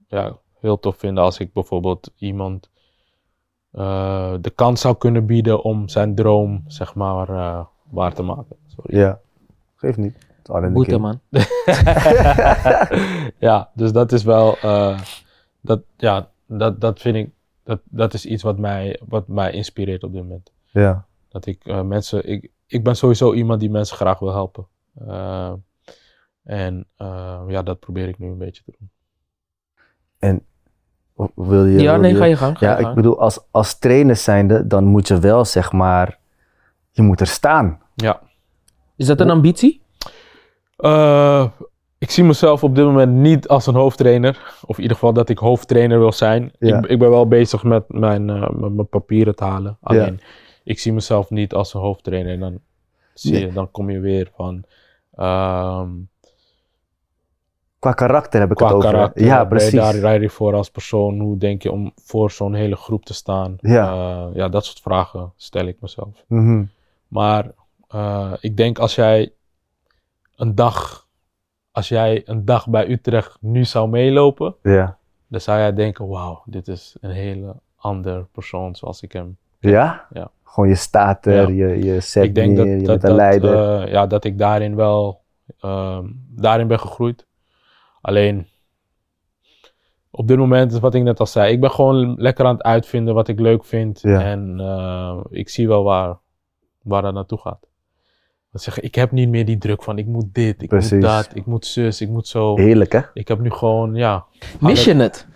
ja, 0.07 0.37
heel 0.59 0.79
tof 0.79 0.97
vinden 0.97 1.23
als 1.23 1.39
ik 1.39 1.53
bijvoorbeeld 1.53 2.11
iemand 2.17 2.69
eh, 3.75 4.33
de 4.41 4.49
kans 4.49 4.81
zou 4.81 4.97
kunnen 4.97 5.25
bieden 5.25 5.63
om 5.63 5.89
zijn 5.89 6.15
droom, 6.15 6.63
zeg 6.67 6.95
maar, 6.95 7.29
eh, 7.29 7.65
waar 7.89 8.13
te 8.13 8.21
maken. 8.21 8.55
Sorry. 8.65 8.97
Ja, 8.97 9.19
geeft 9.75 9.97
niet. 9.97 10.13
Het 10.13 10.47
is 10.47 10.49
al 10.49 10.57
in 10.57 10.67
de 10.67 10.73
Boete, 10.73 10.97
man. 10.97 11.19
ja, 13.47 13.69
dus 13.73 13.91
dat 13.91 14.11
is 14.11 14.23
wel, 14.23 14.57
eh, 14.57 14.99
dat, 15.61 15.81
ja, 15.97 16.29
dat, 16.45 16.81
dat 16.81 16.99
vind 16.99 17.15
ik, 17.15 17.29
dat, 17.63 17.79
dat 17.83 18.13
is 18.13 18.25
iets 18.25 18.43
wat 18.43 18.57
mij, 18.57 18.99
wat 19.07 19.27
mij 19.27 19.51
inspireert 19.51 20.03
op 20.03 20.11
dit 20.11 20.21
moment. 20.21 20.51
Ja. 20.65 21.05
Dat 21.29 21.45
ik 21.45 21.65
eh, 21.65 21.81
mensen, 21.81 22.29
ik, 22.29 22.51
ik 22.67 22.83
ben 22.83 22.95
sowieso 22.95 23.33
iemand 23.33 23.59
die 23.59 23.69
mensen 23.69 23.95
graag 23.95 24.19
wil 24.19 24.31
helpen. 24.31 24.67
Eh, 25.07 25.53
en 26.43 26.87
eh, 26.95 27.43
ja, 27.47 27.63
dat 27.63 27.79
probeer 27.79 28.07
ik 28.07 28.17
nu 28.17 28.27
een 28.27 28.37
beetje 28.37 28.63
te 28.63 28.73
doen. 28.79 28.89
Of 31.15 31.29
Wil 31.35 31.65
je, 31.65 31.79
Ja, 31.81 31.91
wil 31.91 32.01
nee, 32.01 32.15
ga 32.15 32.25
je 32.25 32.35
gang. 32.35 32.57
Ga 32.57 32.65
Ja, 32.65 32.71
je 32.71 32.77
ik 32.77 32.83
gang. 32.83 32.95
bedoel, 32.95 33.19
als, 33.19 33.39
als 33.51 33.79
trainer 33.79 34.15
zijnde, 34.15 34.67
dan 34.67 34.83
moet 34.83 35.07
je 35.07 35.19
wel 35.19 35.45
zeg 35.45 35.71
maar, 35.71 36.17
je 36.91 37.01
moet 37.01 37.19
er 37.19 37.27
staan. 37.27 37.79
Ja. 37.95 38.19
Is 38.95 39.05
dat 39.05 39.19
een 39.19 39.29
ambitie? 39.29 39.81
Eh, 40.77 41.45
ik 41.97 42.11
zie 42.11 42.23
mezelf 42.23 42.63
op 42.63 42.75
dit 42.75 42.85
moment 42.85 43.13
niet 43.13 43.47
als 43.47 43.67
een 43.67 43.75
hoofdtrainer. 43.75 44.55
Of 44.65 44.75
in 44.75 44.81
ieder 44.81 44.97
geval 44.97 45.13
dat 45.13 45.29
ik 45.29 45.37
hoofdtrainer 45.37 45.99
wil 45.99 46.11
zijn. 46.11 46.51
Ja. 46.59 46.77
Ik, 46.77 46.85
ik 46.85 46.99
ben 46.99 47.09
wel 47.09 47.27
bezig 47.27 47.63
met 47.63 47.83
mijn, 47.87 48.29
eh, 48.29 48.49
met 48.49 48.73
mijn 48.73 48.87
papieren 48.89 49.35
te 49.35 49.43
halen. 49.43 49.77
Alleen, 49.81 50.19
ik 50.63 50.79
zie 50.79 50.93
mezelf 50.93 51.29
niet 51.29 51.53
als 51.53 51.73
een 51.73 51.81
hoofdtrainer. 51.81 52.33
En 52.33 52.39
dan, 52.39 52.59
zie 53.13 53.31
Nee. 53.31 53.45
je, 53.45 53.53
dan 53.53 53.71
kom 53.71 53.89
je 53.89 53.99
weer 53.99 54.31
van... 54.35 54.63
ehm, 55.13 55.89
Qua 57.85 57.93
karakter 57.93 58.39
heb 58.39 58.49
ik 58.51 58.55
qua 58.55 58.65
het 58.67 58.75
over. 58.75 58.89
karakter, 58.91 59.25
Ja, 59.25 59.33
ben 59.35 59.41
je 59.43 59.47
precies. 59.47 59.71
daar 59.79 59.95
rijd 59.95 60.21
je 60.21 60.29
voor 60.29 60.53
als 60.55 60.69
persoon? 60.69 61.19
Hoe 61.19 61.37
denk 61.37 61.61
je 61.63 61.71
om 61.71 61.91
voor 61.95 62.31
zo'n 62.31 62.53
hele 62.53 62.75
groep 62.75 63.05
te 63.05 63.13
staan? 63.13 63.55
Ja. 63.59 63.91
Eh, 63.91 64.35
ja, 64.35 64.49
dat 64.49 64.65
soort 64.65 64.79
vragen 64.79 65.31
stel 65.35 65.65
ik 65.65 65.77
mezelf. 65.81 66.23
Mhm. 66.27 66.63
Maar 67.07 67.51
eh, 67.87 68.31
ik 68.39 68.57
denk 68.57 68.79
als 68.79 68.95
jij 68.95 69.33
een 70.35 70.55
dag, 70.55 71.07
als 71.71 71.87
jij 71.87 72.21
een 72.25 72.45
dag 72.45 72.67
bij 72.67 72.89
Utrecht 72.89 73.37
nu 73.41 73.65
zou 73.65 73.89
meelopen, 73.89 74.55
Ja. 74.63 74.97
dan 75.27 75.41
zou 75.41 75.59
jij 75.59 75.73
denken, 75.73 76.07
wauw, 76.07 76.41
dit 76.45 76.67
is 76.67 76.95
een 77.01 77.11
hele 77.11 77.55
andere 77.75 78.25
persoon 78.31 78.75
zoals 78.75 79.01
ik 79.01 79.11
hem. 79.11 79.37
Ja? 79.59 80.05
Ja. 80.13 80.29
Gewoon 80.43 80.69
je 80.69 80.75
staat 80.75 81.25
er, 81.25 81.51
Ja. 81.53 81.67
je, 81.67 81.83
je 81.83 81.99
zet 81.99 82.23
ik 82.23 82.35
denk 82.35 82.47
neer, 82.55 82.57
dat, 82.57 82.67
je 82.81 82.87
dat, 82.87 82.87
bent 82.87 83.03
een 83.03 83.09
dat, 83.09 83.17
leider. 83.17 83.81
eh, 83.81 83.91
ja, 83.91 84.07
dat 84.07 84.23
ik 84.23 84.37
daarin 84.37 84.75
wel, 84.75 85.21
ehm, 85.59 86.05
daarin 86.29 86.67
ben 86.67 86.79
gegroeid. 86.79 87.25
Alleen, 88.05 88.47
op 90.11 90.27
dit 90.27 90.37
moment 90.37 90.71
is 90.71 90.79
wat 90.79 90.95
ik 90.95 91.03
net 91.03 91.19
al 91.19 91.25
zei, 91.25 91.53
ik 91.53 91.59
ben 91.59 91.71
gewoon 91.71 92.15
lekker 92.17 92.45
aan 92.45 92.53
het 92.53 92.63
uitvinden 92.63 93.13
wat 93.13 93.27
ik 93.27 93.39
leuk 93.39 93.65
vind. 93.65 94.01
Ja. 94.01 94.21
En 94.21 94.59
eh, 94.59 95.19
ik 95.29 95.49
zie 95.49 95.67
wel 95.67 95.83
waar, 95.83 96.17
waar 96.81 97.01
dat 97.01 97.13
naartoe 97.13 97.37
gaat. 97.37 97.67
Dat 98.51 98.61
zeggen, 98.61 98.83
ik 98.83 98.95
heb 98.95 99.11
niet 99.11 99.29
meer 99.29 99.45
die 99.45 99.57
druk 99.57 99.83
van 99.83 99.97
ik 99.97 100.05
moet 100.05 100.33
dit, 100.33 100.61
ik 100.61 100.69
Precies. 100.69 100.91
moet 100.91 101.01
dat, 101.01 101.29
ik 101.33 101.45
moet 101.45 101.65
zus, 101.65 102.01
ik 102.01 102.09
moet 102.09 102.27
zo. 102.27 102.57
Heerlijk, 102.57 102.91
hè? 102.91 103.01
Ik 103.13 103.27
heb 103.27 103.39
nu 103.39 103.51
gewoon, 103.51 103.95
ja. 103.95 104.25
Mis 104.59 104.83
je 104.83 104.95
het? 104.95 105.27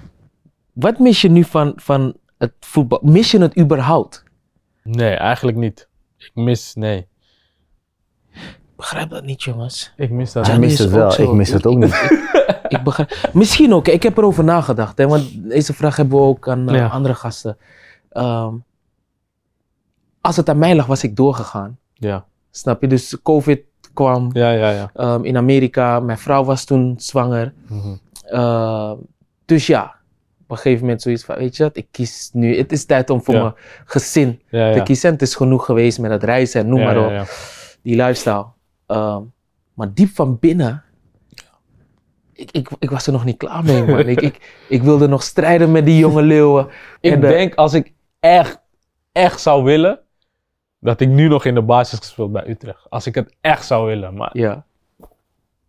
Wat 0.73 0.99
mis 0.99 1.21
je 1.21 1.29
nu 1.29 1.43
van, 1.43 1.73
van 1.75 2.15
het 2.37 2.53
voetbal? 2.59 2.99
Mis 3.03 3.31
je 3.31 3.41
het 3.41 3.59
überhaupt? 3.59 4.23
Nee, 4.83 5.13
eigenlijk 5.13 5.57
niet. 5.57 5.89
Ik 6.17 6.31
mis, 6.33 6.73
nee. 6.75 7.07
Ik 8.31 8.75
begrijp 8.75 9.09
dat 9.09 9.23
niet, 9.23 9.43
jongens. 9.43 9.93
Ik 9.97 10.09
mis 10.09 10.31
dat. 10.31 10.45
Hij 10.45 10.53
Johnny 10.53 10.69
mist 10.69 10.79
is 10.79 10.85
het 10.85 10.95
wel, 10.95 11.27
ik 11.27 11.33
mis 11.35 11.49
het 11.49 11.65
ook 11.65 11.77
niet. 11.77 11.93
Ik 12.69 12.83
begrijp, 12.83 13.29
misschien 13.33 13.73
ook. 13.73 13.87
Ik 13.87 14.03
heb 14.03 14.17
erover 14.17 14.43
nagedacht. 14.43 14.97
Hè, 14.97 15.07
want 15.07 15.49
deze 15.49 15.73
vraag 15.73 15.95
hebben 15.95 16.17
we 16.19 16.23
ook 16.25 16.47
aan 16.49 16.69
eh, 16.69 16.75
Ja. 16.75 16.87
andere 16.87 17.13
gasten. 17.15 17.57
Ehm, 18.09 18.53
als 20.21 20.35
het 20.37 20.49
aan 20.49 20.57
mij 20.57 20.75
lag, 20.75 20.85
was 20.85 21.03
ik 21.03 21.15
doorgegaan. 21.15 21.77
Ja, 21.93 22.25
Snap 22.51 22.81
je? 22.81 22.87
Dus 22.87 23.17
COVID 23.23 23.59
kwam 23.93 24.29
ja, 24.33 24.51
ja. 24.51 24.69
ja. 24.69 24.89
ehm, 24.93 25.23
in 25.23 25.37
Amerika. 25.37 25.99
Mijn 25.99 26.17
vrouw 26.17 26.43
was 26.43 26.65
toen 26.65 26.93
zwanger. 26.97 27.53
Mhm. 27.67 27.93
Ehm, 28.25 28.95
dus 29.45 29.67
ja, 29.67 29.83
op 30.41 30.51
een 30.51 30.55
gegeven 30.57 30.81
moment 30.81 31.01
zoiets 31.01 31.23
van, 31.23 31.35
weet 31.37 31.57
je 31.57 31.63
wat, 31.63 31.77
ik 31.77 31.87
kies 31.91 32.29
nu. 32.33 32.57
Het 32.57 32.71
is 32.71 32.85
tijd 32.85 33.09
om 33.09 33.23
voor 33.23 33.33
Ja. 33.35 33.41
mijn 33.41 33.53
gezin 33.85 34.41
ja, 34.49 34.71
te 34.71 34.77
ja. 34.77 34.83
kiezen. 34.83 35.11
Het 35.11 35.21
is 35.21 35.35
genoeg 35.35 35.65
geweest 35.65 35.99
met 35.99 36.11
het 36.11 36.23
reizen 36.23 36.61
en 36.61 36.67
noem 36.67 36.79
maar 36.83 37.05
op. 37.05 37.09
ja. 37.11 37.23
Die 37.81 37.95
lifestyle. 37.95 38.45
Maar 39.73 39.93
diep 39.93 40.09
van 40.15 40.37
binnen, 40.39 40.83
ik, 42.39 42.51
ik, 42.51 42.69
ik 42.79 42.89
was 42.89 43.05
er 43.07 43.11
nog 43.13 43.25
niet 43.25 43.37
klaar 43.37 43.63
mee, 43.63 43.83
man. 43.85 43.99
ik, 43.99 44.21
ik, 44.21 44.63
ik 44.69 44.81
wilde 44.83 45.07
nog 45.07 45.23
strijden 45.23 45.71
met 45.71 45.85
die 45.85 45.97
jonge 45.97 46.21
leeuwen. 46.21 46.67
Ik 47.01 47.11
En 47.13 47.19
de- 47.21 47.27
denk 47.27 47.55
als 47.55 47.73
ik 47.73 47.93
echt, 48.19 48.59
echt 49.11 49.41
zou 49.41 49.63
willen, 49.63 49.99
dat 50.79 50.99
ik 51.01 51.07
nu 51.09 51.27
nog 51.27 51.45
in 51.45 51.53
de 51.55 51.61
basis 51.61 51.99
gespeeld 51.99 52.31
bij 52.31 52.47
Utrecht. 52.49 52.85
Als 52.89 53.07
ik 53.07 53.15
het 53.15 53.35
echt 53.41 53.65
zou 53.65 53.85
willen. 53.87 54.13
Maar 54.13 54.29
Ja, 54.37 54.65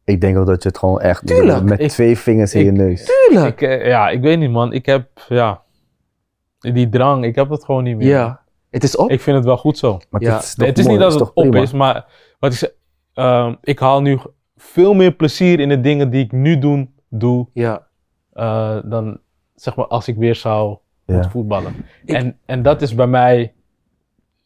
Ik 0.05 0.21
denk 0.21 0.37
ook 0.39 0.47
dat 0.47 0.63
je 0.63 0.69
het 0.69 0.79
gewoon 0.79 1.01
echt 1.01 1.27
Tuurlijk. 1.27 1.63
met 1.63 1.81
Ik- 1.81 1.89
twee 1.91 2.19
vingers 2.19 2.55
in 2.55 2.61
ik- 2.61 2.67
je 2.67 2.73
neus. 2.73 3.05
tuurlijk. 3.29 3.61
ik, 3.61 3.69
eh, 3.69 3.87
ja, 3.87 4.09
ik 4.09 4.21
weet 4.21 4.39
niet 4.39 4.51
man. 4.51 4.73
Ik 4.73 4.87
heb, 4.87 5.09
ja, 5.29 5.63
die 6.59 6.89
drang, 6.89 7.25
ik 7.25 7.35
heb 7.35 7.51
het 7.51 7.65
gewoon 7.65 7.85
niet 7.85 7.97
meer. 7.97 8.09
Ja, 8.09 8.41
het 8.71 8.83
is 8.85 8.97
op. 8.97 9.11
Ik 9.11 9.21
vind 9.21 9.37
het 9.37 9.45
wel 9.45 9.57
goed 9.57 9.79
zo. 9.79 10.01
Maar 10.11 10.23
Ja. 10.23 10.35
het 10.35 10.43
is, 10.45 10.55
Nee, 10.55 10.69
het 10.69 10.79
is 10.79 10.85
toch 10.85 10.93
niet 10.93 11.03
dat 11.03 11.13
het 11.13 11.23
op 11.23 11.35
prima? 11.35 11.61
is, 11.61 11.73
maar 11.73 12.07
wat 12.39 12.53
ik 12.53 12.59
zeg, 12.59 12.71
ehm, 13.15 13.55
ik 13.63 13.79
haal 13.79 14.01
nu 14.03 14.19
veel 14.63 14.95
meer 14.95 15.13
plezier 15.13 15.61
in 15.61 15.69
de 15.69 15.81
dingen 15.81 16.11
die 16.11 16.25
ik 16.25 16.33
nu 16.33 16.59
doen, 16.59 16.95
doe, 17.09 17.47
Ja, 17.53 17.87
eh, 18.33 18.79
dan 18.85 19.19
zeg 19.55 19.77
maar 19.77 19.87
als 19.87 20.09
ik 20.09 20.17
weer 20.17 20.35
zou 20.35 20.69
Ja. 21.07 21.15
moeten 21.15 21.31
voetballen. 21.31 21.75
Ik- 22.05 22.15
En, 22.15 22.39
en 22.47 22.63
dat 22.63 22.83
is 22.83 22.95
bij 22.95 23.07
mij 23.07 23.53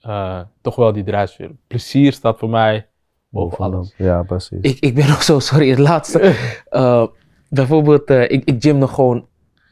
eh, 0.00 0.40
toch 0.60 0.76
wel 0.76 0.92
die 0.92 1.04
drijfveer. 1.04 1.50
Plezier 1.66 2.12
staat 2.12 2.38
voor 2.38 2.48
mij 2.50 2.86
boven 3.28 3.58
alles. 3.64 3.94
Ja, 3.96 4.22
precies. 4.22 4.58
ik, 4.60 4.78
ik 4.80 4.94
ben 4.94 5.06
nog 5.14 5.22
zo, 5.22 5.38
sorry, 5.38 5.70
het 5.70 5.78
laatste. 5.78 6.18
Eh, 6.68 7.06
bijvoorbeeld, 7.48 8.10
ik, 8.10 8.44
ik 8.44 8.54
gym 8.58 8.78
nog 8.78 8.94
gewoon 8.94 9.26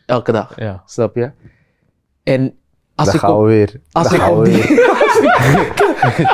elke 0.06 0.32
dag, 0.32 0.56
Ja. 0.60 0.82
snap 0.86 1.14
je? 1.14 1.30
En 2.22 2.54
als 2.94 3.06
Daar 3.06 3.14
ik 3.14 3.20
gaan 3.20 3.34
op, 3.34 3.42
we 3.42 3.46
weer. 3.48 3.80
als 3.92 4.04
Daar 4.08 4.14
ik 4.14 4.20
gaan 4.20 4.30
op 4.32 4.44
we 4.44 4.50
die... 4.50 4.62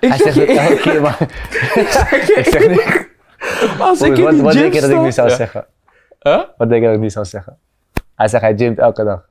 Hij 0.00 0.18
zeg 0.18 0.32
zegt 0.32 0.34
het 0.48 0.48
elke 0.56 0.80
keer, 0.80 1.00
maar 1.00 1.18
ik 2.36 2.46
zeg 2.50 2.68
niet. 2.68 3.05
Als 3.78 4.00
ik 4.00 4.08
Wat, 4.08 4.18
in 4.18 4.24
wat, 4.24 4.32
die 4.32 4.42
wat 4.42 4.52
gym 4.52 4.60
denk 4.62 4.74
je 4.74 4.80
dat 4.80 4.90
ik 4.90 5.00
nu 5.00 5.12
zou 5.12 5.28
Ja. 5.28 5.34
zeggen? 5.36 5.66
Huh? 6.20 6.42
Wat 6.56 6.68
denk 6.68 6.80
je 6.80 6.86
dat 6.86 6.94
ik 6.96 7.02
nu 7.02 7.10
zou 7.10 7.24
zeggen? 7.26 7.58
Hij 8.14 8.28
zegt 8.28 8.42
hij 8.42 8.56
gymt 8.56 8.78
elke 8.78 9.04
dag. 9.04 9.28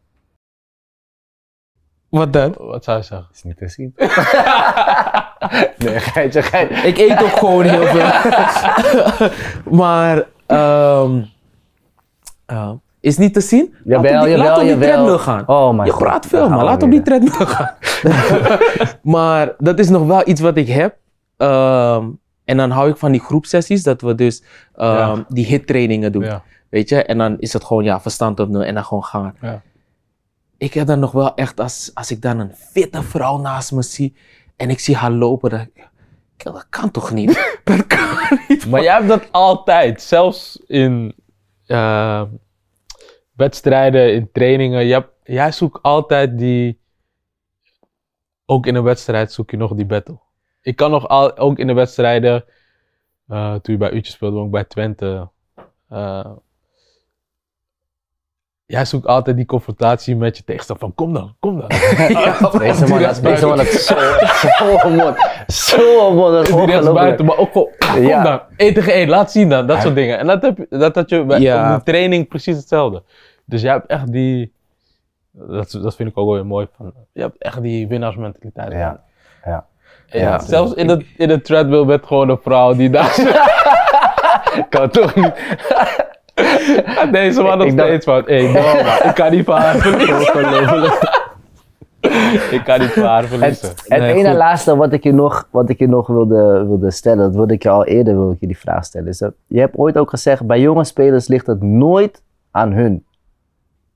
Wat 2.10 2.34
dan? 2.34 2.56
Wat 2.58 2.84
zou 2.84 2.98
je 2.98 3.04
zeggen? 3.04 3.28
is 3.34 3.44
niet 3.44 3.58
te 3.58 3.68
zien. 3.68 3.94
nee, 5.86 6.00
geitje, 6.00 6.42
geitje. 6.42 6.76
Ik 6.76 6.98
eet 6.98 7.24
ook 7.24 7.38
gewoon 7.38 7.64
heel 7.64 7.86
veel. 7.86 8.10
maar, 9.82 10.24
ehm 10.46 11.22
eh, 12.46 12.72
is 13.00 13.18
niet 13.18 13.34
te 13.34 13.42
zien? 13.42 13.76
Jawel, 13.84 14.12
laat 14.12 14.22
op 14.22 14.28
die, 14.28 14.38
jawel, 14.38 14.46
laat 14.48 14.58
op 14.58 14.64
die 14.68 14.78
treadmill 14.78 15.18
gaan. 15.18 15.48
Oh 15.48 15.78
my 15.78 15.86
Je 15.86 15.92
god. 15.92 16.04
praat 16.04 16.26
veel, 16.26 16.50
we 16.50 16.64
Laat 16.64 16.84
op 16.84 16.92
die 16.92 17.02
treadmill 17.02 17.46
gaan. 17.46 17.76
maar 19.16 19.54
dat 19.58 19.80
is 19.80 19.90
nog 19.90 20.06
wel 20.08 20.22
iets 20.28 20.42
wat 20.42 20.58
ik 20.58 20.68
heb. 20.68 20.96
Ehm, 21.38 22.08
en 22.46 22.58
dan 22.58 22.72
hou 22.72 22.90
ik 22.90 22.98
van 22.98 23.12
die 23.12 23.22
groepsessies, 23.22 23.84
dat 23.84 24.02
we 24.02 24.16
dus 24.16 24.44
ehm, 24.76 24.96
Ja. 24.98 25.26
die 25.30 25.46
hit-trainingen 25.46 26.12
doen. 26.12 26.24
Ja. 26.24 26.44
Weet 26.70 26.90
je? 26.90 27.04
En 27.04 27.18
dan 27.18 27.40
is 27.40 27.54
het 27.54 27.64
gewoon, 27.64 27.84
ja, 27.84 28.02
verstand 28.02 28.40
op 28.40 28.50
nul 28.50 28.64
en 28.64 28.74
dan 28.74 28.84
gewoon 28.86 29.04
gaan. 29.04 29.36
Ja. 29.42 29.62
Ik 30.58 30.74
heb 30.74 30.88
dan 30.88 31.00
nog 31.00 31.12
wel 31.12 31.36
echt, 31.36 31.60
als, 31.60 31.92
als 31.94 32.12
ik 32.12 32.22
dan 32.22 32.40
een 32.40 32.54
fitte 32.56 33.04
vrouw 33.04 33.38
naast 33.38 33.72
me 33.72 33.82
zie 33.82 34.16
en 34.56 34.70
ik 34.70 34.80
zie 34.80 34.96
haar 34.96 35.12
lopen, 35.12 35.50
dan... 35.50 35.70
Dat 36.38 36.66
kan 36.70 36.92
toch 36.92 37.12
niet? 37.12 37.34
dat 37.64 37.88
kan 37.88 38.40
niet. 38.48 38.66
Maar 38.70 38.84
jij 38.84 38.94
hebt 38.94 39.08
dat 39.08 39.32
altijd. 39.32 40.02
Zelfs 40.02 40.64
in 40.68 41.16
eh, 41.66 42.24
wedstrijden, 43.36 44.14
in 44.14 44.30
trainingen. 44.32 44.88
Hebt, 44.88 45.10
jij 45.24 45.52
zoekt 45.52 45.82
altijd 45.82 46.38
die... 46.38 46.80
Ook 48.46 48.66
in 48.66 48.76
een 48.76 48.84
wedstrijd 48.84 49.32
zoek 49.32 49.52
je 49.52 49.58
nog 49.58 49.74
die 49.74 49.86
battle. 49.86 50.20
Ik 50.66 50.76
kan 50.76 50.92
nog 50.92 51.08
al, 51.08 51.38
ook 51.38 51.58
in 51.60 51.68
de 51.68 51.74
wedstrijden... 51.74 52.44
eh, 53.28 53.54
toen 53.54 53.74
je 53.74 53.78
bij 53.78 53.94
Utje 53.94 54.12
speelde, 54.12 54.38
ook 54.38 54.52
bij 54.52 54.64
Twente... 54.64 55.28
eh, 55.90 56.26
jij 58.66 58.86
zoekt 58.86 59.08
altijd 59.08 59.36
die 59.36 59.46
confrontatie 59.46 60.16
met 60.16 60.38
je 60.38 60.44
tegenstander. 60.44 60.86
Van 60.86 60.96
kom 60.96 61.14
dan, 61.14 61.36
kom 61.40 61.60
dan. 61.60 61.68
Deze 62.60 62.88
man, 62.88 63.02
dat, 63.02 63.20
deze 63.24 63.46
man, 63.48 63.58
dat 63.58 63.66
is 63.66 63.86
zo, 63.88 63.96
zo 64.82 64.90
mond. 64.90 65.18
Zo 65.48 66.14
mond, 66.14 66.32
dat 66.34 66.48
is 66.84 66.92
buiten, 66.94 67.26
maar 67.26 67.38
ook 67.38 67.52
gewoon, 67.52 67.70
kom 67.78 68.02
Ja. 68.04 68.24
dan. 68.24 68.40
1 68.58 68.74
tegen 68.74 68.94
1, 68.94 69.10
laat 69.10 69.32
zien 69.32 69.50
dan. 69.50 69.68
Dat 69.68 69.82
soort 69.82 69.96
dingen. 69.96 70.18
En 70.20 70.28
dat 70.28 70.42
heb 70.42 70.58
je, 70.58 70.68
dat 70.70 70.96
had 70.96 71.10
je 71.10 71.24
bij 71.24 71.40
Ja. 71.40 71.74
op 71.74 71.78
de 71.86 71.92
training 71.92 72.28
precies 72.28 72.56
hetzelfde. 72.58 73.04
Dus 73.46 73.62
jij 73.62 73.72
hebt 73.72 73.88
echt 73.88 74.12
die, 74.12 74.54
dat, 75.32 75.72
dat 75.72 75.96
vind 75.96 76.10
ik 76.10 76.18
ook 76.18 76.26
wel 76.26 76.36
weer 76.36 76.46
mooi, 76.46 76.68
van, 76.78 76.94
je 77.12 77.22
hebt 77.22 77.38
echt 77.42 77.62
die 77.62 77.88
winnaarsmentaliteit. 77.88 78.72
Ja, 78.72 79.04
ja. 79.46 79.66
Ja. 80.08 80.40
Zelfs 80.40 80.74
in 80.74 80.88
de, 80.88 81.06
in 81.18 81.28
de 81.28 81.42
treadmill 81.42 81.84
met 81.86 82.06
gewoon 82.06 82.30
een 82.30 82.40
vrouw 82.42 82.74
die 82.74 82.90
daar 82.90 83.16
Kan 84.70 84.90
toch 84.90 85.16
niet. 85.16 85.32
Deze 87.12 87.42
man 87.42 87.58
nog 87.58 87.70
steeds 87.72 88.06
van, 88.06 88.24
hé, 88.26 88.48
hey, 88.48 88.62
man, 88.62 88.86
ik 89.10 89.16
kan 89.16 89.32
niet 89.32 89.46
van 89.46 89.58
haar 89.62 89.76
verliezen. 89.76 90.92
ik 92.52 92.62
kan 92.66 92.80
niet 92.80 92.92
van 92.92 93.04
haar 93.04 93.24
verliezen. 93.24 93.68
Het, 93.70 93.84
het 93.88 94.00
Nee, 94.00 94.14
ene 94.14 94.28
goed. 94.30 94.38
laatste 94.38 94.76
wat 94.76 94.94
ik 94.94 95.04
je 95.04 95.14
nog, 95.14 95.48
wat 95.52 95.70
ik 95.70 95.80
je 95.80 95.88
nog 95.88 96.08
wilde, 96.08 96.66
wilde 96.68 96.92
stellen, 96.92 97.18
dat 97.18 97.36
wilde 97.36 97.54
ik 97.54 97.64
je 97.64 97.70
al 97.70 97.86
eerder 97.86 98.14
wilde 98.16 98.34
ik 98.34 98.40
je 98.40 98.48
die 98.48 98.58
vraag 98.58 98.86
stellen. 98.86 99.08
Is 99.08 99.18
dat, 99.18 99.34
je 99.48 99.60
hebt 99.60 99.78
ooit 99.78 99.98
ook 99.98 100.10
gezegd, 100.10 100.46
bij 100.48 100.60
jonge 100.60 100.84
spelers 100.84 101.28
ligt 101.28 101.48
het 101.48 101.62
nooit 101.62 102.22
aan 102.52 102.72
hun. 102.72 103.06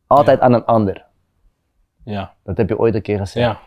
Altijd 0.08 0.40
aan 0.40 0.54
een 0.54 0.66
ander. 0.66 1.06
Ja, 2.04 2.34
Dat 2.44 2.58
heb 2.58 2.70
je 2.70 2.80
ooit 2.80 2.96
een 2.96 3.02
keer 3.02 3.18
gezegd. 3.18 3.46
ja. 3.46 3.58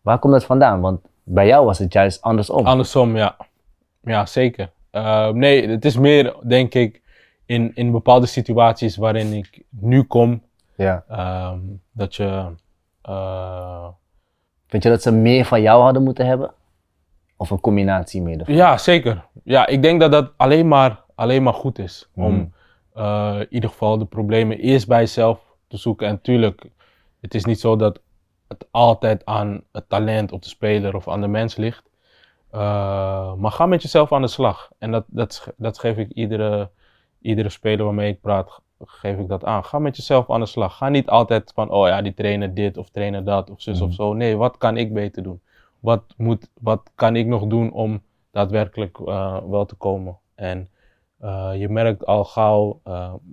Waar 0.00 0.18
komt 0.18 0.32
dat 0.32 0.44
vandaan? 0.44 0.80
Want 0.80 1.00
bij 1.22 1.46
jou 1.46 1.64
was 1.66 1.78
het 1.78 1.92
juist 1.92 2.22
andersom. 2.22 2.66
Andersom, 2.66 3.16
ja. 3.16 3.36
Ja, 4.02 4.26
zeker. 4.26 4.70
Uh, 4.92 5.28
nee, 5.28 5.68
het 5.68 5.84
is 5.84 5.96
meer, 5.96 6.36
denk 6.46 6.74
ik, 6.74 7.00
in, 7.46 7.70
in 7.74 7.90
bepaalde 7.90 8.26
situaties 8.26 8.96
waarin 8.96 9.32
ik 9.32 9.62
nu 9.68 10.02
kom, 10.02 10.42
ja. 10.76 11.04
ehm, 11.08 11.58
dat 11.92 12.14
je... 12.14 12.46
eh, 13.02 13.86
Vind 14.66 14.82
je 14.82 14.88
dat 14.88 15.02
ze 15.02 15.12
meer 15.12 15.44
van 15.44 15.62
jou 15.62 15.82
hadden 15.82 16.02
moeten 16.02 16.26
hebben? 16.26 16.52
Of 17.36 17.50
een 17.50 17.60
combinatie 17.60 18.22
meer 18.22 18.38
ervan? 18.40 18.54
ja, 18.54 18.78
zeker. 18.78 19.24
Ja, 19.44 19.66
ik 19.66 19.82
denk 19.82 20.00
dat 20.00 20.12
dat 20.12 20.32
alleen 20.36 20.68
maar, 20.68 21.00
alleen 21.14 21.42
maar 21.42 21.54
goed 21.54 21.78
is. 21.78 22.08
Om 22.14 22.32
Mm. 22.34 22.52
eh, 22.94 23.36
in 23.38 23.46
ieder 23.50 23.70
geval 23.70 23.98
de 23.98 24.04
problemen 24.04 24.58
eerst 24.58 24.86
bij 24.88 24.98
jezelf 25.00 25.40
te 25.68 25.76
zoeken. 25.76 26.06
En 26.08 26.20
tuurlijk, 26.20 26.64
het 27.20 27.34
is 27.34 27.44
niet 27.44 27.60
zo 27.60 27.76
dat 27.76 28.00
het 28.52 28.68
altijd 28.70 29.24
aan 29.24 29.62
het 29.72 29.88
talent 29.88 30.32
of 30.32 30.40
de 30.40 30.48
speler 30.48 30.96
of 30.96 31.08
aan 31.08 31.20
de 31.20 31.26
mens 31.28 31.56
ligt. 31.56 31.90
Uh, 32.54 33.34
maar 33.34 33.50
ga 33.50 33.66
met 33.66 33.82
jezelf 33.82 34.12
aan 34.12 34.22
de 34.22 34.28
slag. 34.28 34.70
En 34.78 34.90
dat, 34.90 35.04
dat, 35.06 35.52
dat 35.56 35.78
geef 35.78 35.96
ik 35.96 36.10
iedere, 36.10 36.70
iedere 37.20 37.48
speler 37.48 37.84
waarmee 37.84 38.12
ik 38.12 38.20
praat, 38.20 38.60
geef 38.84 39.18
ik 39.18 39.28
dat 39.28 39.44
aan. 39.44 39.64
Ga 39.64 39.78
met 39.78 39.96
jezelf 39.96 40.30
aan 40.30 40.40
de 40.40 40.46
slag. 40.46 40.76
Ga 40.76 40.88
niet 40.88 41.08
altijd 41.08 41.52
van, 41.54 41.70
oh 41.70 41.86
ja, 41.88 42.02
die 42.02 42.14
trainer 42.14 42.54
dit 42.54 42.76
of 42.76 42.90
trainer 42.90 43.24
dat 43.24 43.50
of 43.50 43.60
zus 43.60 43.78
Mhm. 43.78 43.88
of 43.88 43.94
zo. 43.94 44.12
Nee, 44.12 44.36
wat 44.36 44.58
kan 44.58 44.76
ik 44.76 44.92
beter 44.92 45.22
doen? 45.22 45.40
Wat, 45.80 46.02
moet, 46.16 46.50
wat 46.60 46.90
kan 46.94 47.16
ik 47.16 47.26
nog 47.26 47.46
doen 47.46 47.72
om 47.72 48.02
daadwerkelijk 48.30 48.98
uh, 48.98 49.38
wel 49.48 49.64
te 49.66 49.74
komen? 49.74 50.18
En 50.34 50.68
uh, 51.22 51.50
je 51.56 51.68
merkt 51.68 52.06
al 52.06 52.24
gauw, 52.24 52.80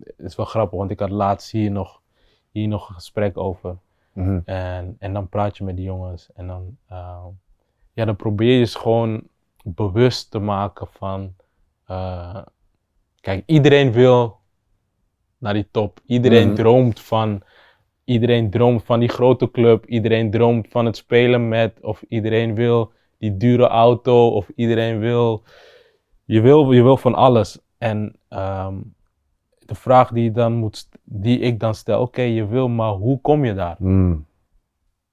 het 0.06 0.26
is 0.26 0.36
wel 0.36 0.46
grappig, 0.46 0.78
want 0.78 0.92
ik 0.92 1.00
had 1.00 1.10
laatst 1.10 1.52
hier 1.52 1.72
nog, 1.72 2.02
hier 2.52 2.68
nog 2.68 2.90
een 2.90 2.96
gesprek 2.96 3.38
over. 3.38 3.78
Mhm. 4.14 4.40
En, 4.46 4.96
en 5.00 5.14
dan 5.14 5.30
praat 5.30 5.58
je 5.58 5.64
met 5.64 5.76
die 5.76 5.86
jongens 5.86 6.30
en 6.34 6.48
dan, 6.48 6.78
uh, 6.92 7.26
ja, 7.94 8.06
dan 8.06 8.16
probeer 8.16 8.60
je 8.60 8.66
ze 8.66 8.80
gewoon 8.80 9.24
bewust 9.64 10.32
te 10.32 10.40
maken 10.40 10.88
van, 10.92 11.34
uh, 11.88 12.42
kijk, 13.22 13.44
iedereen 13.46 13.92
wil 13.92 14.38
naar 15.38 15.54
die 15.54 15.68
top. 15.72 16.00
Iedereen 16.06 16.48
Mhm. 16.48 16.56
droomt 16.56 17.00
van, 17.00 17.42
iedereen 18.04 18.50
droomt 18.50 18.84
van 18.84 19.00
die 19.00 19.10
grote 19.10 19.52
club. 19.52 19.86
Iedereen 19.86 20.32
droomt 20.32 20.68
van 20.70 20.86
het 20.86 20.98
spelen 20.98 21.48
met, 21.48 21.80
of 21.82 22.04
iedereen 22.08 22.56
wil 22.56 22.92
die 23.18 23.38
dure 23.38 23.68
auto, 23.68 24.28
of 24.30 24.50
iedereen 24.56 25.00
wil, 25.00 25.44
je 26.26 26.42
wil, 26.42 26.72
je 26.72 26.84
wil 26.84 26.98
van 26.98 27.16
alles. 27.16 27.60
En 27.78 28.16
um, 28.30 28.96
de 29.70 29.76
vraag 29.76 30.12
die, 30.12 30.32
dan 30.32 30.54
moet, 30.54 30.90
die 31.04 31.40
ik 31.40 31.60
dan 31.60 31.76
stel, 31.76 32.02
oké, 32.02 32.22
je 32.22 32.48
wil, 32.48 32.68
maar 32.68 32.92
hoe 32.92 33.22
kom 33.22 33.46
je 33.46 33.54
daar? 33.54 33.76
Mm. 33.80 34.26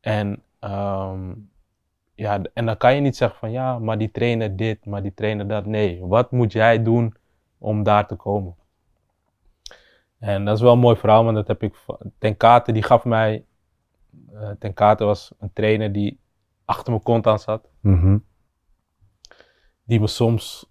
En, 0.00 0.42
um, 0.60 1.50
ja, 2.14 2.42
en 2.54 2.66
dan 2.66 2.76
kan 2.76 2.94
je 2.94 3.00
niet 3.00 3.16
zeggen 3.16 3.38
van 3.38 3.50
ja, 3.50 3.78
maar 3.78 3.98
die 3.98 4.10
trainer 4.10 4.56
dit, 4.56 4.86
maar 4.86 5.02
die 5.02 5.14
trainer 5.14 5.48
dat. 5.48 5.66
Nee, 5.66 6.04
wat 6.04 6.30
moet 6.30 6.52
jij 6.52 6.82
doen 6.82 7.14
om 7.58 7.82
daar 7.82 8.06
te 8.06 8.14
komen? 8.14 8.54
En 10.18 10.44
dat 10.44 10.56
is 10.56 10.62
wel 10.62 10.72
een 10.72 10.78
mooi 10.78 10.96
verhaal, 10.96 11.24
want 11.24 11.36
dat 11.36 11.46
heb 11.48 11.62
ik. 11.62 11.74
Ten 12.18 12.36
Kate, 12.36 12.72
die 12.72 12.82
gaf 12.82 13.04
mij. 13.04 13.44
eh 14.32 14.50
Ten 14.58 14.74
Kate 14.74 15.04
was 15.04 15.32
een 15.38 15.52
trainer 15.52 15.92
die 15.92 16.20
achter 16.64 16.90
mijn 16.90 17.02
kont 17.02 17.26
aan 17.26 17.38
zat. 17.38 17.68
Mhm. 17.80 18.18
Die 19.84 20.00
me 20.00 20.06
soms 20.06 20.70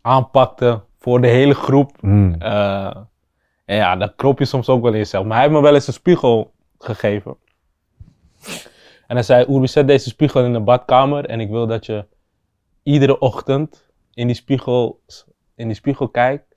aanpakte 0.00 0.84
voor 1.00 1.20
de 1.20 1.28
hele 1.28 1.54
groep. 1.54 2.02
Mm. 2.02 2.34
Eh, 2.38 2.96
en 3.64 3.76
ja, 3.76 3.96
dan 3.96 4.14
krop 4.16 4.38
je 4.38 4.44
soms 4.44 4.68
ook 4.68 4.82
wel 4.82 4.92
in 4.92 4.98
jezelf. 4.98 5.24
Maar 5.24 5.34
hij 5.34 5.42
heeft 5.42 5.56
me 5.56 5.62
wel 5.62 5.74
eens 5.74 5.86
een 5.86 5.92
spiegel 5.92 6.52
gegeven. 6.78 7.36
En 9.06 9.16
hij 9.16 9.22
zei, 9.22 9.44
Oerbi, 9.48 9.66
zet 9.66 9.86
deze 9.86 10.08
spiegel 10.08 10.44
in 10.44 10.52
de 10.52 10.60
badkamer. 10.60 11.26
En 11.26 11.40
ik 11.40 11.50
wil 11.50 11.66
dat 11.66 11.86
je 11.86 12.06
iedere 12.82 13.18
ochtend 13.18 13.88
in 14.14 14.26
die 14.26 14.36
spiegel, 14.36 15.00
in 15.54 15.66
die 15.66 15.76
spiegel 15.76 16.08
kijkt. 16.08 16.56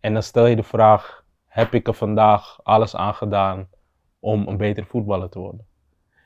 En 0.00 0.12
dan 0.12 0.22
stel 0.22 0.46
je 0.46 0.56
de 0.56 0.62
vraag, 0.62 1.24
heb 1.46 1.74
ik 1.74 1.86
er 1.88 1.94
vandaag 1.94 2.58
alles 2.62 2.96
aan 2.96 3.14
gedaan 3.14 3.68
om 4.20 4.48
een 4.48 4.56
betere 4.56 4.86
voetballer 4.86 5.28
te 5.28 5.38
worden? 5.38 5.66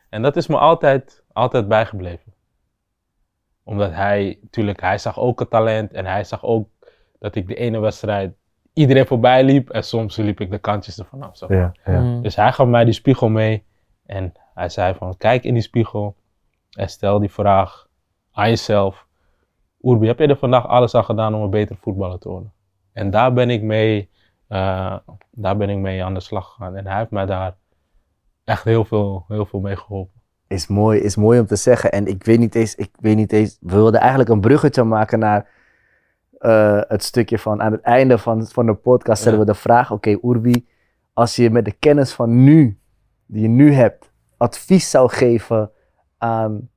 En 0.09 0.23
dat 0.23 0.37
is 0.37 0.47
me 0.47 0.59
altijd, 0.59 1.25
altijd 1.33 1.69
bijgebleven. 1.69 2.35
Omdat 3.65 3.93
hij, 3.93 4.39
natuurlijk, 4.43 4.81
hij 4.81 4.99
zag 4.99 5.19
ook 5.19 5.39
het 5.39 5.51
talent 5.51 5.93
en 5.93 6.07
hij 6.07 6.25
zag 6.25 6.45
ook 6.45 6.69
dat 7.19 7.35
ik 7.35 7.49
de 7.49 7.55
ene 7.55 7.79
wedstrijd 7.79 8.35
iedereen 8.73 9.07
voorbij 9.07 9.45
liep 9.45 9.71
en 9.71 9.85
soms 9.85 10.17
liep 10.17 10.41
ik 10.41 10.51
de 10.51 10.59
kantjes 10.59 10.99
ervan 10.99 11.23
af. 11.23 11.37
zeg 11.37 11.49
maar. 11.49 11.59
Ja, 11.59 11.93
ja. 11.93 12.01
Mm. 12.01 12.23
Dus 12.23 12.37
hij 12.37 12.53
gaf 12.53 12.67
mij 12.67 12.85
die 12.85 12.93
spiegel 12.93 13.29
mee 13.29 13.65
en 14.07 14.33
hij 14.55 14.69
zei 14.69 14.95
van 14.95 15.17
kijk 15.17 15.45
in 15.45 15.55
die 15.55 15.63
spiegel 15.63 16.17
en 16.71 16.89
stel 16.89 17.19
die 17.19 17.31
vraag 17.31 17.89
aan 18.33 18.49
jezelf. 18.49 19.07
Oerbi, 19.83 20.07
heb 20.07 20.19
je 20.19 20.27
er 20.27 20.37
vandaag 20.37 20.67
alles 20.67 20.95
aan 20.95 21.05
gedaan 21.05 21.35
om 21.35 21.43
een 21.43 21.51
betere 21.51 21.79
voetballer 21.81 22.19
te 22.19 22.29
worden? 22.29 22.53
En 22.93 23.11
daar 23.11 23.33
ben 23.33 23.51
ik 23.51 23.63
mee, 23.63 24.11
eh, 24.49 24.97
daar 25.31 25.57
ben 25.57 25.69
ik 25.69 25.77
mee 25.77 26.05
aan 26.05 26.15
de 26.15 26.21
slag 26.21 26.49
gegaan. 26.49 26.77
En 26.77 26.87
hij 26.87 26.99
heeft 26.99 27.11
mij 27.11 27.27
daar 27.27 27.57
echt 28.45 28.65
heel 28.65 28.85
veel, 28.85 29.25
heel 29.29 29.47
veel 29.47 29.61
mee 29.61 29.77
geholpen. 29.77 30.21
Is 30.47 30.67
mooi, 30.67 31.01
is 31.01 31.17
mooi 31.17 31.41
om 31.41 31.47
te 31.47 31.57
zeggen. 31.57 31.93
En 31.93 32.07
ik 32.07 32.25
weet 32.25 32.39
niet 32.39 32.55
eens, 32.55 32.75
ik 32.75 32.91
weet 33.01 33.17
niet 33.17 33.33
eens, 33.33 33.59
we 33.61 33.75
wilden 33.75 34.01
eigenlijk 34.01 34.31
een 34.31 34.41
bruggetje 34.41 34.85
maken 34.85 35.19
naar 35.19 35.49
eh, 36.39 36.81
het 36.89 37.03
stukje 37.03 37.39
van 37.39 37.63
aan 37.63 37.73
het 37.73 37.81
einde 37.81 38.19
van, 38.19 38.47
van 38.47 38.67
de 38.67 38.75
podcast 38.75 39.21
stellen 39.21 39.39
Ja. 39.39 39.45
we 39.45 39.51
de 39.53 39.59
vraag, 39.59 39.91
oké 39.93 40.19
Urbi, 40.23 40.67
als 41.13 41.37
je 41.37 41.51
met 41.51 41.65
de 41.65 41.73
kennis 41.79 42.13
van 42.13 42.45
nu, 42.45 42.79
die 43.27 43.43
je 43.43 43.49
nu 43.49 43.73
hebt, 43.73 44.11
advies 44.37 44.91
zou 44.91 45.11
geven 45.11 45.71
aan 46.19 46.69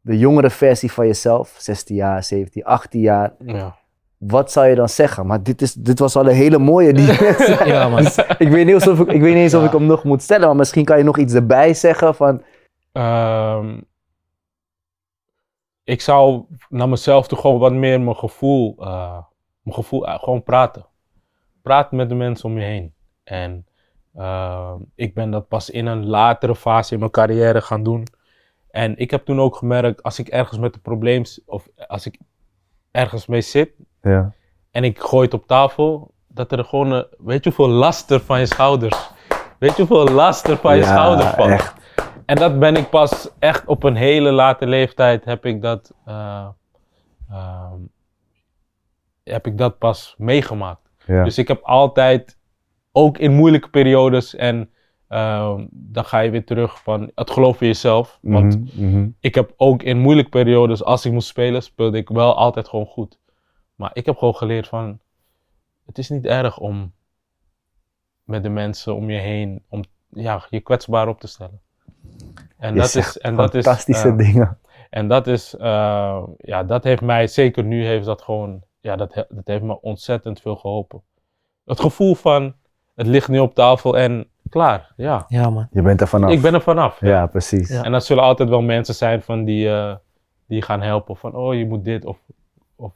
de 0.00 0.18
jongere 0.18 0.50
versie 0.50 0.92
van 0.92 1.06
jezelf, 1.06 1.54
16 1.58 1.96
jaar, 1.96 2.22
17, 2.24 2.64
18 2.64 3.00
jaar, 3.00 3.32
Ja. 3.44 3.76
wat 4.18 4.52
zou 4.52 4.66
je 4.66 4.74
dan 4.74 4.88
zeggen? 4.88 5.26
Maar 5.26 5.42
dit, 5.42 5.62
is, 5.62 5.72
dit 5.72 5.98
was 5.98 6.16
al 6.16 6.28
een 6.28 6.34
hele 6.34 6.58
mooie 6.58 6.92
die. 6.92 7.06
Ja, 7.72 7.88
man. 7.88 8.06
ik, 8.38 8.48
weet 8.48 8.66
niet 8.66 8.74
of 8.88 9.00
ik, 9.00 9.08
ik 9.12 9.20
weet 9.20 9.34
niet 9.34 9.42
eens 9.42 9.54
of 9.54 9.64
ik 9.64 9.72
hem 9.72 9.86
nog 9.86 10.04
moet 10.04 10.22
stellen, 10.22 10.46
maar 10.46 10.56
misschien 10.56 10.84
kan 10.84 10.98
je 10.98 11.04
nog 11.04 11.18
iets 11.18 11.34
erbij 11.34 11.74
zeggen 11.74 12.14
van, 12.14 12.42
Ehm, 12.92 13.80
ik 15.84 16.00
zou 16.00 16.44
naar 16.68 16.88
mezelf 16.88 17.28
toe 17.28 17.38
gewoon 17.38 17.58
wat 17.58 17.72
meer 17.72 18.00
mijn 18.00 18.16
gevoel, 18.16 18.76
eh, 18.78 19.18
mijn 19.62 19.76
gevoel 19.76 20.06
eh, 20.06 20.22
gewoon 20.22 20.42
praten. 20.42 20.86
Praten 21.62 21.96
met 21.96 22.08
de 22.08 22.14
mensen 22.14 22.48
om 22.48 22.58
je 22.58 22.64
heen. 22.64 22.94
En 23.24 23.66
ehm, 24.14 24.76
ik 24.94 25.14
ben 25.14 25.30
dat 25.30 25.48
pas 25.48 25.70
in 25.70 25.86
een 25.86 26.06
latere 26.06 26.54
fase 26.54 26.92
in 26.92 26.98
mijn 26.98 27.10
carrière 27.10 27.60
gaan 27.60 27.82
doen. 27.82 28.06
En 28.70 28.96
ik 28.96 29.10
heb 29.10 29.24
toen 29.24 29.40
ook 29.40 29.56
gemerkt, 29.56 30.02
als 30.02 30.18
ik 30.18 30.28
ergens 30.28 30.58
met 30.58 30.74
een 30.74 30.80
probleem, 30.80 31.22
of 31.46 31.68
als 31.86 32.06
ik 32.06 32.18
ergens 32.90 33.26
mee 33.26 33.40
zit 33.40 33.70
ja. 34.02 34.32
en 34.70 34.84
ik 34.84 34.98
gooi 34.98 35.24
het 35.24 35.34
op 35.34 35.46
tafel, 35.46 36.14
dat 36.28 36.52
er 36.52 36.64
gewoon, 36.64 36.92
een, 36.92 37.06
weet 37.18 37.44
je 37.44 37.50
hoeveel 37.50 37.74
laster 37.74 38.20
van 38.20 38.38
je 38.38 38.46
schouders, 38.46 39.10
weet 39.58 39.76
je 39.76 39.84
hoeveel 39.84 40.14
laster 40.14 40.56
van 40.56 40.76
je 40.76 40.82
Ja, 40.82 40.86
schouders 40.86 41.30
valt. 41.30 41.50
echt. 41.50 41.74
En 42.26 42.36
dat 42.36 42.58
ben 42.58 42.76
ik 42.76 42.88
pas 42.88 43.30
echt 43.38 43.66
op 43.66 43.82
een 43.82 43.96
hele 43.96 44.30
late 44.30 44.66
leeftijd 44.66 45.24
heb 45.24 45.46
ik 45.46 45.62
dat, 45.62 45.94
eh, 46.04 46.48
ehm, 47.30 47.78
heb 49.24 49.46
ik 49.46 49.58
dat 49.58 49.78
pas 49.78 50.14
meegemaakt. 50.18 50.90
Ja. 51.06 51.24
Dus 51.24 51.38
ik 51.38 51.48
heb 51.48 51.62
altijd, 51.62 52.38
ook 52.92 53.18
in 53.18 53.32
moeilijke 53.32 53.68
periodes 53.70 54.34
en 54.34 54.70
ehm, 55.08 55.66
dan 55.70 56.04
ga 56.04 56.18
je 56.18 56.30
weer 56.30 56.44
terug 56.44 56.82
van 56.82 57.10
het 57.14 57.30
geloof 57.30 57.60
in 57.60 57.66
jezelf. 57.66 58.18
Want 58.22 58.58
Mhm, 58.74 58.90
mhm. 58.90 59.08
ik 59.20 59.34
heb 59.34 59.52
ook 59.56 59.82
in 59.82 59.98
moeilijke 59.98 60.30
periodes, 60.30 60.84
als 60.84 61.04
ik 61.06 61.12
moest 61.12 61.28
spelen, 61.28 61.62
speelde 61.62 61.98
ik 61.98 62.08
wel 62.08 62.36
altijd 62.36 62.68
gewoon 62.68 62.86
goed. 62.86 63.18
Maar 63.74 63.90
ik 63.92 64.06
heb 64.06 64.16
gewoon 64.16 64.34
geleerd 64.36 64.68
van, 64.68 65.00
het 65.86 65.98
is 65.98 66.08
niet 66.08 66.24
erg 66.26 66.58
om 66.58 66.92
met 68.24 68.42
de 68.42 68.48
mensen 68.48 68.94
om 68.94 69.10
je 69.10 69.18
heen, 69.18 69.62
om 69.68 69.82
ja, 70.08 70.46
je 70.50 70.60
kwetsbaar 70.60 71.08
op 71.08 71.20
te 71.20 71.26
stellen. 71.26 71.60
En 72.58 72.74
Je 72.74 72.80
dat 72.80 72.94
is, 72.94 73.18
en 73.18 73.36
dat 73.36 73.54
is, 73.54 73.64
fantastische 73.64 74.08
eh, 74.08 74.16
dingen. 74.16 74.58
en 74.90 75.08
dat 75.08 75.26
is, 75.26 75.56
eh, 75.56 76.22
ja, 76.36 76.62
dat 76.64 76.84
heeft 76.84 77.02
mij, 77.02 77.26
zeker 77.26 77.64
nu 77.64 77.86
heeft 77.86 78.04
dat 78.04 78.22
gewoon, 78.22 78.62
ja, 78.80 78.96
dat, 78.96 79.14
he- 79.14 79.24
dat 79.28 79.46
heeft 79.46 79.62
me 79.62 79.80
ontzettend 79.80 80.40
veel 80.40 80.56
geholpen. 80.56 81.02
Het 81.64 81.80
gevoel 81.80 82.14
van, 82.14 82.54
het 82.94 83.06
ligt 83.06 83.28
nu 83.28 83.38
op 83.38 83.54
tafel 83.54 83.98
en 83.98 84.26
klaar, 84.48 84.92
ja. 84.96 85.24
Ja, 85.28 85.50
man. 85.50 85.68
Je 85.70 85.82
bent 85.82 86.00
er 86.00 86.08
vanaf. 86.08 86.30
Ik 86.30 86.40
ben 86.42 86.54
er 86.54 86.60
vanaf. 86.62 87.00
Ja, 87.00 87.26
precies. 87.26 87.68
Ja. 87.68 87.82
En 87.82 87.92
dat 87.92 88.04
zullen 88.04 88.22
altijd 88.22 88.48
wel 88.48 88.62
mensen 88.62 88.94
zijn 88.94 89.22
van 89.22 89.44
die, 89.44 89.68
eh, 89.70 89.94
die 90.46 90.62
gaan 90.62 90.80
helpen. 90.82 91.16
Van, 91.16 91.34
oh, 91.34 91.54
je 91.54 91.66
moet 91.66 91.84
dit. 91.84 92.04
Of, 92.04 92.18
of 92.76 92.92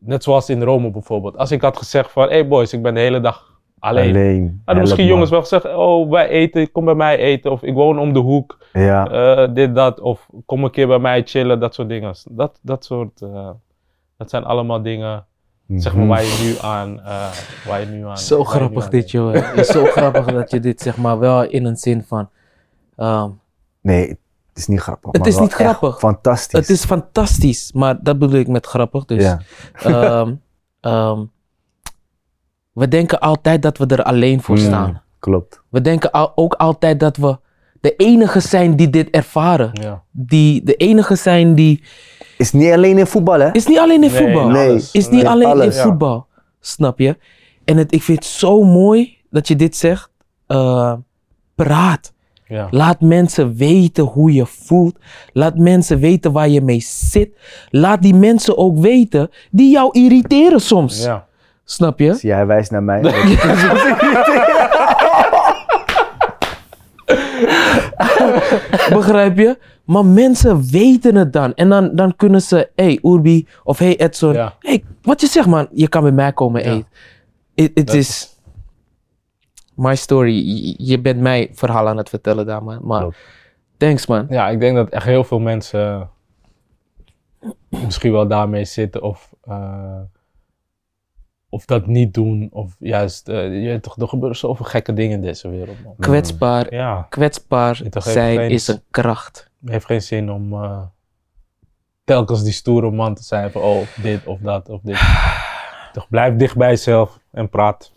net 0.00 0.22
zoals 0.22 0.50
in 0.50 0.62
Rome 0.62 0.90
bijvoorbeeld. 0.90 1.36
Als 1.36 1.50
ik 1.50 1.60
had 1.60 1.76
gezegd 1.76 2.10
van, 2.10 2.28
hey 2.28 2.48
boys, 2.48 2.72
ik 2.72 2.82
ben 2.82 2.94
de 2.94 3.00
hele 3.00 3.20
dag 3.20 3.55
alleen. 3.78 4.08
Alleen. 4.08 4.62
Hadden 4.64 4.84
misschien 4.84 5.06
jongens 5.06 5.30
wel 5.30 5.40
gezegd, 5.40 5.64
oh, 5.64 6.10
wij 6.10 6.28
eten, 6.28 6.72
kom 6.72 6.84
bij 6.84 6.94
mij 6.94 7.18
eten. 7.18 7.50
Of 7.50 7.62
ik 7.62 7.74
woon 7.74 7.98
om 7.98 8.12
de 8.12 8.18
hoek, 8.18 8.58
Ja, 8.72 9.06
eh, 9.10 9.54
dit, 9.54 9.74
dat. 9.74 10.00
Of 10.00 10.28
kom 10.46 10.64
een 10.64 10.70
keer 10.70 10.86
bij 10.86 10.98
mij 10.98 11.22
chillen, 11.24 11.60
dat 11.60 11.74
soort 11.74 11.88
dingen. 11.88 12.14
Dat, 12.30 12.58
dat 12.62 12.84
soort, 12.84 13.22
eh, 13.22 13.50
dat 14.16 14.30
zijn 14.30 14.44
allemaal 14.44 14.82
dingen, 14.82 15.24
zeg 15.68 15.92
maar, 15.94 16.02
Mhm. 16.04 16.10
waar 16.12 16.22
je 16.22 16.44
nu 16.52 16.68
aan, 16.68 17.00
eh, 17.00 17.30
waar 17.66 17.80
je 17.80 17.86
nu 17.86 18.06
aan... 18.06 18.18
Zo 18.18 18.36
waar 18.36 18.44
je 18.46 18.50
nu 18.52 18.58
grappig 18.58 18.84
aan 18.84 18.90
dit, 18.90 19.10
joh. 19.10 19.32
Het 19.32 19.58
is 19.58 19.66
zo 19.66 19.84
grappig 19.96 20.24
dat 20.26 20.50
je 20.50 20.60
dit 20.60 20.80
zeg 20.80 20.96
maar 20.96 21.18
wel 21.18 21.42
in 21.42 21.64
een 21.64 21.76
zin 21.76 22.02
van... 22.02 22.28
ehm, 22.96 23.28
Nee, 23.80 24.08
het 24.08 24.18
is 24.54 24.66
niet 24.66 24.80
grappig. 24.80 25.12
Het 25.12 25.20
maar 25.20 25.28
is 25.28 25.38
niet 25.38 25.52
grappig. 25.52 25.98
Fantastisch. 25.98 26.58
het 26.60 26.68
is 26.68 26.84
fantastisch, 26.84 27.72
maar 27.72 27.98
dat 28.02 28.18
bedoel 28.18 28.38
ik 28.38 28.48
met 28.48 28.66
grappig. 28.66 29.04
Dus 29.04 29.22
Ja. 29.22 29.40
ehm, 29.74 30.34
ehm, 30.80 31.20
we 32.76 32.88
denken 32.88 33.20
altijd 33.20 33.62
dat 33.62 33.78
we 33.78 33.86
er 33.86 34.02
alleen 34.02 34.42
voor 34.42 34.58
staan. 34.58 35.02
Klopt. 35.18 35.60
We 35.68 35.80
denken 35.80 36.10
al, 36.10 36.32
ook 36.34 36.54
altijd 36.54 37.00
dat 37.00 37.16
we 37.16 37.38
de 37.80 37.94
enige 37.96 38.40
zijn 38.40 38.76
die 38.76 38.90
dit 38.90 39.10
ervaren. 39.10 39.70
Ja. 39.72 40.02
Die 40.10 40.62
de 40.62 40.74
enige 40.74 41.16
zijn 41.16 41.54
die... 41.54 41.82
Is 42.38 42.52
niet 42.52 42.72
alleen 42.72 42.98
in 42.98 43.06
voetbal, 43.06 43.40
hè? 43.40 43.52
Is 43.52 43.66
niet 43.66 43.78
alleen 43.78 44.02
in 44.04 44.10
Nee, 44.12 44.20
voetbal. 44.22 44.48
Nee. 44.48 44.68
alles. 44.68 44.92
Is 44.92 45.08
niet 45.08 45.22
Nee, 45.22 45.28
alleen 45.28 45.46
alles, 45.48 45.66
in 45.66 45.72
ja. 45.72 45.82
voetbal. 45.82 46.26
Snap 46.60 46.98
je? 46.98 47.16
En 47.64 47.76
het, 47.76 47.92
ik 47.92 48.02
vind 48.02 48.18
het 48.18 48.26
zo 48.26 48.62
mooi 48.64 49.16
dat 49.30 49.48
je 49.48 49.56
dit 49.56 49.76
zegt. 49.76 50.10
Eh, 50.46 50.92
praat. 51.54 52.12
Ja. 52.46 52.68
Laat 52.70 53.00
mensen 53.00 53.54
weten 53.54 54.04
hoe 54.04 54.32
je 54.32 54.46
voelt. 54.46 54.98
Laat 55.32 55.58
mensen 55.58 55.98
weten 55.98 56.32
waar 56.32 56.48
je 56.48 56.60
mee 56.60 56.80
zit. 56.80 57.36
Laat 57.70 58.02
die 58.02 58.14
mensen 58.14 58.58
ook 58.58 58.78
weten 58.78 59.30
die 59.50 59.70
jou 59.70 59.88
irriteren 59.92 60.60
soms. 60.60 61.04
Ja. 61.04 61.25
Snap 61.68 61.98
je? 61.98 62.14
Zie 62.14 62.28
jij 62.28 62.46
wijst 62.46 62.70
naar 62.70 62.82
mij. 62.82 63.00
Begrijp 68.90 69.36
je? 69.38 69.58
Maar 69.84 70.04
mensen 70.04 70.70
weten 70.70 71.14
het 71.14 71.32
dan. 71.32 71.54
En 71.54 71.68
dan, 71.68 71.90
dan 71.94 72.16
kunnen 72.16 72.40
ze, 72.42 72.70
hey 72.74 72.98
Urbi 73.02 73.46
of 73.64 73.78
hey 73.78 73.96
Edson. 74.00 74.32
Ja. 74.32 74.54
Hey, 74.60 74.84
wat 75.02 75.20
je 75.20 75.26
zegt 75.26 75.46
man, 75.46 75.68
je 75.72 75.88
kan 75.88 76.02
bij 76.02 76.12
mij 76.12 76.32
komen 76.32 76.64
Ja. 76.64 76.82
eten. 77.54 77.74
Het 77.74 77.94
is 77.94 78.36
my 79.74 79.94
story. 79.94 80.34
Je- 80.78 81.00
bent 81.00 81.20
mij 81.20 81.50
verhaal 81.52 81.88
aan 81.88 81.96
het 81.96 82.08
vertellen 82.08 82.46
daar 82.46 82.62
man. 82.64 82.78
Maar 82.82 83.16
thanks 83.76 84.06
man. 84.06 84.26
Ja, 84.30 84.48
ik 84.48 84.60
denk 84.60 84.76
dat 84.76 84.88
echt 84.88 85.04
heel 85.04 85.24
veel 85.24 85.38
mensen 85.38 86.10
misschien 87.68 88.12
wel 88.12 88.28
daarmee 88.28 88.64
zitten 88.64 89.02
of, 89.02 89.30
eh, 89.42 90.00
of 91.56 91.64
dat 91.64 91.86
niet 91.86 92.14
doen. 92.14 92.48
Of 92.52 92.76
juist, 92.78 93.28
eh, 93.28 93.62
je 93.62 93.68
weet 93.68 93.82
toch, 93.82 93.96
er 93.98 94.08
gebeuren 94.08 94.36
zoveel 94.36 94.64
gekke 94.66 94.92
dingen 94.92 95.12
in 95.16 95.22
deze 95.22 95.48
wereld. 95.48 95.76
Man. 95.84 95.94
Kwetsbaar, 95.98 96.74
Ja, 96.74 97.06
kwetsbaar 97.10 97.80
zijn 97.90 98.36
geen- 98.36 98.50
is 98.50 98.68
een 98.68 98.82
kracht. 98.90 99.50
het 99.60 99.70
heeft 99.70 99.84
geen 99.86 100.02
zin 100.02 100.30
om 100.30 100.52
eh, 100.52 100.82
telkens 102.04 102.42
die 102.42 102.52
stoere 102.52 102.90
man 102.90 103.14
te 103.14 103.22
zijn 103.22 103.50
van 103.50 103.62
oh, 103.62 103.80
dit 104.02 104.26
of 104.26 104.38
dat 104.40 104.68
of 104.68 104.80
dit. 104.82 104.98
Toch 105.92 106.08
blijf 106.08 106.36
dicht 106.36 106.56
bij 106.56 106.68
jezelf 106.68 107.18
en 107.32 107.48
praat. 107.48 107.92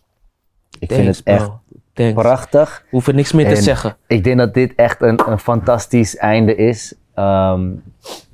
Ik 0.80 0.92
vind 0.92 1.08
het 1.08 1.22
echt 1.24 1.46
bro. 1.46 1.60
Thanks. 1.94 2.14
prachtig. 2.22 2.86
Hoef 2.90 3.08
er 3.08 3.14
niks 3.14 3.32
meer 3.32 3.46
te 3.48 3.56
En- 3.56 3.64
zeggen. 3.64 3.98
Ik 4.08 4.24
denk 4.24 4.38
dat 4.38 4.54
dit 4.54 4.76
echt 4.76 5.02
een, 5.02 5.20
een 5.32 5.40
fantastisch 5.40 6.18
einde 6.18 6.56
is. 6.56 6.94
Ehm, 7.14 7.72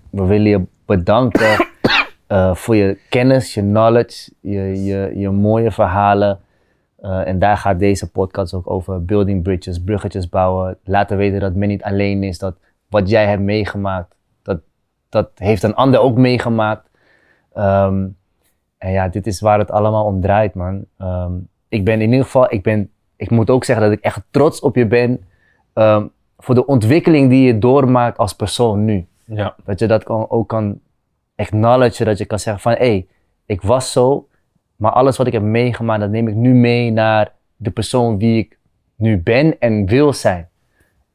we 0.10 0.23
willen 0.26 0.49
je 0.49 0.65
bedanken 0.85 1.68
eh, 2.27 2.56
voor 2.56 2.76
je 2.76 2.97
kennis, 3.10 3.53
je 3.53 3.61
knowledge, 3.61 4.31
je, 4.39 4.84
je, 4.84 5.11
je 5.15 5.30
mooie 5.30 5.72
verhalen. 5.72 6.39
Eh, 6.99 7.27
en 7.27 7.39
daar 7.39 7.57
gaat 7.57 7.80
deze 7.80 8.11
podcast 8.11 8.53
ook 8.53 8.69
over. 8.69 9.06
Building 9.06 9.43
bridges, 9.43 9.84
bruggetjes 9.84 10.30
bouwen. 10.30 10.77
Laten 10.84 11.18
weten 11.18 11.39
dat 11.39 11.56
men 11.56 11.68
niet 11.68 11.84
alleen 11.84 12.23
is. 12.23 12.38
Dat 12.39 12.56
wat 12.89 13.10
jij 13.10 13.27
hebt 13.27 13.41
meegemaakt, 13.41 14.15
dat, 14.41 14.60
dat 15.10 15.30
heeft 15.35 15.64
een 15.64 15.76
ander 15.76 15.99
ook 15.99 16.18
meegemaakt. 16.18 16.89
Ehm, 17.53 18.07
en 18.77 18.91
ja, 18.91 19.07
dit 19.07 19.27
is 19.27 19.39
waar 19.39 19.60
het 19.60 19.72
allemaal 19.72 20.06
om 20.06 20.22
draait, 20.22 20.53
man. 20.53 20.85
Ehm, 20.97 21.31
ik 21.69 21.85
ben 21.85 22.02
in 22.02 22.10
ieder 22.10 22.26
geval, 22.26 22.53
ik, 22.53 22.64
ben, 22.64 22.89
ik 23.15 23.30
moet 23.30 23.49
ook 23.49 23.64
zeggen 23.64 23.85
dat 23.85 23.97
ik 23.97 24.03
echt 24.03 24.22
trots 24.31 24.60
op 24.60 24.76
je 24.76 24.88
ben. 24.88 25.23
ehm, 25.73 26.07
voor 26.38 26.56
de 26.56 26.65
ontwikkeling 26.65 27.30
die 27.30 27.45
je 27.45 27.60
doormaakt 27.60 28.18
als 28.18 28.34
persoon 28.35 28.85
nu. 28.85 29.07
Ja, 29.26 29.56
Dat 29.65 29.80
je 29.80 29.88
dat 29.88 30.03
kan, 30.03 30.30
ook 30.30 30.47
kan 30.49 30.80
acknowledgen, 31.35 32.05
dat 32.05 32.17
je 32.17 32.25
kan 32.25 32.39
zeggen 32.39 32.61
van 32.61 32.71
hé, 32.71 32.77
hey, 32.77 33.07
ik 33.45 33.61
was 33.61 33.91
zo 33.91 34.27
Maar 34.75 34.91
alles 34.91 35.17
wat 35.17 35.27
ik 35.27 35.33
heb 35.33 35.41
meegemaakt, 35.41 35.99
dat 35.99 36.09
neem 36.09 36.27
ik 36.27 36.35
nu 36.35 36.53
mee 36.53 36.91
naar 36.91 37.31
de 37.55 37.69
persoon 37.71 38.17
wie 38.17 38.37
ik 38.39 38.57
nu 38.95 39.17
ben 39.17 39.59
en 39.59 39.85
wil 39.85 40.13
zijn. 40.13 40.49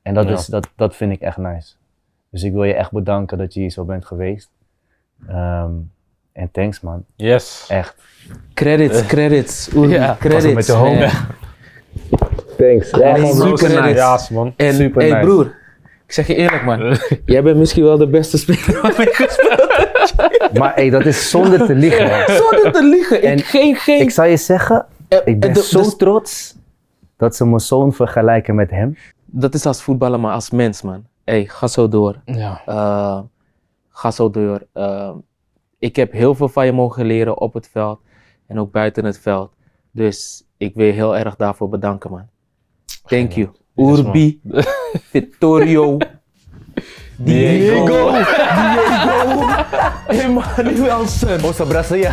En 0.03 0.15
dat, 0.15 0.25
Ja. 0.29 0.33
is, 0.33 0.47
dat, 0.47 0.69
dat 0.77 0.97
vind 0.97 1.13
ik 1.13 1.21
echt 1.21 1.37
nice. 1.37 1.73
Dus 2.31 2.43
ik 2.43 2.53
wil 2.53 2.65
je 2.65 2.75
echt 2.75 2.93
bedanken 2.93 3.39
dat 3.39 3.55
je 3.55 3.61
hier 3.61 3.71
zo 3.71 3.85
bent 3.85 4.05
geweest. 4.07 4.51
Ehm, 5.29 5.71
en 6.33 6.51
thanks 6.51 6.81
man, 6.81 7.05
Yes. 7.17 7.65
echt. 7.69 7.95
Credits, 8.55 9.07
credits. 9.07 9.77
Oei, 9.77 9.89
Ja, 9.89 10.17
credits. 10.21 10.55
met 10.55 10.67
je 10.67 10.73
home. 10.73 11.11
Thanks. 12.59 12.91
Ja, 12.91 13.17
man, 13.17 13.35
super 13.35 13.59
super 13.59 13.83
nice. 13.83 13.95
Ja, 13.95 14.19
man. 14.31 14.53
En 14.57 14.75
Super 14.75 15.01
hey 15.03 15.11
nice. 15.11 15.25
broer, 15.25 15.47
ik 16.07 16.13
zeg 16.13 16.27
je 16.27 16.35
eerlijk 16.35 16.65
man. 16.65 16.97
jij 17.25 17.43
bent 17.43 17.57
misschien 17.57 17.83
wel 17.85 17.99
de 17.99 18.09
beste 18.09 18.39
speler 18.39 18.79
waarmee 18.83 19.07
ik 19.07 19.15
gespeeld 19.15 20.00
Maar 20.59 20.75
hey, 20.75 20.91
dat 20.91 21.07
is 21.07 21.31
zonder 21.31 21.67
te 21.67 21.75
liegen. 21.75 22.09
Zonder 22.43 22.73
te 22.73 22.85
liegen. 22.85 23.23
En 23.23 23.39
ik, 23.39 23.45
geen, 23.45 23.77
geen. 23.77 24.01
Ik 24.01 24.11
zal 24.11 24.25
je 24.25 24.37
zeggen, 24.37 24.87
eh, 25.09 25.19
ik 25.25 25.41
ben 25.41 25.53
de- 25.53 25.63
zo 25.63 25.83
de- 25.83 25.97
trots 25.97 26.57
dat 27.17 27.37
ze 27.37 27.47
mijn 27.47 27.61
zoon 27.61 27.93
vergelijken 27.93 28.55
met 28.55 28.71
hem. 28.71 28.97
dat 29.27 29.55
is 29.55 29.67
als 29.67 29.83
voetballer, 29.83 30.21
maar 30.21 30.33
als 30.35 30.51
mens 30.51 30.83
man. 30.83 31.05
hey, 31.25 31.45
ga 31.47 31.67
zo 31.67 31.89
door. 31.89 32.21
Ja. 32.25 32.63
Eh, 32.67 33.21
ga 33.89 34.11
zo 34.11 34.31
door. 34.31 34.67
Eh, 34.73 35.11
ik 35.79 35.97
heb 35.97 36.13
heel 36.13 36.35
veel 36.35 36.49
van 36.49 36.67
je 36.67 36.73
mogen 36.73 37.05
leren 37.07 37.39
op 37.41 37.55
het 37.55 37.69
veld 37.73 38.01
en 38.47 38.59
ook 38.59 38.71
buiten 38.73 39.05
het 39.05 39.19
veld. 39.19 39.53
Dus 39.91 40.45
ik 40.57 40.75
wil 40.75 40.87
je 40.87 40.93
heel 40.93 41.17
erg 41.17 41.37
daarvoor 41.37 41.69
bedanken, 41.69 42.11
man. 42.11 42.29
Thank 43.07 43.33
you. 43.33 43.49
Urbi, 43.77 44.41
Vittorio, 44.93 45.97
Diego, 47.23 47.85
Diego, 47.85 48.25
Emmanuel, 50.09 50.43
Emmanuelson. 50.57 51.41
Oh, 51.45 51.53
so 51.53 51.67
Brazilian. 51.67 52.13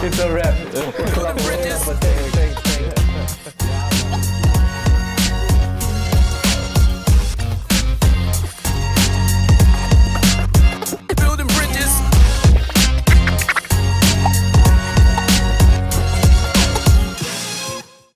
it's 0.00 0.18
a 0.20 0.32
rap. 0.32 0.54